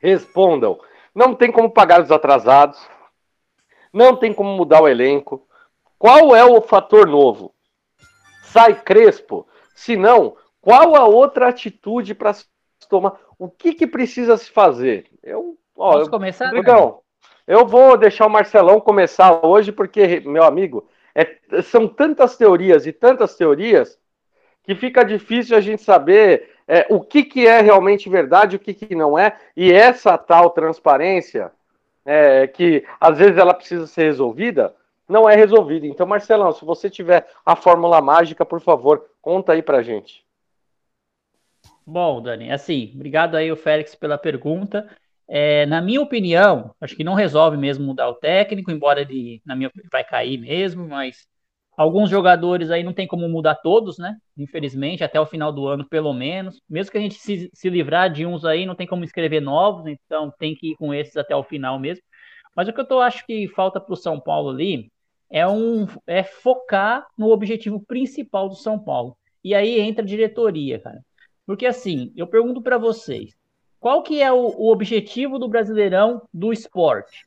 respondam. 0.00 0.78
Não 1.12 1.34
tem 1.34 1.50
como 1.50 1.68
pagar 1.68 2.00
os 2.00 2.12
atrasados. 2.12 2.78
Não 3.92 4.14
tem 4.14 4.32
como 4.32 4.56
mudar 4.56 4.80
o 4.80 4.86
elenco. 4.86 5.44
Qual 5.98 6.36
é 6.36 6.44
o 6.44 6.60
fator 6.60 7.04
novo? 7.04 7.52
Sai 8.44 8.80
Crespo? 8.80 9.44
Se 9.74 9.96
não, 9.96 10.36
qual 10.60 10.94
a 10.94 11.08
outra 11.08 11.48
atitude 11.48 12.14
para 12.14 12.32
se 12.32 12.46
tomar? 12.88 13.18
O 13.36 13.50
que, 13.50 13.74
que 13.74 13.88
precisa 13.88 14.36
se 14.36 14.52
fazer? 14.52 15.10
Eu, 15.20 15.58
ó, 15.76 15.94
Posso 15.94 16.04
eu- 16.04 16.10
começar? 16.10 16.44
Rodrigão, 16.44 17.00
eu 17.44 17.66
vou 17.66 17.96
deixar 17.96 18.26
o 18.26 18.30
Marcelão 18.30 18.80
começar 18.80 19.44
hoje, 19.44 19.72
porque, 19.72 20.20
meu 20.20 20.44
amigo, 20.44 20.88
é- 21.14 21.62
são 21.62 21.88
tantas 21.88 22.36
teorias 22.36 22.86
e 22.86 22.92
tantas 22.92 23.36
teorias 23.36 23.98
que 24.62 24.74
fica 24.74 25.04
difícil 25.04 25.56
a 25.56 25.60
gente 25.60 25.82
saber 25.82 26.50
é, 26.68 26.86
o 26.88 27.00
que, 27.00 27.24
que 27.24 27.48
é 27.48 27.60
realmente 27.60 28.08
verdade 28.08 28.54
o 28.54 28.58
que, 28.58 28.72
que 28.72 28.94
não 28.94 29.18
é. 29.18 29.36
E 29.56 29.72
essa 29.72 30.16
tal 30.16 30.50
transparência, 30.50 31.50
é, 32.04 32.46
que 32.46 32.84
às 33.00 33.18
vezes 33.18 33.36
ela 33.36 33.52
precisa 33.52 33.88
ser 33.88 34.04
resolvida, 34.04 34.72
não 35.08 35.28
é 35.28 35.34
resolvida. 35.34 35.86
Então, 35.86 36.06
Marcelão, 36.06 36.52
se 36.52 36.64
você 36.64 36.88
tiver 36.88 37.26
a 37.44 37.56
fórmula 37.56 38.00
mágica, 38.00 38.46
por 38.46 38.60
favor, 38.60 39.04
conta 39.20 39.52
aí 39.52 39.62
pra 39.62 39.82
gente. 39.82 40.24
Bom, 41.84 42.22
Dani, 42.22 42.52
assim, 42.52 42.92
obrigado 42.94 43.34
aí, 43.34 43.50
o 43.50 43.56
Félix, 43.56 43.96
pela 43.96 44.16
pergunta. 44.16 44.88
É, 45.32 45.64
na 45.66 45.80
minha 45.80 46.00
opinião, 46.02 46.74
acho 46.80 46.96
que 46.96 47.04
não 47.04 47.14
resolve 47.14 47.56
mesmo 47.56 47.86
mudar 47.86 48.08
o 48.08 48.14
técnico, 48.16 48.70
embora 48.72 49.02
ele, 49.02 49.40
na 49.46 49.54
minha 49.54 49.70
vai 49.92 50.02
cair 50.02 50.36
mesmo, 50.38 50.88
mas 50.88 51.28
alguns 51.76 52.10
jogadores 52.10 52.68
aí 52.70 52.82
não 52.82 52.92
tem 52.92 53.06
como 53.06 53.28
mudar 53.28 53.54
todos, 53.54 53.96
né? 53.96 54.16
Infelizmente, 54.36 55.04
até 55.04 55.20
o 55.20 55.26
final 55.26 55.52
do 55.52 55.68
ano, 55.68 55.88
pelo 55.88 56.12
menos. 56.12 56.60
Mesmo 56.68 56.90
que 56.90 56.98
a 56.98 57.00
gente 57.00 57.14
se, 57.14 57.48
se 57.54 57.70
livrar 57.70 58.10
de 58.12 58.26
uns 58.26 58.44
aí, 58.44 58.66
não 58.66 58.74
tem 58.74 58.88
como 58.88 59.04
escrever 59.04 59.40
novos, 59.40 59.86
então 59.86 60.32
tem 60.36 60.54
que 60.54 60.72
ir 60.72 60.76
com 60.76 60.92
esses 60.92 61.16
até 61.16 61.34
o 61.36 61.44
final 61.44 61.78
mesmo. 61.78 62.02
Mas 62.56 62.68
o 62.68 62.72
que 62.72 62.80
eu 62.80 62.86
tô, 62.86 63.00
acho 63.00 63.24
que 63.24 63.48
falta 63.48 63.80
para 63.80 63.92
o 63.92 63.96
São 63.96 64.20
Paulo 64.20 64.50
ali 64.50 64.90
é, 65.30 65.46
um, 65.46 65.86
é 66.06 66.24
focar 66.24 67.06
no 67.16 67.30
objetivo 67.30 67.80
principal 67.86 68.48
do 68.48 68.56
São 68.56 68.78
Paulo. 68.82 69.16
E 69.44 69.54
aí 69.54 69.78
entra 69.80 70.02
a 70.02 70.06
diretoria, 70.06 70.80
cara. 70.80 71.00
Porque 71.46 71.66
assim, 71.66 72.12
eu 72.16 72.26
pergunto 72.26 72.62
para 72.62 72.78
vocês, 72.78 73.30
qual 73.80 74.02
que 74.02 74.22
é 74.22 74.30
o, 74.30 74.36
o 74.36 74.70
objetivo 74.70 75.38
do 75.38 75.48
Brasileirão 75.48 76.22
do 76.32 76.52
esporte? 76.52 77.26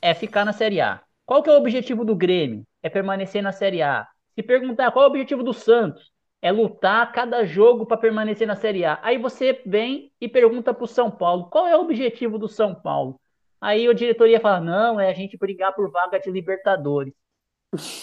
É 0.00 0.14
ficar 0.14 0.44
na 0.44 0.52
Série 0.52 0.80
A. 0.80 1.02
Qual 1.26 1.42
que 1.42 1.50
é 1.50 1.52
o 1.52 1.58
objetivo 1.58 2.04
do 2.04 2.14
Grêmio? 2.14 2.64
É 2.80 2.88
permanecer 2.88 3.42
na 3.42 3.50
Série 3.50 3.82
A. 3.82 4.06
Se 4.36 4.42
perguntar 4.42 4.92
qual 4.92 5.04
é 5.04 5.08
o 5.08 5.10
objetivo 5.10 5.42
do 5.42 5.52
Santos, 5.52 6.12
é 6.40 6.52
lutar 6.52 7.10
cada 7.10 7.44
jogo 7.44 7.84
para 7.84 7.96
permanecer 7.96 8.46
na 8.46 8.54
Série 8.54 8.84
A. 8.84 9.00
Aí 9.02 9.18
você 9.18 9.60
vem 9.66 10.12
e 10.20 10.28
pergunta 10.28 10.72
para 10.72 10.84
o 10.84 10.86
São 10.86 11.10
Paulo, 11.10 11.50
qual 11.50 11.66
é 11.66 11.76
o 11.76 11.80
objetivo 11.80 12.38
do 12.38 12.48
São 12.48 12.72
Paulo? 12.72 13.20
Aí 13.60 13.88
a 13.88 13.92
diretoria 13.92 14.40
fala, 14.40 14.60
não, 14.60 15.00
é 15.00 15.10
a 15.10 15.14
gente 15.14 15.36
brigar 15.36 15.74
por 15.74 15.90
vaga 15.90 16.20
de 16.20 16.30
Libertadores. 16.30 17.12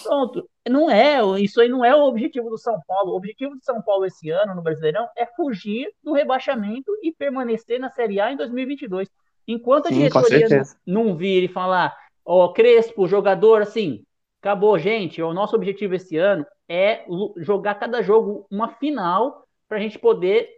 Pronto, 0.02 0.48
não 0.68 0.90
é, 0.90 1.20
isso 1.40 1.60
aí 1.60 1.68
não 1.68 1.84
é 1.84 1.94
o 1.94 2.04
objetivo 2.04 2.50
do 2.50 2.58
São 2.58 2.80
Paulo. 2.86 3.12
O 3.12 3.16
objetivo 3.16 3.54
do 3.54 3.62
São 3.62 3.80
Paulo 3.82 4.04
esse 4.04 4.30
ano 4.30 4.54
no 4.54 4.62
Brasileirão 4.62 5.08
é 5.16 5.26
fugir 5.26 5.88
do 6.02 6.12
rebaixamento 6.12 6.90
e 7.02 7.12
permanecer 7.12 7.78
na 7.78 7.90
Série 7.90 8.20
A 8.20 8.32
em 8.32 8.36
2022. 8.36 9.08
Enquanto 9.46 9.86
a 9.86 9.90
diretoria 9.90 10.48
não, 10.86 11.04
não 11.04 11.16
vir 11.16 11.44
e 11.44 11.48
falar, 11.48 11.96
ó, 12.24 12.48
Crespo, 12.48 13.06
jogador, 13.06 13.62
assim, 13.62 14.04
acabou, 14.42 14.76
gente, 14.78 15.22
o 15.22 15.32
nosso 15.32 15.54
objetivo 15.54 15.94
esse 15.94 16.16
ano 16.16 16.44
é 16.68 17.04
jogar 17.36 17.76
cada 17.76 18.02
jogo 18.02 18.46
uma 18.50 18.68
final 18.68 19.46
para 19.68 19.78
a 19.78 19.80
gente 19.80 19.98
poder 19.98 20.48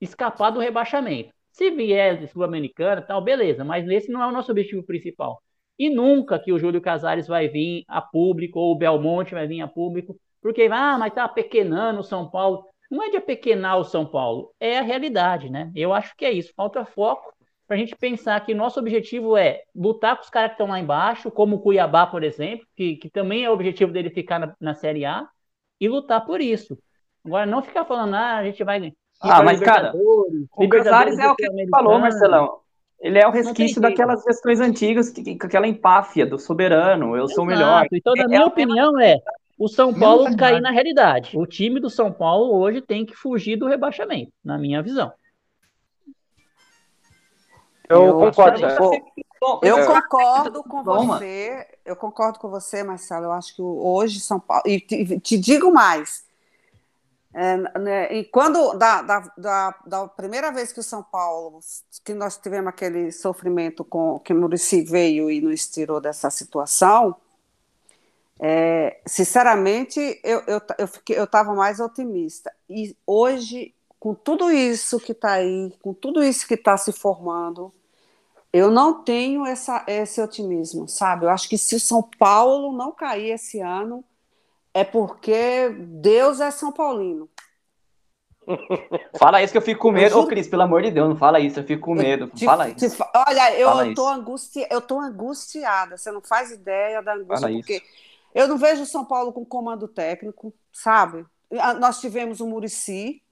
escapar 0.00 0.50
do 0.50 0.60
rebaixamento. 0.60 1.30
Se 1.50 1.70
vier 1.70 2.28
Sul-Americana, 2.28 3.00
tal, 3.00 3.22
beleza, 3.22 3.64
mas 3.64 3.88
esse 3.88 4.12
não 4.12 4.22
é 4.22 4.26
o 4.26 4.32
nosso 4.32 4.50
objetivo 4.50 4.82
principal. 4.82 5.42
E 5.78 5.90
nunca 5.90 6.38
que 6.38 6.52
o 6.52 6.58
Júlio 6.58 6.80
Casares 6.80 7.26
vai 7.26 7.48
vir 7.48 7.84
a 7.88 8.00
público, 8.00 8.58
ou 8.58 8.72
o 8.72 8.78
Belmonte 8.78 9.34
vai 9.34 9.46
vir 9.46 9.60
a 9.60 9.68
público, 9.68 10.18
porque, 10.40 10.68
ah, 10.70 10.96
mas 10.98 11.12
tá 11.12 11.28
pequenando 11.28 12.00
o 12.00 12.04
São 12.04 12.28
Paulo. 12.28 12.64
Não 12.90 13.02
é 13.02 13.10
de 13.10 13.16
apequenar 13.16 13.78
o 13.78 13.84
São 13.84 14.06
Paulo, 14.06 14.52
é 14.60 14.78
a 14.78 14.82
realidade, 14.82 15.50
né? 15.50 15.72
Eu 15.74 15.92
acho 15.92 16.16
que 16.16 16.24
é 16.24 16.30
isso. 16.30 16.52
Falta 16.54 16.84
foco 16.84 17.34
para 17.66 17.76
a 17.76 17.78
gente 17.78 17.96
pensar 17.96 18.38
que 18.44 18.54
nosso 18.54 18.78
objetivo 18.78 19.36
é 19.36 19.62
lutar 19.74 20.16
com 20.16 20.22
os 20.22 20.30
caras 20.30 20.50
que 20.50 20.54
estão 20.54 20.68
lá 20.68 20.78
embaixo, 20.78 21.30
como 21.30 21.56
o 21.56 21.60
Cuiabá, 21.60 22.06
por 22.06 22.22
exemplo, 22.22 22.64
que, 22.76 22.96
que 22.96 23.10
também 23.10 23.44
é 23.44 23.50
o 23.50 23.52
objetivo 23.52 23.92
dele 23.92 24.08
ficar 24.08 24.38
na, 24.38 24.54
na 24.60 24.74
Série 24.74 25.04
A, 25.04 25.28
e 25.80 25.88
lutar 25.88 26.24
por 26.24 26.40
isso. 26.40 26.78
Agora, 27.24 27.44
não 27.44 27.62
ficar 27.62 27.84
falando, 27.84 28.14
ah, 28.14 28.36
a 28.36 28.44
gente 28.44 28.62
vai. 28.62 28.92
Ah, 29.20 29.42
mas, 29.42 29.58
cara, 29.60 29.92
o 29.96 30.68
Casares 30.68 31.18
é 31.18 31.28
o 31.28 31.34
que 31.34 31.46
falou, 31.70 31.98
Marcelão. 31.98 32.60
Ele 33.00 33.18
é 33.18 33.26
o 33.26 33.30
resquício 33.30 33.80
daquelas 33.80 34.24
questões 34.24 34.58
antigas, 34.60 35.12
com 35.12 35.46
aquela 35.46 35.68
empáfia 35.68 36.26
do 36.26 36.38
soberano, 36.38 37.14
eu 37.16 37.24
Exato. 37.24 37.34
sou 37.34 37.44
o 37.44 37.46
melhor. 37.46 37.86
Então, 37.92 38.14
na 38.14 38.24
é, 38.24 38.26
minha 38.26 38.40
é 38.40 38.44
opinião, 38.44 38.98
é 39.00 39.20
o 39.58 39.68
São 39.68 39.92
Paulo 39.92 40.36
cair 40.36 40.60
na 40.60 40.70
realidade. 40.70 41.36
O 41.38 41.46
time 41.46 41.80
do 41.80 41.88
São 41.88 42.12
Paulo 42.12 42.54
hoje 42.54 42.80
tem 42.80 43.06
que 43.06 43.14
fugir 43.14 43.56
do 43.56 43.66
rebaixamento, 43.66 44.32
na 44.44 44.58
minha 44.58 44.82
visão. 44.82 45.12
Eu, 47.88 48.04
eu 48.06 48.18
concordo. 48.18 48.60
Eu, 48.60 49.60
eu 49.62 49.86
concordo 49.86 50.62
com 50.64 50.82
você. 50.82 51.66
Eu 51.84 51.96
concordo 51.96 52.38
com 52.38 52.50
você, 52.50 52.82
Marcelo. 52.82 53.26
Eu 53.26 53.32
acho 53.32 53.54
que 53.54 53.62
hoje 53.62 54.20
São 54.20 54.40
Paulo. 54.40 54.62
E 54.66 54.80
te, 54.80 55.20
te 55.20 55.38
digo 55.38 55.72
mais. 55.72 56.25
É, 57.38 57.78
né, 57.78 58.14
e 58.14 58.24
quando 58.24 58.72
da, 58.78 59.02
da, 59.02 59.20
da, 59.36 59.74
da, 59.86 60.08
primeira 60.08 60.50
vez 60.50 60.72
que 60.72 60.80
o 60.80 60.82
São 60.82 61.02
Paulo, 61.02 61.60
que 62.02 62.14
nós 62.14 62.38
tivemos 62.38 62.70
aquele 62.70 63.12
sofrimento 63.12 63.84
com 63.84 64.18
que 64.20 64.32
o 64.32 64.40
Murici 64.40 64.80
veio 64.80 65.30
e 65.30 65.42
nos 65.42 65.68
tirou 65.68 66.00
dessa 66.00 66.30
situação, 66.30 67.14
é, 68.40 69.02
sinceramente 69.06 70.00
eu 70.24 70.42
eu 70.46 70.62
eu 70.78 70.88
eu 71.10 71.24
estava 71.24 71.54
mais 71.54 71.78
otimista. 71.78 72.50
E 72.70 72.96
hoje, 73.06 73.74
com 74.00 74.14
tudo 74.14 74.50
isso 74.50 74.98
que 74.98 75.12
está 75.12 75.32
aí, 75.32 75.74
com 75.82 75.92
tudo 75.92 76.24
isso 76.24 76.48
que 76.48 76.54
está 76.54 76.74
se 76.78 76.90
formando, 76.90 77.70
eu 78.50 78.70
não 78.70 79.04
tenho 79.04 79.44
essa, 79.44 79.84
esse 79.86 80.22
otimismo, 80.22 80.88
sabe? 80.88 81.26
Eu 81.26 81.30
acho 81.30 81.50
que 81.50 81.58
se 81.58 81.76
o 81.76 81.80
São 81.80 82.02
Paulo 82.02 82.74
não 82.74 82.92
cair 82.92 83.32
esse 83.32 83.60
ano, 83.60 84.02
é 84.76 84.84
porque 84.84 85.70
Deus 85.70 86.38
é 86.38 86.50
São 86.50 86.70
Paulino. 86.70 87.30
fala 89.18 89.42
isso 89.42 89.50
que 89.50 89.58
eu 89.58 89.62
fico 89.62 89.80
com 89.80 89.90
medo. 89.90 90.18
Ô, 90.18 90.20
oh, 90.20 90.26
Cris, 90.26 90.46
pelo 90.46 90.62
amor 90.62 90.82
de 90.82 90.90
Deus, 90.90 91.08
não 91.08 91.16
fala 91.16 91.40
isso, 91.40 91.58
eu 91.58 91.64
fico 91.64 91.86
com 91.86 91.94
medo. 91.94 92.28
Te, 92.28 92.44
fala 92.44 92.68
isso. 92.68 93.02
Olha, 93.26 93.58
eu, 93.58 93.68
fala 93.68 93.94
tô 93.94 94.06
angusti, 94.06 94.66
eu 94.70 94.82
tô 94.82 95.00
angustiada, 95.00 95.96
você 95.96 96.12
não 96.12 96.20
faz 96.20 96.50
ideia 96.50 97.00
da 97.02 97.14
angústia, 97.14 97.48
fala 97.48 97.52
porque 97.54 97.76
isso. 97.76 97.86
eu 98.34 98.46
não 98.46 98.58
vejo 98.58 98.82
o 98.82 98.86
São 98.86 99.04
Paulo 99.04 99.32
com 99.32 99.46
comando 99.46 99.88
técnico, 99.88 100.54
sabe? 100.70 101.24
Nós 101.80 101.98
tivemos 101.98 102.40
o 102.40 102.46
Murici, 102.46 103.22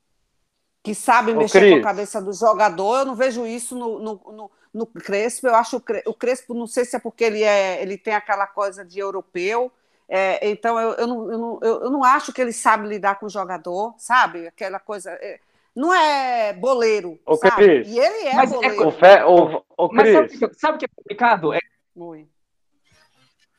que 0.83 0.95
sabe 0.95 1.33
Ô, 1.33 1.37
mexer 1.37 1.61
Cris. 1.61 1.75
com 1.75 1.81
a 1.81 1.83
cabeça 1.83 2.23
do 2.23 2.33
jogador, 2.33 3.01
eu 3.01 3.05
não 3.05 3.15
vejo 3.15 3.47
isso 3.47 3.77
no, 3.77 3.99
no, 3.99 4.21
no 4.33 4.51
no 4.75 4.87
Crespo. 4.87 5.47
Eu 5.47 5.55
acho 5.55 5.81
o 6.05 6.15
Crespo, 6.15 6.53
não 6.53 6.67
sei 6.67 6.85
se 6.85 6.97
é 6.97 6.99
porque 6.99 7.23
ele, 7.23 7.45
é, 7.45 7.81
ele 7.81 7.97
tem 7.97 8.13
aquela 8.13 8.45
coisa 8.45 8.85
de 8.85 8.99
europeu. 8.99 9.71
É, 10.09 10.49
então, 10.49 10.79
eu, 10.79 10.93
eu, 10.95 11.07
não, 11.07 11.33
eu, 11.33 11.39
não, 11.39 11.59
eu, 11.63 11.91
não 11.91 12.05
acho 12.05 12.33
que 12.33 12.41
ele 12.41 12.53
sabe 12.53 12.87
lidar 12.87 13.19
com 13.19 13.27
o 13.27 13.31
jogador, 13.31 13.95
sabe? 13.99 14.47
Aquela 14.47 14.79
coisa. 14.79 15.11
É, 15.13 15.39
não 15.75 15.93
é 15.93 16.53
boleiro. 16.53 17.19
O 17.27 17.37
sabe? 17.37 17.57
Cris, 17.57 17.89
e 17.89 17.99
ele 17.99 18.29
é 18.29 18.35
mas 18.35 18.53
é 18.53 18.55
boleiro. 18.55 18.83
É, 18.83 18.87
o 18.87 18.91
Fe, 18.93 19.23
o, 19.27 19.65
o 19.77 19.93
mas 19.93 20.13
sabe, 20.13 20.55
sabe 20.55 20.77
o 20.77 20.79
que 20.79 20.85
é 20.85 20.89
complicado? 20.95 21.53
É... 21.53 21.59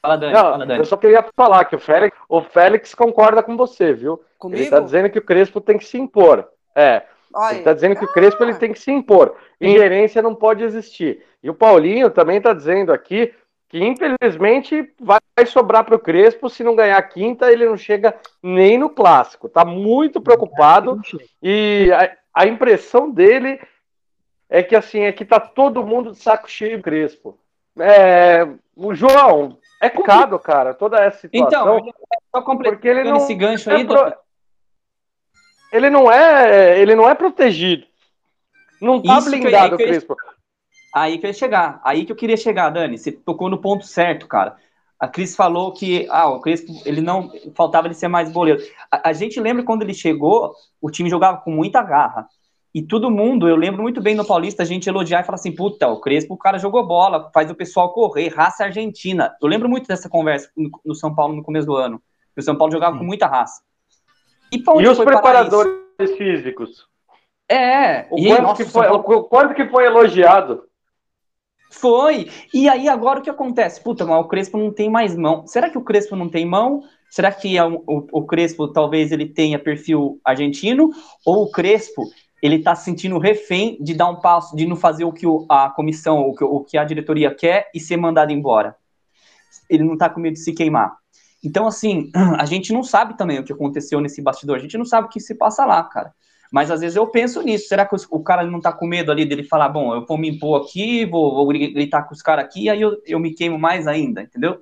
Fala, 0.01 0.17
Dani, 0.17 0.33
não, 0.33 0.41
fala, 0.41 0.65
Dani. 0.65 0.79
Eu 0.79 0.85
só 0.85 0.97
queria 0.97 1.25
falar 1.35 1.65
que 1.65 1.75
o 1.75 1.79
Félix, 1.79 2.17
o 2.29 2.41
Félix 2.41 2.93
concorda 2.93 3.41
com 3.41 3.57
você, 3.57 3.91
viu? 3.91 4.23
Comigo? 4.37 4.59
Ele 4.59 4.65
está 4.65 4.79
dizendo 4.79 5.09
que 5.09 5.19
o 5.19 5.25
Crespo 5.25 5.59
tem 5.59 5.77
que 5.77 5.85
se 5.85 5.97
impor. 5.97 6.47
É. 6.75 7.03
Olha, 7.33 7.51
ele 7.51 7.59
está 7.59 7.73
dizendo 7.73 7.95
que 7.97 8.05
o 8.05 8.13
Crespo 8.13 8.43
ele 8.43 8.53
tem 8.55 8.71
que 8.71 8.79
se 8.79 8.91
impor. 8.91 9.35
Ingerência 9.59 10.21
não 10.21 10.33
pode 10.33 10.63
existir. 10.63 11.23
E 11.43 11.49
o 11.49 11.55
Paulinho 11.55 12.09
também 12.09 12.37
está 12.37 12.53
dizendo 12.53 12.93
aqui 12.93 13.33
que, 13.67 13.83
infelizmente, 13.83 14.93
vai 14.99 15.19
sobrar 15.45 15.83
para 15.83 15.95
o 15.95 15.99
Crespo. 15.99 16.49
Se 16.49 16.63
não 16.63 16.75
ganhar 16.75 16.97
a 16.97 17.03
quinta, 17.03 17.51
ele 17.51 17.65
não 17.65 17.77
chega 17.77 18.15
nem 18.41 18.77
no 18.77 18.89
clássico. 18.89 19.47
Está 19.47 19.65
muito 19.65 20.21
preocupado. 20.21 21.01
E 21.41 21.89
a, 21.93 22.43
a, 22.43 22.47
impressão 22.47 23.09
dele 23.09 23.59
é 24.49 24.61
que 24.61 24.75
assim 24.75 25.01
é 25.01 25.11
que 25.11 25.25
tá 25.25 25.39
todo 25.39 25.85
mundo 25.85 26.11
de 26.11 26.19
saco 26.19 26.49
cheio 26.49 26.77
do 26.77 26.83
Crespo. 26.83 27.37
É, 27.77 28.47
o 28.75 28.93
João, 28.93 29.57
é 29.81 29.89
complicado, 29.89 30.39
cara, 30.39 30.73
toda 30.73 30.97
essa 30.99 31.19
situação. 31.27 31.77
Então, 31.79 31.93
só 32.31 32.41
porque 32.41 32.87
ele 32.87 33.03
não 33.03 33.17
esse 33.17 33.33
gancho 33.33 33.69
aí, 33.69 33.81
é 33.81 33.85
pro 33.85 34.13
ele 35.71 35.89
não 35.89 36.09
é, 36.09 36.79
ele 36.79 36.95
não 36.95 37.09
é 37.09 37.13
protegido. 37.13 37.85
Não 38.79 39.01
tá 39.01 39.17
Isso 39.17 39.29
blindado, 39.29 39.77
eu, 39.79 40.17
aí 40.95 41.17
que 41.17 41.25
eu 41.25 41.29
ia 41.29 41.33
chegar. 41.33 41.81
Aí 41.83 42.05
que 42.05 42.11
eu 42.11 42.15
queria 42.15 42.37
chegar, 42.37 42.69
Dani. 42.69 42.97
Você 42.97 43.11
tocou 43.11 43.49
no 43.49 43.57
ponto 43.57 43.85
certo, 43.85 44.27
cara. 44.27 44.55
A 44.97 45.07
Cris 45.07 45.35
falou 45.35 45.73
que 45.73 46.07
ah, 46.09 46.29
o 46.29 46.39
Crespo, 46.39 46.71
ele 46.85 47.01
não 47.01 47.29
faltava 47.53 47.87
ele 47.87 47.93
ser 47.93 48.07
mais 48.07 48.31
boleiro. 48.31 48.61
A, 48.89 49.09
a, 49.09 49.13
gente 49.13 49.39
lembra 49.39 49.63
quando 49.63 49.81
ele 49.81 49.93
chegou, 49.93 50.53
o 50.81 50.89
time 50.89 51.09
jogava 51.09 51.39
com 51.39 51.51
muita 51.51 51.83
garra. 51.83 52.27
E 52.73 52.81
todo 52.81 53.11
mundo, 53.11 53.47
eu 53.47 53.55
lembro 53.55 53.81
muito 53.81 54.01
bem 54.01 54.15
no 54.15 54.25
Paulista, 54.25 54.63
a 54.63 54.65
gente 54.65 54.87
elogiar 54.87 55.21
e 55.21 55.23
falar 55.25 55.35
assim: 55.35 55.53
puta, 55.53 55.87
o 55.87 55.99
Crespo, 55.99 56.33
o 56.33 56.37
cara 56.37 56.57
jogou 56.57 56.87
bola, 56.87 57.29
faz 57.33 57.51
o 57.51 57.55
pessoal 57.55 57.91
correr, 57.91 58.29
raça 58.29 58.63
argentina. 58.63 59.35
Eu 59.41 59.49
lembro 59.49 59.67
muito 59.67 59.87
dessa 59.87 60.09
conversa 60.09 60.49
no, 60.55 60.69
no 60.85 60.95
São 60.95 61.13
Paulo 61.13 61.35
no 61.35 61.43
começo 61.43 61.67
do 61.67 61.75
ano. 61.75 62.01
O 62.35 62.41
São 62.41 62.55
Paulo 62.55 62.71
jogava 62.71 62.93
Sim. 62.93 62.99
com 62.99 63.05
muita 63.05 63.27
raça. 63.27 63.61
E, 64.51 64.57
e 64.57 64.87
os 64.87 64.99
preparadores 64.99 65.75
físicos? 66.17 66.87
É. 67.49 68.07
O, 68.09 68.15
quanto, 68.15 68.41
nossa, 68.41 68.63
que 68.63 68.69
foi, 68.69 68.87
Paulo... 68.87 69.03
o 69.07 69.23
quanto 69.25 69.53
que 69.53 69.67
foi 69.67 69.85
elogiado? 69.85 70.63
Foi. 71.79 72.29
E 72.53 72.69
aí 72.69 72.87
agora 72.87 73.19
o 73.19 73.21
que 73.21 73.29
acontece? 73.29 73.81
Puta, 73.81 74.05
mas 74.05 74.17
o 74.23 74.27
Crespo 74.27 74.57
não 74.57 74.71
tem 74.71 74.89
mais 74.89 75.15
mão. 75.15 75.45
Será 75.45 75.69
que 75.69 75.77
o 75.77 75.83
Crespo 75.83 76.15
não 76.15 76.29
tem 76.29 76.45
mão? 76.45 76.83
Será 77.09 77.31
que 77.31 77.57
é 77.57 77.63
o, 77.65 77.83
o, 77.85 78.25
Crespo 78.25 78.67
talvez 78.69 79.11
ele 79.11 79.25
tenha 79.25 79.59
perfil 79.59 80.19
argentino? 80.23 80.89
Ou 81.25 81.43
o 81.43 81.51
Crespo 81.51 82.03
ele 82.41 82.59
tá 82.59 82.75
se 82.75 82.85
sentindo 82.85 83.17
refém 83.17 83.77
de 83.81 83.93
dar 83.93 84.09
um 84.09 84.19
passo, 84.19 84.55
de 84.55 84.65
não 84.65 84.75
fazer 84.75 85.03
o 85.03 85.11
que 85.11 85.25
a 85.49 85.69
comissão, 85.69 86.21
o 86.21 86.33
que, 86.33 86.43
o 86.43 86.63
que 86.63 86.77
a 86.77 86.83
diretoria 86.83 87.33
quer 87.33 87.69
e 87.73 87.79
ser 87.79 87.97
mandado 87.97 88.31
embora? 88.31 88.75
Ele 89.69 89.83
não 89.83 89.97
tá 89.97 90.09
com 90.09 90.19
medo 90.19 90.33
de 90.33 90.39
se 90.39 90.53
queimar. 90.53 90.95
Então, 91.43 91.67
assim, 91.67 92.09
a 92.39 92.45
gente 92.45 92.71
não 92.71 92.83
sabe 92.83 93.17
também 93.17 93.39
o 93.39 93.43
que 93.43 93.53
aconteceu 93.53 93.99
nesse 93.99 94.21
bastidor, 94.21 94.57
a 94.57 94.59
gente 94.59 94.77
não 94.77 94.85
sabe 94.85 95.07
o 95.07 95.09
que 95.09 95.19
se 95.19 95.35
passa 95.35 95.65
lá, 95.65 95.83
cara. 95.83 96.13
Mas 96.55 96.71
às 96.71 96.79
vezes 96.79 96.95
eu 96.95 97.05
penso 97.05 97.41
nisso, 97.41 97.67
será 97.67 97.85
que 97.85 97.93
o 98.09 98.23
cara 98.23 98.41
não 98.45 98.61
tá 98.61 98.71
com 98.71 98.87
medo 98.87 99.11
ali 99.11 99.25
dele 99.25 99.43
falar, 99.43 99.67
bom, 99.67 99.93
eu 99.93 100.05
vou 100.05 100.17
me 100.17 100.29
impor 100.29 100.61
aqui, 100.61 101.03
vou, 101.03 101.35
vou 101.35 101.45
gritar 101.47 102.03
com 102.03 102.13
os 102.13 102.21
caras 102.21 102.45
aqui, 102.45 102.69
aí 102.69 102.79
eu, 102.79 102.97
eu 103.05 103.19
me 103.19 103.33
queimo 103.33 103.59
mais 103.59 103.87
ainda, 103.87 104.21
entendeu? 104.21 104.61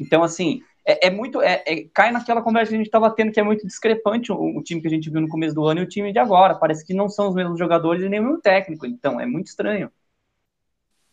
Então, 0.00 0.24
assim, 0.24 0.62
é, 0.84 1.06
é 1.06 1.10
muito. 1.10 1.40
É, 1.40 1.62
é, 1.64 1.84
cai 1.94 2.10
naquela 2.10 2.42
conversa 2.42 2.70
que 2.70 2.74
a 2.74 2.78
gente 2.78 2.88
estava 2.88 3.08
tendo, 3.08 3.30
que 3.30 3.38
é 3.38 3.42
muito 3.44 3.64
discrepante 3.64 4.32
o, 4.32 4.58
o, 4.58 4.62
time 4.64 4.80
que 4.80 4.88
a 4.88 4.90
gente 4.90 5.08
viu 5.08 5.20
no 5.20 5.28
começo 5.28 5.54
do 5.54 5.64
ano 5.64 5.78
e 5.78 5.84
o 5.84 5.88
time 5.88 6.12
de 6.12 6.18
agora. 6.18 6.56
Parece 6.56 6.84
que 6.84 6.92
não 6.92 7.08
são 7.08 7.28
os 7.28 7.36
mesmos 7.36 7.56
jogadores 7.56 8.02
e 8.02 8.08
nem 8.08 8.18
o 8.18 8.24
mesmo 8.24 8.40
técnico. 8.40 8.84
Então, 8.84 9.20
é 9.20 9.24
muito 9.24 9.46
estranho. 9.46 9.92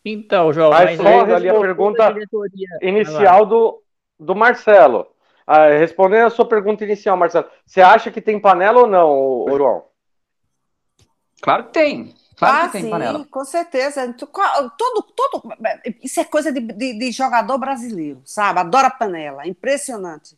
Então, 0.03 0.51
João, 0.51 0.71
mas, 0.71 0.97
mas 0.97 0.97
só 0.97 1.35
ali 1.35 1.49
a 1.49 1.59
pergunta 1.59 2.15
inicial 2.81 3.45
do, 3.45 3.83
do 4.19 4.33
Marcelo. 4.33 5.05
Ah, 5.45 5.67
respondendo 5.67 6.25
a 6.25 6.31
sua 6.31 6.47
pergunta 6.47 6.83
inicial, 6.83 7.15
Marcelo, 7.15 7.45
você 7.63 7.79
acha 7.79 8.09
que 8.09 8.21
tem 8.21 8.39
panela 8.39 8.79
ou 8.79 8.87
não, 8.87 9.11
Oruão? 9.41 9.88
Claro 11.41 11.65
que 11.65 11.73
tem. 11.73 12.15
Claro 12.39 12.57
ah, 12.57 12.65
que 12.67 12.71
tem 12.71 12.83
sim, 12.83 12.89
panela. 12.89 13.27
com 13.29 13.43
certeza. 13.43 14.13
Todo, 14.13 15.01
todo, 15.13 15.43
isso 16.01 16.21
é 16.21 16.23
coisa 16.23 16.53
de, 16.53 16.61
de, 16.61 16.97
de 16.97 17.11
jogador 17.11 17.57
brasileiro, 17.57 18.21
sabe? 18.23 18.59
Adora 18.59 18.89
panela, 18.89 19.45
impressionante. 19.45 20.37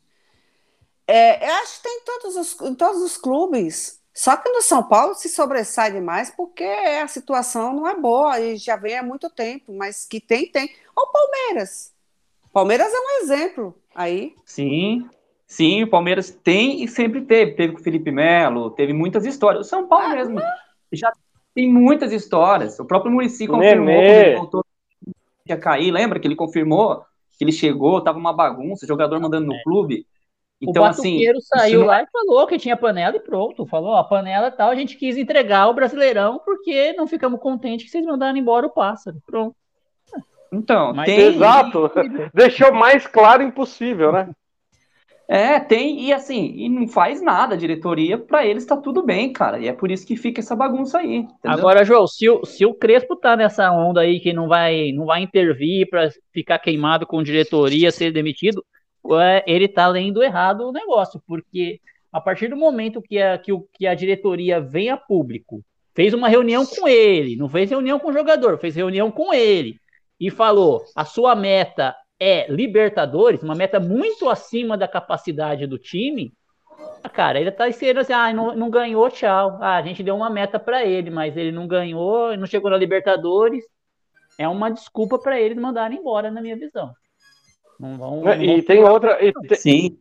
É, 1.07 1.47
eu 1.47 1.53
acho 1.55 1.77
que 1.77 1.83
tem 1.83 1.97
em 1.97 2.05
todos, 2.05 2.35
os, 2.35 2.61
em 2.61 2.73
todos 2.73 3.01
os 3.03 3.17
clubes. 3.17 4.01
Só 4.13 4.35
que 4.35 4.49
no 4.49 4.61
São 4.61 4.83
Paulo 4.83 5.13
se 5.13 5.29
sobressai 5.29 5.91
demais 5.91 6.31
porque 6.35 6.63
a 6.63 7.07
situação 7.07 7.73
não 7.73 7.87
é 7.87 7.95
boa 7.95 8.39
e 8.39 8.57
já 8.57 8.75
vem 8.75 8.97
há 8.97 9.03
muito 9.03 9.29
tempo, 9.29 9.71
mas 9.73 10.05
que 10.05 10.19
tem, 10.19 10.51
tem. 10.51 10.69
O 10.95 11.07
Palmeiras. 11.07 11.93
Palmeiras 12.51 12.91
é 12.91 12.97
um 12.97 13.23
exemplo 13.23 13.75
aí. 13.95 14.35
Sim, 14.43 15.07
sim, 15.45 15.83
o 15.83 15.89
Palmeiras 15.89 16.31
tem 16.31 16.83
e 16.83 16.87
sempre 16.87 17.21
teve. 17.21 17.53
Teve 17.53 17.73
com 17.73 17.79
o 17.79 17.83
Felipe 17.83 18.11
Melo, 18.11 18.71
teve 18.71 18.91
muitas 18.91 19.25
histórias. 19.25 19.67
O 19.67 19.69
São 19.69 19.87
Paulo 19.87 20.07
ah, 20.07 20.15
mesmo 20.15 20.41
já 20.97 21.11
tem 21.53 21.71
muitas 21.71 22.11
histórias. 22.11 22.79
O 22.79 22.85
próprio 22.85 23.11
Murici 23.11 23.47
confirmou 23.47 23.95
quando 23.95 24.05
ele 24.05 24.35
voltou 24.37 24.65
ia 25.47 25.57
cair. 25.57 25.91
Lembra 25.91 26.19
que 26.19 26.27
ele 26.27 26.35
confirmou 26.35 27.03
que 27.37 27.43
ele 27.43 27.51
chegou, 27.51 28.01
tava 28.01 28.17
uma 28.17 28.33
bagunça, 28.33 28.87
jogador 28.87 29.19
mandando 29.19 29.47
no 29.47 29.55
é. 29.55 29.63
clube. 29.63 30.05
Então, 30.61 30.83
o 30.83 30.85
assim, 30.85 31.13
Batuqueiro 31.13 31.37
assim, 31.39 31.47
saiu 31.47 31.85
lá 31.85 32.03
e 32.03 32.07
falou 32.11 32.45
que 32.45 32.59
tinha 32.59 32.77
panela 32.77 33.15
e 33.15 33.19
pronto. 33.19 33.65
Falou, 33.65 33.95
a 33.95 34.03
panela 34.03 34.47
e 34.47 34.51
tal, 34.51 34.69
a 34.69 34.75
gente 34.75 34.95
quis 34.95 35.17
entregar 35.17 35.67
o 35.67 35.73
Brasileirão 35.73 36.39
porque 36.45 36.93
não 36.93 37.07
ficamos 37.07 37.39
contentes 37.39 37.85
que 37.85 37.91
vocês 37.91 38.05
mandaram 38.05 38.37
embora 38.37 38.67
o 38.67 38.69
pássaro. 38.69 39.17
Pronto. 39.25 39.55
Então, 40.53 40.93
Mas 40.93 41.05
tem... 41.05 41.19
Exato. 41.19 41.89
Deixou 42.33 42.71
mais 42.73 43.07
claro 43.07 43.41
impossível, 43.41 44.11
né? 44.11 44.29
É, 45.33 45.61
tem, 45.61 46.01
e 46.01 46.11
assim, 46.11 46.51
e 46.57 46.67
não 46.67 46.85
faz 46.89 47.21
nada, 47.21 47.55
a 47.55 47.57
diretoria, 47.57 48.17
para 48.17 48.45
eles 48.45 48.65
tá 48.65 48.75
tudo 48.75 49.01
bem, 49.01 49.31
cara. 49.31 49.59
E 49.59 49.65
é 49.69 49.71
por 49.71 49.89
isso 49.89 50.05
que 50.05 50.17
fica 50.17 50.41
essa 50.41 50.57
bagunça 50.57 50.97
aí. 50.97 51.19
Entendeu? 51.19 51.31
Agora, 51.45 51.85
João, 51.85 52.05
se 52.05 52.29
o, 52.29 52.43
se 52.45 52.65
o 52.65 52.73
Crespo 52.73 53.15
tá 53.15 53.37
nessa 53.37 53.71
onda 53.71 54.01
aí 54.01 54.19
que 54.19 54.33
não 54.33 54.49
vai, 54.49 54.91
não 54.91 55.05
vai 55.05 55.21
intervir 55.21 55.89
para 55.89 56.09
ficar 56.33 56.59
queimado 56.59 57.07
com 57.07 57.23
diretoria, 57.23 57.91
ser 57.91 58.11
demitido, 58.11 58.61
é, 59.21 59.41
ele 59.47 59.69
tá 59.69 59.87
lendo 59.87 60.21
errado 60.21 60.67
o 60.67 60.73
negócio, 60.73 61.23
porque 61.25 61.79
a 62.11 62.19
partir 62.19 62.49
do 62.49 62.57
momento 62.57 63.01
que 63.01 63.17
a, 63.17 63.37
que, 63.37 63.53
o, 63.53 63.65
que 63.71 63.87
a 63.87 63.95
diretoria 63.95 64.59
vem 64.59 64.89
a 64.89 64.97
público, 64.97 65.63
fez 65.95 66.13
uma 66.13 66.27
reunião 66.27 66.65
com 66.65 66.89
ele, 66.89 67.37
não 67.37 67.47
fez 67.47 67.69
reunião 67.69 67.97
com 67.99 68.09
o 68.09 68.13
jogador, 68.13 68.57
fez 68.57 68.75
reunião 68.75 69.09
com 69.09 69.33
ele 69.33 69.77
e 70.19 70.29
falou: 70.29 70.83
a 70.93 71.05
sua 71.05 71.33
meta 71.35 71.95
é 72.23 72.45
Libertadores, 72.47 73.41
uma 73.41 73.55
meta 73.55 73.79
muito 73.79 74.29
acima 74.29 74.77
da 74.77 74.87
capacidade 74.87 75.65
do 75.65 75.79
time, 75.79 76.31
cara, 77.11 77.41
ele 77.41 77.49
tá 77.49 77.67
esperando 77.67 78.01
assim, 78.01 78.13
ah, 78.13 78.31
não, 78.31 78.55
não 78.55 78.69
ganhou, 78.69 79.09
tchau. 79.09 79.57
Ah, 79.59 79.77
a 79.77 79.81
gente 79.81 80.03
deu 80.03 80.15
uma 80.15 80.29
meta 80.29 80.59
para 80.59 80.85
ele, 80.85 81.09
mas 81.09 81.35
ele 81.35 81.51
não 81.51 81.65
ganhou, 81.65 82.37
não 82.37 82.45
chegou 82.45 82.69
na 82.69 82.77
Libertadores. 82.77 83.65
É 84.37 84.47
uma 84.47 84.69
desculpa 84.69 85.17
para 85.17 85.41
eles 85.41 85.57
mandarem 85.57 85.97
embora, 85.97 86.29
na 86.29 86.41
minha 86.41 86.55
visão. 86.55 86.93
Não 87.79 87.97
vão, 87.97 88.21
não 88.21 88.33
e 88.35 88.57
vão... 88.57 88.65
tem 88.65 88.83
outra. 88.83 89.17
E 89.25 89.33
te, 89.33 89.55
Sim. 89.55 89.97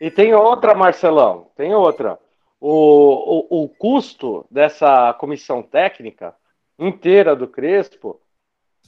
E 0.00 0.08
tem 0.08 0.32
outra, 0.32 0.72
Marcelão. 0.72 1.50
Tem 1.56 1.74
outra. 1.74 2.16
O, 2.60 3.58
o, 3.58 3.64
o 3.64 3.68
custo 3.68 4.46
dessa 4.48 5.12
comissão 5.14 5.64
técnica 5.64 6.32
inteira 6.78 7.34
do 7.34 7.48
Crespo 7.48 8.20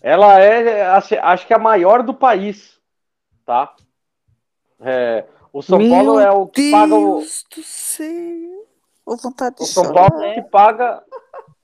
ela 0.03 0.41
é, 0.41 0.87
assim, 0.87 1.15
acho 1.15 1.47
que 1.47 1.53
é 1.53 1.57
a 1.57 1.61
maior 1.61 2.03
do 2.03 2.13
país, 2.13 2.81
tá? 3.47 3.73
É, 4.81 5.25
o 5.53 5.63
São 5.63 5.79
Meu 5.79 5.91
Paulo 5.91 6.19
é 6.19 6.31
o 6.31 6.47
que 6.49 6.61
Deus 6.61 6.73
paga 6.73 6.95
o. 6.95 7.21
Do 7.21 7.63
céu. 7.63 8.67
O, 9.07 9.17
vontade 9.17 9.57
o 9.61 9.65
São 9.65 9.93
Paulo 9.93 10.23
é 10.23 10.35
que 10.35 10.43
paga. 10.43 11.03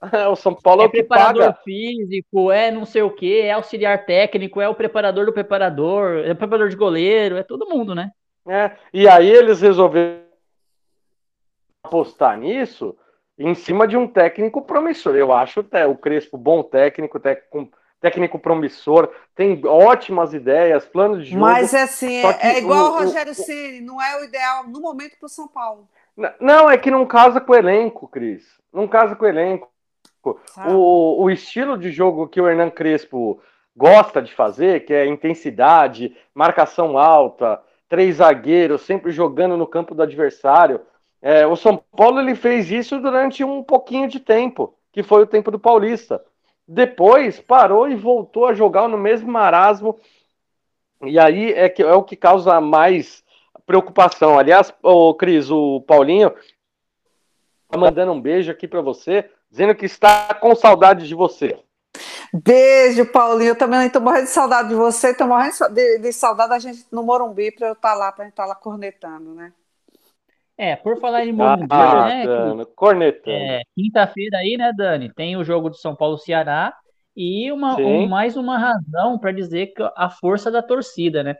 o 0.31 0.37
São 0.37 0.55
Paulo 0.55 0.83
é, 0.83 0.85
é 0.85 0.89
o 0.89 0.91
que 0.91 0.99
preparador 0.99 1.47
paga. 1.47 1.59
físico, 1.65 2.53
é 2.53 2.71
não 2.71 2.85
sei 2.85 3.03
o 3.03 3.11
que, 3.11 3.41
é 3.41 3.53
auxiliar 3.53 4.07
técnico, 4.07 4.61
é 4.61 4.69
o 4.69 4.75
preparador 4.75 5.27
do 5.27 5.33
preparador, 5.33 6.25
é 6.25 6.31
o 6.31 6.37
preparador 6.37 6.69
de 6.69 6.77
goleiro, 6.77 7.37
é 7.37 7.43
todo 7.43 7.69
mundo, 7.69 7.93
né? 7.93 8.13
É, 8.47 8.77
e 8.95 9.09
aí 9.09 9.29
eles 9.29 9.61
resolveram 9.61 10.23
apostar 11.83 12.39
nisso 12.39 12.97
em 13.37 13.55
cima 13.55 13.87
de 13.87 13.97
um 13.97 14.07
técnico 14.07 14.63
promissor. 14.63 15.17
Eu 15.17 15.33
acho 15.33 15.61
o 15.61 15.97
Crespo 15.97 16.39
bom 16.39 16.63
técnico, 16.63 17.19
técnico 17.19 17.71
técnico 18.01 18.39
promissor, 18.39 19.09
tem 19.35 19.61
ótimas 19.67 20.33
ideias, 20.33 20.87
planos 20.87 21.25
de 21.25 21.31
jogo. 21.31 21.41
Mas 21.41 21.75
assim, 21.75 22.23
é 22.41 22.59
igual 22.59 22.87
o, 22.87 22.89
o 22.89 22.99
Rogério 22.99 23.35
Ceni, 23.35 23.81
não 23.81 24.01
é 24.01 24.21
o 24.21 24.25
ideal 24.25 24.67
no 24.67 24.81
momento 24.81 25.19
para 25.19 25.27
o 25.27 25.31
São 25.31 25.49
Paulo. 25.49 25.89
Não, 26.41 26.69
é 26.69 26.77
que 26.77 26.91
não 26.91 27.07
casa 27.07 27.41
com 27.41 27.53
o 27.53 27.57
elenco, 27.57 28.09
Cris. 28.09 28.45
Não 28.73 28.89
casa 28.89 29.15
com 29.15 29.25
o 29.25 29.29
elenco. 29.29 29.71
O, 30.67 31.23
o 31.23 31.31
estilo 31.31 31.79
de 31.79 31.93
jogo 31.93 32.27
que 32.27 32.41
o 32.41 32.49
Hernan 32.49 32.71
Crespo 32.71 33.41
gosta 33.77 34.21
de 34.21 34.35
fazer, 34.35 34.85
que 34.85 34.93
é 34.93 35.07
intensidade, 35.07 36.17
marcação 36.35 36.99
alta, 36.99 37.63
três 37.89 38.17
zagueiros, 38.17 38.83
sempre 38.83 39.13
jogando 39.13 39.57
no 39.57 39.67
campo 39.67 39.95
do 39.95 40.03
adversário. 40.03 40.81
É, 41.23 41.47
o 41.47 41.55
São 41.55 41.83
Paulo 41.97 42.21
ele 42.21 42.35
fez 42.35 42.71
isso 42.71 42.99
durante 43.01 43.45
um 43.45 43.63
pouquinho 43.63 44.09
de 44.09 44.19
tempo, 44.19 44.75
que 44.93 45.03
foi 45.05 45.23
o 45.23 45.27
tempo 45.27 45.51
do 45.51 45.59
Paulista. 45.59 46.23
Depois 46.69 47.41
parou 47.41 47.89
e 47.89 47.95
voltou 47.95 48.47
a 48.47 48.53
jogar 48.53 48.87
no 48.89 48.99
mesmo 48.99 49.33
marasmo. 49.33 49.99
E 51.03 51.19
aí 51.19 51.53
é, 51.55 51.67
que, 51.67 51.83
é 51.83 51.93
o 51.95 52.03
que 52.03 52.15
causa 52.15 52.61
mais 52.61 53.25
preocupação. 53.65 54.39
Aliás, 54.39 54.73
o 54.83 55.15
Cris, 55.15 55.51
o 55.51 55.81
Paulinho 55.81 56.35
tá 57.69 57.79
mandando 57.79 58.13
um 58.13 58.21
beijo 58.21 58.51
aqui 58.51 58.69
para 58.69 58.83
você, 58.83 59.31
dizendo 59.51 59.75
que 59.75 59.87
está 59.87 60.35
com 60.35 60.55
saudade 60.55 61.09
de 61.09 61.15
você. 61.15 61.59
Beijo, 62.33 63.07
Paulinho. 63.07 63.51
Eu 63.51 63.59
também 63.59 63.87
estou 63.87 64.03
morrendo 64.03 64.25
de 64.25 64.31
saudade 64.31 64.69
de 64.69 64.75
você, 64.75 65.11
estou 65.11 65.27
morrendo 65.27 65.55
de, 65.71 65.99
de, 65.99 66.13
saudade 66.13 66.51
da 66.51 66.59
gente 66.59 66.85
no 66.93 67.03
Morumbi 67.03 67.51
para 67.51 67.69
eu 67.69 67.73
estar 67.73 67.93
tá 67.93 67.95
lá, 67.95 68.13
para 68.13 68.25
a 68.25 68.27
gente 68.27 68.33
estar 68.33 68.43
tá 68.43 68.49
lá 68.49 68.55
cornetando, 68.55 69.35
né? 69.35 69.53
É, 70.59 70.75
por 70.75 70.99
falar 70.99 71.25
em 71.25 71.33
Morumbi, 71.33 71.69
ah, 71.71 72.07
né? 72.07 72.27
Dano. 72.27 72.67
É, 73.31 73.63
Quinta-feira 73.77 74.39
aí, 74.39 74.57
né, 74.59 74.73
Dani? 74.77 75.13
Tem 75.15 75.37
o 75.37 75.45
jogo 75.45 75.71
de 75.71 75.81
São 75.81 75.95
Paulo-Ceará 75.95 76.75
e 77.17 77.51
uma, 77.53 77.77
um, 77.77 78.09
mais 78.09 78.37
uma 78.37 78.59
razão 78.59 79.19
para 79.21 79.31
dizer 79.31 79.69
que 79.69 79.83
a 79.97 80.11
força 80.11 80.51
da 80.51 80.61
torcida, 80.61 81.23
né? 81.23 81.37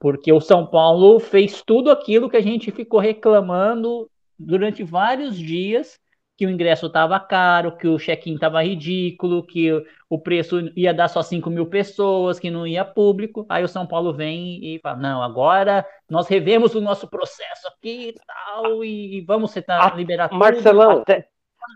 Porque 0.00 0.32
o 0.32 0.40
São 0.40 0.66
Paulo 0.66 1.20
fez 1.20 1.62
tudo 1.62 1.90
aquilo 1.90 2.30
que 2.30 2.36
a 2.36 2.42
gente 2.42 2.70
ficou 2.70 2.98
reclamando 2.98 4.10
durante 4.38 4.82
vários 4.82 5.36
dias 5.36 6.00
que 6.36 6.46
o 6.46 6.50
ingresso 6.50 6.86
estava 6.86 7.20
caro, 7.20 7.76
que 7.76 7.86
o 7.86 7.98
check-in 7.98 8.34
estava 8.34 8.62
ridículo, 8.62 9.46
que 9.46 9.70
o 10.08 10.18
preço 10.18 10.70
ia 10.74 10.92
dar 10.92 11.08
só 11.08 11.22
5 11.22 11.48
mil 11.50 11.66
pessoas, 11.66 12.38
que 12.38 12.50
não 12.50 12.66
ia 12.66 12.84
público. 12.84 13.46
Aí 13.48 13.62
o 13.62 13.68
São 13.68 13.86
Paulo 13.86 14.12
vem 14.12 14.58
e 14.62 14.78
fala: 14.80 14.96
não, 14.96 15.22
agora 15.22 15.86
nós 16.08 16.28
revemos 16.28 16.74
o 16.74 16.80
nosso 16.80 17.06
processo 17.08 17.68
aqui 17.68 18.08
e 18.08 18.14
tal, 18.26 18.84
e 18.84 19.20
vamos 19.26 19.52
tentar 19.52 19.94
liberar 19.96 20.28
tudo. 20.28 20.38
Marcelão, 20.38 21.02
até, 21.02 21.26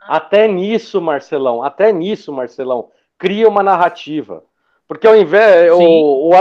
até 0.03 0.49
nisso, 0.49 1.01
Marcelão, 1.01 1.63
até 1.63 1.93
nisso, 1.93 2.33
Marcelão, 2.33 2.91
cria 3.19 3.49
uma 3.49 3.63
narrativa. 3.63 4.43
Porque 4.89 5.07
ao 5.07 5.17
invés. 5.17 5.73
O, 5.73 6.31
o, 6.31 6.33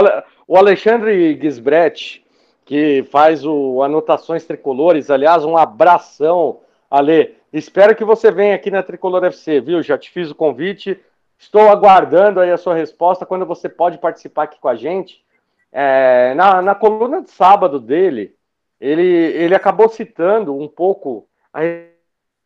o 0.48 0.56
Alexandre 0.56 1.38
Gisbrecht, 1.40 2.24
que 2.64 3.04
faz 3.10 3.44
o 3.44 3.82
Anotações 3.82 4.44
Tricolores, 4.44 5.10
aliás, 5.10 5.44
um 5.44 5.56
abração, 5.56 6.60
Ale 6.90 7.36
Espero 7.56 7.96
que 7.96 8.04
você 8.04 8.30
venha 8.30 8.54
aqui 8.54 8.70
na 8.70 8.82
Tricolor 8.82 9.24
FC, 9.24 9.62
viu? 9.62 9.82
Já 9.82 9.96
te 9.96 10.10
fiz 10.10 10.30
o 10.30 10.34
convite. 10.34 11.00
Estou 11.38 11.70
aguardando 11.70 12.38
aí 12.38 12.50
a 12.50 12.58
sua 12.58 12.74
resposta 12.74 13.24
quando 13.24 13.46
você 13.46 13.66
pode 13.66 13.96
participar 13.96 14.42
aqui 14.42 14.60
com 14.60 14.68
a 14.68 14.76
gente. 14.76 15.24
É, 15.72 16.34
na, 16.34 16.60
na 16.60 16.74
coluna 16.74 17.22
de 17.22 17.30
sábado 17.30 17.80
dele, 17.80 18.36
ele, 18.78 19.02
ele 19.02 19.54
acabou 19.54 19.88
citando 19.88 20.54
um 20.54 20.68
pouco 20.68 21.26
a 21.50 21.60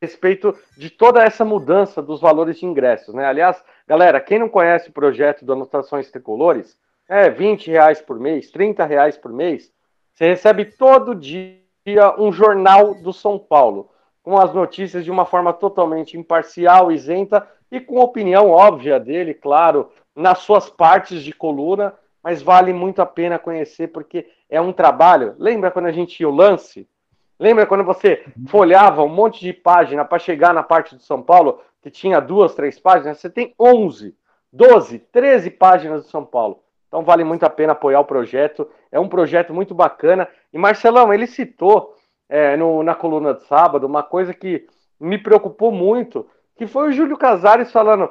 respeito 0.00 0.56
de 0.76 0.88
toda 0.88 1.24
essa 1.24 1.44
mudança 1.44 2.00
dos 2.00 2.20
valores 2.20 2.60
de 2.60 2.66
ingressos. 2.66 3.12
Né? 3.12 3.24
Aliás, 3.24 3.60
galera, 3.88 4.20
quem 4.20 4.38
não 4.38 4.48
conhece 4.48 4.90
o 4.90 4.92
projeto 4.92 5.44
do 5.44 5.54
Anotações 5.54 6.08
Tricolores, 6.08 6.78
é 7.08 7.28
20 7.28 7.68
reais 7.68 8.00
por 8.00 8.20
mês, 8.20 8.52
30 8.52 8.86
reais 8.86 9.16
por 9.16 9.32
mês, 9.32 9.72
você 10.14 10.28
recebe 10.28 10.66
todo 10.66 11.16
dia 11.16 11.58
um 12.16 12.30
jornal 12.30 12.94
do 12.94 13.12
São 13.12 13.40
Paulo 13.40 13.90
com 14.22 14.38
as 14.38 14.52
notícias 14.52 15.04
de 15.04 15.10
uma 15.10 15.24
forma 15.24 15.52
totalmente 15.52 16.18
imparcial, 16.18 16.92
isenta 16.92 17.46
e 17.70 17.80
com 17.80 17.98
opinião 17.98 18.50
óbvia 18.50 18.98
dele, 18.98 19.32
claro, 19.32 19.90
nas 20.14 20.38
suas 20.38 20.68
partes 20.68 21.22
de 21.22 21.32
coluna, 21.32 21.94
mas 22.22 22.42
vale 22.42 22.72
muito 22.72 23.00
a 23.00 23.06
pena 23.06 23.38
conhecer 23.38 23.88
porque 23.88 24.28
é 24.48 24.60
um 24.60 24.72
trabalho. 24.72 25.34
Lembra 25.38 25.70
quando 25.70 25.86
a 25.86 25.92
gente 25.92 26.20
ia 26.20 26.28
o 26.28 26.34
lance? 26.34 26.86
Lembra 27.38 27.66
quando 27.66 27.84
você 27.84 28.22
folhava 28.48 29.02
um 29.02 29.08
monte 29.08 29.40
de 29.40 29.52
página 29.52 30.04
para 30.04 30.18
chegar 30.18 30.52
na 30.52 30.62
parte 30.62 30.94
de 30.94 31.02
São 31.02 31.22
Paulo, 31.22 31.60
que 31.80 31.90
tinha 31.90 32.20
duas, 32.20 32.54
três 32.54 32.78
páginas? 32.78 33.18
Você 33.18 33.30
tem 33.30 33.54
11, 33.58 34.14
12, 34.52 34.98
13 34.98 35.50
páginas 35.50 36.04
de 36.04 36.10
São 36.10 36.24
Paulo. 36.24 36.62
Então 36.88 37.02
vale 37.02 37.24
muito 37.24 37.44
a 37.44 37.50
pena 37.50 37.72
apoiar 37.72 38.00
o 38.00 38.04
projeto. 38.04 38.68
É 38.92 39.00
um 39.00 39.08
projeto 39.08 39.54
muito 39.54 39.74
bacana. 39.74 40.28
E 40.52 40.58
Marcelão, 40.58 41.14
ele 41.14 41.26
citou 41.26 41.94
é, 42.30 42.56
no, 42.56 42.82
na 42.84 42.94
coluna 42.94 43.34
de 43.34 43.42
sábado 43.42 43.86
uma 43.86 44.04
coisa 44.04 44.32
que 44.32 44.64
me 45.00 45.18
preocupou 45.18 45.72
muito, 45.72 46.26
que 46.56 46.66
foi 46.66 46.88
o 46.88 46.92
Júlio 46.92 47.18
Casares 47.18 47.72
falando: 47.72 48.08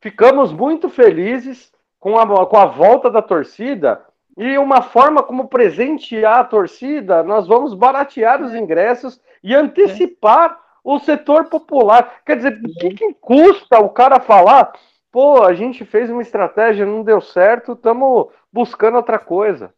ficamos 0.00 0.52
muito 0.52 0.88
felizes 0.88 1.72
com 1.98 2.16
a, 2.16 2.46
com 2.46 2.56
a 2.56 2.66
volta 2.66 3.10
da 3.10 3.20
torcida 3.20 4.00
e 4.38 4.56
uma 4.56 4.80
forma 4.80 5.22
como 5.22 5.48
presentear 5.48 6.38
a 6.38 6.44
torcida, 6.44 7.22
nós 7.22 7.46
vamos 7.46 7.74
baratear 7.74 8.40
os 8.40 8.54
ingressos 8.54 9.20
e 9.42 9.54
antecipar 9.54 10.58
o 10.84 10.98
setor 11.00 11.46
popular. 11.46 12.22
Quer 12.24 12.36
dizer, 12.36 12.60
o 12.64 12.74
que, 12.78 12.90
que 12.94 13.14
custa 13.14 13.78
o 13.80 13.90
cara 13.90 14.20
falar? 14.20 14.72
Pô, 15.10 15.42
a 15.42 15.52
gente 15.52 15.84
fez 15.84 16.08
uma 16.08 16.22
estratégia, 16.22 16.86
não 16.86 17.02
deu 17.02 17.20
certo, 17.20 17.72
estamos 17.72 18.28
buscando 18.50 18.96
outra 18.96 19.18
coisa 19.18 19.74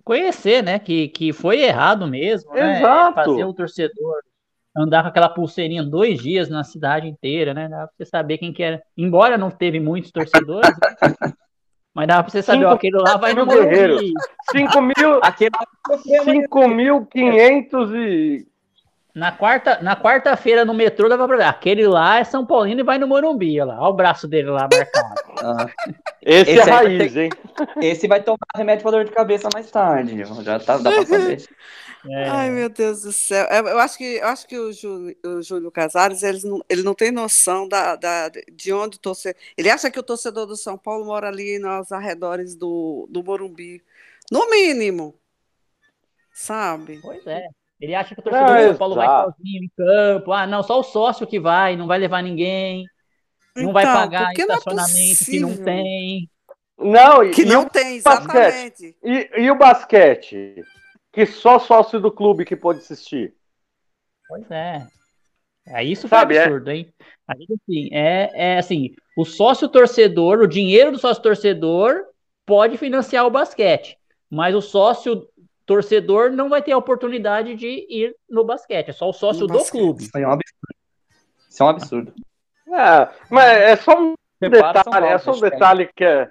conhecer, 0.00 0.62
né, 0.62 0.78
que, 0.78 1.08
que 1.08 1.32
foi 1.32 1.62
errado 1.62 2.06
mesmo, 2.06 2.52
né? 2.52 2.78
Exato. 2.78 3.14
Fazer 3.14 3.44
o 3.44 3.54
torcedor 3.54 4.16
andar 4.76 5.02
com 5.02 5.08
aquela 5.08 5.28
pulseirinha 5.28 5.82
dois 5.82 6.20
dias 6.20 6.50
na 6.50 6.62
cidade 6.62 7.08
inteira, 7.08 7.54
né? 7.54 7.68
Dá 7.68 7.86
pra 7.86 7.96
você 7.96 8.04
saber 8.04 8.36
quem 8.36 8.52
que 8.52 8.62
era. 8.62 8.82
Embora 8.96 9.38
não 9.38 9.50
teve 9.50 9.80
muitos 9.80 10.10
torcedores, 10.10 10.70
Mas 11.96 12.08
dá 12.08 12.22
pra 12.22 12.30
você 12.30 12.42
saber, 12.42 12.58
Cinco 12.58 12.70
ó, 12.70 12.74
aquele 12.74 12.98
lá 12.98 13.16
vai 13.16 13.32
no 13.32 13.46
mil 13.46 13.56
guerreiros. 13.56 14.02
Morumbi. 14.02 14.12
5 14.52 14.82
mil, 14.82 15.18
Aquele 15.22 15.50
5.500 15.88 17.94
e... 17.94 18.46
Na 19.16 19.32
quarta, 19.32 19.80
na 19.80 19.96
quarta-feira 19.96 20.62
no 20.62 20.74
metrô 20.74 21.08
dava 21.08 21.26
pra 21.26 21.38
ver. 21.38 21.44
Aquele 21.44 21.86
lá 21.86 22.18
é 22.18 22.24
São 22.24 22.44
Paulino 22.44 22.82
e 22.82 22.84
vai 22.84 22.98
no 22.98 23.08
Morumbi, 23.08 23.58
olha 23.58 23.72
lá. 23.72 23.80
Olha 23.80 23.88
o 23.88 23.92
braço 23.94 24.28
dele 24.28 24.50
lá 24.50 24.68
marcado. 24.70 25.14
Ah, 25.38 25.66
Esse, 26.20 26.50
Esse 26.52 26.60
é 26.60 26.64
vai 26.66 26.84
raiz, 26.84 27.16
hein? 27.16 27.30
esse 27.80 28.06
vai 28.06 28.22
tomar 28.22 28.36
remédio 28.54 28.82
pra 28.82 28.90
dor 28.90 29.06
de 29.06 29.10
cabeça 29.10 29.48
mais 29.54 29.70
tarde. 29.70 30.22
Já 30.44 30.60
tá, 30.60 30.76
dá 30.76 30.90
pra 30.90 31.06
saber. 31.06 31.42
É, 32.10 32.28
Ai, 32.28 32.50
meu 32.50 32.68
Deus 32.68 33.02
do 33.04 33.10
céu. 33.10 33.46
Eu, 33.46 33.68
eu 33.68 33.78
acho 33.78 33.96
que, 33.96 34.04
eu 34.04 34.26
acho 34.26 34.46
que 34.46 34.58
o 34.58 34.70
Júlio, 34.70 35.16
o 35.24 35.40
Júlio 35.40 35.70
Casares 35.70 36.22
eles 36.22 36.44
não, 36.44 36.62
ele 36.68 36.82
não 36.82 36.92
tem 36.92 37.10
noção 37.10 37.66
da, 37.66 37.96
da, 37.96 38.30
de 38.52 38.70
onde 38.70 38.98
o 38.98 39.00
torcedor. 39.00 39.40
Ele 39.56 39.70
acha 39.70 39.90
que 39.90 39.98
o 39.98 40.02
torcedor 40.02 40.44
do 40.44 40.58
São 40.58 40.76
Paulo 40.76 41.06
mora 41.06 41.28
ali 41.28 41.58
nos 41.58 41.90
arredores 41.90 42.54
do, 42.54 43.08
do 43.10 43.24
Morumbi. 43.24 43.82
No 44.30 44.50
mínimo. 44.50 45.14
Sabe? 46.34 46.98
Pois 47.00 47.26
é. 47.26 47.48
Ele 47.80 47.94
acha 47.94 48.14
que 48.14 48.20
o 48.20 48.24
torcedor 48.24 48.48
Não, 48.48 48.62
do 48.62 48.68
São 48.68 48.76
Paulo 48.76 48.94
vai 48.94 49.06
sozinho 49.06 49.64
em 49.64 49.70
campo. 49.76 50.32
Ah, 50.32 50.46
não, 50.46 50.62
só 50.62 50.80
o 50.80 50.82
sócio 50.82 51.26
que 51.26 51.38
vai, 51.38 51.76
não 51.76 51.86
vai 51.86 51.98
levar 51.98 52.22
ninguém. 52.22 52.86
Não 53.56 53.72
vai 53.72 53.84
Então, 53.84 53.94
pagar 53.94 54.26
porque 54.26 54.46
não 54.46 54.54
é 54.54 54.58
estacionamento 54.58 55.24
que 55.24 55.40
não 55.40 55.56
tem. 55.56 56.30
Não, 56.78 57.24
e, 57.24 57.30
Que 57.30 57.42
e 57.42 57.44
não 57.46 57.62
o, 57.62 57.70
tem, 57.70 58.00
basquete? 58.02 58.96
exatamente. 58.96 58.96
e, 59.02 59.42
e 59.42 59.50
o 59.50 59.58
basquete? 59.58 60.62
Que 61.12 61.24
só 61.26 61.58
sócio 61.58 61.98
do 61.98 62.12
clube 62.12 62.44
que 62.44 62.54
pode 62.54 62.80
assistir. 62.80 63.34
Pois 64.28 64.50
é. 64.50 64.86
É 65.66 65.82
isso 65.82 66.08
foi 66.08 66.18
Sabe, 66.18 66.36
é- 66.36 66.44
absurdo, 66.44 66.70
hein? 66.70 66.92
Aí, 67.26 67.46
assim, 67.50 67.88
é, 67.92 68.30
é 68.34 68.58
assim, 68.58 68.94
o 69.16 69.24
sócio 69.24 69.68
torcedor, 69.68 70.38
o 70.38 70.46
dinheiro 70.46 70.92
do 70.92 70.98
sócio 70.98 71.22
torcedor 71.22 72.04
pode 72.44 72.78
financiar 72.78 73.26
o 73.26 73.30
basquete, 73.30 73.96
mas 74.30 74.54
o 74.54 74.60
sócio 74.60 75.26
torcedor 75.66 76.30
não 76.30 76.48
vai 76.48 76.62
ter 76.62 76.72
a 76.72 76.78
oportunidade 76.78 77.54
de 77.54 77.86
ir 77.90 78.14
no 78.30 78.44
basquete, 78.44 78.88
é 78.88 78.92
só 78.92 79.08
o 79.08 79.12
sócio 79.12 79.42
No 79.42 79.46
do 79.48 79.54
basquete. 79.54 79.80
clube. 79.80 80.02
Isso 80.04 80.16
é 80.16 80.26
um 80.26 80.30
absurdo. 80.30 80.76
Isso 81.50 81.62
é 81.62 81.66
um 81.66 81.68
absurdo. 81.68 82.12
É, 82.68 83.08
mas 83.30 83.44
é 83.62 83.76
só 83.76 84.00
um 84.00 84.14
detalhe, 84.40 85.06
é 85.06 85.18
só 85.18 85.32
um 85.32 85.40
detalhe 85.40 85.90
que 85.94 86.04
é, 86.04 86.30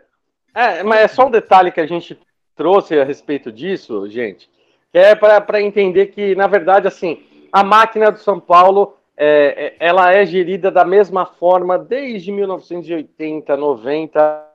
é, 0.54 0.84
mas 0.84 1.00
é 1.02 1.08
só 1.08 1.28
um 1.28 1.32
detalhe 1.32 1.72
que 1.72 1.82
a 1.82 1.86
gente 1.88 2.18
trouxe 2.56 2.98
a 2.98 3.04
respeito 3.04 3.52
disso, 3.52 4.08
gente, 4.10 4.50
que 4.92 4.98
é 4.98 5.14
para 5.16 5.62
entender 5.62 6.08
que, 6.08 6.34
na 6.36 6.48
verdade, 6.48 6.88
assim, 6.88 7.26
a 7.52 7.64
máquina 7.64 8.12
do 8.12 8.20
São 8.20 8.40
Paulo, 8.40 8.96
é, 9.18 9.76
é- 9.80 9.88
ela 9.88 10.14
é 10.14 10.26
gerida 10.26 10.70
da 10.72 10.86
mesma 10.86 11.26
forma 11.26 11.78
desde 11.78 12.32
1980, 12.32 13.58
90, 13.58 14.46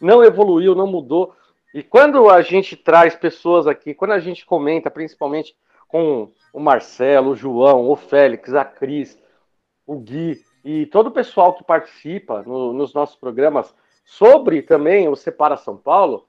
não 0.00 0.24
evoluiu, 0.24 0.74
não 0.74 0.86
mudou. 0.86 1.34
E 1.76 1.82
quando 1.82 2.30
a 2.30 2.40
gente 2.40 2.74
traz 2.74 3.14
pessoas 3.14 3.66
aqui, 3.66 3.92
quando 3.92 4.12
a 4.12 4.18
gente 4.18 4.46
comenta, 4.46 4.90
principalmente 4.90 5.54
com 5.86 6.32
o 6.50 6.58
Marcelo, 6.58 7.32
o 7.32 7.36
João, 7.36 7.90
o 7.90 7.94
Félix, 7.94 8.54
a 8.54 8.64
Cris, 8.64 9.18
o 9.86 9.98
Gui 9.98 10.42
e 10.64 10.86
todo 10.86 11.08
o 11.08 11.10
pessoal 11.10 11.52
que 11.52 11.62
participa 11.62 12.42
no- 12.44 12.72
nos 12.72 12.94
nossos 12.94 13.16
programas 13.16 13.74
sobre 14.06 14.62
também 14.62 15.06
o 15.06 15.14
Separa 15.14 15.58
São 15.58 15.76
Paulo, 15.76 16.24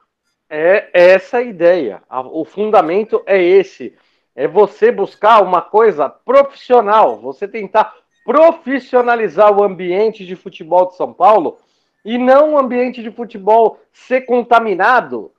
é 0.49 0.89
essa 0.91 1.37
a 1.37 1.41
ideia. 1.41 2.03
O 2.29 2.43
fundamento 2.43 3.23
é 3.25 3.41
esse. 3.41 3.95
É 4.35 4.49
você 4.49 4.91
buscar 4.91 5.41
uma 5.41 5.61
coisa 5.61 6.09
profissional, 6.09 7.21
você 7.21 7.47
tentar 7.47 7.95
profissionalizar 8.25 9.57
o 9.57 9.63
ambiente 9.63 10.25
de 10.25 10.35
futebol 10.35 10.87
de 10.87 10.97
São 10.97 11.13
Paulo 11.13 11.57
e 12.03 12.17
não 12.17 12.55
o 12.55 12.57
ambiente 12.57 13.01
de 13.01 13.11
futebol 13.11 13.79
ser 13.93 14.23
contaminado 14.25 15.31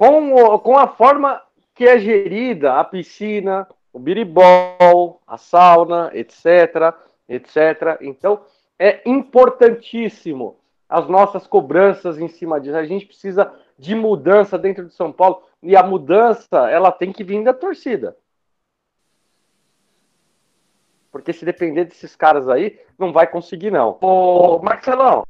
com, 0.00 0.32
o- 0.32 0.58
com 0.60 0.78
a 0.78 0.88
forma 0.88 1.42
que 1.74 1.84
é 1.84 1.98
gerida 1.98 2.80
a 2.80 2.84
piscina, 2.84 3.68
o 3.92 3.98
biribol, 3.98 5.20
a 5.26 5.36
sauna, 5.36 6.10
etc, 6.14 6.94
etc. 7.28 7.98
Então, 8.00 8.40
é 8.78 9.02
importantíssimo 9.04 10.56
as 10.88 11.06
nossas 11.06 11.46
cobranças 11.46 12.18
em 12.18 12.28
cima 12.28 12.58
disso. 12.58 12.78
A 12.78 12.86
gente 12.86 13.04
precisa 13.04 13.52
de 13.78 13.94
mudança 13.94 14.56
dentro 14.56 14.86
de 14.86 14.94
São 14.94 15.12
Paulo 15.12 15.42
e 15.62 15.76
a 15.76 15.82
mudança, 15.82 16.70
ela 16.70 16.90
tem 16.90 17.12
que 17.12 17.22
vir 17.22 17.44
da 17.44 17.52
torcida. 17.52 18.16
Porque 21.12 21.34
se 21.34 21.44
depender 21.44 21.84
desses 21.84 22.16
caras 22.16 22.48
aí, 22.48 22.80
não 22.98 23.12
vai 23.12 23.26
conseguir 23.26 23.70
não. 23.70 23.98
Ô, 24.00 24.60
Marcelão, 24.60 25.26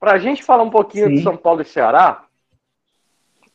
para 0.00 0.12
a 0.12 0.18
gente 0.18 0.42
falar 0.42 0.62
um 0.62 0.70
pouquinho 0.70 1.10
de 1.10 1.18
Sim. 1.18 1.24
São 1.24 1.36
Paulo 1.36 1.60
e 1.60 1.64
Ceará, 1.66 2.25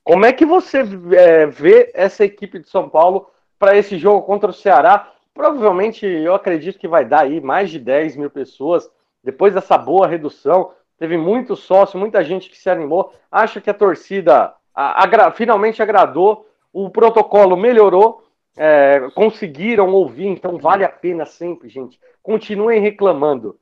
como 0.03 0.25
é 0.25 0.33
que 0.33 0.45
você 0.45 0.83
é, 1.15 1.45
vê 1.45 1.91
essa 1.93 2.25
equipe 2.25 2.59
de 2.59 2.69
São 2.69 2.89
Paulo 2.89 3.29
para 3.59 3.75
esse 3.77 3.97
jogo 3.97 4.23
contra 4.25 4.49
o 4.49 4.53
Ceará? 4.53 5.11
Provavelmente 5.33 6.05
eu 6.05 6.33
acredito 6.33 6.79
que 6.79 6.87
vai 6.87 7.05
dar 7.05 7.21
aí 7.21 7.39
mais 7.39 7.69
de 7.69 7.79
10 7.79 8.15
mil 8.15 8.29
pessoas. 8.29 8.89
Depois 9.23 9.53
dessa 9.53 9.77
boa 9.77 10.07
redução, 10.07 10.71
teve 10.97 11.17
muito 11.17 11.55
sócio, 11.55 11.99
muita 11.99 12.23
gente 12.23 12.49
que 12.49 12.57
se 12.57 12.69
animou. 12.69 13.13
Acha 13.31 13.61
que 13.61 13.69
a 13.69 13.73
torcida 13.73 14.53
a- 14.73 15.03
agra- 15.03 15.31
finalmente 15.31 15.81
agradou, 15.81 16.47
o 16.73 16.89
protocolo 16.89 17.55
melhorou, 17.55 18.23
é, 18.57 19.07
conseguiram 19.13 19.93
ouvir, 19.93 20.27
então 20.27 20.57
vale 20.57 20.83
a 20.83 20.89
pena 20.89 21.25
sempre, 21.25 21.69
gente. 21.69 21.99
Continuem 22.21 22.81
reclamando. 22.81 23.57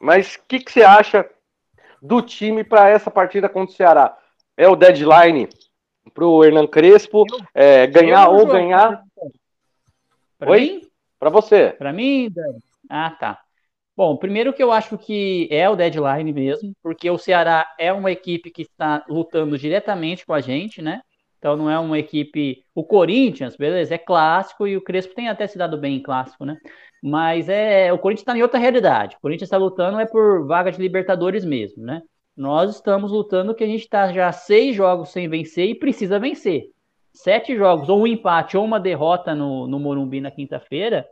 Mas 0.00 0.34
o 0.34 0.40
que, 0.46 0.58
que 0.60 0.72
você 0.72 0.82
acha 0.82 1.28
do 2.02 2.20
time 2.20 2.62
para 2.64 2.88
essa 2.88 3.10
partida 3.10 3.48
contra 3.48 3.72
o 3.72 3.76
Ceará? 3.76 4.16
É 4.56 4.68
o 4.68 4.76
deadline 4.76 5.48
para 6.12 6.26
o 6.26 6.44
Hernan 6.44 6.66
Crespo 6.66 7.24
é, 7.54 7.86
ganhar 7.86 8.28
ou 8.28 8.46
ganhar 8.46 9.02
Pra 10.38 10.50
Oi? 10.50 10.82
para 11.18 11.30
você? 11.30 11.74
Pra 11.78 11.92
mim? 11.92 12.30
Ah, 12.90 13.10
tá. 13.10 13.40
Bom, 13.96 14.16
primeiro 14.16 14.52
que 14.52 14.62
eu 14.62 14.72
acho 14.72 14.98
que 14.98 15.48
é 15.50 15.70
o 15.70 15.76
deadline 15.76 16.32
mesmo, 16.32 16.74
porque 16.82 17.08
o 17.08 17.16
Ceará 17.16 17.66
é 17.78 17.92
uma 17.92 18.10
equipe 18.10 18.50
que 18.50 18.62
está 18.62 19.04
lutando 19.08 19.56
diretamente 19.56 20.26
com 20.26 20.34
a 20.34 20.40
gente, 20.40 20.82
né? 20.82 21.00
Então 21.38 21.56
não 21.56 21.70
é 21.70 21.78
uma 21.78 21.98
equipe. 21.98 22.64
O 22.74 22.82
Corinthians, 22.84 23.56
beleza, 23.56 23.94
é 23.94 23.98
clássico 23.98 24.66
e 24.66 24.76
o 24.76 24.82
Crespo 24.82 25.14
tem 25.14 25.28
até 25.28 25.46
se 25.46 25.56
dado 25.56 25.78
bem 25.78 25.96
em 25.96 26.02
clássico, 26.02 26.44
né? 26.44 26.58
Mas 27.02 27.48
é 27.48 27.92
o 27.92 27.98
Corinthians 27.98 28.22
está 28.22 28.36
em 28.36 28.42
outra 28.42 28.58
realidade. 28.58 29.16
O 29.16 29.20
Corinthians 29.20 29.46
está 29.46 29.56
lutando 29.56 30.00
é 30.00 30.06
por 30.06 30.46
vaga 30.46 30.72
de 30.72 30.80
Libertadores 30.80 31.44
mesmo, 31.44 31.84
né? 31.84 32.02
Nós 32.36 32.74
estamos 32.76 33.12
lutando 33.12 33.54
que 33.54 33.62
a 33.62 33.66
gente 33.66 33.82
está 33.82 34.12
já 34.12 34.32
seis 34.32 34.74
jogos 34.74 35.10
sem 35.10 35.28
vencer 35.28 35.68
e 35.68 35.74
precisa 35.78 36.18
vencer. 36.18 36.64
Sete 37.12 37.56
jogos, 37.56 37.88
ou 37.88 38.00
um 38.02 38.06
empate, 38.06 38.56
ou 38.56 38.64
uma 38.64 38.80
derrota 38.80 39.34
no, 39.34 39.68
no 39.68 39.78
Morumbi 39.78 40.20
na 40.20 40.30
quinta-feira, 40.32 41.06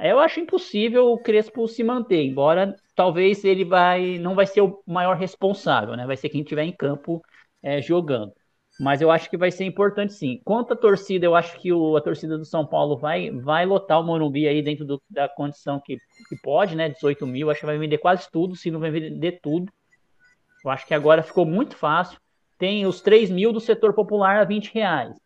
eu 0.00 0.18
acho 0.18 0.40
impossível 0.40 1.06
o 1.12 1.18
Crespo 1.18 1.68
se 1.68 1.84
manter, 1.84 2.22
embora 2.24 2.76
talvez 2.96 3.44
ele 3.44 3.64
vai 3.64 4.18
não 4.18 4.34
vai 4.34 4.46
ser 4.46 4.60
o 4.62 4.82
maior 4.86 5.16
responsável, 5.16 5.96
né? 5.96 6.06
Vai 6.06 6.16
ser 6.16 6.28
quem 6.28 6.40
estiver 6.42 6.64
em 6.64 6.72
campo 6.72 7.22
é, 7.62 7.80
jogando. 7.80 8.32
Mas 8.80 9.00
eu 9.00 9.10
acho 9.10 9.30
que 9.30 9.36
vai 9.36 9.52
ser 9.52 9.64
importante 9.64 10.12
sim. 10.14 10.40
Quanto 10.44 10.72
à 10.72 10.76
torcida, 10.76 11.24
eu 11.24 11.36
acho 11.36 11.56
que 11.60 11.72
o- 11.72 11.96
a 11.96 12.00
torcida 12.00 12.36
do 12.36 12.44
São 12.44 12.66
Paulo 12.66 12.96
vai, 12.98 13.30
vai 13.30 13.64
lotar 13.64 14.00
o 14.00 14.04
Morumbi 14.04 14.48
aí 14.48 14.60
dentro 14.62 14.84
do- 14.84 15.00
da 15.08 15.28
condição 15.28 15.80
que, 15.80 15.96
que 16.28 16.36
pode, 16.42 16.74
né? 16.74 16.88
18 16.88 17.24
mil, 17.26 17.48
acho 17.50 17.60
que 17.60 17.66
vai 17.66 17.78
vender 17.78 17.98
quase 17.98 18.28
tudo, 18.32 18.56
se 18.56 18.70
não 18.72 18.80
vai 18.80 18.90
vender 18.90 19.38
tudo. 19.40 19.72
Eu 20.64 20.70
acho 20.70 20.86
que 20.86 20.94
agora 20.94 21.22
ficou 21.22 21.44
muito 21.46 21.76
fácil. 21.76 22.18
Tem 22.58 22.86
os 22.86 23.00
3 23.00 23.30
mil 23.30 23.52
do 23.52 23.60
setor 23.60 23.92
popular 23.94 24.38
a 24.40 24.44
20 24.44 24.72
reais. 24.72 25.16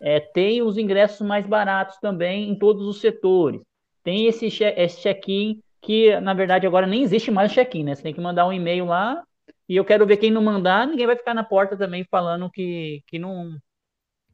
É, 0.00 0.20
tem 0.20 0.62
os 0.62 0.78
ingressos 0.78 1.26
mais 1.26 1.46
baratos 1.46 1.98
também 2.00 2.50
em 2.50 2.58
todos 2.58 2.86
os 2.86 3.00
setores. 3.00 3.62
Tem 4.04 4.26
esse, 4.26 4.50
che- 4.50 4.74
esse 4.76 5.00
check-in 5.02 5.60
que, 5.82 6.18
na 6.20 6.34
verdade, 6.34 6.66
agora 6.66 6.86
nem 6.86 7.02
existe 7.02 7.30
mais 7.30 7.52
check-in, 7.52 7.84
né? 7.84 7.94
Você 7.94 8.02
tem 8.02 8.14
que 8.14 8.20
mandar 8.20 8.46
um 8.46 8.52
e-mail 8.52 8.86
lá 8.86 9.22
e 9.68 9.76
eu 9.76 9.84
quero 9.84 10.06
ver 10.06 10.18
quem 10.18 10.30
não 10.30 10.42
mandar, 10.42 10.86
ninguém 10.86 11.06
vai 11.06 11.16
ficar 11.16 11.34
na 11.34 11.44
porta 11.44 11.76
também 11.76 12.04
falando 12.10 12.50
que, 12.50 13.02
que, 13.06 13.18
não, 13.18 13.56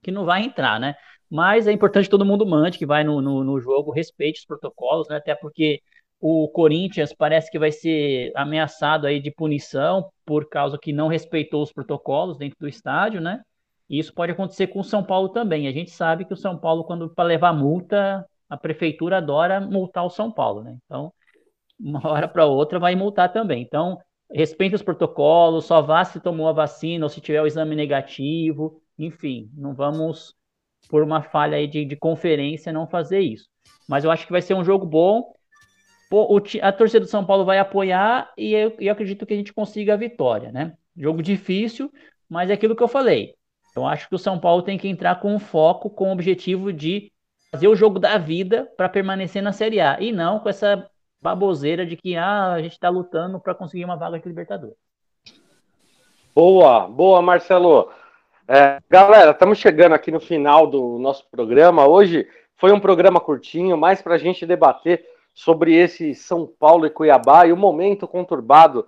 que 0.03 0.11
não 0.11 0.24
vai 0.24 0.42
entrar, 0.44 0.78
né? 0.80 0.94
Mas 1.30 1.66
é 1.66 1.72
importante 1.72 2.05
que 2.05 2.11
todo 2.11 2.24
mundo 2.24 2.46
mande, 2.46 2.78
que 2.78 2.86
vai 2.86 3.05
no, 3.05 3.20
no, 3.22 3.42
no 3.44 3.61
jogo, 3.61 3.90
respeite 3.92 4.40
os 4.40 4.46
protocolos, 4.46 5.09
né? 5.09 5.16
Até 5.16 5.34
porque 5.34 5.82
o 6.24 6.48
Corinthians 6.48 7.12
parece 7.12 7.50
que 7.50 7.58
vai 7.58 7.72
ser 7.72 8.30
ameaçado 8.36 9.08
aí 9.08 9.20
de 9.20 9.32
punição 9.32 10.08
por 10.24 10.48
causa 10.48 10.78
que 10.78 10.92
não 10.92 11.08
respeitou 11.08 11.60
os 11.60 11.72
protocolos 11.72 12.38
dentro 12.38 12.56
do 12.60 12.68
estádio, 12.68 13.20
né? 13.20 13.42
E 13.90 13.98
isso 13.98 14.14
pode 14.14 14.30
acontecer 14.30 14.68
com 14.68 14.78
o 14.78 14.84
São 14.84 15.02
Paulo 15.02 15.30
também. 15.30 15.66
A 15.66 15.72
gente 15.72 15.90
sabe 15.90 16.24
que 16.24 16.32
o 16.32 16.36
São 16.36 16.56
Paulo, 16.56 16.84
quando 16.84 17.12
para 17.12 17.24
levar 17.24 17.52
multa, 17.52 18.24
a 18.48 18.56
prefeitura 18.56 19.16
adora 19.16 19.60
multar 19.60 20.04
o 20.06 20.10
São 20.10 20.30
Paulo, 20.30 20.62
né? 20.62 20.78
Então, 20.84 21.12
uma 21.78 22.00
hora 22.08 22.28
para 22.28 22.46
outra 22.46 22.78
vai 22.78 22.94
multar 22.94 23.32
também. 23.32 23.60
Então, 23.60 23.98
respeite 24.32 24.76
os 24.76 24.82
protocolos, 24.82 25.64
só 25.64 25.82
vá 25.82 26.04
se 26.04 26.20
tomou 26.20 26.46
a 26.46 26.52
vacina 26.52 27.04
ou 27.04 27.08
se 27.08 27.20
tiver 27.20 27.42
o 27.42 27.46
exame 27.48 27.74
negativo, 27.74 28.80
enfim, 28.96 29.50
não 29.56 29.74
vamos 29.74 30.36
por 30.88 31.02
uma 31.02 31.20
falha 31.20 31.56
aí 31.56 31.66
de, 31.66 31.84
de 31.84 31.96
conferência 31.96 32.72
não 32.72 32.86
fazer 32.86 33.18
isso. 33.18 33.48
Mas 33.88 34.04
eu 34.04 34.10
acho 34.12 34.24
que 34.24 34.32
vai 34.32 34.40
ser 34.40 34.54
um 34.54 34.64
jogo 34.64 34.86
bom. 34.86 35.34
O 36.14 36.42
a 36.60 36.72
torcida 36.72 37.00
do 37.00 37.06
São 37.06 37.24
Paulo 37.24 37.44
vai 37.44 37.58
apoiar 37.58 38.30
e 38.36 38.52
eu, 38.52 38.74
eu 38.78 38.92
acredito 38.92 39.24
que 39.24 39.32
a 39.32 39.36
gente 39.36 39.52
consiga 39.52 39.94
a 39.94 39.96
vitória, 39.96 40.52
né? 40.52 40.74
Jogo 40.94 41.22
difícil, 41.22 41.90
mas 42.28 42.50
é 42.50 42.52
aquilo 42.52 42.76
que 42.76 42.82
eu 42.82 42.88
falei. 42.88 43.34
Eu 43.74 43.86
acho 43.86 44.08
que 44.10 44.14
o 44.14 44.18
São 44.18 44.38
Paulo 44.38 44.62
tem 44.62 44.76
que 44.76 44.88
entrar 44.88 45.20
com 45.20 45.38
foco, 45.38 45.88
com 45.88 46.10
o 46.10 46.12
objetivo 46.12 46.70
de 46.70 47.10
fazer 47.50 47.66
o 47.66 47.74
jogo 47.74 47.98
da 47.98 48.18
vida 48.18 48.70
para 48.76 48.90
permanecer 48.90 49.42
na 49.42 49.52
Série 49.52 49.80
A 49.80 49.98
e 50.00 50.12
não 50.12 50.38
com 50.38 50.50
essa 50.50 50.86
baboseira 51.20 51.86
de 51.86 51.96
que 51.96 52.14
ah, 52.14 52.52
a 52.52 52.60
gente 52.60 52.72
está 52.72 52.90
lutando 52.90 53.40
para 53.40 53.54
conseguir 53.54 53.84
uma 53.84 53.96
vaga 53.96 54.18
de 54.18 54.28
Libertadores. 54.28 54.76
Boa, 56.34 56.88
boa, 56.88 57.22
Marcelo. 57.22 57.90
É, 58.46 58.80
galera, 58.90 59.30
estamos 59.30 59.56
chegando 59.56 59.94
aqui 59.94 60.10
no 60.10 60.20
final 60.20 60.66
do 60.66 60.98
nosso 60.98 61.26
programa. 61.30 61.86
Hoje 61.86 62.28
foi 62.56 62.70
um 62.70 62.80
programa 62.80 63.18
curtinho, 63.18 63.78
mais 63.78 64.02
para 64.02 64.16
a 64.16 64.18
gente 64.18 64.44
debater 64.44 65.11
sobre 65.34 65.74
esse 65.74 66.14
São 66.14 66.46
Paulo 66.46 66.86
e 66.86 66.90
Cuiabá 66.90 67.46
e 67.46 67.52
o 67.52 67.56
momento 67.56 68.06
conturbado 68.06 68.86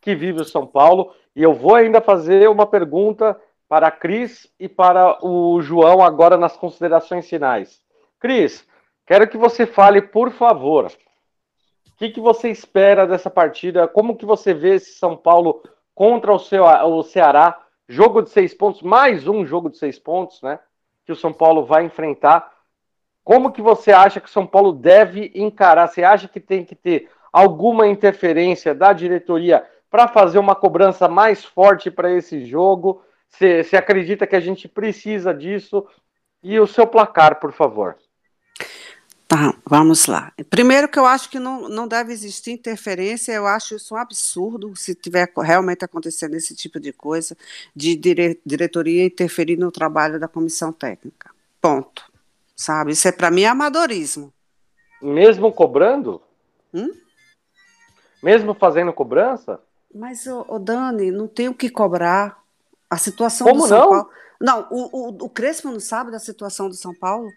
que 0.00 0.14
vive 0.14 0.42
o 0.42 0.44
São 0.44 0.66
Paulo. 0.66 1.14
E 1.34 1.42
eu 1.42 1.54
vou 1.54 1.74
ainda 1.74 2.00
fazer 2.00 2.48
uma 2.48 2.66
pergunta 2.66 3.40
para 3.68 3.88
a 3.88 3.90
Cris 3.90 4.50
e 4.58 4.68
para 4.68 5.24
o 5.24 5.60
João 5.60 6.02
agora 6.02 6.36
nas 6.36 6.56
considerações 6.56 7.28
finais. 7.28 7.82
Cris, 8.18 8.66
quero 9.06 9.28
que 9.28 9.36
você 9.36 9.66
fale, 9.66 10.00
por 10.00 10.30
favor, 10.30 10.86
o 10.86 11.96
que, 11.98 12.10
que 12.10 12.20
você 12.20 12.48
espera 12.48 13.06
dessa 13.06 13.28
partida? 13.28 13.88
Como 13.88 14.16
que 14.16 14.24
você 14.24 14.54
vê 14.54 14.76
esse 14.76 14.92
São 14.92 15.16
Paulo 15.16 15.62
contra 15.94 16.32
o, 16.32 16.38
seu, 16.38 16.64
o 16.64 17.02
Ceará? 17.02 17.60
Jogo 17.88 18.22
de 18.22 18.30
seis 18.30 18.54
pontos, 18.54 18.82
mais 18.82 19.26
um 19.26 19.44
jogo 19.44 19.70
de 19.70 19.78
seis 19.78 19.98
pontos, 19.98 20.40
né? 20.42 20.60
Que 21.04 21.12
o 21.12 21.16
São 21.16 21.32
Paulo 21.32 21.64
vai 21.64 21.84
enfrentar. 21.84 22.52
Como 23.28 23.52
que 23.52 23.60
você 23.60 23.92
acha 23.92 24.22
que 24.22 24.30
São 24.30 24.46
Paulo 24.46 24.72
deve 24.72 25.30
encarar? 25.34 25.86
Você 25.86 26.02
acha 26.02 26.26
que 26.26 26.40
tem 26.40 26.64
que 26.64 26.74
ter 26.74 27.10
alguma 27.30 27.86
interferência 27.86 28.74
da 28.74 28.94
diretoria 28.94 29.62
para 29.90 30.08
fazer 30.08 30.38
uma 30.38 30.54
cobrança 30.54 31.06
mais 31.08 31.44
forte 31.44 31.90
para 31.90 32.10
esse 32.10 32.46
jogo? 32.46 33.02
Você, 33.28 33.62
você 33.62 33.76
acredita 33.76 34.26
que 34.26 34.34
a 34.34 34.40
gente 34.40 34.66
precisa 34.66 35.34
disso? 35.34 35.86
E 36.42 36.58
o 36.58 36.66
seu 36.66 36.86
placar, 36.86 37.38
por 37.38 37.52
favor. 37.52 37.98
Tá, 39.28 39.54
vamos 39.66 40.06
lá. 40.06 40.32
Primeiro 40.48 40.88
que 40.88 40.98
eu 40.98 41.04
acho 41.04 41.28
que 41.28 41.38
não, 41.38 41.68
não 41.68 41.86
deve 41.86 42.14
existir 42.14 42.52
interferência, 42.52 43.32
eu 43.32 43.46
acho 43.46 43.74
isso 43.74 43.94
um 43.94 43.98
absurdo 43.98 44.74
se 44.74 44.94
tiver 44.94 45.30
realmente 45.36 45.84
acontecendo 45.84 46.34
esse 46.34 46.56
tipo 46.56 46.80
de 46.80 46.94
coisa, 46.94 47.36
de 47.76 47.94
dire, 47.94 48.40
diretoria 48.46 49.04
interferir 49.04 49.58
no 49.58 49.70
trabalho 49.70 50.18
da 50.18 50.28
comissão 50.28 50.72
técnica. 50.72 51.30
Ponto. 51.60 52.07
Sabe? 52.58 52.90
Isso 52.92 53.06
é 53.06 53.12
para 53.12 53.30
mim 53.30 53.44
amadorismo. 53.44 54.32
Mesmo 55.00 55.52
cobrando? 55.52 56.20
Hum? 56.74 56.90
Mesmo 58.22 58.52
fazendo 58.52 58.92
cobrança? 58.92 59.60
Mas, 59.94 60.26
o 60.26 60.58
Dani, 60.58 61.10
não 61.12 61.28
tem 61.28 61.48
o 61.48 61.54
que 61.54 61.70
cobrar. 61.70 62.36
A 62.90 62.96
situação 62.96 63.46
Como 63.46 63.62
do 63.62 63.68
São 63.68 63.78
não? 63.78 63.88
Paulo. 63.90 64.10
Não, 64.40 64.66
o, 64.70 65.08
o, 65.08 65.24
o 65.26 65.28
Crespo 65.30 65.68
não 65.70 65.78
sabe 65.80 66.10
da 66.10 66.18
situação 66.18 66.68
do 66.68 66.74
São 66.74 66.94
Paulo? 66.94 67.28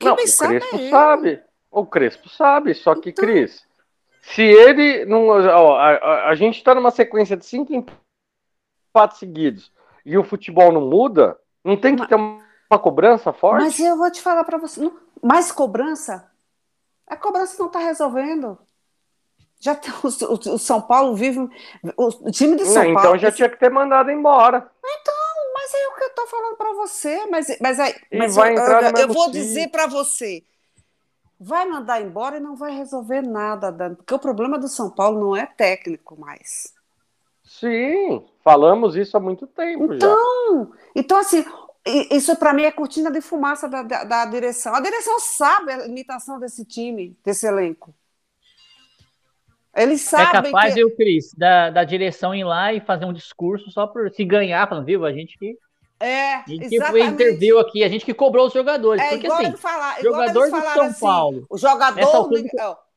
Quem 0.00 0.08
não, 0.08 0.14
o 0.14 0.16
Crespo 0.16 0.44
é 0.44 0.90
sabe. 0.90 1.42
O 1.70 1.86
Crespo 1.86 2.28
sabe, 2.28 2.74
só 2.74 2.94
que, 2.94 3.10
Então. 3.10 3.24
Cris, 3.24 3.62
se 4.22 4.42
ele 4.42 5.04
não. 5.04 5.26
ó, 5.28 5.76
a, 5.76 5.90
a- 5.90 6.28
a 6.30 6.34
gente 6.34 6.56
está 6.56 6.74
numa 6.74 6.90
sequência 6.90 7.36
de 7.36 7.44
cinco 7.44 7.72
empates 7.74 9.18
seguidos 9.18 9.70
e 10.04 10.16
o 10.16 10.24
futebol 10.24 10.72
não 10.72 10.80
muda, 10.88 11.38
não 11.64 11.76
tem 11.76 11.94
que 11.94 12.00
Mas- 12.00 12.08
ter 12.08 12.14
uma, 12.14 12.42
uma 12.70 12.78
cobrança 12.78 13.32
forte? 13.32 13.62
Mas 13.62 13.78
eu 13.78 13.96
vou 13.96 14.10
te 14.10 14.20
falar 14.20 14.44
para 14.44 14.58
você, 14.58 14.80
não- 14.80 14.98
mais 15.22 15.52
cobrança? 15.52 16.30
A 17.06 17.16
cobrança 17.16 17.56
não 17.58 17.66
está 17.66 17.78
resolvendo. 17.78 18.58
Já 19.60 19.74
tem, 19.74 19.92
o, 19.92 20.08
o- 20.32 20.54
o 20.54 20.58
São 20.58 20.80
Paulo 20.82 21.14
vive. 21.14 21.38
O, 21.96 22.30
time 22.30 22.56
de 22.56 22.64
Não, 22.64 22.70
São 22.72 22.82
Paulo. 22.82 22.98
então 22.98 23.18
já 23.18 23.30
tinha 23.32 23.48
que 23.48 23.58
ter 23.58 23.70
mandado 23.70 24.10
embora. 24.10 24.70
Mas 25.54 25.72
é 25.72 25.88
o 25.88 25.94
que 25.94 26.04
eu 26.04 26.08
estou 26.08 26.26
falando 26.26 26.56
para 26.56 26.72
você. 26.74 27.26
Mas, 27.26 27.46
mas, 27.60 27.80
aí, 27.80 27.94
mas 28.12 28.34
vai 28.34 28.54
eu, 28.54 28.58
eu- 28.60 28.96
eu 28.98 29.08
vou 29.08 29.30
dizer 29.30 29.68
para 29.68 29.86
você. 29.86 30.44
Vai 31.40 31.66
mandar 31.66 32.00
embora 32.00 32.36
e 32.36 32.40
não 32.40 32.56
vai 32.56 32.72
resolver 32.72 33.22
nada, 33.22 33.70
Dani, 33.72 33.96
porque 33.96 34.14
o 34.14 34.18
problema 34.18 34.58
do 34.58 34.68
São 34.68 34.90
Paulo 34.90 35.18
não 35.20 35.36
é 35.36 35.46
técnico 35.46 36.18
mais. 36.18 36.72
Sim, 37.42 38.26
falamos 38.42 38.96
isso 38.96 39.16
há 39.16 39.20
muito 39.20 39.46
tempo 39.46 39.88
já. 39.88 39.96
Então, 39.96 40.72
então 40.94 41.18
assim, 41.18 41.44
isso 41.86 42.36
para 42.36 42.52
mim 42.54 42.62
é 42.64 42.72
cortina 42.72 43.10
de 43.10 43.20
fumaça 43.20 43.68
da, 43.68 43.82
da, 43.82 44.04
da 44.04 44.26
direção. 44.26 44.74
A 44.74 44.80
direção 44.80 45.18
sabe 45.20 45.72
a 45.72 45.78
limitação 45.86 46.38
desse 46.40 46.64
time, 46.64 47.18
desse 47.24 47.46
elenco. 47.46 47.94
Eles 49.74 50.00
É 50.16 50.26
sabem 50.26 50.26
capaz, 50.26 50.74
que... 50.74 50.74
viu, 50.74 50.94
Cris, 50.94 51.32
da, 51.36 51.70
da 51.70 51.84
direção 51.84 52.34
ir 52.34 52.44
lá 52.44 52.72
e 52.72 52.80
fazer 52.80 53.04
um 53.04 53.12
discurso 53.12 53.70
só 53.70 53.86
por 53.86 54.10
se 54.12 54.24
ganhar, 54.24 54.68
falando, 54.68 54.84
viu? 54.86 55.04
A 55.04 55.12
gente 55.12 55.36
que, 55.38 55.58
É, 56.00 56.44
a 56.48 56.50
gente 56.52 56.68
que 56.68 56.74
exatamente. 56.76 57.08
interviu 57.08 57.58
aqui, 57.60 57.84
a 57.84 57.88
gente 57.88 58.04
que 58.04 58.14
cobrou 58.14 58.46
os 58.48 58.52
jogadores. 58.54 59.04
É 59.04 59.08
porque 59.08 59.26
igual 59.26 59.40
assim, 59.40 59.56
falar, 59.56 60.00
igual 60.00 60.22
jogador 60.22 60.52
do 60.52 60.62
falaram 60.62 60.62
São 60.62 60.86
assim, 60.86 61.00
Paulo, 61.00 61.46
o 61.48 61.58
jogador, 61.58 62.32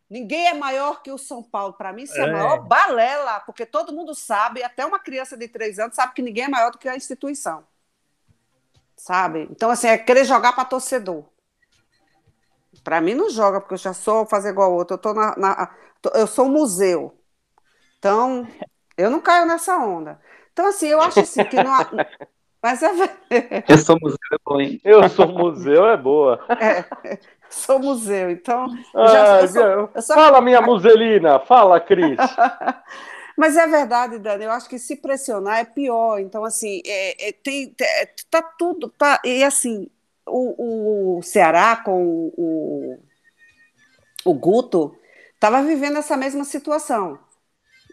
ninguém, 0.10 0.48
é 0.48 0.54
maior 0.54 1.02
que 1.02 1.12
o 1.12 1.18
São 1.18 1.44
Paulo. 1.44 1.74
Para 1.74 1.94
mim, 1.94 2.04
isso 2.04 2.22
é, 2.22 2.26
a 2.26 2.28
É. 2.28 2.28
maior 2.28 2.68
balela, 2.68 3.40
porque 3.42 3.66
todo 3.66 3.94
mundo 3.94 4.14
sabe, 4.16 4.64
até 4.64 4.86
uma 4.86 5.00
criança 5.00 5.38
de 5.38 5.48
três 5.48 5.80
anos 5.80 5.96
sabe 5.96 6.14
que 6.14 6.22
ninguém 6.22 6.46
é 6.46 6.48
maior 6.50 6.72
do 6.72 6.78
que 6.78 6.90
a 6.90 6.96
instituição. 6.96 7.66
Sabe? 8.98 9.48
Então, 9.52 9.70
assim, 9.70 9.88
é 9.88 9.98
querer 9.98 10.26
jogar 10.26 10.54
para 10.54 10.66
torcedor. 10.66 11.26
Para 12.84 13.02
mim, 13.02 13.14
não 13.14 13.30
joga, 13.30 13.60
porque 13.60 13.74
eu 13.74 13.78
já 13.78 13.93
sou 13.93 14.26
fazer 14.26 14.50
igual 14.50 14.74
outro. 14.74 14.95
Eu, 14.95 14.98
tô 15.00 15.14
na, 15.14 15.36
na- 15.38 15.76
tô- 16.02 16.12
eu 16.16 16.28
sou 16.28 16.45
um 16.45 16.52
museu. 16.52 17.14
Então, 18.00 18.48
eu 18.98 19.10
não 19.12 19.22
caio 19.22 19.45
nessa 19.48 19.78
onda. 19.78 20.20
Então, 20.54 20.68
assim, 20.68 20.88
eu 20.88 21.02
acho 21.02 21.24
assim 21.24 21.45
que 21.45 21.60
não. 21.60 21.74
há- 21.74 21.89
Mas 22.64 22.84
é, 22.84 22.89
Eu 23.70 23.78
sou 23.78 23.98
museu, 24.02 24.62
hein? 24.62 24.82
Eu 24.84 25.08
sou 25.10 25.28
museu, 25.28 25.86
é 25.88 25.98
boa. 25.98 26.39
sou 27.50 27.80
museu, 27.80 28.30
então. 28.32 28.68
Eu 28.98 29.08
já- 29.08 29.24
Ah, 29.24 29.39
eu 29.41 29.48
sou- 29.48 29.89
eu 29.95 30.02
sou- 30.02 30.16
Fala, 30.16 30.41
minha 30.41 30.62
muselina. 30.62 31.39
Fala, 31.39 31.80
Cris. 31.80 32.18
Mas 33.38 33.56
é 33.56 33.68
verdade, 33.68 34.18
Dani. 34.18 34.46
Eu 34.46 34.52
acho 34.52 34.68
que 34.68 34.80
se 34.80 34.96
pressionar 34.96 35.60
é 35.60 35.64
pior. 35.64 36.20
Então, 36.20 36.44
assim, 36.44 36.82
é, 36.84 37.30
é, 37.30 37.32
tem, 37.32 37.76
é, 37.80 38.06
tá 38.32 38.42
tudo. 38.42 38.90
Tá, 38.90 39.22
e 39.24 39.44
assim, 39.44 39.88
o, 40.26 41.18
o 41.20 41.22
Ceará 41.22 41.76
com 41.78 42.32
o, 42.36 43.00
o 44.26 44.34
Guto 44.34 44.98
estava 45.36 45.62
vivendo 45.62 46.00
essa 46.00 46.18
mesma 46.18 46.44
situação. 46.44 47.20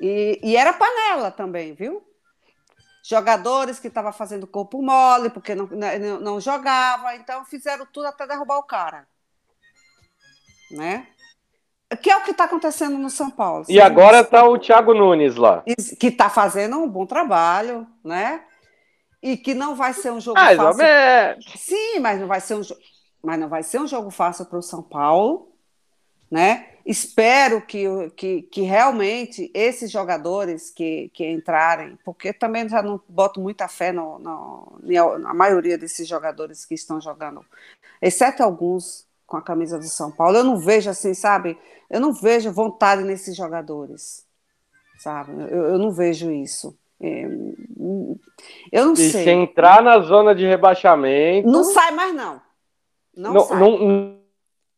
E, 0.01 0.41
e 0.43 0.57
era 0.57 0.73
panela 0.73 1.31
também, 1.31 1.75
viu? 1.75 2.03
Jogadores 3.05 3.79
que 3.79 3.89
estavam 3.89 4.15
fazendo 4.15 4.47
corpo 4.47 4.81
mole, 4.81 5.29
porque 5.29 5.55
não, 5.55 5.67
não, 5.67 6.21
não 6.21 6.41
jogava, 6.41 7.15
então 7.17 7.45
fizeram 7.45 7.85
tudo 7.85 8.07
até 8.07 8.27
derrubar 8.27 8.57
o 8.57 8.63
cara. 8.63 9.07
Né? 10.71 11.07
Que 11.97 12.11
é 12.11 12.17
o 12.17 12.23
que 12.23 12.31
está 12.31 12.45
acontecendo 12.45 12.99
no 12.99 13.11
São 13.11 13.31
Paulo. 13.31 13.65
E 13.69 13.81
agora 13.81 14.25
tá 14.25 14.45
o 14.47 14.59
Thiago 14.59 14.95
Nunes 14.95 15.37
lá. 15.37 15.63
que 15.99 16.09
está 16.09 16.29
fazendo 16.29 16.79
um 16.79 16.89
bom 16.89 17.07
trabalho, 17.07 17.87
né? 18.03 18.43
E 19.23 19.37
que 19.37 19.55
não 19.55 19.75
vai 19.75 19.93
ser 19.95 20.11
um 20.11 20.21
jogo 20.21 20.39
Mais 20.39 20.57
fácil. 20.57 20.85
Sim, 21.57 21.99
mas 22.01 22.21
não 22.21 22.27
vai 22.27 22.41
ser 22.41 22.55
um 22.55 22.63
jogo, 22.63 22.81
mas 23.23 23.41
não 23.41 23.49
vai 23.49 23.63
ser 23.63 23.81
um 23.81 23.87
jogo 23.87 24.11
fácil 24.11 24.45
para 24.45 24.59
o 24.59 24.63
São 24.63 24.83
Paulo, 24.83 25.53
né? 26.31 26.69
Espero 26.85 27.63
que, 27.63 27.87
que, 28.11 28.43
que 28.43 28.61
realmente 28.61 29.51
esses 29.55 29.91
jogadores 29.91 30.71
que, 30.71 31.09
que 31.15 31.27
entrarem, 31.27 31.99
porque 32.05 32.31
também 32.31 32.69
já 32.69 32.83
não 32.83 33.01
boto 33.09 33.41
muita 33.41 33.67
fé 33.69 33.91
no, 33.91 34.19
no, 34.19 34.79
na 35.19 35.33
maioria 35.33 35.79
desses 35.79 36.07
jogadores 36.07 36.67
que 36.67 36.75
estão 36.75 37.01
jogando, 37.01 37.43
exceto 38.03 38.43
alguns 38.43 39.07
com 39.35 39.39
a 39.39 39.43
camisa 39.43 39.79
do 39.79 39.85
São 39.85 40.13
Paulo. 40.13 40.37
Eu 40.37 40.45
não 40.45 40.57
vejo 40.57 40.89
assim, 40.89 41.13
sabe? 41.13 41.59
Eu 41.91 42.01
não 42.01 42.13
vejo 42.13 42.53
vontade 42.53 43.03
nesses 43.03 43.37
jogadores, 43.37 44.25
sabe? 45.01 45.33
Eu, 45.51 45.71
eu 45.71 45.79
não 45.79 45.91
vejo 45.91 46.31
isso. 46.31 46.79
É, 47.01 47.25
Eu 48.71 48.87
não 48.87 48.93
E 48.93 48.97
sei. 48.97 49.25
se 49.25 49.31
entrar 49.31 49.83
na 49.83 49.99
zona 49.99 50.35
de 50.35 50.47
rebaixamento. 50.47 51.49
Não 51.49 51.65
sai 51.65 51.91
mais, 51.91 52.15
não. 52.15 52.41
Não, 53.17 53.35
não, 53.35 53.41
sai. 53.41 53.59
não, 53.59 54.19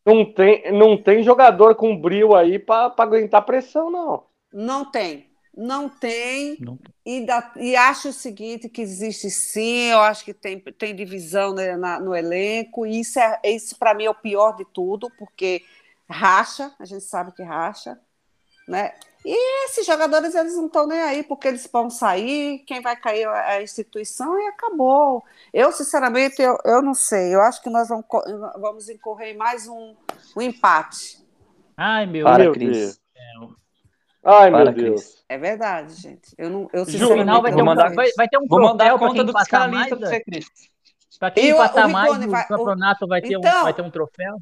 não 0.07 0.33
tem, 0.33 0.73
não 0.73 0.97
tem 1.03 1.23
jogador 1.23 1.75
com 1.75 2.01
brilho 2.01 2.35
aí 2.35 2.59
para 2.59 2.95
aguentar 2.97 3.45
pressão, 3.45 3.91
não. 3.91 4.25
Não 4.51 4.91
tem. 4.91 5.31
Não 5.57 5.89
tem. 5.89 6.59
Não. 6.61 6.79
E, 7.05 7.25
da- 7.25 7.53
e 7.57 7.77
acho 7.77 8.09
o 8.09 8.13
seguinte, 8.13 8.69
que 8.69 8.83
existe 8.83 9.31
sim, 9.31 9.91
eu 9.91 10.01
acho 10.01 10.25
que 10.25 10.35
tem, 10.35 10.59
tem 10.61 10.95
divisão 10.95 11.55
né, 11.55 11.77
na- 11.77 12.01
no 12.01 12.15
elenco, 12.15 12.85
e 12.85 13.01
isso, 13.01 13.19
é, 13.21 13.41
isso 13.45 13.79
para 13.79 13.95
mim 13.95 14.05
é 14.05 14.11
o 14.11 14.15
pior 14.15 14.57
de 14.57 14.65
tudo, 14.65 15.09
porque 15.17 15.65
racha, 16.11 16.75
a 16.79 16.85
gente 16.85 17.05
sabe 17.05 17.31
que 17.33 17.45
racha, 17.45 17.97
né? 18.69 18.93
E 19.25 19.65
esses 19.67 19.85
jogadores, 19.87 20.35
eles 20.35 20.55
não 20.57 20.67
estão 20.67 20.87
nem 20.87 21.01
aí, 21.01 21.23
porque 21.25 21.49
eles 21.49 21.69
vão 21.73 21.91
sair, 21.91 22.61
quem 22.61 22.81
vai 22.81 22.97
cair 22.97 23.23
é 23.23 23.57
a 23.59 23.63
instituição 23.63 24.39
e 24.41 24.47
acabou. 24.49 25.25
Eu, 25.53 25.73
sinceramente, 25.73 26.41
eu, 26.41 26.57
eu 26.65 26.81
não 26.83 26.95
sei, 26.95 27.35
eu 27.35 27.41
acho 27.43 27.61
que 27.63 27.71
nós 27.71 27.89
vamos, 27.89 28.07
vamos 28.61 28.89
incorrer 28.89 29.35
em 29.35 29.37
mais 29.37 29.67
um, 29.67 29.95
um 30.37 30.43
empate. 30.43 31.19
ai 31.77 32.07
meu 32.07 32.25
Para, 32.25 32.45
Meu 32.45 32.55
Cris. 32.55 33.01
Deus. 33.15 33.57
Ai, 34.27 34.51
Para, 34.51 34.64
meu 34.64 34.74
Deus. 34.74 35.03
Cris. 35.05 35.24
É 35.29 35.39
verdade, 35.39 35.95
gente. 35.95 36.35
Eu 36.37 36.51
não, 36.51 36.68
eu 36.72 36.81
no 36.81 36.87
final 36.87 37.43
vai 37.43 37.55
ter, 37.55 37.62
um, 37.62 37.64
mandar, 37.64 37.95
vai, 37.95 38.09
vai 38.16 38.29
ter 38.29 38.39
um 38.39 38.47
vou 38.49 38.61
mandar 38.61 38.93
a 38.93 38.99
conta 38.99 39.22
do 39.22 39.33
psicanalista 39.33 39.97
pra 39.97 40.09
você, 40.09 40.20
Cris. 40.20 40.47
Pra 41.18 41.31
quem 41.31 41.47
eu, 41.47 41.55
empatar 41.55 41.89
mais 41.89 42.18
no 42.18 42.31
vai, 42.31 42.47
campeonato 42.47 43.07
vai, 43.07 43.20
ter 43.22 43.35
então, 43.35 43.61
um, 43.61 43.62
vai 43.62 43.72
ter 43.72 43.83
um 43.83 43.91
troféu. 43.91 44.37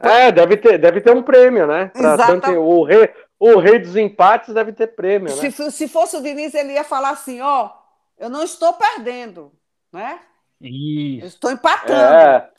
É, 0.00 0.32
deve 0.32 0.56
ter, 0.56 0.78
deve 0.78 1.00
ter 1.00 1.10
um 1.10 1.22
prêmio, 1.22 1.66
né? 1.66 1.90
Tanto, 1.94 2.50
o, 2.50 2.82
rei, 2.82 3.10
o 3.38 3.58
rei 3.58 3.78
dos 3.78 3.94
empates 3.96 4.52
deve 4.52 4.72
ter 4.72 4.88
prêmio, 4.88 5.34
né? 5.34 5.50
Se, 5.50 5.70
se 5.70 5.88
fosse 5.88 6.16
o 6.16 6.22
Diniz, 6.22 6.54
ele 6.54 6.72
ia 6.72 6.84
falar 6.84 7.10
assim, 7.10 7.40
ó, 7.40 7.70
eu 8.18 8.28
não 8.28 8.42
estou 8.42 8.72
perdendo, 8.72 9.52
né? 9.92 10.18
Isso. 10.60 11.24
Eu 11.24 11.28
estou 11.28 11.50
empatando. 11.50 12.00
É. 12.00 12.50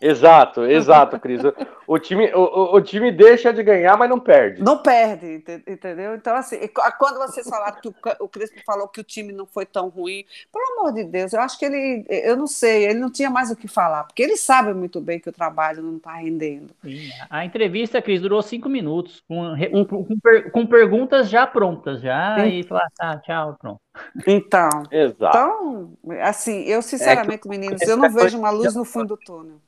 Exato, 0.00 0.64
exato, 0.66 1.18
Cris. 1.18 1.42
O, 1.86 1.98
time, 1.98 2.30
o, 2.34 2.76
o, 2.76 2.80
time 2.80 3.10
deixa 3.10 3.52
de 3.52 3.62
ganhar, 3.62 3.96
mas 3.96 4.08
não 4.08 4.20
perde. 4.20 4.62
Não 4.62 4.78
perde, 4.78 5.42
entendeu? 5.66 6.14
Então, 6.14 6.36
assim, 6.36 6.58
quando 6.98 7.18
vocês 7.18 7.48
falaram 7.48 7.80
que 7.80 7.88
o, 7.88 7.94
o 8.20 8.28
Crespo 8.28 8.60
falou 8.64 8.88
que 8.88 9.00
o 9.00 9.04
time 9.04 9.32
não 9.32 9.46
foi 9.46 9.66
tão 9.66 9.88
ruim, 9.88 10.24
pelo 10.52 10.80
amor 10.80 10.92
de 10.92 11.04
Deus, 11.04 11.32
eu 11.32 11.40
acho 11.40 11.58
que 11.58 11.64
ele, 11.64 12.04
eu 12.08 12.36
não 12.36 12.46
sei, 12.46 12.84
ele 12.86 12.98
não 12.98 13.10
tinha 13.10 13.30
mais 13.30 13.50
o 13.50 13.56
que 13.56 13.66
falar, 13.66 14.04
porque 14.04 14.22
ele 14.22 14.36
sabe 14.36 14.72
muito 14.74 15.00
bem 15.00 15.18
que 15.18 15.28
o 15.28 15.32
trabalho 15.32 15.82
não 15.82 15.96
está 15.96 16.14
rendendo. 16.14 16.74
Sim, 16.82 17.10
a 17.28 17.44
entrevista, 17.44 18.02
Cris, 18.02 18.20
durou 18.20 18.42
cinco 18.42 18.68
minutos, 18.68 19.22
com, 19.26 19.54
com, 19.86 20.04
com, 20.04 20.50
com 20.52 20.66
perguntas 20.66 21.28
já 21.28 21.46
prontas, 21.46 22.00
já, 22.00 22.46
e 22.46 22.62
falar, 22.62 22.88
tá, 22.96 23.16
tchau, 23.18 23.56
pronto. 23.58 23.80
Então, 24.26 24.68
Exato. 24.92 25.38
então, 25.38 25.92
assim, 26.20 26.62
eu 26.64 26.82
sinceramente, 26.82 27.34
é 27.34 27.38
que... 27.38 27.48
meninos, 27.48 27.82
eu 27.82 27.96
não 27.96 28.10
vejo 28.10 28.38
uma 28.38 28.50
luz 28.50 28.74
no 28.74 28.84
fundo 28.84 29.08
do 29.08 29.16
túnel 29.16 29.58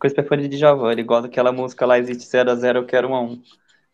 com 0.00 0.06
esse 0.06 0.16
preferência 0.16 0.48
de 0.48 0.56
Djavan. 0.56 0.90
Ele 0.90 1.02
gosta 1.02 1.28
daquela 1.28 1.52
música 1.52 1.86
lá, 1.86 1.98
existe 1.98 2.24
0 2.26 2.50
a 2.50 2.54
0 2.54 2.78
eu 2.80 2.86
quero 2.86 3.08
1 3.10 3.14
a 3.14 3.20
1 3.20 3.42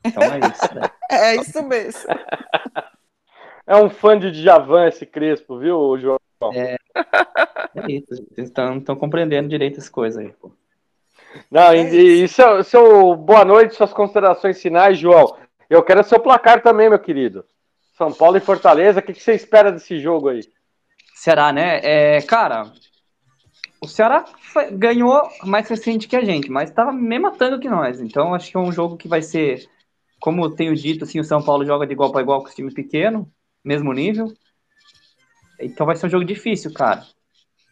Então 0.04 0.22
é 0.22 0.38
isso, 0.38 0.74
né? 0.74 0.90
é 1.10 1.36
isso 1.36 1.62
mesmo. 1.62 2.02
É 3.68 3.74
um 3.74 3.90
fã 3.90 4.16
de 4.16 4.30
Djavan 4.30 4.86
esse 4.86 5.04
Crespo, 5.04 5.58
viu, 5.58 5.98
João? 5.98 6.20
É, 6.54 6.76
é 7.74 7.92
isso. 7.92 8.24
Vocês 8.30 8.46
estão 8.46 8.94
compreendendo 8.94 9.48
direito 9.48 9.80
as 9.80 9.88
coisas 9.88 10.24
aí, 10.24 10.32
pô. 10.40 10.52
Não, 11.50 11.72
é 11.72 11.82
e, 11.82 12.22
e 12.22 12.28
seu, 12.28 12.62
seu 12.62 13.16
boa 13.16 13.44
noite, 13.44 13.74
suas 13.74 13.92
considerações 13.92 14.62
finais, 14.62 14.96
João. 14.96 15.36
Eu 15.68 15.82
quero 15.82 16.04
seu 16.04 16.20
placar 16.20 16.62
também, 16.62 16.88
meu 16.88 17.00
querido. 17.00 17.44
São 17.96 18.12
Paulo 18.12 18.36
e 18.36 18.40
Fortaleza, 18.40 19.00
o 19.00 19.02
que, 19.02 19.12
que 19.12 19.22
você 19.22 19.34
espera 19.34 19.72
desse 19.72 19.98
jogo 19.98 20.28
aí? 20.28 20.40
Será, 21.14 21.52
né? 21.52 21.80
É, 21.82 22.22
cara, 22.22 22.70
o 23.86 23.88
Ceará 23.88 24.24
ganhou 24.72 25.22
mais 25.44 25.68
recente 25.68 26.08
que 26.08 26.16
a 26.16 26.24
gente, 26.24 26.50
mas 26.50 26.68
estava 26.68 26.92
me 26.92 27.18
matando 27.18 27.58
que 27.58 27.68
nós. 27.68 28.00
Então 28.00 28.34
acho 28.34 28.50
que 28.50 28.56
é 28.56 28.60
um 28.60 28.72
jogo 28.72 28.96
que 28.96 29.08
vai 29.08 29.22
ser, 29.22 29.66
como 30.20 30.44
eu 30.44 30.50
tenho 30.50 30.74
dito, 30.74 31.04
assim, 31.04 31.20
o 31.20 31.24
São 31.24 31.42
Paulo 31.42 31.64
joga 31.64 31.86
de 31.86 31.92
igual 31.92 32.10
para 32.10 32.22
igual 32.22 32.42
com 32.42 32.48
os 32.48 32.54
times 32.54 32.74
pequenos, 32.74 33.26
mesmo 33.64 33.92
nível. 33.92 34.32
Então 35.60 35.86
vai 35.86 35.96
ser 35.96 36.06
um 36.06 36.10
jogo 36.10 36.24
difícil, 36.24 36.72
cara. 36.72 37.06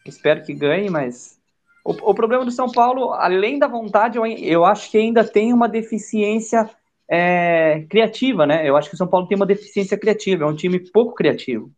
Espero 0.05 0.43
que 0.43 0.53
ganhe, 0.53 0.89
mas 0.89 1.37
o, 1.83 1.91
o 1.91 2.15
problema 2.15 2.45
do 2.45 2.51
São 2.51 2.71
Paulo, 2.71 3.13
além 3.13 3.59
da 3.59 3.67
vontade, 3.67 4.17
eu, 4.17 4.25
eu 4.25 4.65
acho 4.65 4.89
que 4.89 4.97
ainda 4.97 5.23
tem 5.23 5.53
uma 5.53 5.67
deficiência 5.67 6.69
é, 7.09 7.85
criativa, 7.89 8.45
né? 8.47 8.67
Eu 8.67 8.77
acho 8.77 8.89
que 8.89 8.95
o 8.95 8.97
São 8.97 9.07
Paulo 9.07 9.27
tem 9.27 9.35
uma 9.35 9.45
deficiência 9.45 9.97
criativa, 9.97 10.45
é 10.45 10.47
um 10.47 10.55
time 10.55 10.79
pouco 10.79 11.13
criativo. 11.13 11.71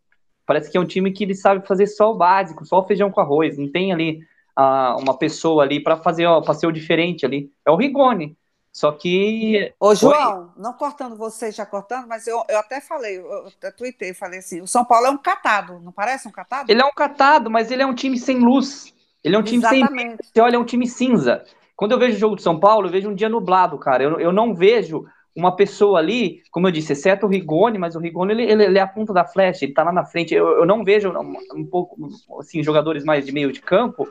Parece 0.47 0.71
que 0.71 0.77
é 0.77 0.79
um 0.79 0.85
time 0.85 1.11
que 1.11 1.25
ele 1.25 1.35
sabe 1.35 1.67
fazer 1.67 1.87
só 1.87 2.09
o 2.09 2.15
básico, 2.15 2.65
só 2.65 2.79
o 2.79 2.87
feijão 2.87 3.11
com 3.11 3.19
arroz. 3.19 3.57
Não 3.57 3.69
tem 3.69 3.91
ali 3.91 4.21
uh, 4.57 4.97
uma 4.97 5.17
pessoa 5.17 5.61
ali 5.61 5.83
para 5.83 5.97
fazer 5.97 6.25
ó, 6.25 6.39
pra 6.39 6.53
ser 6.53 6.67
o 6.67 6.71
diferente 6.71 7.25
ali. 7.25 7.51
É 7.65 7.69
o 7.69 7.75
Rigoni. 7.75 8.35
Só 8.71 8.91
que. 8.93 9.73
Ô, 9.77 9.93
João, 9.93 10.39
Oi? 10.43 10.49
não 10.55 10.71
cortando 10.71 11.17
você, 11.17 11.51
já 11.51 11.65
cortando, 11.65 12.07
mas 12.07 12.27
eu, 12.27 12.41
eu 12.47 12.59
até 12.59 12.79
falei, 12.79 13.17
eu 13.17 13.47
até 13.47 13.71
tuitei, 13.71 14.13
falei 14.13 14.39
assim: 14.39 14.61
o 14.61 14.67
São 14.67 14.85
Paulo 14.85 15.07
é 15.07 15.09
um 15.09 15.17
catado, 15.17 15.81
não 15.81 15.91
parece 15.91 16.27
um 16.27 16.31
catado? 16.31 16.71
Ele 16.71 16.81
é 16.81 16.85
um 16.85 16.93
catado, 16.93 17.49
mas 17.49 17.69
ele 17.69 17.81
é 17.81 17.85
um 17.85 17.95
time 17.95 18.17
sem 18.17 18.39
luz. 18.39 18.93
Ele 19.23 19.35
é 19.35 19.39
um 19.39 19.43
time 19.43 19.63
Exatamente. 19.65 20.23
sem. 20.23 20.31
Você 20.31 20.39
olha, 20.39 20.55
é 20.55 20.59
um 20.59 20.63
time 20.63 20.87
cinza. 20.87 21.43
Quando 21.75 21.91
eu 21.91 21.99
vejo 21.99 22.15
o 22.15 22.19
jogo 22.19 22.35
de 22.37 22.43
São 22.43 22.57
Paulo, 22.57 22.87
eu 22.87 22.91
vejo 22.91 23.09
um 23.09 23.15
dia 23.15 23.27
nublado, 23.27 23.77
cara. 23.77 24.03
Eu, 24.03 24.19
eu 24.19 24.31
não 24.31 24.55
vejo 24.55 25.05
uma 25.37 25.55
pessoa 25.55 25.99
ali, 25.99 26.41
como 26.49 26.67
eu 26.67 26.71
disse, 26.71 26.93
exceto 26.93 27.27
o 27.27 27.29
Rigoni, 27.29 27.77
mas 27.77 27.95
o 27.95 27.99
Rigoni 27.99 28.33
ele, 28.33 28.43
ele, 28.43 28.63
ele 28.65 28.79
é 28.79 28.81
a 28.81 28.87
ponta 28.87 29.13
da 29.13 29.23
flecha, 29.23 29.63
ele 29.63 29.73
tá 29.73 29.83
lá 29.83 29.91
na 29.93 30.03
frente. 30.03 30.33
Eu, 30.33 30.47
eu 30.47 30.65
não 30.65 30.83
vejo 30.83 31.11
um, 31.11 31.33
um, 31.55 31.63
pouco 31.63 31.95
assim 32.39 32.63
jogadores 32.63 33.03
mais 33.03 33.23
de 33.23 33.31
meio 33.31 33.51
de 33.51 33.61
campo 33.61 34.09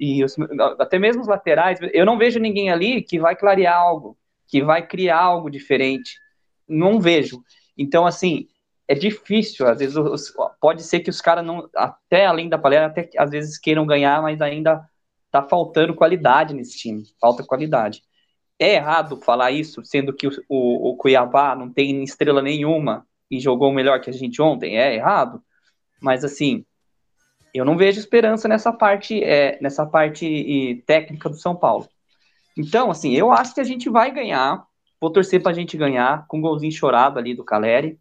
e 0.00 0.24
os, 0.24 0.34
até 0.78 0.98
mesmo 0.98 1.20
os 1.20 1.28
laterais. 1.28 1.78
Eu 1.92 2.06
não 2.06 2.16
vejo 2.16 2.40
ninguém 2.40 2.70
ali 2.70 3.02
que 3.02 3.20
vai 3.20 3.36
clarear 3.36 3.76
algo, 3.76 4.16
que 4.48 4.62
vai 4.62 4.86
criar 4.86 5.20
algo 5.20 5.50
diferente. 5.50 6.18
Não 6.66 6.98
vejo. 6.98 7.42
Então 7.76 8.06
assim 8.06 8.48
é 8.88 8.94
difícil. 8.94 9.68
Às 9.68 9.78
vezes 9.78 9.94
os, 9.94 10.32
pode 10.58 10.82
ser 10.84 11.00
que 11.00 11.10
os 11.10 11.20
caras 11.20 11.44
não, 11.44 11.68
até 11.76 12.24
além 12.24 12.48
da 12.48 12.56
palestra, 12.56 12.86
até 12.86 13.10
às 13.18 13.30
vezes 13.30 13.58
queiram 13.58 13.84
ganhar, 13.84 14.22
mas 14.22 14.40
ainda 14.40 14.82
tá 15.30 15.42
faltando 15.42 15.94
qualidade 15.94 16.54
nesse 16.54 16.78
time. 16.78 17.04
Falta 17.20 17.44
qualidade. 17.44 18.02
É 18.62 18.74
errado 18.74 19.16
falar 19.16 19.50
isso, 19.50 19.84
sendo 19.84 20.12
que 20.12 20.28
o, 20.28 20.30
o, 20.48 20.90
o 20.90 20.96
Cuiabá 20.96 21.56
não 21.56 21.68
tem 21.68 22.04
estrela 22.04 22.40
nenhuma 22.40 23.04
e 23.28 23.40
jogou 23.40 23.72
melhor 23.72 24.00
que 24.00 24.08
a 24.08 24.12
gente 24.12 24.40
ontem? 24.40 24.78
É 24.78 24.94
errado. 24.94 25.42
Mas 26.00 26.24
assim, 26.24 26.64
eu 27.52 27.64
não 27.64 27.76
vejo 27.76 27.98
esperança 27.98 28.46
nessa 28.46 28.72
parte, 28.72 29.20
é, 29.24 29.58
nessa 29.60 29.84
parte 29.84 30.80
técnica 30.86 31.28
do 31.28 31.34
São 31.34 31.56
Paulo. 31.56 31.88
Então, 32.56 32.88
assim, 32.88 33.14
eu 33.16 33.32
acho 33.32 33.52
que 33.52 33.60
a 33.60 33.64
gente 33.64 33.90
vai 33.90 34.12
ganhar. 34.12 34.64
Vou 35.00 35.10
torcer 35.10 35.42
para 35.42 35.50
a 35.50 35.54
gente 35.54 35.76
ganhar 35.76 36.24
com 36.28 36.38
um 36.38 36.40
golzinho 36.40 36.70
chorado 36.70 37.18
ali 37.18 37.34
do 37.34 37.44
Caleri. 37.44 37.98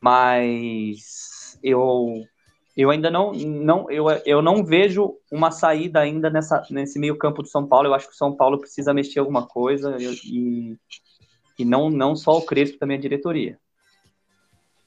Mas 0.00 1.58
eu 1.60 2.22
eu 2.80 2.90
ainda 2.90 3.10
não, 3.10 3.32
não 3.32 3.90
eu, 3.90 4.06
eu 4.24 4.40
não 4.40 4.64
vejo 4.64 5.14
uma 5.30 5.50
saída 5.50 6.00
ainda 6.00 6.30
nessa, 6.30 6.64
nesse 6.70 6.98
meio 6.98 7.16
campo 7.18 7.42
do 7.42 7.48
São 7.48 7.66
Paulo. 7.66 7.88
Eu 7.88 7.94
acho 7.94 8.06
que 8.06 8.14
o 8.14 8.16
São 8.16 8.34
Paulo 8.34 8.58
precisa 8.58 8.94
mexer 8.94 9.18
alguma 9.18 9.46
coisa 9.46 9.96
e, 9.98 10.76
e 11.58 11.64
não, 11.64 11.90
não 11.90 12.16
só 12.16 12.38
o 12.38 12.42
Crespo, 12.42 12.78
também 12.78 12.96
a 12.96 13.00
diretoria. 13.00 13.58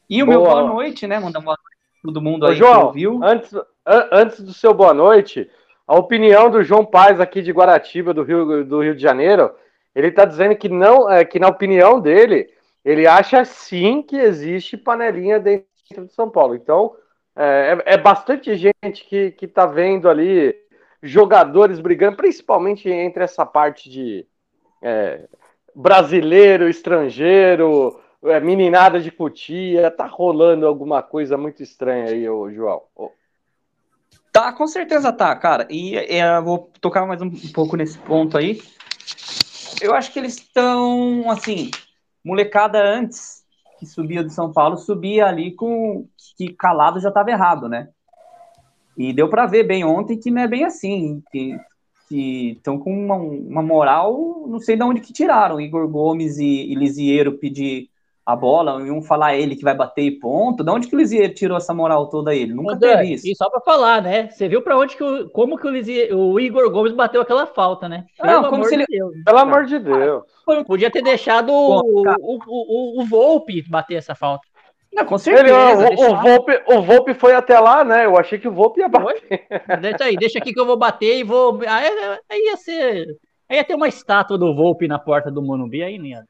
E 0.10 0.24
o 0.24 0.26
boa. 0.26 0.38
meu 0.38 0.46
boa 0.46 0.68
noite, 0.68 1.06
né? 1.06 1.20
Mandar 1.20 1.40
boa 1.40 1.56
noite 1.56 1.78
para 2.02 2.12
todo 2.12 2.22
mundo 2.22 2.48
aí 2.48 2.54
Ô, 2.54 2.56
João, 2.56 2.80
que 2.80 2.86
ouviu. 2.86 3.20
Antes, 3.24 3.54
antes 3.86 4.42
do 4.42 4.54
seu 4.54 4.74
boa 4.74 4.94
noite, 4.94 5.50
a 5.88 5.96
opinião 5.96 6.50
do 6.50 6.64
João 6.64 6.84
Paz 6.84 7.20
aqui 7.20 7.42
de 7.42 7.52
Guaratiba, 7.52 8.14
do 8.14 8.24
Rio, 8.24 8.66
do 8.66 8.82
Rio 8.82 8.96
de 8.96 9.02
Janeiro, 9.02 9.54
ele 9.94 10.08
está 10.08 10.26
dizendo 10.26 10.56
que 10.56 10.68
não, 10.68 11.10
é, 11.10 11.24
que 11.24 11.38
na 11.38 11.48
opinião 11.48 12.00
dele, 12.00 12.50
ele 12.84 13.06
acha 13.06 13.46
sim 13.46 14.02
que 14.02 14.16
existe 14.16 14.78
panelinha 14.78 15.40
dentro 15.40 15.68
do 15.98 16.12
São 16.12 16.30
Paulo. 16.30 16.56
Então, 16.56 16.96
é, 17.36 17.78
é, 17.86 17.94
é 17.94 17.98
bastante 17.98 18.56
gente 18.56 19.06
que, 19.08 19.32
que 19.32 19.48
tá 19.48 19.66
vendo 19.66 20.10
ali 20.10 20.56
jogadores 21.02 21.80
brigando, 21.80 22.18
principalmente 22.18 22.90
entre 22.90 23.24
essa 23.24 23.46
parte 23.46 23.90
de 23.90 24.26
é, 24.82 25.28
brasileiro, 25.76 26.70
estrangeiro, 26.70 28.00
é, 28.24 28.40
meninada 28.40 29.00
de 29.00 29.12
cutia. 29.12 29.92
Tá 29.92 30.06
rolando 30.06 30.68
alguma 30.68 31.02
coisa 31.02 31.38
muito 31.38 31.64
estranha 31.64 32.06
aí, 32.06 32.30
ô, 32.30 32.52
João. 32.52 32.84
Ô. 32.96 33.12
Tá, 34.32 34.54
com 34.54 34.68
certeza 34.68 35.12
tá, 35.12 35.36
cara. 35.36 35.68
E 35.70 35.98
é, 35.98 36.38
eu 36.38 36.44
vou 36.44 36.72
tocar 36.80 37.06
mais 37.06 37.22
um 37.22 37.32
pouco 37.52 37.76
nesse 37.76 37.98
ponto 37.98 38.38
aí. 38.38 38.62
Eu 39.82 39.94
acho 39.94 40.12
que 40.14 40.20
eles 40.20 40.36
estão, 40.36 41.30
assim, 41.30 41.70
molecada 42.24 42.82
antes 42.82 43.43
que 43.84 43.90
subia 43.90 44.24
de 44.24 44.34
São 44.34 44.52
Paulo 44.52 44.78
subia 44.78 45.28
ali 45.28 45.52
com 45.54 46.08
que 46.38 46.54
calado 46.54 47.00
já 47.00 47.10
estava 47.10 47.30
errado, 47.30 47.70
né? 47.70 47.90
E 48.98 49.14
deu 49.14 49.30
para 49.30 49.46
ver 49.46 49.64
bem 49.64 49.84
ontem 49.84 50.18
que 50.18 50.32
não 50.32 50.42
é 50.42 50.48
bem 50.48 50.66
assim, 50.66 51.22
que 51.32 51.58
estão 52.10 52.78
com 52.78 52.94
uma, 52.94 53.16
uma, 53.16 53.62
moral, 53.62 54.46
não 54.48 54.60
sei 54.60 54.76
de 54.76 54.84
onde 54.84 55.02
que 55.02 55.14
tiraram. 55.14 55.60
Igor 55.60 55.88
Gomes 55.88 56.38
e, 56.38 56.72
e 56.72 56.76
Lisieiro 56.76 57.38
pedir 57.40 57.90
a 58.26 58.36
bola, 58.36 58.82
e 58.82 58.90
um 58.90 59.02
falar 59.02 59.36
ele 59.36 59.56
que 59.56 59.64
vai 59.64 59.76
bater 59.76 60.04
e 60.04 60.12
ponto. 60.12 60.64
De 60.64 60.72
onde 60.72 60.88
que 60.88 60.96
o 60.96 60.98
Lisieiro 60.98 61.34
tirou 61.34 61.58
essa 61.58 61.74
moral 61.74 62.08
toda 62.08 62.32
aí? 62.32 62.44
Ele 62.44 62.54
nunca 62.54 62.78
teve 62.78 63.14
isso. 63.14 63.28
E 63.28 63.36
só 63.36 63.50
para 63.50 63.60
falar, 63.62 64.02
né? 64.02 64.30
Você 64.30 64.48
viu 64.48 64.62
para 64.62 64.78
onde 64.78 64.96
que 64.96 65.04
o, 65.04 65.30
como 65.30 65.58
que 65.58 65.68
o, 65.68 65.72
Lisieiro, 65.72 66.18
o 66.18 66.40
Igor 66.40 66.70
Gomes 66.72 66.94
bateu 66.94 67.22
aquela 67.22 67.46
falta, 67.46 67.90
né? 67.90 68.06
Pelo 68.22 68.50
como 68.50 68.64
se 68.64 68.76
ele... 68.76 68.86
Deus. 68.88 69.12
Pelo 69.26 69.38
amor 69.40 69.66
de 69.66 69.78
Deus. 69.78 70.24
Podia 70.66 70.90
ter 70.90 71.02
deixado 71.02 71.52
o, 71.52 71.82
o, 71.82 72.40
o, 72.48 73.02
o 73.02 73.06
Volpe 73.06 73.62
bater 73.70 73.96
essa 73.96 74.16
falta. 74.16 74.48
Não, 74.94 75.06
com 75.06 75.18
certeza. 75.18 75.88
Ele, 75.88 76.02
o, 76.02 76.12
o, 76.12 76.22
Volpe, 76.22 76.64
o 76.68 76.82
Volpe 76.82 77.14
foi 77.14 77.34
até 77.34 77.60
lá, 77.60 77.84
né? 77.84 78.06
Eu 78.06 78.18
achei 78.18 78.38
que 78.38 78.48
o 78.48 78.54
Volpe 78.54 78.80
ia 78.80 78.88
bater. 78.88 79.48
Deixa 79.82 80.04
aí, 80.04 80.16
deixa 80.16 80.40
aqui 80.40 80.54
que 80.54 80.60
eu 80.60 80.66
vou 80.66 80.78
bater 80.78 81.18
e 81.18 81.24
vou. 81.24 81.60
Aí, 81.68 82.20
aí 82.30 82.40
ia 82.46 82.56
ser. 82.56 83.08
Aí 83.50 83.58
ia 83.58 83.64
ter 83.64 83.76
uma 83.76 83.88
estátua 83.88 84.38
do 84.38 84.56
Volpe 84.56 84.88
na 84.88 85.00
porta 85.00 85.32
do 85.32 85.42
Monumbi, 85.42 85.84
aí 85.84 85.98
ia. 85.98 86.24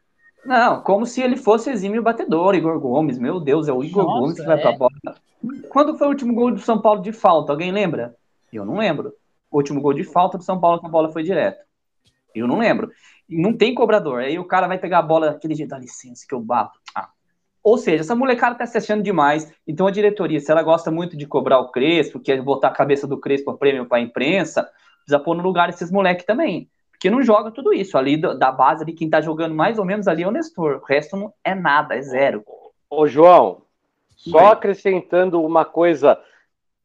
Não, 0.46 0.82
como 0.82 1.06
se 1.06 1.22
ele 1.22 1.38
fosse 1.38 1.70
exímio 1.70 2.04
batedor, 2.04 2.56
Igor 2.56 2.80
Gomes. 2.80 3.18
Meu 3.18 3.39
Deus, 3.39 3.68
é 3.68 3.74
o 3.74 3.84
Igor 3.84 4.04
Nossa, 4.04 4.20
Gomes 4.20 4.39
que 4.39 4.46
vai 4.46 4.58
é. 4.58 4.62
pra 4.62 4.72
bola. 4.74 4.91
Quando 5.70 5.98
foi 5.98 6.08
o 6.08 6.10
último 6.10 6.34
gol 6.34 6.52
do 6.52 6.60
São 6.60 6.80
Paulo 6.80 7.02
de 7.02 7.12
falta? 7.12 7.52
Alguém 7.52 7.72
lembra? 7.72 8.16
Eu 8.52 8.66
não 8.66 8.78
lembro. 8.78 9.14
O 9.50 9.58
último 9.58 9.82
gol 9.82 9.94
de 9.94 10.04
falta 10.04 10.38
do 10.38 10.44
São 10.44 10.60
Paulo 10.60 10.80
com 10.80 10.88
a 10.88 10.89
bola 10.89 11.12
foi 11.12 11.24
direto. 11.24 11.64
Eu 12.34 12.48
não 12.48 12.60
lembro. 12.60 12.91
não 13.30 13.56
tem 13.56 13.74
cobrador. 13.74 14.20
Aí 14.22 14.38
o 14.38 14.46
cara 14.46 14.68
vai 14.68 14.78
pegar 14.78 15.00
a 15.00 15.04
bola 15.04 15.32
daquele 15.32 15.56
jeito, 15.56 15.70
dá 15.70 15.78
licença 15.78 16.26
que 16.28 16.34
eu 16.34 16.39
bato. 16.39 16.80
Ah. 16.96 17.10
Ou 17.64 17.78
seja, 17.78 18.02
essa 18.02 18.16
molecada 18.16 18.56
tá 18.56 18.66
se 18.66 18.78
achando 18.78 19.02
demais. 19.02 19.52
Então 19.66 19.88
a 19.88 19.91
diretoria, 19.91 20.39
se 20.39 20.52
ela 20.52 20.62
gosta 20.62 20.91
muito 20.91 21.16
de 21.16 21.26
cobrar 21.26 21.60
o 21.60 21.72
Crespo, 21.72 22.20
quer 22.20 22.41
botar 22.41 22.68
a 22.68 22.72
cabeça 22.72 23.08
do 23.08 23.20
Crespo 23.20 23.52
a 23.52 23.58
prêmio 23.58 23.86
para 23.86 24.00
a 24.00 24.02
imprensa, 24.02 24.70
precisa 25.04 25.20
pôr 25.20 25.36
no 25.36 25.44
lugar 25.44 25.70
esses 25.70 25.89
moleques 25.89 26.26
também. 26.26 26.70
Porque 27.04 27.10
não 27.10 27.22
joga 27.22 27.51
tudo 27.51 27.74
isso. 27.74 27.97
Ali 27.97 28.16
da 28.16 28.49
base, 28.49 28.82
ali, 28.82 28.93
quem 28.93 29.10
tá 29.10 29.20
jogando 29.20 29.54
mais 29.54 29.78
ou 29.78 29.84
menos 29.84 30.08
ali 30.08 30.24
é 30.24 30.28
o 30.28 30.32
Nestor. 30.32 30.78
O 30.78 30.86
resto 30.86 31.18
não 31.18 31.34
é 31.43 31.54
nada, 31.54 31.95
é 31.95 32.01
zero. 32.01 32.45
Ô, 32.89 33.06
João, 33.06 33.64
só 34.16 34.54
acrescentando 34.54 35.43
uma 35.43 35.66
coisa 35.66 36.18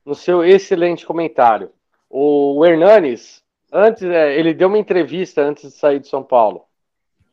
no 0.05 0.16
seu 0.16 0.43
excelente 0.45 1.07
comentário. 1.07 1.71
O 2.11 2.66
Hernanes, 2.66 3.45
antes, 3.73 4.03
é, 4.03 4.37
ele 4.37 4.53
deu 4.53 4.66
uma 4.66 4.77
entrevista 4.77 5.41
antes 5.41 5.71
de 5.71 5.79
sair 5.79 6.01
de 6.01 6.09
São 6.09 6.25
Paulo. 6.25 6.64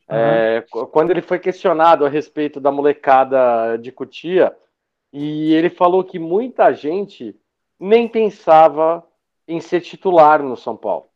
Uhum. 0.07 0.15
É, 0.15 0.65
quando 0.91 1.09
ele 1.09 1.23
foi 1.23 1.39
questionado 1.39 2.05
a 2.05 2.09
respeito 2.09 2.59
da 2.59 2.71
molecada 2.71 3.77
de 3.77 3.91
Cutia, 3.91 4.55
e 5.11 5.55
ele 5.55 5.71
falou 5.71 6.03
que 6.03 6.19
muita 6.19 6.71
gente 6.71 7.35
nem 7.79 8.07
pensava 8.07 9.03
em 9.47 9.59
ser 9.59 9.81
titular 9.81 10.43
no 10.43 10.55
São 10.55 10.77
Paulo. 10.77 11.09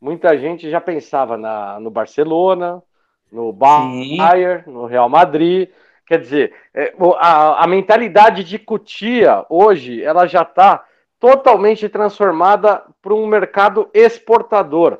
Muita 0.00 0.36
gente 0.38 0.70
já 0.70 0.80
pensava 0.80 1.36
na, 1.36 1.78
no 1.78 1.90
Barcelona, 1.90 2.82
no 3.30 3.52
Bayern, 3.52 4.64
Sim. 4.64 4.70
no 4.70 4.86
Real 4.86 5.08
Madrid. 5.08 5.68
Quer 6.06 6.18
dizer, 6.18 6.54
é, 6.74 6.94
a, 7.18 7.64
a 7.64 7.66
mentalidade 7.66 8.42
de 8.42 8.58
Cutia 8.58 9.44
hoje 9.48 10.02
ela 10.02 10.26
já 10.26 10.42
está 10.42 10.84
totalmente 11.20 11.88
transformada 11.88 12.82
para 13.02 13.14
um 13.14 13.26
mercado 13.26 13.88
exportador. 13.92 14.98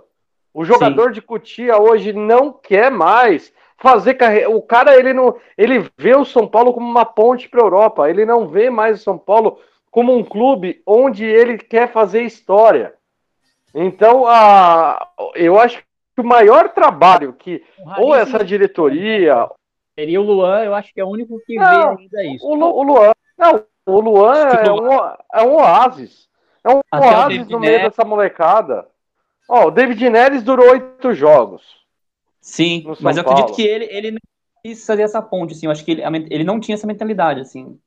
O 0.53 0.65
jogador 0.65 1.09
Sim. 1.09 1.13
de 1.15 1.23
Cutia 1.23 1.79
hoje 1.81 2.13
não 2.13 2.53
quer 2.53 2.91
mais 2.91 3.53
fazer 3.79 4.15
carreira. 4.15 4.51
O 4.51 4.61
cara 4.61 4.97
ele 4.97 5.15
não, 5.15 5.35
ele 5.57 5.91
vê 5.97 6.15
o 6.15 6.25
São 6.25 6.47
Paulo 6.47 6.75
como 6.75 6.89
uma 6.89 7.05
ponte 7.07 7.49
para 7.49 7.61
a 7.61 7.65
Europa. 7.65 8.11
Ele 8.11 8.27
não 8.27 8.47
vê 8.47 8.69
mais 8.69 9.01
o 9.01 9.03
São 9.03 9.17
Paulo 9.17 9.59
como 9.91 10.15
um 10.15 10.23
clube 10.23 10.83
onde 10.87 11.25
ele 11.25 11.57
quer 11.57 11.91
fazer 11.91 12.23
história. 12.23 12.95
Então, 13.75 14.27
a, 14.27 15.09
eu 15.35 15.59
acho 15.59 15.79
que 15.79 16.21
o 16.21 16.25
maior 16.25 16.71
trabalho 16.71 17.33
que 17.33 17.65
ou 17.99 18.15
essa 18.15 18.45
diretoria 18.45 19.49
seria 19.99 20.21
o 20.21 20.25
Luan. 20.25 20.65
Eu 20.65 20.75
acho 20.75 20.93
que 20.93 21.01
é 21.01 21.05
o 21.05 21.09
único 21.09 21.41
que 21.47 21.57
não, 21.57 21.97
vê 21.97 22.03
ainda 22.03 22.25
isso. 22.25 22.47
O, 22.47 22.53
o 22.53 22.83
Luan, 22.83 23.13
não, 23.39 23.65
o 23.87 24.01
Luan 24.01 24.35
é 24.35 24.73
um, 24.73 24.91
é 25.33 25.47
um 25.47 25.55
oásis. 25.57 26.29
É 26.65 26.71
um 26.71 26.81
Até 26.91 27.07
oásis 27.07 27.49
no 27.49 27.61
meio 27.61 27.73
Neres. 27.73 27.91
dessa 27.91 28.05
molecada. 28.07 28.87
Ó, 29.49 29.67
o 29.67 29.71
David 29.71 30.09
Neres 30.11 30.43
durou 30.43 30.71
oito 30.71 31.13
jogos. 31.15 31.81
Sim, 32.41 32.85
mas 33.01 33.17
eu 33.17 33.23
acredito 33.23 33.55
que 33.55 33.63
ele, 33.63 33.85
ele 33.91 34.11
não 34.13 34.21
quis 34.65 34.85
fazer 34.87 35.03
essa 35.03 35.21
ponte, 35.21 35.53
assim. 35.53 35.67
Eu 35.67 35.73
acho 35.73 35.85
que 35.85 35.91
ele, 35.91 36.03
ele 36.31 36.45
não 36.45 36.61
tinha 36.61 36.75
essa 36.75 36.87
mentalidade, 36.87 37.41
assim. 37.41 37.79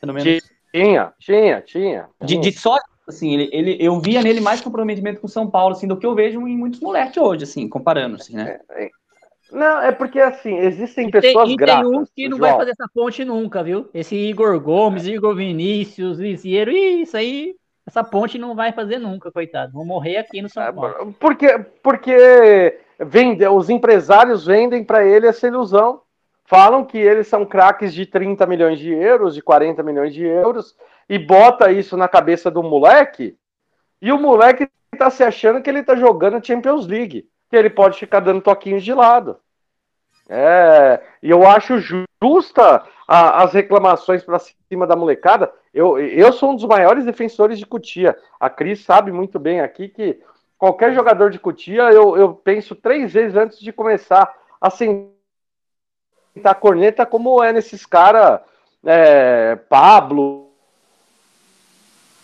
Pelo 0.00 0.14
menos. 0.14 0.42
Tinha, 0.72 1.12
tinha, 1.18 1.60
tinha. 1.62 2.08
De, 2.20 2.36
de 2.36 2.52
só, 2.52 2.76
assim, 3.08 3.32
ele, 3.32 3.48
ele, 3.52 3.76
eu 3.80 3.98
via 4.00 4.22
nele 4.22 4.40
mais 4.40 4.60
comprometimento 4.60 5.20
com 5.20 5.26
o 5.26 5.30
São 5.30 5.50
Paulo, 5.50 5.74
assim, 5.74 5.86
do 5.86 5.96
que 5.96 6.06
eu 6.06 6.14
vejo 6.14 6.46
em 6.46 6.56
muitos 6.56 6.80
moleques 6.80 7.16
hoje, 7.16 7.44
assim, 7.44 7.68
comparando, 7.68 8.16
assim, 8.16 8.36
né? 8.36 8.60
É, 8.70 8.84
é. 8.84 8.90
Não, 9.50 9.80
é 9.80 9.92
porque 9.92 10.20
assim, 10.20 10.58
existem 10.58 11.08
e 11.08 11.10
pessoas 11.10 11.48
tem, 11.48 11.56
gratas. 11.56 11.88
tem 11.88 11.98
um 11.98 12.04
que 12.04 12.28
não 12.28 12.36
João. 12.36 12.50
vai 12.50 12.58
fazer 12.58 12.72
essa 12.72 12.86
ponte 12.94 13.24
nunca, 13.24 13.62
viu? 13.62 13.88
Esse 13.94 14.14
Igor 14.14 14.60
Gomes, 14.60 15.06
Igor 15.06 15.34
Vinícius, 15.34 16.18
Lisieiro, 16.18 16.70
isso 16.70 17.16
aí 17.16 17.54
essa 17.88 18.04
ponte 18.04 18.36
não 18.38 18.54
vai 18.54 18.72
fazer 18.72 18.98
nunca, 18.98 19.32
coitado. 19.32 19.72
Vão 19.72 19.84
morrer 19.84 20.18
aqui 20.18 20.42
no 20.42 20.48
São 20.50 20.62
é, 20.62 20.70
Paulo. 20.70 21.14
Porque, 21.18 21.58
porque 21.82 22.78
vende, 23.00 23.46
os 23.48 23.70
empresários 23.70 24.44
vendem 24.44 24.84
para 24.84 25.06
ele 25.06 25.26
essa 25.26 25.46
ilusão. 25.46 26.02
Falam 26.44 26.84
que 26.84 26.98
eles 26.98 27.26
são 27.26 27.46
craques 27.46 27.94
de 27.94 28.04
30 28.04 28.46
milhões 28.46 28.78
de 28.78 28.92
euros, 28.92 29.34
de 29.34 29.42
40 29.42 29.82
milhões 29.82 30.12
de 30.12 30.24
euros, 30.24 30.76
e 31.08 31.18
bota 31.18 31.72
isso 31.72 31.96
na 31.96 32.08
cabeça 32.08 32.50
do 32.50 32.62
moleque, 32.62 33.36
e 34.00 34.12
o 34.12 34.18
moleque 34.18 34.68
está 34.92 35.10
se 35.10 35.24
achando 35.24 35.62
que 35.62 35.68
ele 35.68 35.80
está 35.80 35.96
jogando 35.96 36.44
Champions 36.44 36.86
League, 36.86 37.28
que 37.48 37.56
ele 37.56 37.70
pode 37.70 37.98
ficar 37.98 38.20
dando 38.20 38.42
toquinhos 38.42 38.84
de 38.84 38.92
lado. 38.92 39.38
É, 40.28 41.00
e 41.22 41.30
eu 41.30 41.46
acho 41.46 41.78
justa 41.78 42.84
a, 43.06 43.42
as 43.42 43.54
reclamações 43.54 44.22
para 44.22 44.38
cima 44.38 44.86
da 44.86 44.94
molecada. 44.94 45.50
Eu, 45.72 45.98
eu 45.98 46.32
sou 46.32 46.50
um 46.50 46.56
dos 46.56 46.66
maiores 46.66 47.06
defensores 47.06 47.58
de 47.58 47.64
Cutia. 47.64 48.16
A 48.38 48.50
Cris 48.50 48.84
sabe 48.84 49.10
muito 49.10 49.38
bem 49.38 49.60
aqui 49.60 49.88
que 49.88 50.20
qualquer 50.58 50.94
jogador 50.94 51.30
de 51.30 51.38
Cutia, 51.38 51.84
eu, 51.90 52.16
eu 52.16 52.34
penso 52.34 52.74
três 52.74 53.12
vezes 53.12 53.36
antes 53.36 53.58
de 53.58 53.72
começar 53.72 54.34
a 54.60 54.68
sentar 54.68 55.08
a 56.44 56.54
corneta, 56.54 57.06
como 57.06 57.42
é 57.42 57.52
nesses 57.52 57.86
caras, 57.86 58.40
é, 58.84 59.56
Pablo, 59.56 60.47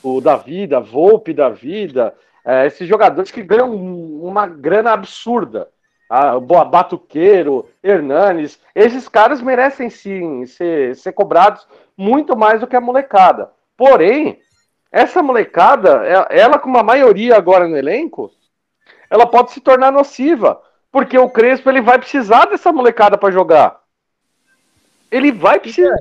o 0.04 0.20
da 0.20 0.36
vida, 0.36 0.78
Volpe 0.80 1.32
da 1.32 1.48
vida, 1.48 2.14
é, 2.44 2.66
esses 2.66 2.86
jogadores 2.86 3.30
que 3.30 3.42
ganham 3.42 3.74
uma 3.74 4.46
grana 4.46 4.92
absurda 4.92 5.68
a 6.08 6.38
Batuqueiro, 6.38 7.68
Hernanes, 7.82 8.60
esses 8.74 9.08
caras 9.08 9.40
merecem 9.40 9.88
sim 9.88 10.44
ser, 10.46 10.94
ser 10.94 11.12
cobrados 11.12 11.66
muito 11.96 12.36
mais 12.36 12.60
do 12.60 12.66
que 12.66 12.76
a 12.76 12.80
molecada. 12.80 13.50
Porém, 13.76 14.38
essa 14.92 15.22
molecada, 15.22 16.06
é, 16.06 16.38
ela 16.38 16.58
com 16.58 16.68
uma 16.68 16.82
maioria 16.82 17.36
agora 17.36 17.66
no 17.66 17.76
elenco, 17.76 18.30
ela 19.08 19.26
pode 19.26 19.52
se 19.52 19.60
tornar 19.60 19.90
nociva, 19.90 20.60
porque 20.92 21.18
o 21.18 21.30
Crespo 21.30 21.70
ele 21.70 21.80
vai 21.80 21.98
precisar 21.98 22.44
dessa 22.44 22.72
molecada 22.72 23.16
para 23.16 23.32
jogar. 23.32 23.80
Ele 25.10 25.32
vai 25.32 25.58
precisar 25.58 25.96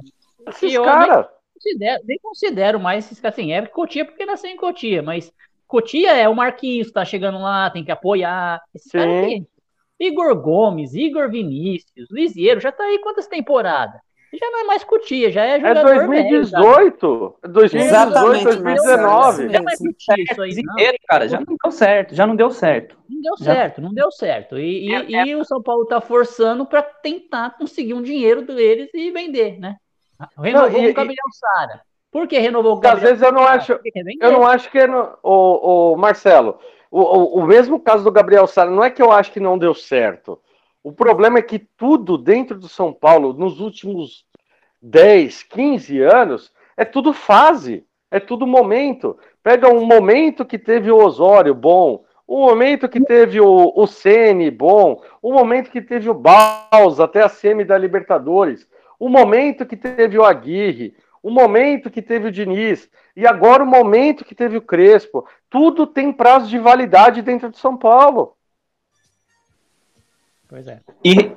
desses 0.45 0.77
caras. 0.77 1.32
Nem, 1.77 1.99
nem 2.03 2.19
considero 2.19 2.79
mais 2.79 3.05
esses 3.05 3.19
caras 3.19 3.37
assim, 3.37 3.51
é 3.51 3.65
Cotia 3.65 4.05
porque 4.05 4.25
nasceu 4.25 4.49
em 4.49 4.57
Cotia, 4.57 5.01
mas 5.01 5.31
Cotia 5.67 6.11
é 6.13 6.27
o 6.29 6.35
Marquinhos, 6.35 6.91
tá 6.91 7.03
chegando 7.03 7.39
lá, 7.39 7.69
tem 7.69 7.83
que 7.83 7.91
apoiar. 7.91 8.61
Sim. 8.75 8.89
cara 8.91 9.53
Igor 9.99 10.35
Gomes, 10.35 10.93
Igor 10.93 11.29
Vinícius, 11.29 12.09
Lisieiro, 12.11 12.59
já 12.59 12.71
tá 12.71 12.83
aí 12.83 12.99
quantas 12.99 13.27
temporadas? 13.27 14.01
Já 14.33 14.49
não 14.49 14.61
é 14.61 14.63
mais 14.63 14.83
cutia, 14.83 15.31
já 15.31 15.43
é 15.43 15.59
jogador 15.59 15.93
É 15.93 16.07
2018, 16.07 17.35
2018, 17.49 18.63
2019. 18.63 19.49
Já 19.49 19.61
não 19.61 19.69
é 19.69 19.77
cutia 19.77 20.15
isso 20.17 20.41
aí, 20.41 20.55
não. 20.63 20.75
Cara, 21.07 21.27
já 21.27 21.39
não 21.39 21.55
deu 21.55 21.71
certo, 21.71 22.15
já 22.15 22.25
não 22.25 22.35
deu 22.35 22.49
certo. 22.49 22.97
Não 23.07 23.21
deu 23.21 23.35
já. 23.37 23.53
certo, 23.53 23.81
não 23.81 23.93
deu 23.93 24.11
certo. 24.11 24.57
E, 24.57 24.89
e, 24.89 24.93
é, 24.93 25.21
é. 25.21 25.27
e 25.27 25.35
o 25.35 25.43
São 25.43 25.61
Paulo 25.61 25.85
tá 25.85 26.01
forçando 26.01 26.65
para 26.65 26.81
tentar 26.81 27.55
conseguir 27.57 27.93
um 27.93 28.01
dinheiro 28.01 28.41
deles 28.41 28.89
e 28.95 29.11
vender, 29.11 29.59
né? 29.59 29.75
Renovou 30.37 30.71
não, 30.71 30.87
e, 30.87 30.91
o 30.91 30.93
Gabriel 30.93 31.25
Sara. 31.31 31.81
Por 32.11 32.27
que 32.27 32.37
renovou 32.37 32.73
o 32.73 32.79
Gabriel 32.79 32.97
Às 32.97 33.09
vezes 33.09 33.23
eu 33.23 33.31
não 33.31 33.43
acho, 33.43 33.79
eu 34.21 34.31
não 34.31 34.45
acho 34.45 34.69
que 34.69 34.79
é 34.79 34.87
o, 35.23 35.93
o 35.93 35.97
Marcelo, 35.97 36.59
o, 36.91 37.01
o, 37.01 37.39
o 37.39 37.47
mesmo 37.47 37.79
caso 37.79 38.03
do 38.03 38.11
Gabriel 38.11 38.45
Sara, 38.45 38.69
não 38.69 38.83
é 38.83 38.91
que 38.91 39.01
eu 39.01 39.11
acho 39.11 39.31
que 39.31 39.39
não 39.39 39.57
deu 39.57 39.73
certo. 39.73 40.39
O 40.83 40.91
problema 40.91 41.39
é 41.39 41.41
que 41.41 41.57
tudo 41.57 42.17
dentro 42.17 42.57
do 42.59 42.67
São 42.67 42.93
Paulo, 42.93 43.33
nos 43.33 43.59
últimos 43.59 44.25
10, 44.81 45.43
15 45.43 46.01
anos, 46.01 46.51
é 46.75 46.83
tudo 46.83 47.13
fase, 47.13 47.85
é 48.11 48.19
tudo 48.19 48.45
momento. 48.45 49.17
Pega 49.41 49.69
um 49.69 49.85
momento 49.85 50.45
que 50.45 50.59
teve 50.59 50.91
o 50.91 50.97
Osório 50.97 51.55
bom, 51.55 52.03
um 52.27 52.41
momento 52.45 52.89
que 52.89 52.99
teve 52.99 53.39
o, 53.39 53.73
o 53.75 53.87
Sene 53.87 54.51
bom, 54.51 55.01
um 55.21 55.33
momento 55.33 55.71
que 55.71 55.81
teve 55.81 56.09
o 56.09 56.13
Baus 56.13 56.99
até 56.99 57.21
a 57.21 57.29
semi 57.29 57.63
da 57.63 57.77
Libertadores, 57.77 58.67
um 59.03 59.09
momento 59.09 59.65
que 59.65 59.75
teve 59.75 60.17
o 60.17 60.23
Aguirre, 60.23 60.95
o 61.21 61.29
momento 61.29 61.91
que 61.91 62.01
teve 62.01 62.29
o 62.29 62.31
Diniz 62.31 62.89
e 63.17 63.27
agora 63.27 63.61
o 63.61 63.67
momento 63.67 64.23
que 64.23 64.33
teve 64.33 64.55
o 64.55 64.61
Crespo. 64.61 65.27
Tudo 65.49 65.85
tem 65.85 66.13
prazo 66.13 66.47
de 66.47 66.57
validade 66.57 67.21
dentro 67.21 67.49
de 67.49 67.57
São 67.57 67.77
Paulo. 67.77 68.37
Pois 70.47 70.67
é. 70.67 70.79
E 71.03 71.33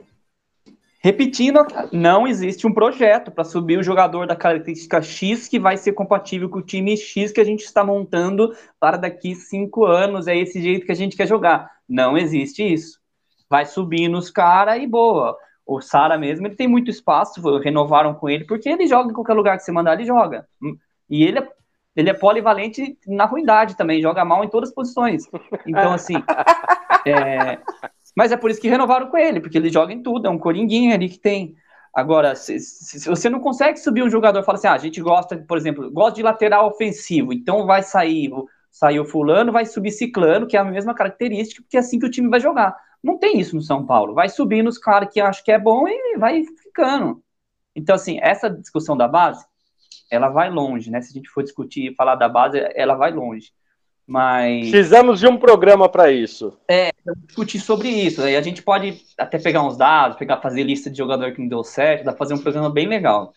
repetindo, 1.01 1.67
não 1.91 2.25
existe 2.27 2.69
um 2.69 2.73
projeto 2.73 3.33
para 3.33 3.43
subir 3.43 3.79
o 3.79 3.83
jogador 3.83 4.29
da 4.29 4.37
característica 4.37 5.03
X 5.03 5.49
que 5.49 5.59
vai 5.59 5.77
ser 5.77 5.93
compatível 5.93 6.49
com 6.49 6.61
o 6.61 6.63
time 6.63 6.97
X 6.97 7.33
que 7.33 7.41
a 7.41 7.45
gente 7.45 7.65
está 7.65 7.83
montando 7.83 8.55
para 8.79 8.97
daqui 8.97 9.35
cinco 9.35 9.85
anos. 9.85 10.29
É 10.29 10.37
esse 10.37 10.63
jeito 10.63 10.87
que 10.87 10.93
a 10.93 10.97
gente 10.97 11.17
quer 11.17 11.27
jogar. 11.27 11.69
Não 11.89 12.17
existe 12.17 12.63
isso. 12.63 13.01
Vai 13.51 13.67
subir 13.67 14.09
nos 14.09 14.31
caras 14.31 14.81
e 14.81 14.87
boa 14.87 15.37
o 15.67 15.81
Sara 15.81 16.17
mesmo, 16.17 16.47
ele 16.47 16.55
tem 16.55 16.69
muito 16.69 16.91
espaço, 16.91 17.43
renovaram 17.59 18.15
com 18.15 18.29
ele, 18.29 18.45
porque 18.45 18.69
ele 18.69 18.87
joga 18.87 19.11
em 19.11 19.15
qualquer 19.15 19.35
lugar 19.35 19.57
que 19.57 19.65
você 19.65 19.73
mandar, 19.73 19.95
ele 19.95 20.05
joga. 20.05 20.47
E 21.11 21.25
ele 21.25 21.41
é, 21.41 21.49
ele 21.97 22.09
é 22.09 22.15
polivalente 22.15 22.97
na 23.07 23.25
ruindade 23.25 23.77
também, 23.77 24.01
joga 24.01 24.25
mal 24.25 24.45
em 24.45 24.49
todas 24.49 24.69
as 24.69 24.75
posições. 24.75 25.25
Então, 25.67 25.93
assim. 25.93 26.15
é... 27.05 27.59
Mas 28.15 28.33
é 28.33 28.37
por 28.37 28.51
isso 28.51 28.61
que 28.61 28.69
renovaram 28.69 29.09
com 29.09 29.19
ele, 29.19 29.41
porque 29.41 29.59
ele 29.59 29.69
joga 29.69 29.93
em 29.93 30.03
tudo, 30.03 30.27
é 30.27 30.31
um 30.31 30.39
coringuinho 30.39 30.95
ali 30.95 31.09
que 31.09 31.19
tem. 31.19 31.57
Agora, 31.93 32.35
se, 32.35 32.59
se, 32.61 33.01
se 33.01 33.09
você 33.09 33.29
não 33.29 33.41
consegue 33.41 33.79
subir 33.79 34.03
um 34.03 34.09
jogador 34.09 34.41
e 34.41 34.45
fala 34.45 34.57
assim, 34.57 34.69
ah, 34.69 34.75
a 34.75 34.79
gente 34.79 35.01
gosta, 35.01 35.37
por 35.37 35.59
exemplo, 35.59 35.91
gosta 35.91 36.15
de 36.15 36.23
lateral 36.23 36.69
ofensivo, 36.69 37.33
então 37.33 37.67
vai 37.67 37.83
sair, 37.83 38.31
saiu 38.71 39.05
fulano, 39.05 39.53
vai 39.53 39.67
subir 39.67 39.91
ciclano, 39.91 40.47
que 40.47 40.57
é 40.57 40.61
a 40.61 40.65
mesma 40.65 40.95
característica, 40.95 41.63
porque 41.63 41.77
é 41.77 41.81
assim 41.81 41.99
que 41.99 42.07
o 42.07 42.11
time 42.11 42.29
vai 42.29 42.41
jogar. 42.41 42.77
Não 43.07 43.17
tem 43.17 43.39
isso 43.39 43.55
no 43.55 43.63
São 43.63 43.87
Paulo. 43.87 44.15
Vai 44.15 44.29
subindo 44.29 44.67
os 44.67 44.79
caras 44.79 45.09
que 45.13 45.21
acham 45.21 45.45
que 45.45 45.53
é 45.53 45.59
bom 45.61 45.87
e 45.87 46.19
vai 46.19 46.43
ficando. 46.43 47.23
Então, 47.73 47.95
assim, 47.95 48.19
essa 48.21 48.51
discussão 48.51 48.97
da 48.97 49.07
base, 49.07 49.47
ela 50.11 50.29
vai 50.29 50.51
longe, 50.51 50.91
né? 50.91 51.01
Se 51.01 51.11
a 51.11 51.13
gente 51.13 51.29
for 51.29 51.45
discutir 51.45 51.93
e 51.93 51.95
falar 51.95 52.17
da 52.17 52.29
base, 52.29 52.59
ela 52.75 52.97
vai 52.97 53.13
longe. 53.13 53.53
Mas. 54.05 54.71
Precisamos 54.71 55.21
de 55.21 55.29
um 55.29 55.39
programa 55.39 55.89
para 55.89 56.11
isso. 56.11 56.59
É, 56.69 56.91
discutir 57.29 57.61
sobre 57.61 57.89
isso. 57.89 58.23
Aí 58.23 58.35
a 58.35 58.43
gente 58.43 58.61
pode 58.61 59.01
até 59.17 59.39
pegar 59.39 59.63
uns 59.63 59.77
dados, 59.77 60.19
pegar, 60.19 60.41
fazer 60.41 60.65
lista 60.65 60.91
de 60.91 60.99
jogador 60.99 61.33
que 61.33 61.41
não 61.41 61.47
deu 61.47 61.63
certo, 61.63 62.05
dá 62.05 62.11
pra 62.11 62.19
fazer 62.19 62.35
um 62.35 62.43
programa 62.43 62.71
bem 62.71 62.89
legal. 62.89 63.33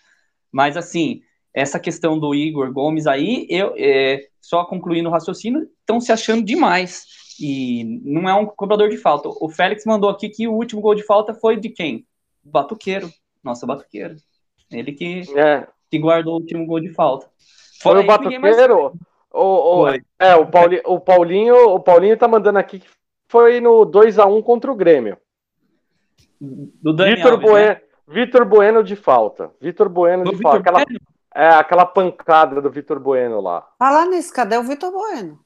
Mas, 0.52 0.76
assim, 0.78 1.22
essa 1.54 1.80
questão 1.80 2.18
do 2.18 2.34
Igor 2.34 2.74
Gomes 2.74 3.06
aí, 3.06 3.46
eu 3.52 3.76
é, 3.78 4.30
só 4.41 4.66
concluindo 4.66 5.10
o 5.10 5.12
raciocínio, 5.12 5.70
estão 5.80 6.02
se 6.02 6.12
achando 6.12 6.44
demais. 6.44 7.19
E 7.40 8.02
não 8.03 8.28
é 8.30 8.34
um 8.34 8.45
cobrador 8.45 8.90
de 8.90 8.98
falta. 8.98 9.30
O 9.30 9.49
Félix 9.49 9.86
mandou 9.86 10.10
aqui 10.10 10.30
que 10.30 10.48
o 10.48 10.53
último 10.53 10.82
gol 10.82 10.95
de 10.95 11.03
falta 11.03 11.34
foi 11.34 11.57
de 11.57 11.70
quem? 11.70 12.06
Batuqueiro. 12.44 13.10
Nossa, 13.44 13.66
Batuqueiro. 13.66 14.16
Ele 14.72 14.91
que, 14.91 15.22
é. 15.38 15.68
que 15.90 15.98
guardou 15.98 16.34
o 16.34 16.38
último 16.38 16.66
gol 16.66 16.80
de 16.80 16.90
falta. 16.90 17.28
Foi, 17.82 17.94
foi 17.94 18.03
o 18.03 18.07
Batuqueiro? 18.07 18.84
Mais... 18.84 18.94
O, 19.32 19.84
o, 19.84 19.88
é, 20.20 20.36
o 20.36 20.48
Paulinho, 20.48 20.82
o 20.86 20.99
Paulinho, 20.99 21.56
o 21.70 21.80
Paulinho 21.80 22.18
tá 22.18 22.28
mandando 22.28 22.57
aqui 22.57 22.80
que 22.80 22.90
foi 23.28 23.61
no 23.61 23.86
2 23.86 24.18
a 24.18 24.26
1 24.26 24.41
contra 24.41 24.72
o 24.72 24.76
Grêmio. 24.76 25.18
Do 26.41 26.94
Daniel, 26.94 27.18
Vitor 27.18 27.40
Bueno, 27.40 27.68
né? 27.68 27.82
Vitor 28.07 28.45
Bueno 28.45 28.84
de 28.84 28.95
falta. 28.95 29.52
Vitor 29.61 29.88
Bueno 29.88 30.24
do 30.24 30.32
de 30.32 30.38
Vitor 30.38 30.64
falta. 30.64 30.70
Aquela, 30.70 31.02
é, 31.36 31.48
aquela 31.49 31.86
pancada 31.86 32.60
do 32.60 32.72
Vitor 32.72 32.99
Bueno 32.99 33.40
lá. 33.40 33.68
Fala 33.78 34.06
nisso, 34.06 34.34
cadê 34.34 34.57
o 34.57 34.64
Vitor 34.64 34.91
Bueno? 34.91 35.40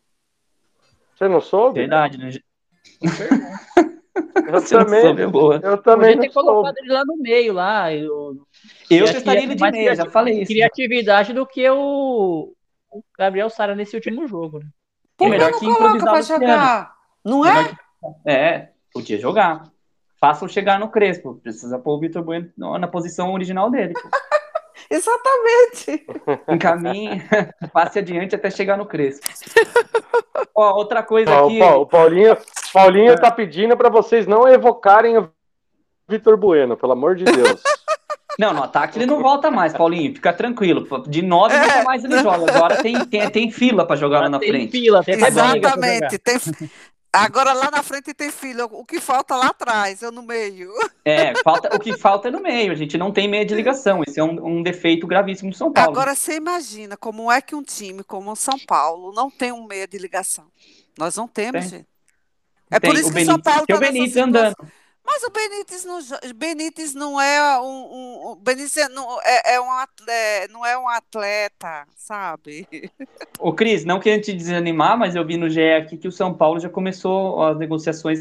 Você 1.23 1.29
não 1.29 1.41
soube? 1.41 1.79
Verdade, 1.79 2.17
né? 2.17 2.31
Eu 3.01 4.59
Você 4.61 4.77
também, 4.77 5.01
soube, 5.01 5.27
boa. 5.27 5.59
eu 5.63 5.77
também 5.77 6.15
Podia 6.15 6.29
ter 6.29 6.33
colocado 6.33 6.75
ele 6.77 6.93
lá 6.93 7.03
no 7.05 7.17
meio, 7.17 7.53
lá. 7.53 7.93
Eu, 7.93 8.45
eu 8.89 9.05
testaria 9.05 9.43
ele 9.43 9.55
de 9.55 9.71
meio, 9.71 9.95
já 9.95 10.05
falei 10.09 10.41
isso. 10.41 10.51
Criatividade 10.51 11.33
do 11.33 11.45
que 11.45 11.67
o, 11.69 12.53
o 12.91 13.03
Gabriel 13.17 13.49
Sara 13.49 13.73
nesse 13.73 13.95
último 13.95 14.27
jogo, 14.27 14.59
né? 14.59 14.65
Por 15.17 15.27
é 15.27 15.29
melhor 15.29 15.51
que 15.57 15.65
improvisar 15.65 16.23
jogar? 16.23 16.93
Não 17.23 17.45
é? 17.45 17.69
Que... 17.69 17.75
É, 18.29 18.69
podia 18.93 19.17
jogar. 19.17 19.63
Façam 20.19 20.47
chegar 20.47 20.79
no 20.79 20.89
Crespo. 20.89 21.39
Precisa 21.41 21.79
pôr 21.79 21.95
o 21.95 21.99
Vitor 21.99 22.23
Bueno 22.23 22.51
na 22.57 22.87
posição 22.87 23.33
original 23.33 23.69
dele. 23.71 23.93
Exatamente. 24.89 26.05
Encaminhe, 26.47 27.21
passe 27.73 27.99
adiante 27.99 28.35
até 28.35 28.49
chegar 28.49 28.77
no 28.77 28.85
Crespo. 28.85 29.27
Ó, 30.55 30.75
outra 30.75 31.03
coisa 31.03 31.31
Ó, 31.31 31.45
aqui. 31.45 31.61
O 31.61 31.85
Paulinho, 31.85 32.37
Paulinho 32.71 33.11
é. 33.13 33.17
tá 33.17 33.31
pedindo 33.31 33.75
para 33.77 33.89
vocês 33.89 34.27
não 34.27 34.47
evocarem 34.47 35.17
o 35.17 35.29
Vitor 36.07 36.37
Bueno, 36.37 36.75
pelo 36.77 36.91
amor 36.91 37.15
de 37.15 37.23
Deus. 37.23 37.61
Não, 38.37 38.51
no 38.51 38.63
ataque 38.63 38.97
ele 38.97 39.05
não 39.05 39.21
volta 39.21 39.51
mais, 39.51 39.73
Paulinho. 39.73 40.15
Fica 40.15 40.33
tranquilo. 40.33 40.87
De 41.07 41.21
nove 41.21 41.55
é. 41.55 41.61
nunca 41.61 41.83
mais 41.83 42.03
ele 42.03 42.17
joga. 42.19 42.51
Agora 42.51 42.81
tem, 42.81 43.05
tem, 43.05 43.29
tem 43.29 43.51
fila 43.51 43.85
para 43.85 43.95
jogar 43.95 44.21
lá 44.21 44.29
na 44.29 44.39
tem 44.39 44.49
frente. 44.49 44.71
Fila, 44.71 45.03
tem 45.03 45.15
Exatamente. 45.15 46.17
Tem, 46.17 46.39
agora 47.13 47.53
lá 47.53 47.69
na 47.69 47.83
frente 47.83 48.13
tem 48.13 48.31
fila. 48.31 48.65
O 48.65 48.83
que 48.83 48.99
falta 48.99 49.35
lá 49.35 49.47
atrás, 49.47 50.01
eu 50.01 50.11
no 50.11 50.23
meio. 50.23 50.71
É, 51.05 51.33
falta, 51.43 51.75
o 51.75 51.79
que 51.79 51.97
falta 51.97 52.27
é 52.27 52.31
no 52.31 52.41
meio. 52.41 52.71
A 52.71 52.75
gente 52.75 52.97
não 52.97 53.11
tem 53.11 53.27
meia 53.27 53.45
de 53.45 53.53
ligação. 53.53 54.01
Esse 54.05 54.19
é 54.19 54.23
um, 54.23 54.57
um 54.57 54.63
defeito 54.63 55.05
gravíssimo 55.05 55.51
do 55.51 55.55
São 55.55 55.71
Paulo. 55.71 55.91
Agora 55.91 56.15
você 56.15 56.35
imagina 56.35 56.97
como 56.97 57.31
é 57.31 57.41
que 57.41 57.55
um 57.55 57.63
time 57.63 58.03
como 58.03 58.31
o 58.31 58.35
São 58.35 58.57
Paulo 58.57 59.13
não 59.13 59.29
tem 59.29 59.51
um 59.51 59.65
meia 59.67 59.87
de 59.87 59.97
ligação. 59.97 60.45
Nós 60.97 61.15
não 61.15 61.27
temos, 61.27 61.61
tem. 61.61 61.69
gente. 61.69 61.87
É 62.71 62.79
tem. 62.79 62.89
por 62.89 62.99
isso 62.99 63.09
o 63.09 63.13
que 63.13 63.21
o 63.21 63.25
São 63.25 63.39
Paulo 63.39 63.61
está 63.61 63.75
o 63.75 63.79
Benítez 63.79 64.17
andando. 64.17 64.55
Mas 65.13 65.23
o 65.23 65.29
Benítez 65.29 65.85
não, 65.85 65.99
Benítez 66.35 66.95
não 66.95 67.21
é 67.21 67.61
um, 67.61 68.31
um 68.31 68.35
Benítez 68.35 68.89
não 68.89 69.21
é, 69.21 69.53
é 69.53 69.61
um 69.61 69.69
atleta, 69.69 70.11
é, 70.11 70.47
não 70.47 70.65
é 70.65 70.75
um 70.75 70.89
atleta, 70.89 71.85
sabe? 71.95 72.67
O 73.39 73.53
Cris, 73.53 73.85
não 73.85 73.99
querendo 73.99 74.23
te 74.23 74.33
desanimar, 74.33 74.97
mas 74.97 75.15
eu 75.15 75.23
vi 75.23 75.37
no 75.37 75.47
GE 75.47 75.73
aqui 75.73 75.97
que 75.97 76.07
o 76.07 76.11
São 76.11 76.33
Paulo 76.33 76.59
já 76.59 76.67
começou 76.67 77.43
as 77.43 77.57
negociações. 77.59 78.19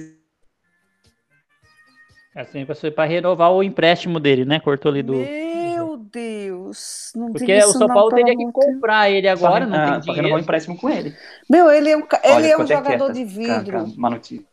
Assim, 2.37 2.67
para 2.95 3.05
renovar 3.07 3.53
o 3.53 3.63
empréstimo 3.63 4.21
dele, 4.21 4.45
né? 4.45 4.61
Cortou 4.61 4.91
ali 4.91 5.03
do. 5.03 5.15
Meu 5.15 5.97
Deus! 5.97 7.13
Não 7.17 7.33
Porque 7.33 7.57
o 7.57 7.73
São 7.73 7.89
Paulo 7.89 8.11
teria 8.11 8.37
que 8.37 8.53
comprar 8.53 9.11
ele 9.11 9.29
agora, 9.29 9.67
não 9.67 9.79
tem 9.79 10.01
dinheiro. 10.01 10.23
renovar 10.23 10.39
o 10.41 10.43
empréstimo 10.43 10.77
com 10.77 10.91
ele. 10.91 11.17
Meu, 11.49 11.71
ele 11.71 11.91
é 11.91 11.97
um, 11.97 12.01
ele 12.01 12.33
Olha, 12.35 12.47
é 12.49 12.59
um 12.59 12.67
jogador 12.67 13.11
é 13.11 13.13
de 13.13 13.25
vidro. 13.25 13.85
Uma 13.85 14.11
notícia. 14.11 14.47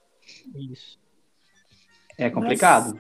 Isso. 0.72 0.99
É 2.20 2.30
complicado. 2.30 3.00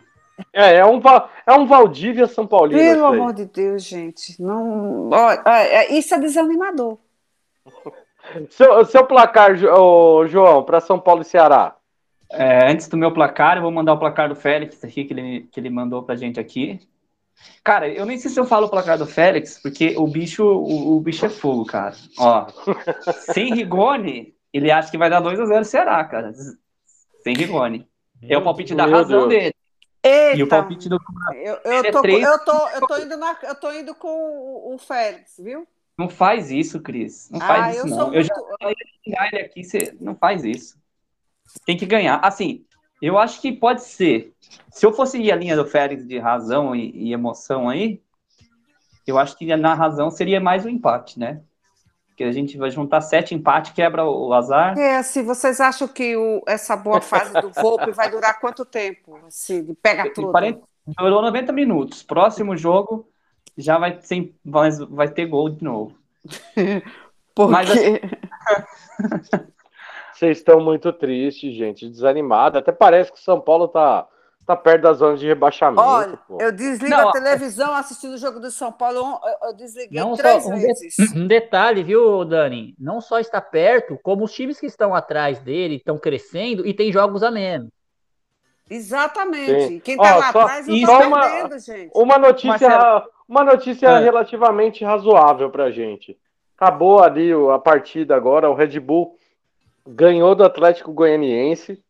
É, 0.54 0.76
é 0.76 0.86
um, 0.86 1.02
é 1.46 1.54
um 1.54 1.66
Valdívia 1.66 2.26
São 2.26 2.48
Paulino. 2.48 2.80
Pelo 2.80 3.06
amor 3.06 3.34
de 3.34 3.46
Deus, 3.46 3.84
gente. 3.84 4.42
Não, 4.42 5.10
ó, 5.10 5.32
é, 5.46 5.92
isso 5.92 6.16
é 6.16 6.20
desanimador. 6.20 6.98
seu, 8.50 8.86
seu 8.86 9.06
placar, 9.06 9.56
João, 9.58 10.64
para 10.64 10.80
São 10.80 10.98
Paulo 10.98 11.22
e 11.22 11.26
Ceará? 11.26 11.76
É, 12.32 12.72
antes 12.72 12.88
do 12.88 12.96
meu 12.96 13.12
placar, 13.12 13.58
eu 13.58 13.64
vou 13.64 13.72
mandar 13.72 13.94
o 13.94 14.00
placar 14.00 14.30
do 14.30 14.36
Félix 14.36 14.82
aqui, 14.84 15.04
que 15.04 15.14
ele, 15.14 15.50
que 15.52 15.60
ele 15.60 15.70
mandou 15.70 16.04
pra 16.04 16.16
gente 16.16 16.40
aqui. 16.40 16.80
Cara, 17.64 17.90
eu 17.90 18.06
nem 18.06 18.18
sei 18.18 18.30
se 18.30 18.40
eu 18.40 18.46
falo 18.46 18.68
o 18.68 18.70
placar 18.70 18.98
do 18.98 19.06
Félix, 19.08 19.60
porque 19.62 19.96
o 19.98 20.08
bicho, 20.08 20.44
o, 20.44 20.98
o 20.98 21.02
bicho 21.02 21.26
é 21.26 21.30
fogo, 21.30 21.66
cara. 21.66 21.96
Ó, 22.18 22.48
sem 23.34 23.54
Rigoni, 23.54 24.36
ele 24.54 24.72
acha 24.72 24.92
que 24.92 24.98
vai 24.98 25.10
dar 25.10 25.20
2 25.20 25.40
a 25.40 25.46
0 25.46 25.66
Ceará, 25.66 26.04
cara. 26.06 26.32
Sem 27.24 27.36
Rigoni. 27.36 27.89
É 28.22 28.38
o 28.38 28.44
palpite 28.44 28.76
da 28.76 28.86
razão 28.86 29.28
Deus. 29.28 29.30
dele. 29.30 29.56
Eita. 30.02 30.38
E 30.38 30.44
o 30.44 30.48
palpite 30.48 30.88
do 30.88 30.98
eu, 31.34 31.60
eu, 31.66 31.72
é 31.84 31.92
tô, 31.92 32.06
é 32.06 32.12
eu, 32.14 32.40
tô, 32.40 32.68
eu, 32.70 32.88
tô 32.88 32.98
indo 33.00 33.18
na, 33.18 33.38
eu 33.44 33.56
tô 33.56 33.72
indo 33.72 33.94
com 33.94 34.74
o, 34.74 34.78
Félix, 34.78 35.36
viu? 35.38 35.68
Não 35.98 36.08
faz 36.08 36.50
isso, 36.50 36.80
Cris. 36.80 37.30
Não 37.30 37.40
faz 37.40 37.64
ah, 37.64 37.70
isso, 37.72 37.88
eu 37.88 37.98
não. 37.98 38.08
Eu 38.08 38.14
muito... 38.14 38.28
já 38.28 38.36
falei 38.58 38.76
ele 39.34 39.42
aqui, 39.42 39.64
você 39.64 39.96
não 40.00 40.16
faz 40.16 40.46
isso. 40.46 40.80
Tem 41.66 41.76
que 41.76 41.86
ganhar. 41.86 42.20
Assim, 42.24 42.66
eu 43.02 43.18
acho 43.18 43.42
que 43.42 43.52
pode 43.52 43.84
ser. 43.84 44.34
Se 44.72 44.86
eu 44.86 44.94
fosse 44.94 45.18
ir 45.18 45.32
a 45.32 45.36
linha 45.36 45.56
do 45.56 45.66
Félix 45.66 46.08
de 46.08 46.18
razão 46.18 46.74
e, 46.74 46.92
e 46.92 47.14
emoção 47.14 47.68
aí, 47.68 48.02
eu 49.06 49.18
acho 49.18 49.38
que 49.38 49.56
na 49.58 49.74
razão 49.74 50.10
seria 50.10 50.40
mais 50.40 50.66
um 50.66 50.70
empate, 50.70 51.20
né? 51.20 51.42
Que 52.20 52.24
a 52.26 52.34
gente 52.34 52.58
vai 52.58 52.70
juntar 52.70 53.00
sete 53.00 53.34
empates, 53.34 53.72
quebra 53.72 54.04
o 54.04 54.34
azar. 54.34 54.78
É, 54.78 54.98
assim, 54.98 55.24
vocês 55.24 55.62
acham 55.62 55.88
que 55.88 56.18
o, 56.18 56.44
essa 56.46 56.76
boa 56.76 57.00
fase 57.00 57.32
do 57.40 57.50
Volpe 57.50 57.92
vai 57.92 58.12
durar 58.12 58.42
quanto 58.42 58.66
tempo? 58.66 59.18
Assim, 59.26 59.74
pega 59.76 60.14
tudo. 60.14 60.30
40, 60.32 60.60
durou 61.00 61.22
90 61.22 61.54
minutos. 61.54 62.04
Próximo 62.04 62.58
jogo 62.58 63.08
já 63.58 63.78
vai, 63.78 64.02
sem, 64.02 64.36
vai, 64.44 64.70
vai 64.90 65.08
ter 65.08 65.28
gol 65.28 65.50
de 65.50 65.64
novo. 65.64 65.96
Porque... 67.34 67.52
Mas, 67.54 67.72
assim... 67.72 68.00
Vocês 70.14 70.40
estão 70.40 70.60
muito 70.60 70.92
tristes, 70.92 71.56
gente, 71.56 71.88
desanimados. 71.88 72.60
Até 72.60 72.74
parece 72.74 73.14
que 73.14 73.18
o 73.18 73.22
São 73.22 73.40
Paulo 73.40 73.70
tá 73.70 74.06
tá 74.50 74.56
perto 74.56 74.82
da 74.82 74.94
zona 74.94 75.16
de 75.16 75.28
rebaixamento. 75.28 75.80
Olha, 75.80 76.18
pô. 76.28 76.40
eu 76.42 76.52
desligo 76.52 76.96
não, 76.96 77.10
a 77.10 77.12
televisão 77.12 77.72
assistindo 77.76 78.16
o 78.16 78.18
jogo 78.18 78.40
do 78.40 78.50
São 78.50 78.72
Paulo, 78.72 79.20
eu, 79.44 79.54
desliguei 79.54 80.02
não 80.02 80.16
três 80.16 80.44
só, 80.44 80.50
um 80.50 80.60
vezes. 80.60 80.96
De, 80.96 81.20
um 81.22 81.28
detalhe, 81.28 81.84
viu, 81.84 82.26
Dani? 82.26 82.74
Não 82.80 83.00
só 83.00 83.20
está 83.20 83.40
perto, 83.40 84.00
como 84.02 84.24
os 84.24 84.34
times 84.34 84.60
que 84.60 84.66
estão 84.66 84.96
atrás 84.96 85.40
dele 85.40 85.76
estão 85.76 86.00
crescendo 86.00 86.66
e 86.66 86.74
tem 86.74 86.92
jogos 86.92 87.22
a 87.22 87.30
menos. 87.30 87.70
Exatamente. 88.68 89.68
Sim. 89.68 89.80
Quem 89.82 89.98
tá 89.98 90.16
Ó, 90.16 90.20
lá 90.20 90.32
só, 90.32 90.40
atrás 90.42 90.68
não 90.68 90.82
tá 90.82 91.08
uma, 91.08 91.22
perdendo, 91.22 91.60
gente. 91.60 91.92
Uma 91.94 92.18
notícia, 92.18 93.04
uma 93.28 93.44
notícia 93.44 93.88
é. 93.88 94.00
relativamente 94.00 94.84
razoável 94.84 95.52
pra 95.52 95.70
gente. 95.70 96.18
Acabou 96.58 97.04
ali 97.04 97.32
a 97.54 97.60
partida 97.60 98.16
agora, 98.16 98.50
o 98.50 98.56
Red 98.56 98.80
Bull 98.80 99.16
ganhou 99.88 100.34
do 100.34 100.44
Atlético 100.44 100.92
Goianiense. 100.92 101.84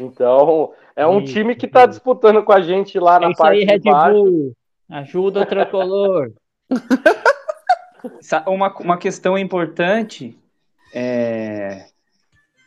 Então, 0.00 0.72
é 0.98 1.06
um 1.06 1.20
isso, 1.20 1.32
time 1.32 1.54
que 1.54 1.66
está 1.66 1.86
disputando 1.86 2.42
com 2.42 2.52
a 2.52 2.60
gente 2.60 2.98
lá 2.98 3.16
é 3.16 3.20
na 3.20 3.32
parte 3.32 3.58
aí, 3.58 3.64
de 3.64 3.72
Red 3.72 3.78
baixo. 3.78 4.14
Bull. 4.14 4.52
Ajuda 4.90 5.42
o 5.42 5.46
tricolor. 5.46 6.32
uma, 8.48 8.76
uma 8.78 8.98
questão 8.98 9.38
importante 9.38 10.36
é, 10.92 11.86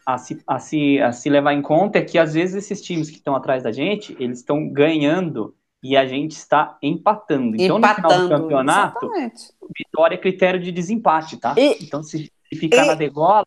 a, 0.06 0.18
se, 0.18 0.42
a, 0.48 0.60
se, 0.60 1.02
a 1.02 1.12
se 1.12 1.30
levar 1.30 1.54
em 1.54 1.62
conta 1.62 2.00
é 2.00 2.02
que 2.02 2.18
às 2.18 2.34
vezes 2.34 2.56
esses 2.56 2.82
times 2.82 3.10
que 3.10 3.18
estão 3.18 3.36
atrás 3.36 3.64
da 3.64 3.72
gente, 3.72 4.16
eles 4.18 4.40
estão 4.40 4.66
ganhando 4.70 5.54
e 5.84 5.98
a 5.98 6.06
gente 6.06 6.32
está 6.32 6.78
empatando. 6.82 7.56
Então, 7.60 7.80
empatando, 7.80 8.02
no 8.02 8.10
final 8.10 8.30
do 8.30 8.30
campeonato, 8.30 9.06
exatamente. 9.08 9.44
vitória 9.78 10.16
é 10.16 10.18
critério 10.18 10.60
de 10.62 10.72
desempate, 10.72 11.36
tá? 11.36 11.54
E, 11.58 11.84
então, 11.84 12.02
se, 12.02 12.32
se 12.48 12.56
ficar 12.56 12.86
e, 12.86 12.88
na 12.88 12.94
degola. 12.94 13.46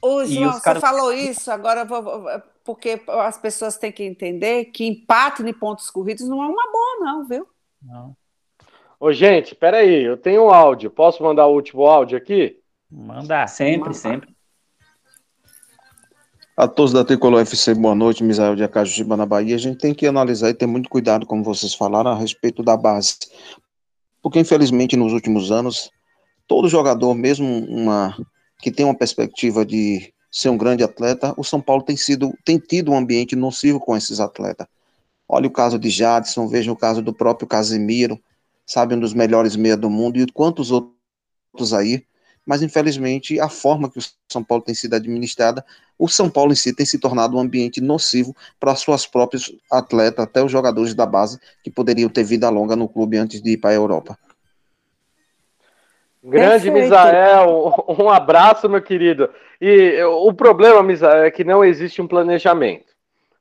Ô, 0.00 0.24
João, 0.24 0.52
você 0.52 0.62
caras... 0.62 0.80
falou 0.80 1.12
isso, 1.12 1.50
agora 1.50 1.80
eu 1.80 1.86
vou, 1.86 2.24
porque 2.70 3.02
as 3.08 3.36
pessoas 3.36 3.76
têm 3.76 3.90
que 3.90 4.04
entender 4.04 4.66
que 4.66 4.86
empate 4.86 5.42
em 5.42 5.52
pontos 5.52 5.90
corridos 5.90 6.28
não 6.28 6.40
é 6.40 6.46
uma 6.46 6.70
boa, 6.70 6.96
não, 7.00 7.26
viu? 7.26 7.44
Não. 7.82 8.16
Ô, 9.00 9.12
gente, 9.12 9.56
peraí, 9.56 10.04
eu 10.04 10.16
tenho 10.16 10.44
um 10.44 10.50
áudio. 10.50 10.88
Posso 10.88 11.20
mandar 11.20 11.48
o 11.48 11.52
último 11.52 11.84
áudio 11.84 12.16
aqui? 12.16 12.60
Mandar. 12.88 13.48
Sempre, 13.48 13.88
Manda. 13.88 13.94
sempre. 13.94 14.36
A 16.56 16.68
todos 16.68 16.92
da 16.92 17.04
Tricolor 17.04 17.40
FC, 17.40 17.74
boa 17.74 17.96
noite, 17.96 18.22
Misael 18.22 18.54
de 18.54 18.62
Acajuba, 18.62 19.16
na 19.16 19.26
Bahia. 19.26 19.56
A 19.56 19.58
gente 19.58 19.78
tem 19.78 19.92
que 19.92 20.06
analisar 20.06 20.50
e 20.50 20.54
ter 20.54 20.66
muito 20.66 20.88
cuidado, 20.88 21.26
como 21.26 21.42
vocês 21.42 21.74
falaram, 21.74 22.12
a 22.12 22.16
respeito 22.16 22.62
da 22.62 22.76
base. 22.76 23.16
Porque, 24.22 24.38
infelizmente, 24.38 24.96
nos 24.96 25.12
últimos 25.12 25.50
anos, 25.50 25.90
todo 26.46 26.68
jogador, 26.68 27.16
mesmo 27.16 27.66
uma 27.66 28.16
que 28.62 28.70
tem 28.70 28.86
uma 28.86 28.96
perspectiva 28.96 29.66
de 29.66 30.14
ser 30.30 30.48
um 30.48 30.56
grande 30.56 30.84
atleta, 30.84 31.34
o 31.36 31.44
São 31.44 31.60
Paulo 31.60 31.82
tem 31.82 31.96
sido, 31.96 32.32
tem 32.44 32.58
tido 32.58 32.92
um 32.92 32.96
ambiente 32.96 33.34
nocivo 33.34 33.80
com 33.80 33.96
esses 33.96 34.20
atletas. 34.20 34.66
Olha 35.28 35.46
o 35.46 35.50
caso 35.50 35.78
de 35.78 35.90
Jadson, 35.90 36.48
veja 36.48 36.70
o 36.70 36.76
caso 36.76 37.02
do 37.02 37.12
próprio 37.12 37.48
Casemiro, 37.48 38.20
sabe, 38.66 38.94
um 38.94 39.00
dos 39.00 39.14
melhores 39.14 39.56
meia 39.56 39.76
do 39.76 39.90
mundo, 39.90 40.18
e 40.18 40.26
quantos 40.30 40.70
outros 40.70 41.72
aí 41.72 42.04
mas 42.50 42.62
infelizmente 42.62 43.38
a 43.38 43.48
forma 43.48 43.90
que 43.90 43.98
o 43.98 44.02
São 44.28 44.42
Paulo 44.42 44.64
tem 44.64 44.74
sido 44.74 44.94
administrada, 44.94 45.64
o 45.98 46.08
São 46.08 46.30
Paulo 46.30 46.52
em 46.52 46.56
si 46.56 46.74
tem 46.74 46.86
se 46.86 46.98
tornado 46.98 47.36
um 47.36 47.40
ambiente 47.40 47.80
nocivo 47.80 48.34
para 48.58 48.74
suas 48.74 49.06
próprias 49.06 49.52
atletas, 49.70 50.24
até 50.24 50.42
os 50.42 50.50
jogadores 50.50 50.94
da 50.94 51.06
base 51.06 51.38
que 51.62 51.70
poderiam 51.70 52.08
ter 52.08 52.24
vida 52.24 52.48
longa 52.48 52.74
no 52.74 52.88
clube 52.88 53.18
antes 53.18 53.40
de 53.40 53.52
ir 53.52 53.56
para 53.58 53.70
a 53.70 53.74
Europa. 53.74 54.18
Grande 56.22 56.70
Perfeito. 56.70 56.84
Misael, 56.84 57.74
um 57.98 58.10
abraço, 58.10 58.68
meu 58.68 58.82
querido. 58.82 59.30
E 59.60 60.02
o 60.02 60.32
problema, 60.32 60.82
Misael, 60.82 61.24
é 61.24 61.30
que 61.30 61.44
não 61.44 61.64
existe 61.64 62.02
um 62.02 62.06
planejamento. 62.06 62.90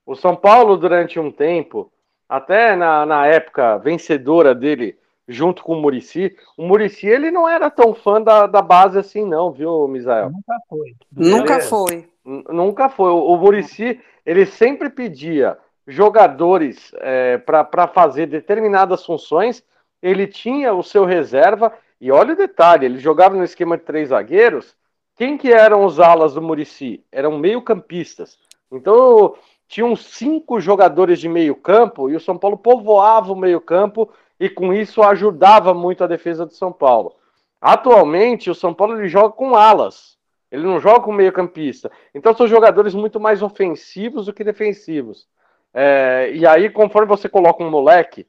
O 0.06 0.16
São 0.16 0.36
Paulo, 0.36 0.78
durante 0.78 1.20
um 1.20 1.32
tempo, 1.32 1.92
até 2.28 2.76
na, 2.76 3.06
na 3.06 3.26
época 3.28 3.78
vencedora 3.78 4.56
dele, 4.56 4.98
junto 5.28 5.64
com 5.64 5.74
o 5.74 5.82
Murici. 5.82 6.36
O 6.58 6.66
Murici 6.66 7.08
ele 7.08 7.30
não 7.30 7.48
era 7.48 7.70
tão 7.70 7.94
fã 7.94 8.22
da, 8.22 8.48
da 8.48 8.62
base 8.62 8.98
assim, 8.98 9.24
não, 9.26 9.52
viu, 9.52 9.88
Misael? 9.88 10.32
Nunca 10.32 10.56
foi. 10.68 10.96
Nunca 11.12 11.54
é, 11.56 11.62
foi. 11.62 12.10
Nunca 12.26 12.90
foi. 12.90 13.12
O, 13.12 13.34
o 13.34 13.38
Murici 13.38 14.00
ele 14.26 14.46
sempre 14.46 14.90
pedia 14.90 15.58
jogadores 15.88 16.92
é, 17.00 17.38
para 17.38 17.88
fazer 17.88 18.28
determinadas 18.28 19.06
funções. 19.06 19.64
Ele 20.02 20.28
tinha 20.28 20.74
o 20.74 20.84
seu 20.84 21.06
reserva. 21.06 21.74
E 22.00 22.12
olha 22.12 22.34
o 22.34 22.38
detalhe: 22.38 22.86
ele 22.86 22.98
jogava 23.00 23.36
no 23.36 23.44
esquema 23.44 23.78
de 23.78 23.84
três 23.84 24.10
zagueiros. 24.10 24.76
Quem 25.16 25.38
que 25.38 25.52
eram 25.52 25.84
os 25.84 26.00
alas 26.00 26.34
do 26.34 26.42
Murici? 26.42 27.04
Eram 27.12 27.38
meio-campistas. 27.38 28.38
Então, 28.72 29.36
tinham 29.68 29.96
cinco 29.96 30.60
jogadores 30.62 31.20
de 31.20 31.28
meio 31.28 31.56
campo 31.56 32.10
e 32.10 32.16
o 32.16 32.20
São 32.20 32.38
Paulo 32.38 32.58
povoava 32.58 33.32
o 33.34 33.36
meio 33.36 33.60
campo 33.60 34.10
e 34.40 34.50
com 34.50 34.74
isso 34.74 35.04
ajudava 35.04 35.74
muito 35.74 36.04
a 36.04 36.08
defesa 36.08 36.46
do 36.46 36.54
São 36.54 36.72
Paulo. 36.72 37.16
Atualmente, 37.60 38.50
o 38.50 38.56
São 38.56 38.74
Paulo 38.74 38.98
ele 38.98 39.10
joga 39.10 39.34
com 39.34 39.56
alas, 39.56 40.18
ele 40.50 40.64
não 40.64 40.80
joga 40.80 41.02
com 41.02 41.12
meio-campista. 41.12 41.92
Então, 42.16 42.34
são 42.34 42.48
jogadores 42.48 42.96
muito 42.96 43.20
mais 43.20 43.44
ofensivos 43.44 44.28
do 44.28 44.34
que 44.34 44.44
defensivos. 44.44 45.28
É, 45.74 46.32
e 46.34 46.48
aí, 46.48 46.70
conforme 46.70 47.08
você 47.08 47.28
coloca 47.28 47.64
um 47.64 47.70
moleque, 47.70 48.26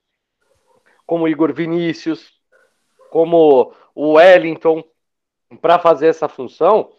como 1.07 1.29
Igor 1.29 1.53
Vinícius, 1.53 2.40
como 3.11 3.73
o 3.95 4.13
Wellington, 4.13 4.83
para 5.61 5.79
fazer 5.79 6.07
essa 6.07 6.29
função, 6.29 6.91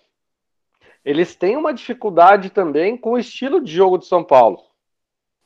eles 1.04 1.36
têm 1.36 1.58
uma 1.58 1.74
dificuldade 1.74 2.50
também 2.50 2.96
com 2.96 3.14
o 3.14 3.18
estilo 3.18 3.64
de 3.64 3.72
jogo 3.72 3.98
de 3.98 4.06
São 4.06 4.24
Paulo. 4.24 4.62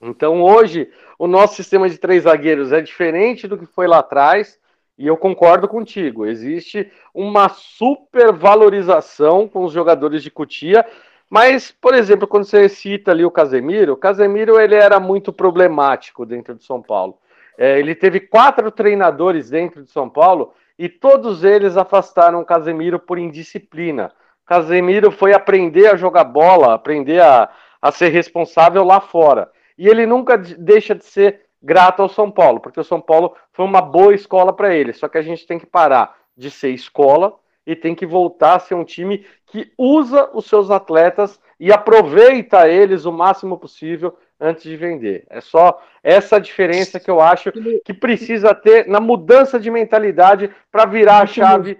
Então 0.01 0.41
hoje 0.41 0.91
o 1.17 1.27
nosso 1.27 1.55
sistema 1.55 1.87
de 1.89 1.97
três 1.97 2.23
zagueiros 2.23 2.71
é 2.71 2.81
diferente 2.81 3.47
do 3.47 3.57
que 3.57 3.65
foi 3.65 3.87
lá 3.87 3.99
atrás, 3.99 4.59
e 4.97 5.07
eu 5.07 5.17
concordo 5.17 5.67
contigo. 5.67 6.25
Existe 6.25 6.91
uma 7.13 7.49
supervalorização 7.49 9.47
com 9.47 9.65
os 9.65 9.73
jogadores 9.73 10.23
de 10.23 10.31
Cutia, 10.31 10.85
mas, 11.29 11.71
por 11.71 11.93
exemplo, 11.93 12.27
quando 12.27 12.45
você 12.45 12.69
cita 12.69 13.11
ali 13.11 13.25
o 13.25 13.31
Casemiro, 13.31 13.93
o 13.93 13.97
Casemiro 13.97 14.59
ele 14.59 14.75
era 14.75 14.99
muito 14.99 15.33
problemático 15.33 16.25
dentro 16.25 16.55
de 16.55 16.63
São 16.63 16.81
Paulo. 16.81 17.17
É, 17.57 17.79
ele 17.79 17.95
teve 17.95 18.19
quatro 18.19 18.69
treinadores 18.71 19.49
dentro 19.49 19.83
de 19.83 19.89
São 19.89 20.09
Paulo 20.09 20.53
e 20.77 20.89
todos 20.89 21.43
eles 21.43 21.77
afastaram 21.77 22.41
o 22.41 22.45
Casemiro 22.45 22.99
por 22.99 23.17
indisciplina. 23.17 24.11
Casemiro 24.45 25.11
foi 25.11 25.33
aprender 25.33 25.87
a 25.87 25.95
jogar 25.95 26.25
bola, 26.25 26.73
aprender 26.73 27.21
a, 27.21 27.49
a 27.81 27.91
ser 27.91 28.09
responsável 28.09 28.83
lá 28.83 28.99
fora. 28.99 29.49
E 29.77 29.87
ele 29.87 30.05
nunca 30.05 30.37
deixa 30.37 30.93
de 30.93 31.05
ser 31.05 31.41
grato 31.61 32.01
ao 32.01 32.09
São 32.09 32.29
Paulo, 32.29 32.59
porque 32.59 32.79
o 32.79 32.83
São 32.83 33.01
Paulo 33.01 33.35
foi 33.51 33.65
uma 33.65 33.81
boa 33.81 34.13
escola 34.13 34.53
para 34.53 34.73
ele. 34.73 34.93
Só 34.93 35.07
que 35.07 35.17
a 35.17 35.21
gente 35.21 35.47
tem 35.47 35.57
que 35.57 35.65
parar 35.65 36.15
de 36.37 36.51
ser 36.51 36.69
escola 36.69 37.35
e 37.65 37.75
tem 37.75 37.95
que 37.95 38.05
voltar 38.05 38.55
a 38.55 38.59
ser 38.59 38.75
um 38.75 38.83
time 38.83 39.25
que 39.47 39.71
usa 39.77 40.29
os 40.33 40.45
seus 40.45 40.69
atletas 40.69 41.39
e 41.59 41.71
aproveita 41.71 42.67
eles 42.67 43.05
o 43.05 43.11
máximo 43.11 43.57
possível 43.57 44.15
antes 44.39 44.63
de 44.63 44.75
vender. 44.75 45.25
É 45.29 45.41
só 45.41 45.81
essa 46.03 46.39
diferença 46.39 46.99
que 46.99 47.09
eu 47.09 47.21
acho 47.21 47.51
que 47.83 47.93
precisa 47.93 48.53
ter 48.53 48.87
na 48.87 48.99
mudança 48.99 49.59
de 49.59 49.71
mentalidade 49.71 50.51
para 50.71 50.85
virar 50.85 51.19
a 51.19 51.25
chave 51.25 51.79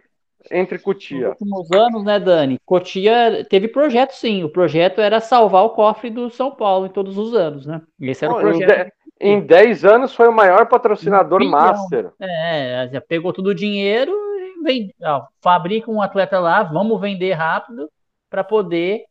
entre 0.52 0.78
Cotia. 0.80 1.30
Nos 1.30 1.42
últimos 1.42 1.72
anos, 1.72 2.04
né, 2.04 2.20
Dani? 2.20 2.60
Cotia 2.66 3.46
teve 3.50 3.68
projeto, 3.68 4.12
sim. 4.12 4.44
O 4.44 4.50
projeto 4.50 5.02
era 5.02 5.20
salvar 5.20 5.64
o 5.64 5.72
cofre 5.72 6.10
do 6.10 6.30
São 6.30 6.52
Paulo 6.52 6.86
em 6.86 6.90
todos 6.90 7.18
os 7.18 7.34
anos, 7.34 7.66
né? 7.66 7.82
Esse 8.00 8.26
era 8.26 8.34
o 8.34 8.40
projeto. 8.40 8.92
Em 9.20 9.40
10 9.40 9.86
anos 9.86 10.14
foi 10.14 10.28
o 10.28 10.34
maior 10.34 10.68
patrocinador 10.68 11.42
um 11.42 11.50
master. 11.50 12.12
É, 12.20 12.90
já 12.92 13.00
pegou 13.00 13.32
todo 13.32 13.48
o 13.48 13.56
dinheiro 13.56 14.12
e 14.12 14.62
vem, 14.62 14.94
ó, 15.02 15.24
fabrica 15.42 15.90
um 15.90 16.02
atleta 16.02 16.38
lá, 16.38 16.64
vamos 16.64 17.00
vender 17.00 17.32
rápido 17.32 17.90
para 18.30 18.44
poder 18.44 19.06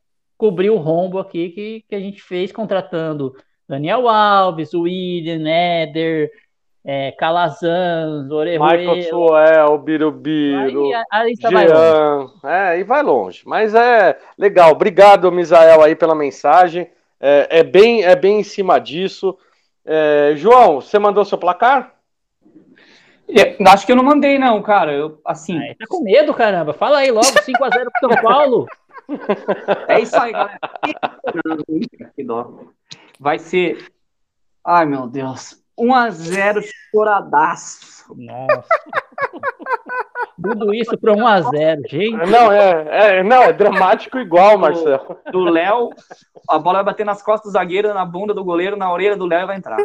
cobrir 0.44 0.68
o 0.68 0.76
rombo 0.76 1.18
aqui 1.18 1.48
que, 1.48 1.84
que 1.88 1.94
a 1.94 1.98
gente 1.98 2.20
fez 2.20 2.52
contratando 2.52 3.34
Daniel 3.66 4.06
Alves, 4.06 4.74
William, 4.74 5.48
Éder, 5.48 6.30
é, 6.84 7.12
Calazans, 7.12 8.30
Orejuela. 8.30 8.76
Michael 8.76 9.02
Suel, 9.04 9.78
Birubiru, 9.78 10.90
aí, 11.10 11.32
Jean, 11.34 12.26
é, 12.44 12.78
e 12.78 12.84
vai 12.84 13.02
longe. 13.02 13.40
Mas 13.46 13.74
é 13.74 14.18
legal. 14.36 14.72
Obrigado, 14.72 15.32
Misael, 15.32 15.82
aí 15.82 15.96
pela 15.96 16.14
mensagem. 16.14 16.90
É, 17.18 17.60
é 17.60 17.62
bem, 17.62 18.04
é 18.04 18.14
bem 18.14 18.40
em 18.40 18.44
cima 18.44 18.78
disso. 18.78 19.38
É, 19.82 20.34
João, 20.36 20.82
você 20.82 20.98
mandou 20.98 21.24
seu 21.24 21.38
placar? 21.38 21.94
É, 23.30 23.56
acho 23.70 23.86
que 23.86 23.92
eu 23.92 23.96
não 23.96 24.04
mandei, 24.04 24.38
não, 24.38 24.60
cara. 24.60 24.92
Eu, 24.92 25.18
assim. 25.24 25.58
Tá 25.78 25.86
com 25.88 26.04
medo, 26.04 26.34
caramba. 26.34 26.74
Fala 26.74 26.98
aí 26.98 27.10
logo, 27.10 27.24
5x0 27.24 27.88
pro 27.98 28.10
São 28.10 28.10
Paulo. 28.22 28.66
É 29.88 30.00
isso 30.00 30.16
aí, 30.16 30.32
galera. 30.32 30.58
Que 32.14 32.24
dó. 32.24 32.60
Vai 33.18 33.38
ser. 33.38 33.90
Ai, 34.64 34.86
meu 34.86 35.06
Deus. 35.06 35.62
1x0 35.78 36.62
choradaço. 36.90 38.14
Nossa. 38.16 38.64
Tudo 40.40 40.74
isso 40.74 40.96
para 40.98 41.14
1x0, 41.14 41.88
gente. 41.88 42.30
Não, 42.30 42.52
é, 42.52 43.18
é, 43.18 43.22
não, 43.22 43.42
é 43.42 43.52
dramático 43.52 44.18
igual, 44.18 44.58
Marcelo. 44.58 45.18
Do 45.30 45.40
Léo, 45.40 45.90
a 46.48 46.58
bola 46.58 46.78
vai 46.78 46.92
bater 46.92 47.06
nas 47.06 47.22
costas 47.22 47.50
do 47.50 47.52
zagueiro, 47.52 47.94
na 47.94 48.04
bunda 48.04 48.34
do 48.34 48.44
goleiro, 48.44 48.76
na 48.76 48.92
orelha 48.92 49.16
do 49.16 49.26
Léo 49.26 49.42
e 49.42 49.46
vai 49.46 49.56
entrar. 49.56 49.78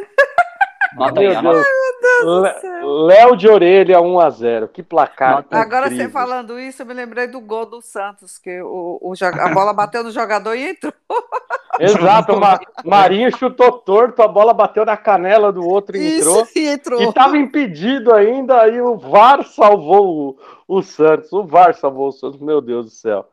Nota 0.96 1.22
Meu 1.22 1.32
aí, 1.32 1.42
Deus. 1.42 3.08
Léo 3.08 3.36
de 3.36 3.48
orelha 3.48 4.00
1x0. 4.00 4.70
Que 4.70 4.82
placar. 4.82 5.46
Agora 5.52 5.86
incrível. 5.86 6.08
você 6.08 6.12
falando 6.12 6.60
isso, 6.60 6.82
eu 6.82 6.86
me 6.86 6.94
lembrei 6.94 7.28
do 7.28 7.40
gol 7.40 7.66
do 7.66 7.82
Santos, 7.82 8.38
que 8.38 8.62
o, 8.62 9.00
o 9.02 9.14
a 9.24 9.50
bola 9.50 9.74
bateu 9.74 10.04
no 10.04 10.12
jogador 10.12 10.56
e 10.56 10.70
entrou. 10.70 10.94
Exato, 11.80 12.34
o 12.34 12.90
Marinho 12.90 13.36
chutou 13.38 13.72
torto, 13.72 14.22
a 14.22 14.28
bola 14.28 14.54
bateu 14.54 14.86
na 14.86 14.98
canela 14.98 15.52
do 15.52 15.66
outro 15.66 15.96
e 15.96 16.18
entrou. 16.18 16.44
Isso, 16.44 16.60
e 16.60 16.68
entrou. 16.68 17.02
E 17.02 17.06
estava 17.06 17.38
impedido 17.38 18.14
ainda, 18.14 18.62
aí 18.62 18.82
o 18.82 18.98
VAR 18.98 19.46
salvou 19.46 20.38
o, 20.68 20.78
o, 20.78 20.82
Santos. 20.82 21.32
O 21.32 21.46
VAR 21.46 21.74
salvou 21.74 22.10
o 22.10 22.12
Santos, 22.12 22.40
meu 22.42 22.60
Deus 22.60 22.86
do 22.86 22.92
céu. 22.92 23.26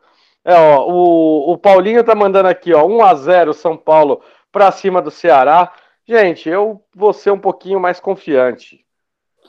É, 0.45 0.55
ó, 0.55 0.87
o, 0.87 1.53
o 1.53 1.59
Paulinho 1.59 2.05
tá 2.05 2.15
mandando 2.15 2.49
aqui, 2.49 2.73
ó, 2.73 2.87
1x0 2.87 3.53
São 3.53 3.77
Paulo 3.77 4.21
para 4.53 4.71
cima 4.71 5.03
do 5.03 5.11
Ceará. 5.11 5.73
Gente, 6.07 6.49
eu 6.49 6.85
vou 6.95 7.13
ser 7.13 7.33
um 7.33 7.39
pouquinho 7.39 7.81
mais 7.81 7.99
confiante. 7.99 8.85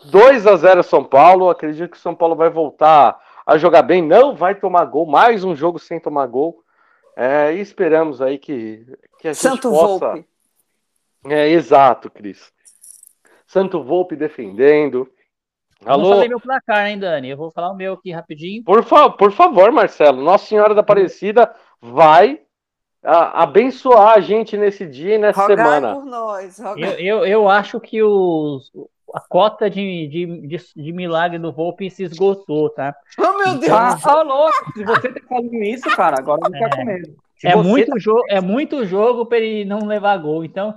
2 0.06 0.48
a 0.48 0.56
0 0.56 0.82
São 0.82 1.04
Paulo. 1.04 1.50
Acredito 1.50 1.92
que 1.92 1.98
o 1.98 2.00
São 2.00 2.16
Paulo 2.16 2.36
vai 2.36 2.50
voltar 2.50 3.20
a 3.46 3.58
jogar 3.58 3.84
bem. 3.84 4.02
Não 4.02 4.36
vai 4.36 4.56
tomar 4.56 4.86
gol. 4.86 5.06
Mais 5.06 5.44
um 5.44 5.56
jogo 5.56 5.78
sem 5.78 6.00
tomar 6.00 6.26
gol. 6.26 6.64
É, 7.16 7.54
e 7.54 7.60
esperamos 7.60 8.22
aí 8.22 8.40
que, 8.40 8.86
que 9.20 9.28
a 9.28 9.34
gente 9.34 9.42
Santo 9.42 9.70
possa. 9.70 10.08
Volpe. 10.08 10.28
É, 11.28 11.48
exato, 11.50 12.10
Cris. 12.10 12.52
Santo 13.46 13.84
Volpe 13.84 14.16
defendendo. 14.16 15.08
Alô? 15.86 16.04
Eu 16.04 16.08
não 16.08 16.16
falei 16.16 16.30
meu 16.30 16.40
placar, 16.40 16.88
hein, 16.88 16.98
Dani? 16.98 17.30
Eu 17.30 17.38
vou 17.38 17.52
falar 17.52 17.72
o 17.72 17.76
meu 17.76 17.94
aqui 17.94 18.12
rapidinho. 18.12 18.64
Por, 18.64 18.84
fa 18.84 19.12
por 19.12 19.32
favor, 19.32 19.72
Marcelo. 19.72 20.24
Nossa 20.24 20.48
Senhora 20.48 20.74
da 20.74 20.82
Aparecida 20.82 21.54
vai 21.80 22.42
a, 23.08 23.44
abençoar 23.44 24.18
a 24.18 24.20
gente 24.20 24.58
nesse 24.58 24.86
dia 24.86 25.16
e 25.16 25.18
nessa 25.18 25.42
rogar 25.42 25.58
semana. 25.58 25.94
Por 25.96 26.06
nós, 26.06 26.60
eu, 26.60 26.92
eu, 27.00 27.26
eu 27.26 27.50
acho 27.50 27.80
que 27.80 28.04
os, 28.04 28.70
a 29.14 29.22
cota 29.22 29.70
de, 29.70 30.08
de, 30.08 30.48
de, 30.48 30.58
de, 30.76 30.92
milagre 30.92 31.40
do 31.40 31.54
Volpe 31.54 31.90
se 31.90 32.04
esgotou, 32.04 32.70
tá? 32.70 32.94
Oh, 33.18 33.38
meu 33.38 33.58
Deus! 33.58 33.72
Ah, 33.72 33.98
tá 33.98 34.22
louco! 34.22 34.74
Se 34.74 34.84
você 34.84 35.14
tá 35.14 35.22
falando 35.28 35.54
isso, 35.54 35.96
cara, 35.96 36.18
agora 36.20 36.42
não 36.44 36.60
tá 36.60 36.66
é. 36.66 36.70
com 36.70 36.84
medo. 36.84 37.16
É 37.44 37.56
muito, 37.56 37.92
tá... 37.92 37.98
jogo, 37.98 38.24
é 38.30 38.42
muito 38.42 38.86
jogo 38.86 39.26
para 39.26 39.38
ele 39.38 39.64
não 39.64 39.86
levar 39.86 40.18
gol. 40.18 40.44
Então, 40.44 40.76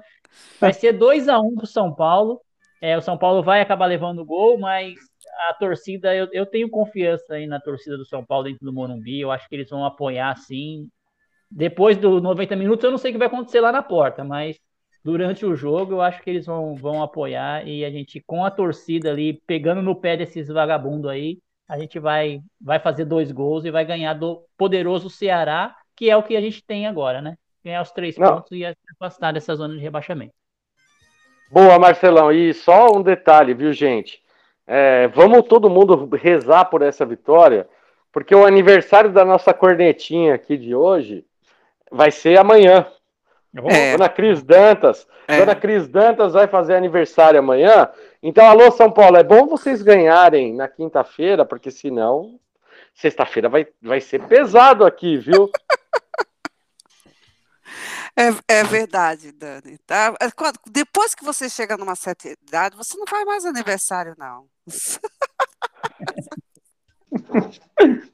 vai 0.61 0.73
ser 0.73 0.93
2 0.93 1.29
a 1.29 1.41
1 1.41 1.45
um 1.45 1.55
para 1.57 1.65
o 1.65 1.67
São 1.67 1.93
Paulo. 1.93 2.41
É, 2.81 2.97
o 2.97 3.03
São 3.03 3.19
Paulo 3.19 3.43
vai 3.43 3.61
acabar 3.61 3.87
levando 3.87 4.25
gol, 4.25 4.59
mas 4.59 4.95
a 5.49 5.55
torcida, 5.55 6.15
eu, 6.15 6.29
eu 6.33 6.47
tenho 6.47 6.71
confiança 6.71 7.35
aí 7.35 7.47
na 7.47 7.59
torcida 7.59 7.97
do 7.97 8.07
São 8.07 8.25
Paulo 8.25 8.45
dentro 8.45 8.65
do 8.65 8.73
Morumbi. 8.73 9.21
Eu 9.21 9.33
acho 9.33 9.49
que 9.49 9.55
eles 9.57 9.69
vão 9.69 9.85
apoiar 9.85 10.37
sim. 10.37 10.89
Depois 11.51 11.97
dos 11.97 12.23
90 12.23 12.55
minutos, 12.55 12.85
eu 12.85 12.91
não 12.91 12.99
sei 12.99 13.11
o 13.11 13.15
que 13.15 13.19
vai 13.19 13.27
acontecer 13.27 13.61
lá 13.61 13.73
na 13.73 13.83
porta, 13.83 14.23
mas 14.23 14.59
durante 15.03 15.45
o 15.45 15.57
jogo 15.57 15.95
eu 15.95 16.01
acho 16.01 16.23
que 16.23 16.31
eles 16.31 16.47
vão, 16.47 16.75
vão 16.75 17.03
apoiar 17.03 17.67
e 17.67 17.85
a 17.85 17.91
gente, 17.91 18.21
com 18.21 18.45
a 18.45 18.51
torcida 18.51 19.11
ali, 19.11 19.41
pegando 19.47 19.83
no 19.83 19.97
pé 19.97 20.17
desses 20.17 20.49
vagabundos 20.49 21.11
aí, 21.11 21.39
a 21.69 21.79
gente 21.79 21.99
vai, 21.99 22.41
vai 22.61 22.79
fazer 22.79 23.05
dois 23.05 23.33
gols 23.33 23.65
e 23.65 23.71
vai 23.71 23.85
ganhar 23.85 24.15
do 24.15 24.45
poderoso 24.57 25.09
Ceará, 25.09 25.75
que 25.97 26.11
é 26.11 26.17
o 26.17 26.23
que 26.23 26.37
a 26.37 26.41
gente 26.41 26.65
tem 26.65 26.87
agora, 26.87 27.21
né? 27.21 27.37
Ganhar 27.65 27.83
os 27.83 27.93
três 27.93 28.17
não. 28.17 28.35
pontos 28.35 28.51
e 28.53 28.65
afastar 28.93 29.33
dessa 29.33 29.55
zona 29.55 29.75
de 29.75 29.81
rebaixamento. 29.81 30.33
Boa, 31.51 31.79
Marcelão. 31.79 32.33
E 32.33 32.55
só 32.55 32.97
um 32.97 33.03
detalhe, 33.03 33.55
viu, 33.55 33.73
gente? 33.73 34.21
É, 34.67 35.09
vamos 35.09 35.43
todo 35.49 35.71
mundo 35.71 36.09
rezar 36.15 36.65
por 36.67 36.83
essa 36.83 37.05
vitória, 37.05 37.69
porque 38.13 38.35
o 38.35 38.47
aniversário 38.47 39.13
da 39.13 39.25
nossa 39.25 39.53
cornetinha 39.53 40.35
aqui 40.35 40.57
de 40.57 40.75
hoje 40.75 41.25
vai 41.91 42.11
ser 42.11 42.39
amanhã. 42.39 42.87
É. 43.69 43.93
Dona 43.93 44.09
Cris 44.09 44.43
Dantas. 44.43 45.07
É. 45.27 45.39
Dona 45.39 45.55
Cris 45.55 45.89
Dantas 45.89 46.33
vai 46.33 46.47
fazer 46.47 46.77
aniversário 46.77 47.39
amanhã. 47.39 47.89
Então, 48.23 48.47
alô, 48.47 48.71
São 48.71 48.91
Paulo, 48.91 49.17
é 49.17 49.25
bom 49.25 49.47
vocês 49.47 49.83
ganharem 49.83 50.55
na 50.55 50.69
quinta-feira, 50.69 51.45
porque 51.45 51.71
senão, 51.71 52.39
sexta-feira 52.95 53.49
vai, 53.49 53.67
vai 53.83 54.01
ser 54.01 54.27
pesado 54.27 54.85
aqui, 54.85 55.17
viu? 55.17 55.51
É, 58.17 58.59
é 58.59 58.65
verdade, 58.65 59.33
Dani. 59.33 59.79
Tá? 59.79 60.15
É, 60.21 60.27
depois 60.69 61.15
que 61.15 61.25
você 61.25 61.49
chega 61.49 61.77
numa 61.77 61.95
certa 61.95 62.29
idade, 62.29 62.77
você 62.77 62.99
não 62.99 63.07
faz 63.07 63.25
mais 63.25 63.47
aniversário, 63.47 64.15
não. 64.19 64.47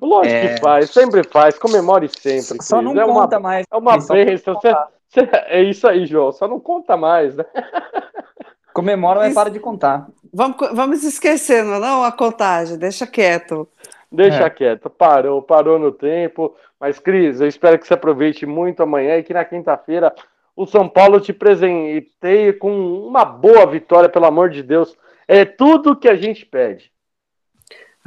Lógico 0.00 0.34
é... 0.34 0.54
que 0.54 0.60
faz, 0.60 0.90
sempre 0.90 1.22
faz, 1.24 1.58
comemore 1.58 2.08
sempre. 2.08 2.62
Só 2.62 2.82
não 2.82 2.92
é 2.92 3.04
conta 3.04 3.36
uma, 3.36 3.40
mais. 3.40 3.66
É 3.70 3.76
uma 3.76 3.98
bênção. 3.98 4.54
Você, 4.54 4.74
você, 5.08 5.28
é 5.46 5.62
isso 5.62 5.86
aí, 5.86 6.06
João. 6.06 6.32
Só 6.32 6.48
não 6.48 6.60
conta 6.60 6.96
mais, 6.96 7.36
né? 7.36 7.44
Comemora, 8.74 9.20
mas 9.20 9.32
para 9.32 9.50
de 9.50 9.58
contar. 9.58 10.06
Vamos, 10.32 10.56
vamos 10.72 11.02
esquecendo, 11.02 11.80
não 11.80 12.04
a 12.04 12.12
contagem, 12.12 12.76
deixa 12.76 13.06
quieto. 13.06 13.66
Deixa 14.12 14.44
é. 14.44 14.50
quieto, 14.50 14.90
parou, 14.90 15.40
parou 15.40 15.78
no 15.78 15.90
tempo. 15.90 16.54
Mas, 16.78 16.98
Cris, 16.98 17.40
eu 17.40 17.48
espero 17.48 17.78
que 17.78 17.86
você 17.86 17.94
aproveite 17.94 18.44
muito 18.44 18.82
amanhã 18.82 19.16
e 19.16 19.22
que 19.22 19.32
na 19.32 19.46
quinta-feira 19.46 20.14
o 20.54 20.66
São 20.66 20.88
Paulo 20.88 21.20
te 21.20 21.32
presenteie 21.32 22.52
com 22.52 22.70
uma 23.06 23.24
boa 23.24 23.66
vitória, 23.66 24.08
pelo 24.08 24.26
amor 24.26 24.50
de 24.50 24.62
Deus. 24.62 24.96
É 25.26 25.44
tudo 25.44 25.96
que 25.96 26.08
a 26.08 26.16
gente 26.16 26.44
pede. 26.44 26.92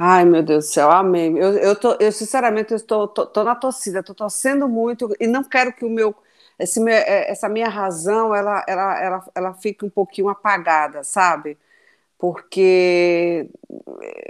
Ai, 0.02 0.24
meu 0.24 0.42
Deus 0.42 0.64
do 0.66 0.68
céu, 0.72 0.90
amém. 0.90 1.36
Eu, 1.36 1.52
eu, 1.58 1.76
tô, 1.78 1.94
eu 2.00 2.10
sinceramente, 2.10 2.72
estou 2.74 3.06
tô, 3.06 3.26
tô, 3.26 3.44
na 3.44 3.54
torcida, 3.54 4.00
estou 4.00 4.14
torcendo 4.14 4.66
muito 4.68 5.14
e 5.20 5.26
não 5.26 5.44
quero 5.44 5.74
que 5.74 5.84
o 5.84 5.90
meu, 5.90 6.14
esse 6.58 6.80
meu 6.80 6.94
é, 6.94 7.30
essa 7.30 7.48
minha 7.50 7.68
razão, 7.68 8.34
ela, 8.34 8.64
ela, 8.66 8.98
ela, 9.02 9.24
ela 9.34 9.54
fique 9.54 9.84
um 9.84 9.90
pouquinho 9.90 10.28
apagada, 10.28 11.04
sabe? 11.04 11.58
porque 12.18 13.48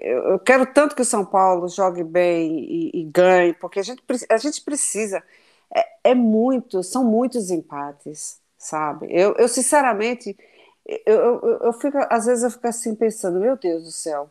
eu 0.02 0.38
quero 0.40 0.66
tanto 0.72 0.96
que 0.96 1.02
o 1.02 1.04
São 1.04 1.24
Paulo 1.24 1.68
jogue 1.68 2.04
bem 2.04 2.58
e, 2.60 2.90
e 3.00 3.04
ganhe, 3.04 3.54
porque 3.54 3.80
a 3.80 3.82
gente, 3.82 4.02
a 4.30 4.36
gente 4.38 4.62
precisa. 4.62 5.22
É, 5.74 6.10
é, 6.10 6.14
muito, 6.14 6.82
são 6.82 7.04
muitos 7.04 7.50
empates, 7.50 8.40
sabe? 8.58 9.06
Eu, 9.10 9.34
eu 9.38 9.48
sinceramente, 9.48 10.36
eu, 11.06 11.40
eu, 11.42 11.58
eu, 11.64 11.72
fico, 11.74 11.98
às 12.10 12.26
vezes 12.26 12.44
eu 12.44 12.50
fico 12.50 12.66
assim 12.66 12.94
pensando, 12.94 13.38
meu 13.40 13.56
Deus 13.56 13.84
do 13.84 13.90
céu, 13.92 14.30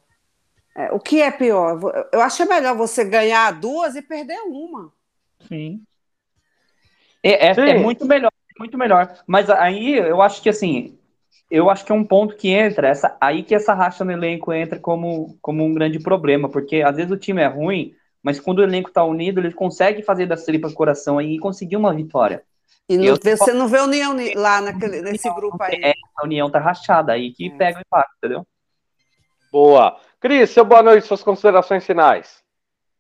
é, 0.80 0.94
o 0.94 1.00
que 1.00 1.22
é 1.22 1.30
pior? 1.30 1.78
Eu 2.10 2.22
acho 2.22 2.48
melhor 2.48 2.74
você 2.74 3.04
ganhar 3.04 3.52
duas 3.52 3.98
e 3.98 4.02
perder 4.02 4.40
uma. 4.44 4.94
Sim. 5.46 5.84
É, 7.22 7.48
é, 7.48 7.52
é 7.52 7.78
muito 7.78 8.06
melhor, 8.06 8.32
muito 8.58 8.78
melhor. 8.78 9.14
Mas 9.28 9.50
aí 9.50 9.98
eu 9.98 10.22
acho 10.22 10.42
que 10.42 10.48
assim, 10.48 10.98
eu 11.52 11.70
acho 11.70 11.84
que 11.84 11.92
é 11.92 11.96
um 11.96 12.06
ponto 12.06 12.38
que 12.38 12.48
entra, 12.48 12.88
essa, 12.88 13.18
aí 13.20 13.44
que 13.44 13.54
essa 13.54 13.74
racha 13.74 14.06
no 14.06 14.14
elenco 14.14 14.54
entra 14.54 14.80
como, 14.80 15.38
como 15.42 15.66
um 15.66 15.74
grande 15.74 16.00
problema, 16.00 16.48
porque 16.48 16.82
às 16.82 16.96
vezes 16.96 17.12
o 17.12 17.18
time 17.18 17.42
é 17.42 17.48
ruim, 17.48 17.94
mas 18.24 18.40
quando 18.40 18.60
o 18.60 18.64
elenco 18.64 18.90
tá 18.90 19.04
unido, 19.04 19.42
ele 19.42 19.52
consegue 19.52 20.02
fazer 20.02 20.28
da 20.28 20.38
tripa 20.38 20.72
coração 20.72 21.18
aí 21.18 21.36
e 21.36 21.40
conseguir 21.40 21.76
uma 21.76 21.94
vitória. 21.94 22.42
E 22.88 22.98
não, 22.98 23.18
você 23.18 23.52
não 23.52 23.68
vê 23.68 23.80
a 23.80 23.84
união 23.84 24.16
lá 24.36 24.62
naquele, 24.62 25.02
nesse 25.02 25.30
grupo 25.34 25.62
aí. 25.62 25.78
É, 25.84 25.94
a 26.16 26.24
união 26.24 26.50
tá 26.50 26.58
rachada, 26.58 27.12
aí 27.12 27.34
que 27.34 27.48
é. 27.48 27.50
pega 27.50 27.80
o 27.80 27.82
impacto, 27.82 28.14
entendeu? 28.18 28.48
Boa. 29.52 30.00
Cris, 30.20 30.50
seu 30.50 30.66
boa 30.66 30.84
noite, 30.84 31.08
suas 31.08 31.24
considerações 31.24 31.86
finais. 31.86 32.44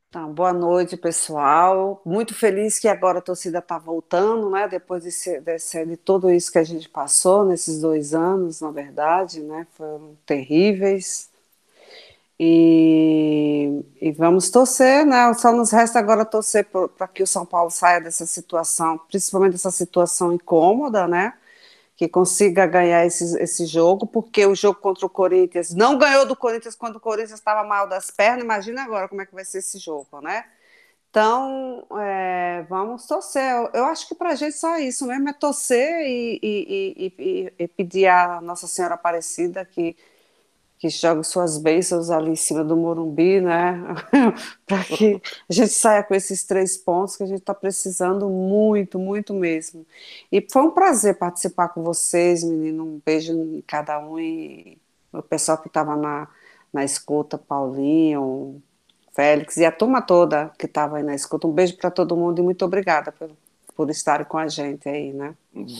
Então, 0.07 0.31
boa 0.33 0.53
noite, 0.53 0.95
pessoal. 0.95 2.01
Muito 2.05 2.33
feliz 2.33 2.79
que 2.79 2.87
agora 2.87 3.19
a 3.19 3.21
torcida 3.21 3.59
está 3.59 3.77
voltando, 3.77 4.49
né? 4.49 4.69
Depois 4.69 5.03
de, 5.03 5.41
de, 5.41 5.85
de, 5.85 5.97
tudo 5.97 6.31
isso 6.31 6.49
que 6.49 6.57
a 6.57 6.63
gente 6.63 6.87
passou 6.87 7.43
nesses 7.43 7.81
dois 7.81 8.13
anos, 8.13 8.61
na 8.61 8.71
verdade, 8.71 9.41
né? 9.41 9.67
Foram 9.73 10.17
terríveis. 10.25 11.29
E, 12.39 13.83
e 14.01 14.11
vamos 14.13 14.49
torcer, 14.49 15.05
né? 15.05 15.33
Só 15.33 15.51
nos 15.51 15.71
resta 15.71 15.99
agora 15.99 16.23
torcer 16.23 16.65
para 16.97 17.07
que 17.09 17.21
o 17.21 17.27
São 17.27 17.45
Paulo 17.45 17.69
saia 17.69 17.99
dessa 17.99 18.25
situação, 18.25 18.97
principalmente 18.97 19.51
dessa 19.51 19.71
situação 19.71 20.31
incômoda, 20.31 21.05
né? 21.05 21.33
Que 21.99 22.07
consiga 22.07 22.65
ganhar 22.65 23.05
esse, 23.05 23.37
esse 23.43 23.65
jogo, 23.65 24.07
porque 24.07 24.45
o 24.45 24.55
jogo 24.55 24.79
contra 24.79 25.05
o 25.05 25.09
Corinthians 25.09 25.73
não 25.73 25.97
ganhou 25.97 26.25
do 26.25 26.33
Corinthians 26.33 26.73
quando 26.73 26.95
o 26.95 26.99
Corinthians 26.99 27.39
estava 27.39 27.61
mal 27.67 27.89
das 27.89 28.09
pernas, 28.09 28.41
imagina 28.41 28.83
agora 28.85 29.09
como 29.09 29.21
é 29.21 29.25
que 29.25 29.35
vai 29.35 29.43
ser 29.43 29.57
esse 29.57 29.77
jogo, 29.77 30.21
né? 30.21 30.45
Então, 31.09 31.85
é, 31.99 32.65
vamos 32.69 33.05
torcer. 33.05 33.43
Eu, 33.73 33.83
acho 33.87 34.07
que 34.07 34.15
para 34.15 34.29
a 34.29 34.35
gente 34.35 34.55
só 34.55 34.77
isso 34.77 35.05
mesmo 35.05 35.27
é 35.27 35.33
torcer 35.33 36.07
e, 36.07 36.39
e, 36.41 37.13
e, 37.17 37.53
e 37.59 37.67
pedir 37.67 38.07
a 38.07 38.39
Nossa 38.39 38.65
Senhora 38.65 38.93
Aparecida 38.93 39.65
que 39.65 39.97
que 40.79 40.87
joga 40.87 41.21
suas 41.23 41.57
bênçãos 41.57 42.09
ali 42.09 42.31
em 42.31 42.35
cima 42.37 42.63
do 42.63 42.75
Morumbi, 42.77 43.41
né? 43.41 43.83
para 44.65 44.81
que 44.85 45.21
a 45.49 45.53
gente 45.53 45.73
saia 45.73 46.01
com 46.01 46.15
esses 46.15 46.45
três 46.45 46.77
pontos 46.77 47.17
que 47.17 47.23
a 47.23 47.25
gente 47.25 47.41
está 47.41 47.53
precisando 47.53 48.29
muito, 48.29 48.97
muito 48.97 49.33
mesmo. 49.33 49.85
E 50.31 50.45
foi 50.49 50.61
um 50.61 50.71
prazer 50.71 51.17
participar 51.17 51.67
com 51.69 51.83
vocês, 51.83 52.45
menino. 52.45 52.85
Um 52.85 53.01
beijo 53.05 53.33
em 53.33 53.61
cada 53.67 53.99
um 53.99 54.17
e 54.17 54.77
o 55.11 55.21
pessoal 55.21 55.57
que 55.57 55.67
estava 55.67 55.97
na, 55.97 56.29
na 56.71 56.85
escuta, 56.85 57.37
Paulinho, 57.37 58.63
Félix 59.11 59.57
e 59.57 59.65
a 59.65 59.71
turma 59.73 60.01
toda 60.01 60.49
que 60.57 60.65
estava 60.65 60.95
aí 60.95 61.03
na 61.03 61.13
escuta. 61.13 61.45
Um 61.45 61.51
beijo 61.51 61.75
para 61.75 61.91
todo 61.91 62.15
mundo 62.15 62.39
e 62.39 62.41
muito 62.41 62.63
obrigada 62.63 63.11
por, 63.11 63.29
por 63.75 63.89
estarem 63.89 64.25
com 64.25 64.37
a 64.37 64.47
gente 64.47 64.87
aí, 64.87 65.11
né? 65.11 65.35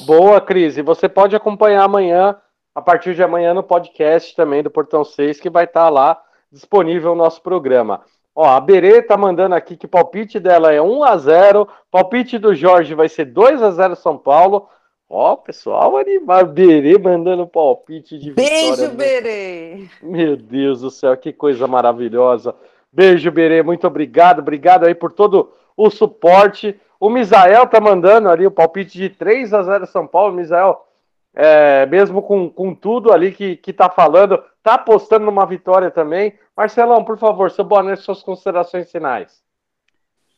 Boa, 0.06 0.42
Cris. 0.42 0.76
E 0.76 0.82
você 0.82 1.08
pode 1.08 1.38
acompanhar 1.38 1.84
amanhã 1.84 2.36
a 2.80 2.82
partir 2.82 3.14
de 3.14 3.22
amanhã 3.22 3.54
no 3.54 3.62
podcast 3.62 4.34
também 4.34 4.64
do 4.64 4.72
Portão 4.72 5.04
6, 5.04 5.42
que 5.42 5.50
vai 5.50 5.66
estar 5.66 5.84
tá 5.84 5.90
lá 5.90 6.22
disponível 6.50 7.12
o 7.12 7.16
nosso 7.16 7.42
programa. 7.42 8.02
Ó, 8.34 8.46
a 8.46 8.60
Berê 8.62 9.02
tá 9.02 9.18
mandando 9.18 9.54
aqui 9.54 9.76
que 9.76 9.86
o 9.86 9.90
palpite 9.90 10.40
dela 10.40 10.72
é 10.72 10.82
1 10.82 11.04
a 11.04 11.18
0 11.18 11.68
palpite 11.92 12.38
do 12.38 12.56
Jorge 12.56 12.96
vai 12.96 13.10
ser 13.10 13.26
2 13.26 13.62
a 13.62 13.72
0 13.72 13.98
São 13.98 14.18
Paulo. 14.18 14.70
Ó, 15.10 15.36
pessoal 15.36 15.98
animado, 15.98 16.54
Berê 16.54 16.98
mandando 16.98 17.46
palpite 17.46 18.18
de 18.18 18.32
Beijo, 18.32 18.72
vitória. 18.72 18.96
Beijo, 18.96 19.22
Berê! 19.22 19.90
Meu 20.02 20.38
Deus 20.38 20.80
do 20.80 20.90
céu, 20.90 21.18
que 21.18 21.34
coisa 21.34 21.68
maravilhosa. 21.68 22.56
Beijo, 22.94 23.30
Berê, 23.30 23.62
muito 23.62 23.86
obrigado, 23.86 24.40
obrigado 24.40 24.86
aí 24.86 24.96
por 24.96 25.12
todo 25.12 25.52
o 25.76 25.90
suporte. 25.90 26.80
O 26.98 27.10
Misael 27.10 27.68
tá 27.68 27.82
mandando 27.82 28.30
ali 28.30 28.48
o 28.48 28.52
palpite 28.52 28.98
de 28.98 29.10
3 29.10 29.54
a 29.54 29.64
0 29.64 29.86
São 29.86 30.08
Paulo. 30.08 30.34
Misael, 30.34 30.86
é, 31.34 31.86
mesmo 31.86 32.22
com, 32.22 32.50
com 32.50 32.74
tudo 32.74 33.12
ali 33.12 33.32
que, 33.32 33.56
que 33.56 33.72
tá 33.72 33.90
falando, 33.90 34.44
tá 34.64 34.76
apostando 34.76 35.26
numa 35.26 35.46
vitória 35.46 35.92
também. 35.92 36.38
Marcelão, 36.56 37.04
por 37.04 37.18
favor, 37.18 37.52
seu 37.52 37.64
noite, 37.64 37.98
suas 37.98 38.22
considerações 38.22 38.92
finais. 38.92 39.42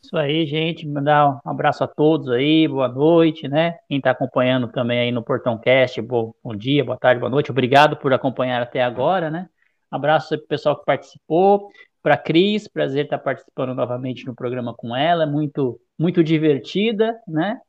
Isso 0.03 0.17
aí, 0.17 0.47
gente, 0.47 0.87
mandar 0.87 1.39
um 1.45 1.49
abraço 1.49 1.83
a 1.83 1.87
todos 1.87 2.29
aí, 2.29 2.67
boa 2.67 2.87
noite, 2.87 3.47
né? 3.47 3.77
Quem 3.87 3.97
está 3.97 4.09
acompanhando 4.11 4.67
também 4.67 4.99
aí 4.99 5.11
no 5.11 5.23
Portão 5.23 5.59
Cast, 5.59 6.01
bom, 6.01 6.33
bom 6.43 6.55
dia, 6.55 6.83
boa 6.83 6.97
tarde, 6.97 7.19
boa 7.19 7.29
noite, 7.29 7.51
obrigado 7.51 7.95
por 7.97 8.11
acompanhar 8.11 8.63
até 8.63 8.81
agora, 8.81 9.29
né? 9.29 9.47
Abraço 9.91 10.29
para 10.29 10.43
o 10.43 10.47
pessoal 10.47 10.75
que 10.75 10.85
participou, 10.85 11.69
para 12.01 12.17
Cris, 12.17 12.67
prazer 12.67 13.05
estar 13.05 13.19
participando 13.19 13.75
novamente 13.75 14.25
no 14.25 14.33
programa 14.33 14.73
com 14.73 14.95
ela, 14.95 15.27
muito, 15.27 15.79
muito 15.99 16.23
divertida, 16.23 17.19
né? 17.27 17.59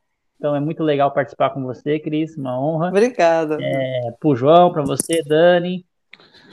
Então 0.42 0.56
é 0.56 0.60
muito 0.60 0.82
legal 0.82 1.08
participar 1.12 1.50
com 1.50 1.62
você, 1.62 2.00
Cris, 2.00 2.36
uma 2.36 2.60
honra. 2.60 2.88
Obrigada. 2.88 3.58
É, 3.60 4.10
pro 4.18 4.34
João, 4.34 4.72
para 4.72 4.82
você, 4.82 5.22
Dani. 5.22 5.86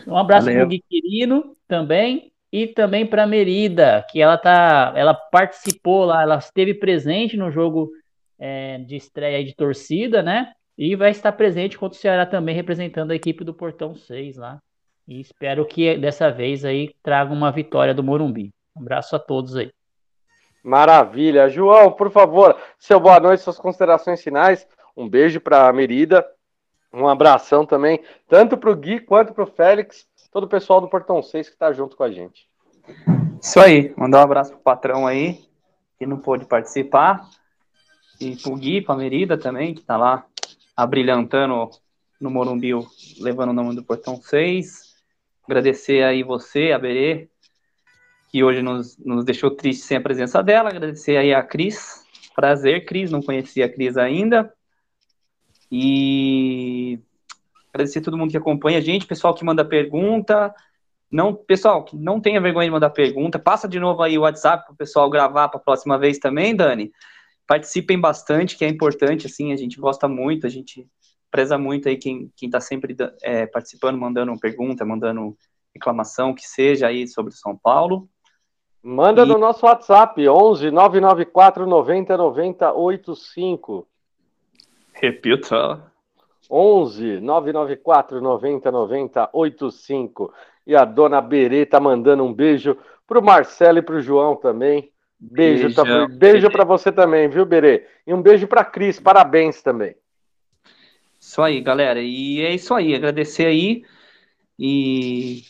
Um 0.06 0.16
abraço 0.16 0.45
para 0.45 0.64
o 0.64 0.68
Gui 0.68 0.84
Quirino 0.88 1.57
também. 1.68 2.32
e 2.53 2.68
também 2.68 3.03
para 3.03 3.26
Merida, 3.26 4.06
que 4.07 4.22
ela 4.22 4.38
tá, 4.38 4.94
ela 4.95 5.16
participou 5.16 6.06
lá, 6.06 6.22
ela 6.22 6.38
esteve 6.38 6.76
presente 6.76 7.36
no 7.36 7.49
jogo 7.49 7.90
é, 8.38 8.78
de 8.78 8.95
estreia 8.95 9.44
de 9.44 9.56
torcida, 9.56 10.22
né? 10.22 10.52
E 10.78 10.95
vai 10.95 11.10
estar 11.10 11.32
presente 11.32 11.76
contra 11.76 11.98
o 11.98 11.99
Ceará 11.99 12.28
também, 12.28 12.53
representando 12.53 13.10
a 13.10 13.16
equipe 13.16 13.44
do 13.44 13.56
Portão 13.56 13.95
6 13.95 14.38
lá. 14.38 14.61
E 15.07 15.20
espero 15.20 15.66
que 15.66 15.98
dessa 15.98 16.30
vez 16.30 16.64
aí 16.64 16.94
traga 17.02 17.34
uma 17.34 17.52
vitória 17.52 17.95
do 17.95 18.03
Morumbi. 18.03 18.52
Um 18.78 18.82
abraço 18.82 19.16
a 19.16 19.20
todos 19.20 19.56
aí. 19.56 19.72
Maravilha. 20.64 21.49
João, 21.49 21.91
por 21.91 22.11
favor, 22.11 22.57
seu 22.77 22.99
boa 22.99 23.19
noite, 23.19 23.44
suas 23.44 23.60
considerações 23.60 24.22
finais. 24.22 24.68
Um 24.95 25.07
beijo 25.07 25.40
para 25.40 25.68
a 25.68 25.73
Merida. 25.73 26.26
Um 26.91 27.07
abração 27.07 27.65
também, 27.65 28.03
tanto 28.27 28.57
para 28.57 28.72
o 28.72 28.76
Gui 28.76 28.99
quanto 28.99 29.31
para 29.31 29.44
o 29.44 29.48
Félix, 29.48 30.07
todo 30.31 30.45
o 30.45 30.49
pessoal 30.49 30.81
do 30.81 30.90
Portão 30.90 31.22
6 31.22 31.48
que 31.48 31.53
está 31.53 31.72
junto 31.72 31.95
com 31.95 32.03
a 32.03 32.11
gente. 32.11 32.49
Isso 33.40 33.60
aí, 33.60 33.94
mandar 33.95 34.19
um 34.19 34.23
abraço 34.23 34.52
pro 34.52 34.60
patrão 34.60 35.06
aí, 35.06 35.40
que 35.98 36.07
não 36.07 36.18
pôde 36.18 36.45
participar. 36.45 37.30
E 38.19 38.36
pro 38.36 38.56
Gui, 38.56 38.81
pra 38.81 38.95
Merida 38.95 39.38
também, 39.38 39.76
que 39.76 39.81
tá 39.81 39.95
lá 39.95 40.26
abrilhantando 40.76 41.69
no 42.19 42.30
Morumbi, 42.30 42.72
levando 43.19 43.49
o 43.49 43.53
nome 43.53 43.76
do 43.76 43.84
Portão 43.84 44.19
6. 44.22 44.95
Agradecer 45.45 46.03
aí 46.03 46.23
você, 46.23 46.72
a 46.72 46.80
Berê, 46.80 47.30
que 48.30 48.43
hoje 48.43 48.61
nos, 48.61 48.97
nos 48.97 49.26
deixou 49.26 49.51
triste 49.51 49.84
sem 49.84 49.97
a 49.97 50.01
presença 50.01 50.41
dela. 50.41 50.69
Agradecer 50.69 51.18
aí 51.18 51.34
a 51.34 51.43
Cris. 51.43 52.06
Prazer, 52.35 52.85
Cris, 52.85 53.11
não 53.11 53.22
conhecia 53.22 53.65
a 53.65 53.69
Cris 53.69 53.97
ainda. 53.97 54.53
E 55.72 56.99
agradecer 57.73 57.99
a 57.99 58.01
todo 58.03 58.18
mundo 58.18 58.31
que 58.31 58.38
acompanha 58.38 58.77
a 58.77 58.81
gente, 58.81 59.06
pessoal 59.06 59.34
que 59.34 59.43
manda 59.43 59.65
pergunta. 59.65 60.53
Não, 61.11 61.34
pessoal, 61.34 61.85
não 61.91 62.22
tenha 62.22 62.39
vergonha 62.39 62.68
de 62.68 62.72
mandar 62.72 62.91
pergunta. 62.91 63.39
Passa 63.39 63.68
de 63.68 63.80
novo 63.80 64.03
aí 64.03 64.18
o 64.18 64.22
WhatsApp 64.22 64.65
para 64.65 64.73
o 64.73 64.77
pessoal 64.77 65.10
gravar 65.10 65.49
para 65.49 65.60
a 65.60 65.64
próxima 65.64 65.97
vez 65.97 66.19
também, 66.19 66.56
Dani. 66.56 66.91
Participem 67.47 67.99
bastante, 67.99 68.56
que 68.56 68.64
é 68.64 68.68
importante, 68.68 69.26
assim, 69.26 69.51
a 69.51 69.56
gente 69.56 69.80
gosta 69.80 70.07
muito, 70.07 70.45
a 70.45 70.49
gente 70.49 70.88
preza 71.31 71.57
muito 71.57 71.89
aí 71.89 71.97
quem 71.97 72.31
está 72.39 72.61
sempre 72.61 72.95
é, 73.23 73.47
participando, 73.47 73.97
mandando 73.97 74.38
pergunta, 74.39 74.85
mandando 74.85 75.35
reclamação, 75.73 76.34
que 76.34 76.47
seja 76.47 76.88
aí 76.88 77.07
sobre 77.07 77.34
São 77.34 77.57
Paulo. 77.57 78.07
Manda 78.84 79.23
e... 79.23 79.26
no 79.26 79.38
nosso 79.38 79.65
WhatsApp, 79.65 80.27
11 80.27 80.72
994 80.72 81.68
90 81.68 82.18
90 82.18 82.73
85. 82.73 83.88
Repita. 84.93 85.84
11 86.49 87.19
994 87.19 88.22
90 88.22 88.72
90 88.72 89.30
85. 89.34 90.34
E 90.65 90.76
a 90.76 90.85
dona 90.85 91.22
Berê 91.22 91.65
tá 91.65 91.80
mandando 91.80 92.23
um 92.23 92.34
beijo 92.34 92.77
pro 93.07 93.22
Marcelo 93.22 93.80
e 93.80 93.81
pro 93.81 94.01
João 94.01 94.35
também. 94.35 94.91
Beijo, 95.19 95.73
tá, 95.76 95.84
beijo 96.07 96.49
para 96.49 96.64
você 96.64 96.91
também, 96.91 97.27
viu, 97.27 97.45
Berê? 97.45 97.85
E 98.07 98.14
um 98.14 98.22
beijo 98.22 98.47
para 98.47 98.64
Cris, 98.64 98.99
parabéns 98.99 99.61
também. 99.61 99.95
Isso 101.19 101.41
aí, 101.41 101.60
galera. 101.60 101.99
E 102.01 102.41
é 102.41 102.53
isso 102.53 102.73
aí, 102.73 102.95
agradecer 102.95 103.45
aí. 103.45 103.84
E 104.57 105.43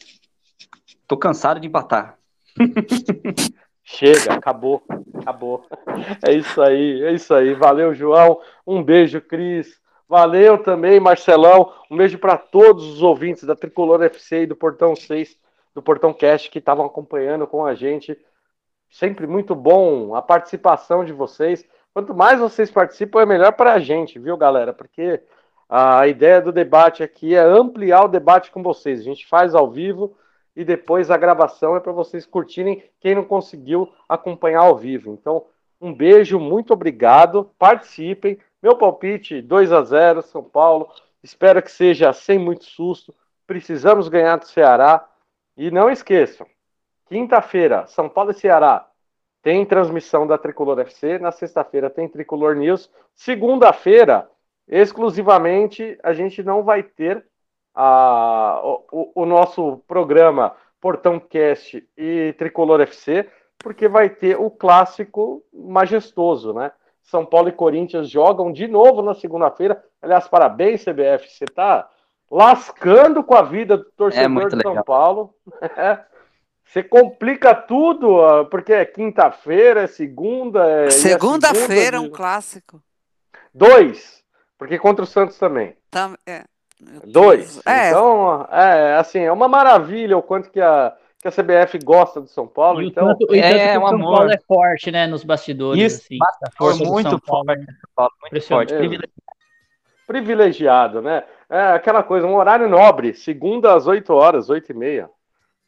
tô 1.07 1.15
cansado 1.15 1.59
de 1.59 1.67
empatar. 1.67 2.18
Chega, 3.83 4.33
acabou, 4.33 4.83
acabou. 5.15 5.65
É 6.25 6.31
isso 6.31 6.61
aí, 6.61 7.03
é 7.03 7.11
isso 7.11 7.33
aí. 7.33 7.55
Valeu, 7.55 7.93
João. 7.93 8.39
Um 8.65 8.83
beijo, 8.83 9.19
Cris. 9.19 9.79
Valeu 10.07 10.59
também, 10.59 10.99
Marcelão. 10.99 11.73
Um 11.89 11.97
beijo 11.97 12.19
para 12.19 12.37
todos 12.37 12.85
os 12.85 13.01
ouvintes 13.01 13.43
da 13.43 13.55
Tricolor 13.55 14.01
FC 14.03 14.43
e 14.43 14.47
do 14.47 14.55
Portão 14.55 14.95
6, 14.95 15.35
do 15.73 15.81
Portão 15.81 16.13
Cast, 16.13 16.51
que 16.51 16.59
estavam 16.59 16.85
acompanhando 16.85 17.47
com 17.47 17.65
a 17.65 17.73
gente. 17.73 18.17
Sempre 18.89 19.25
muito 19.25 19.55
bom 19.55 20.15
a 20.15 20.21
participação 20.21 21.03
de 21.03 21.11
vocês. 21.13 21.65
Quanto 21.93 22.13
mais 22.13 22.39
vocês 22.39 22.69
participam, 22.69 23.21
é 23.21 23.25
melhor 23.25 23.53
para 23.53 23.73
a 23.73 23.79
gente, 23.79 24.19
viu, 24.19 24.37
galera? 24.37 24.71
Porque 24.71 25.21
a 25.67 26.07
ideia 26.07 26.41
do 26.41 26.51
debate 26.51 27.03
aqui 27.03 27.35
é 27.35 27.41
ampliar 27.41 28.05
o 28.05 28.07
debate 28.07 28.51
com 28.51 28.61
vocês. 28.61 28.99
A 28.99 29.03
gente 29.03 29.27
faz 29.27 29.53
ao 29.55 29.69
vivo 29.69 30.15
e 30.55 30.63
depois 30.65 31.09
a 31.09 31.17
gravação 31.17 31.75
é 31.75 31.79
para 31.79 31.91
vocês 31.91 32.25
curtirem 32.25 32.83
quem 32.99 33.15
não 33.15 33.23
conseguiu 33.23 33.91
acompanhar 34.07 34.61
ao 34.61 34.77
vivo. 34.77 35.13
Então, 35.13 35.45
um 35.79 35.93
beijo, 35.93 36.39
muito 36.39 36.73
obrigado. 36.73 37.49
Participem. 37.57 38.37
Meu 38.61 38.75
palpite 38.75 39.41
2 39.41 39.71
a 39.71 39.81
0 39.83 40.21
São 40.21 40.43
Paulo. 40.43 40.89
Espero 41.23 41.61
que 41.61 41.71
seja 41.71 42.11
sem 42.11 42.37
muito 42.37 42.65
susto. 42.65 43.13
Precisamos 43.47 44.09
ganhar 44.09 44.37
do 44.37 44.45
Ceará. 44.45 45.07
E 45.55 45.69
não 45.71 45.89
esqueçam, 45.89 46.47
quinta-feira, 47.07 47.85
São 47.87 48.07
Paulo 48.07 48.31
e 48.31 48.33
Ceará 48.33 48.89
tem 49.41 49.65
transmissão 49.65 50.27
da 50.27 50.37
Tricolor 50.37 50.79
FC. 50.79 51.19
Na 51.19 51.31
sexta-feira 51.31 51.89
tem 51.89 52.07
Tricolor 52.07 52.55
News. 52.55 52.89
Segunda-feira, 53.15 54.29
exclusivamente, 54.67 55.97
a 56.03 56.13
gente 56.13 56.43
não 56.43 56.63
vai 56.63 56.83
ter 56.83 57.25
a, 57.73 58.59
o, 58.63 59.11
o 59.15 59.25
nosso 59.25 59.81
programa 59.87 60.55
Portão 60.81 61.19
Cast 61.19 61.85
e 61.97 62.33
Tricolor 62.37 62.81
FC, 62.81 63.29
porque 63.57 63.87
vai 63.87 64.09
ter 64.09 64.39
o 64.39 64.49
clássico 64.49 65.43
majestoso, 65.53 66.53
né? 66.53 66.71
São 67.03 67.25
Paulo 67.25 67.49
e 67.49 67.53
Corinthians 67.53 68.09
jogam 68.09 68.51
de 68.51 68.67
novo 68.67 69.01
na 69.01 69.15
segunda-feira. 69.15 69.83
Aliás, 70.01 70.27
parabéns, 70.27 70.83
CBF. 70.83 71.27
Você 71.27 71.45
está 71.45 71.89
lascando 72.29 73.23
com 73.23 73.33
a 73.33 73.41
vida 73.41 73.77
do 73.77 73.85
torcedor 73.85 74.43
é 74.43 74.45
de 74.45 74.61
São 74.61 74.71
legal. 74.71 74.83
Paulo. 74.83 75.33
Você 76.63 76.83
complica 76.83 77.55
tudo, 77.55 78.45
porque 78.51 78.71
é 78.71 78.85
quinta-feira, 78.85 79.81
é 79.81 79.87
segunda. 79.87 80.85
É 80.85 80.91
Segunda-feira 80.91 81.97
é 81.97 81.99
um 81.99 82.11
clássico. 82.11 82.79
Dois, 83.51 84.23
porque 84.55 84.77
contra 84.77 85.03
o 85.03 85.07
Santos 85.07 85.39
também. 85.39 85.75
Tam, 85.89 86.15
é. 86.27 86.43
Dois. 87.05 87.61
É. 87.65 87.89
Então, 87.89 88.47
é 88.51 88.95
assim, 88.95 89.19
é 89.19 89.31
uma 89.31 89.47
maravilha 89.47 90.17
o 90.17 90.23
quanto 90.23 90.49
que 90.49 90.61
a, 90.61 90.93
que 91.21 91.27
a 91.27 91.31
CBF 91.31 91.77
gosta 91.83 92.21
do 92.21 92.27
São 92.27 92.47
Paulo. 92.47 92.81
E 92.81 92.87
então, 92.87 93.07
tanto, 93.07 93.35
e 93.35 93.39
é, 93.39 93.77
um 93.77 93.81
São 93.81 93.87
amor. 93.87 94.15
Paulo 94.17 94.31
é 94.31 94.37
forte, 94.47 94.91
né, 94.91 95.05
nos 95.05 95.23
bastidores. 95.23 95.81
Isso, 95.81 96.05
assim, 96.05 96.17
força 96.57 96.83
muito 96.83 97.19
Paulo, 97.21 97.45
forte. 97.45 97.65
Paulo, 97.95 98.11
muito 98.21 98.47
forte. 98.47 98.73
Privilegiado. 98.73 99.13
privilegiado, 100.07 101.01
né? 101.01 101.23
É 101.49 101.61
aquela 101.73 102.03
coisa, 102.03 102.25
um 102.25 102.35
horário 102.35 102.69
nobre, 102.69 103.13
segunda 103.13 103.73
às 103.73 103.85
8 103.85 104.13
horas, 104.13 104.49
8 104.49 104.71
e 104.71 104.75
meia. 104.75 105.09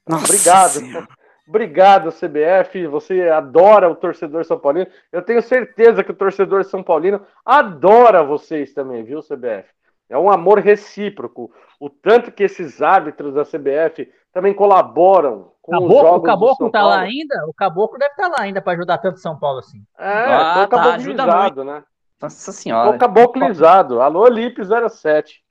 Nossa 0.07 0.25
Obrigado. 0.25 0.69
Senhora. 0.69 1.07
Obrigado, 1.47 2.11
CBF. 2.11 2.87
Você 2.87 3.23
adora 3.27 3.89
o 3.89 3.95
torcedor 3.95 4.45
São 4.45 4.57
Paulino. 4.57 4.87
Eu 5.11 5.21
tenho 5.21 5.41
certeza 5.41 6.03
que 6.03 6.11
o 6.11 6.15
torcedor 6.15 6.63
São 6.63 6.81
Paulino 6.81 7.21
adora 7.45 8.23
vocês 8.23 8.73
também, 8.73 9.03
viu, 9.03 9.21
CBF? 9.21 9.67
É 10.11 10.17
um 10.17 10.29
amor 10.29 10.59
recíproco. 10.59 11.49
O 11.79 11.89
tanto 11.89 12.33
que 12.33 12.43
esses 12.43 12.81
árbitros 12.81 13.33
da 13.33 13.45
CBF 13.45 14.11
também 14.33 14.53
colaboram 14.53 15.53
com 15.61 15.71
Caboclo, 15.71 15.95
os 15.95 16.01
jogos 16.01 16.19
O 16.19 16.23
Caboclo 16.23 16.69
tá 16.69 16.83
lá 16.83 16.99
ainda? 16.99 17.45
O 17.47 17.53
Caboclo 17.53 17.97
deve 17.97 18.11
estar 18.11 18.29
tá 18.29 18.35
lá 18.37 18.43
ainda 18.43 18.61
para 18.61 18.73
ajudar 18.73 18.97
tanto 18.97 19.19
São 19.19 19.39
Paulo 19.39 19.59
assim. 19.59 19.81
É, 19.97 20.33
ah, 20.33 20.67
tô 20.67 20.75
tá, 20.75 20.83
caboclizado, 20.83 21.63
né? 21.63 21.83
Nossa 22.21 22.51
senhora. 22.51 22.91
Tô 22.91 22.97
caboclizado. 22.97 24.01
Alô, 24.01 24.27
Lipe 24.27 24.61
07. 24.65 25.41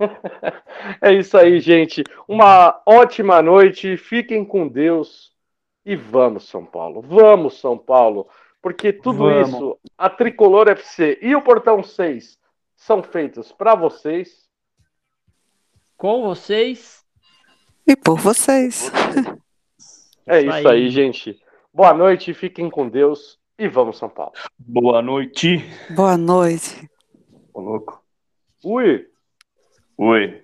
é 1.00 1.12
isso 1.12 1.38
aí, 1.38 1.60
gente. 1.60 2.02
Uma 2.26 2.82
ótima 2.84 3.40
noite. 3.40 3.96
Fiquem 3.96 4.44
com 4.44 4.66
Deus. 4.66 5.30
E 5.86 5.94
vamos, 5.94 6.48
São 6.48 6.64
Paulo. 6.64 7.00
Vamos, 7.02 7.60
São 7.60 7.78
Paulo. 7.78 8.26
Porque 8.60 8.92
tudo 8.92 9.18
vamos. 9.18 9.48
isso, 9.48 9.78
a 9.96 10.10
Tricolor 10.10 10.68
FC 10.68 11.18
e 11.22 11.36
o 11.36 11.42
Portão 11.42 11.84
6 11.84 12.41
são 12.82 13.00
feitos 13.00 13.52
para 13.52 13.76
vocês. 13.76 14.48
Com 15.96 16.22
vocês. 16.22 17.04
E 17.86 17.94
por 17.94 18.18
vocês. 18.18 18.90
É 20.26 20.40
isso 20.40 20.68
aí, 20.68 20.90
gente. 20.90 21.40
Boa 21.72 21.94
noite, 21.94 22.34
fiquem 22.34 22.68
com 22.68 22.88
Deus 22.88 23.38
e 23.56 23.68
vamos, 23.68 23.98
São 23.98 24.08
Paulo. 24.08 24.32
Boa 24.58 25.00
noite. 25.00 25.64
Boa 25.94 26.16
noite. 26.16 26.88
Ô, 27.54 27.60
louco. 27.60 28.02
Ui. 28.64 29.06
Oi. 29.96 30.42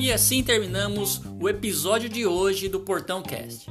E 0.00 0.10
assim 0.10 0.42
terminamos 0.42 1.22
o 1.40 1.48
episódio 1.48 2.08
de 2.08 2.26
hoje 2.26 2.68
do 2.68 2.80
Portão 2.80 3.22
Cast. 3.22 3.70